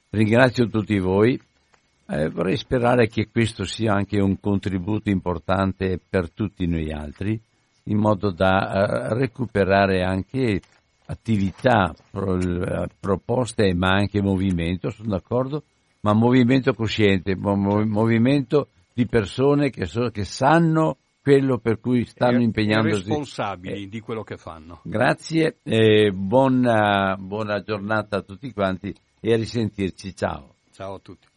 ringrazio 0.09 0.67
tutti 0.67 0.97
voi. 0.97 1.39
Eh, 2.07 2.29
vorrei 2.29 2.57
sperare 2.57 3.07
che 3.07 3.29
questo 3.31 3.63
sia 3.63 3.93
anche 3.93 4.19
un 4.19 4.39
contributo 4.39 5.11
importante 5.11 5.99
per 6.09 6.31
tutti 6.31 6.65
noi 6.65 6.91
altri, 6.91 7.39
in 7.83 7.97
modo 7.97 8.31
da 8.31 9.09
uh, 9.11 9.13
recuperare 9.13 10.01
anche 10.01 10.59
attività, 11.05 11.93
pro, 12.09 12.39
proposte, 12.99 13.75
ma 13.75 13.89
anche 13.89 14.23
movimento, 14.23 14.89
sono 14.89 15.09
d'accordo, 15.09 15.65
ma 16.01 16.13
movimento 16.13 16.73
cosciente, 16.73 17.35
mov- 17.35 17.85
movimento 17.85 18.69
di 18.93 19.05
persone 19.05 19.69
che, 19.69 19.85
so, 19.85 20.09
che 20.09 20.23
sanno 20.23 20.97
quello 21.21 21.59
per 21.59 21.79
cui 21.79 22.05
stanno 22.05 22.39
e, 22.39 22.43
impegnandosi. 22.43 23.07
responsabili 23.07 23.83
eh, 23.83 23.87
di 23.87 23.99
quello 23.99 24.23
che 24.23 24.37
fanno. 24.37 24.81
Grazie, 24.83 25.57
eh, 25.63 26.11
buona, 26.11 27.15
buona 27.17 27.61
giornata 27.61 28.17
a 28.17 28.21
tutti 28.21 28.51
quanti 28.51 28.93
e 29.19 29.33
a 29.33 29.35
risentirci. 29.35 30.15
Ciao. 30.15 30.55
Ciao 30.71 30.95
a 30.95 30.99
tutti. 30.99 31.27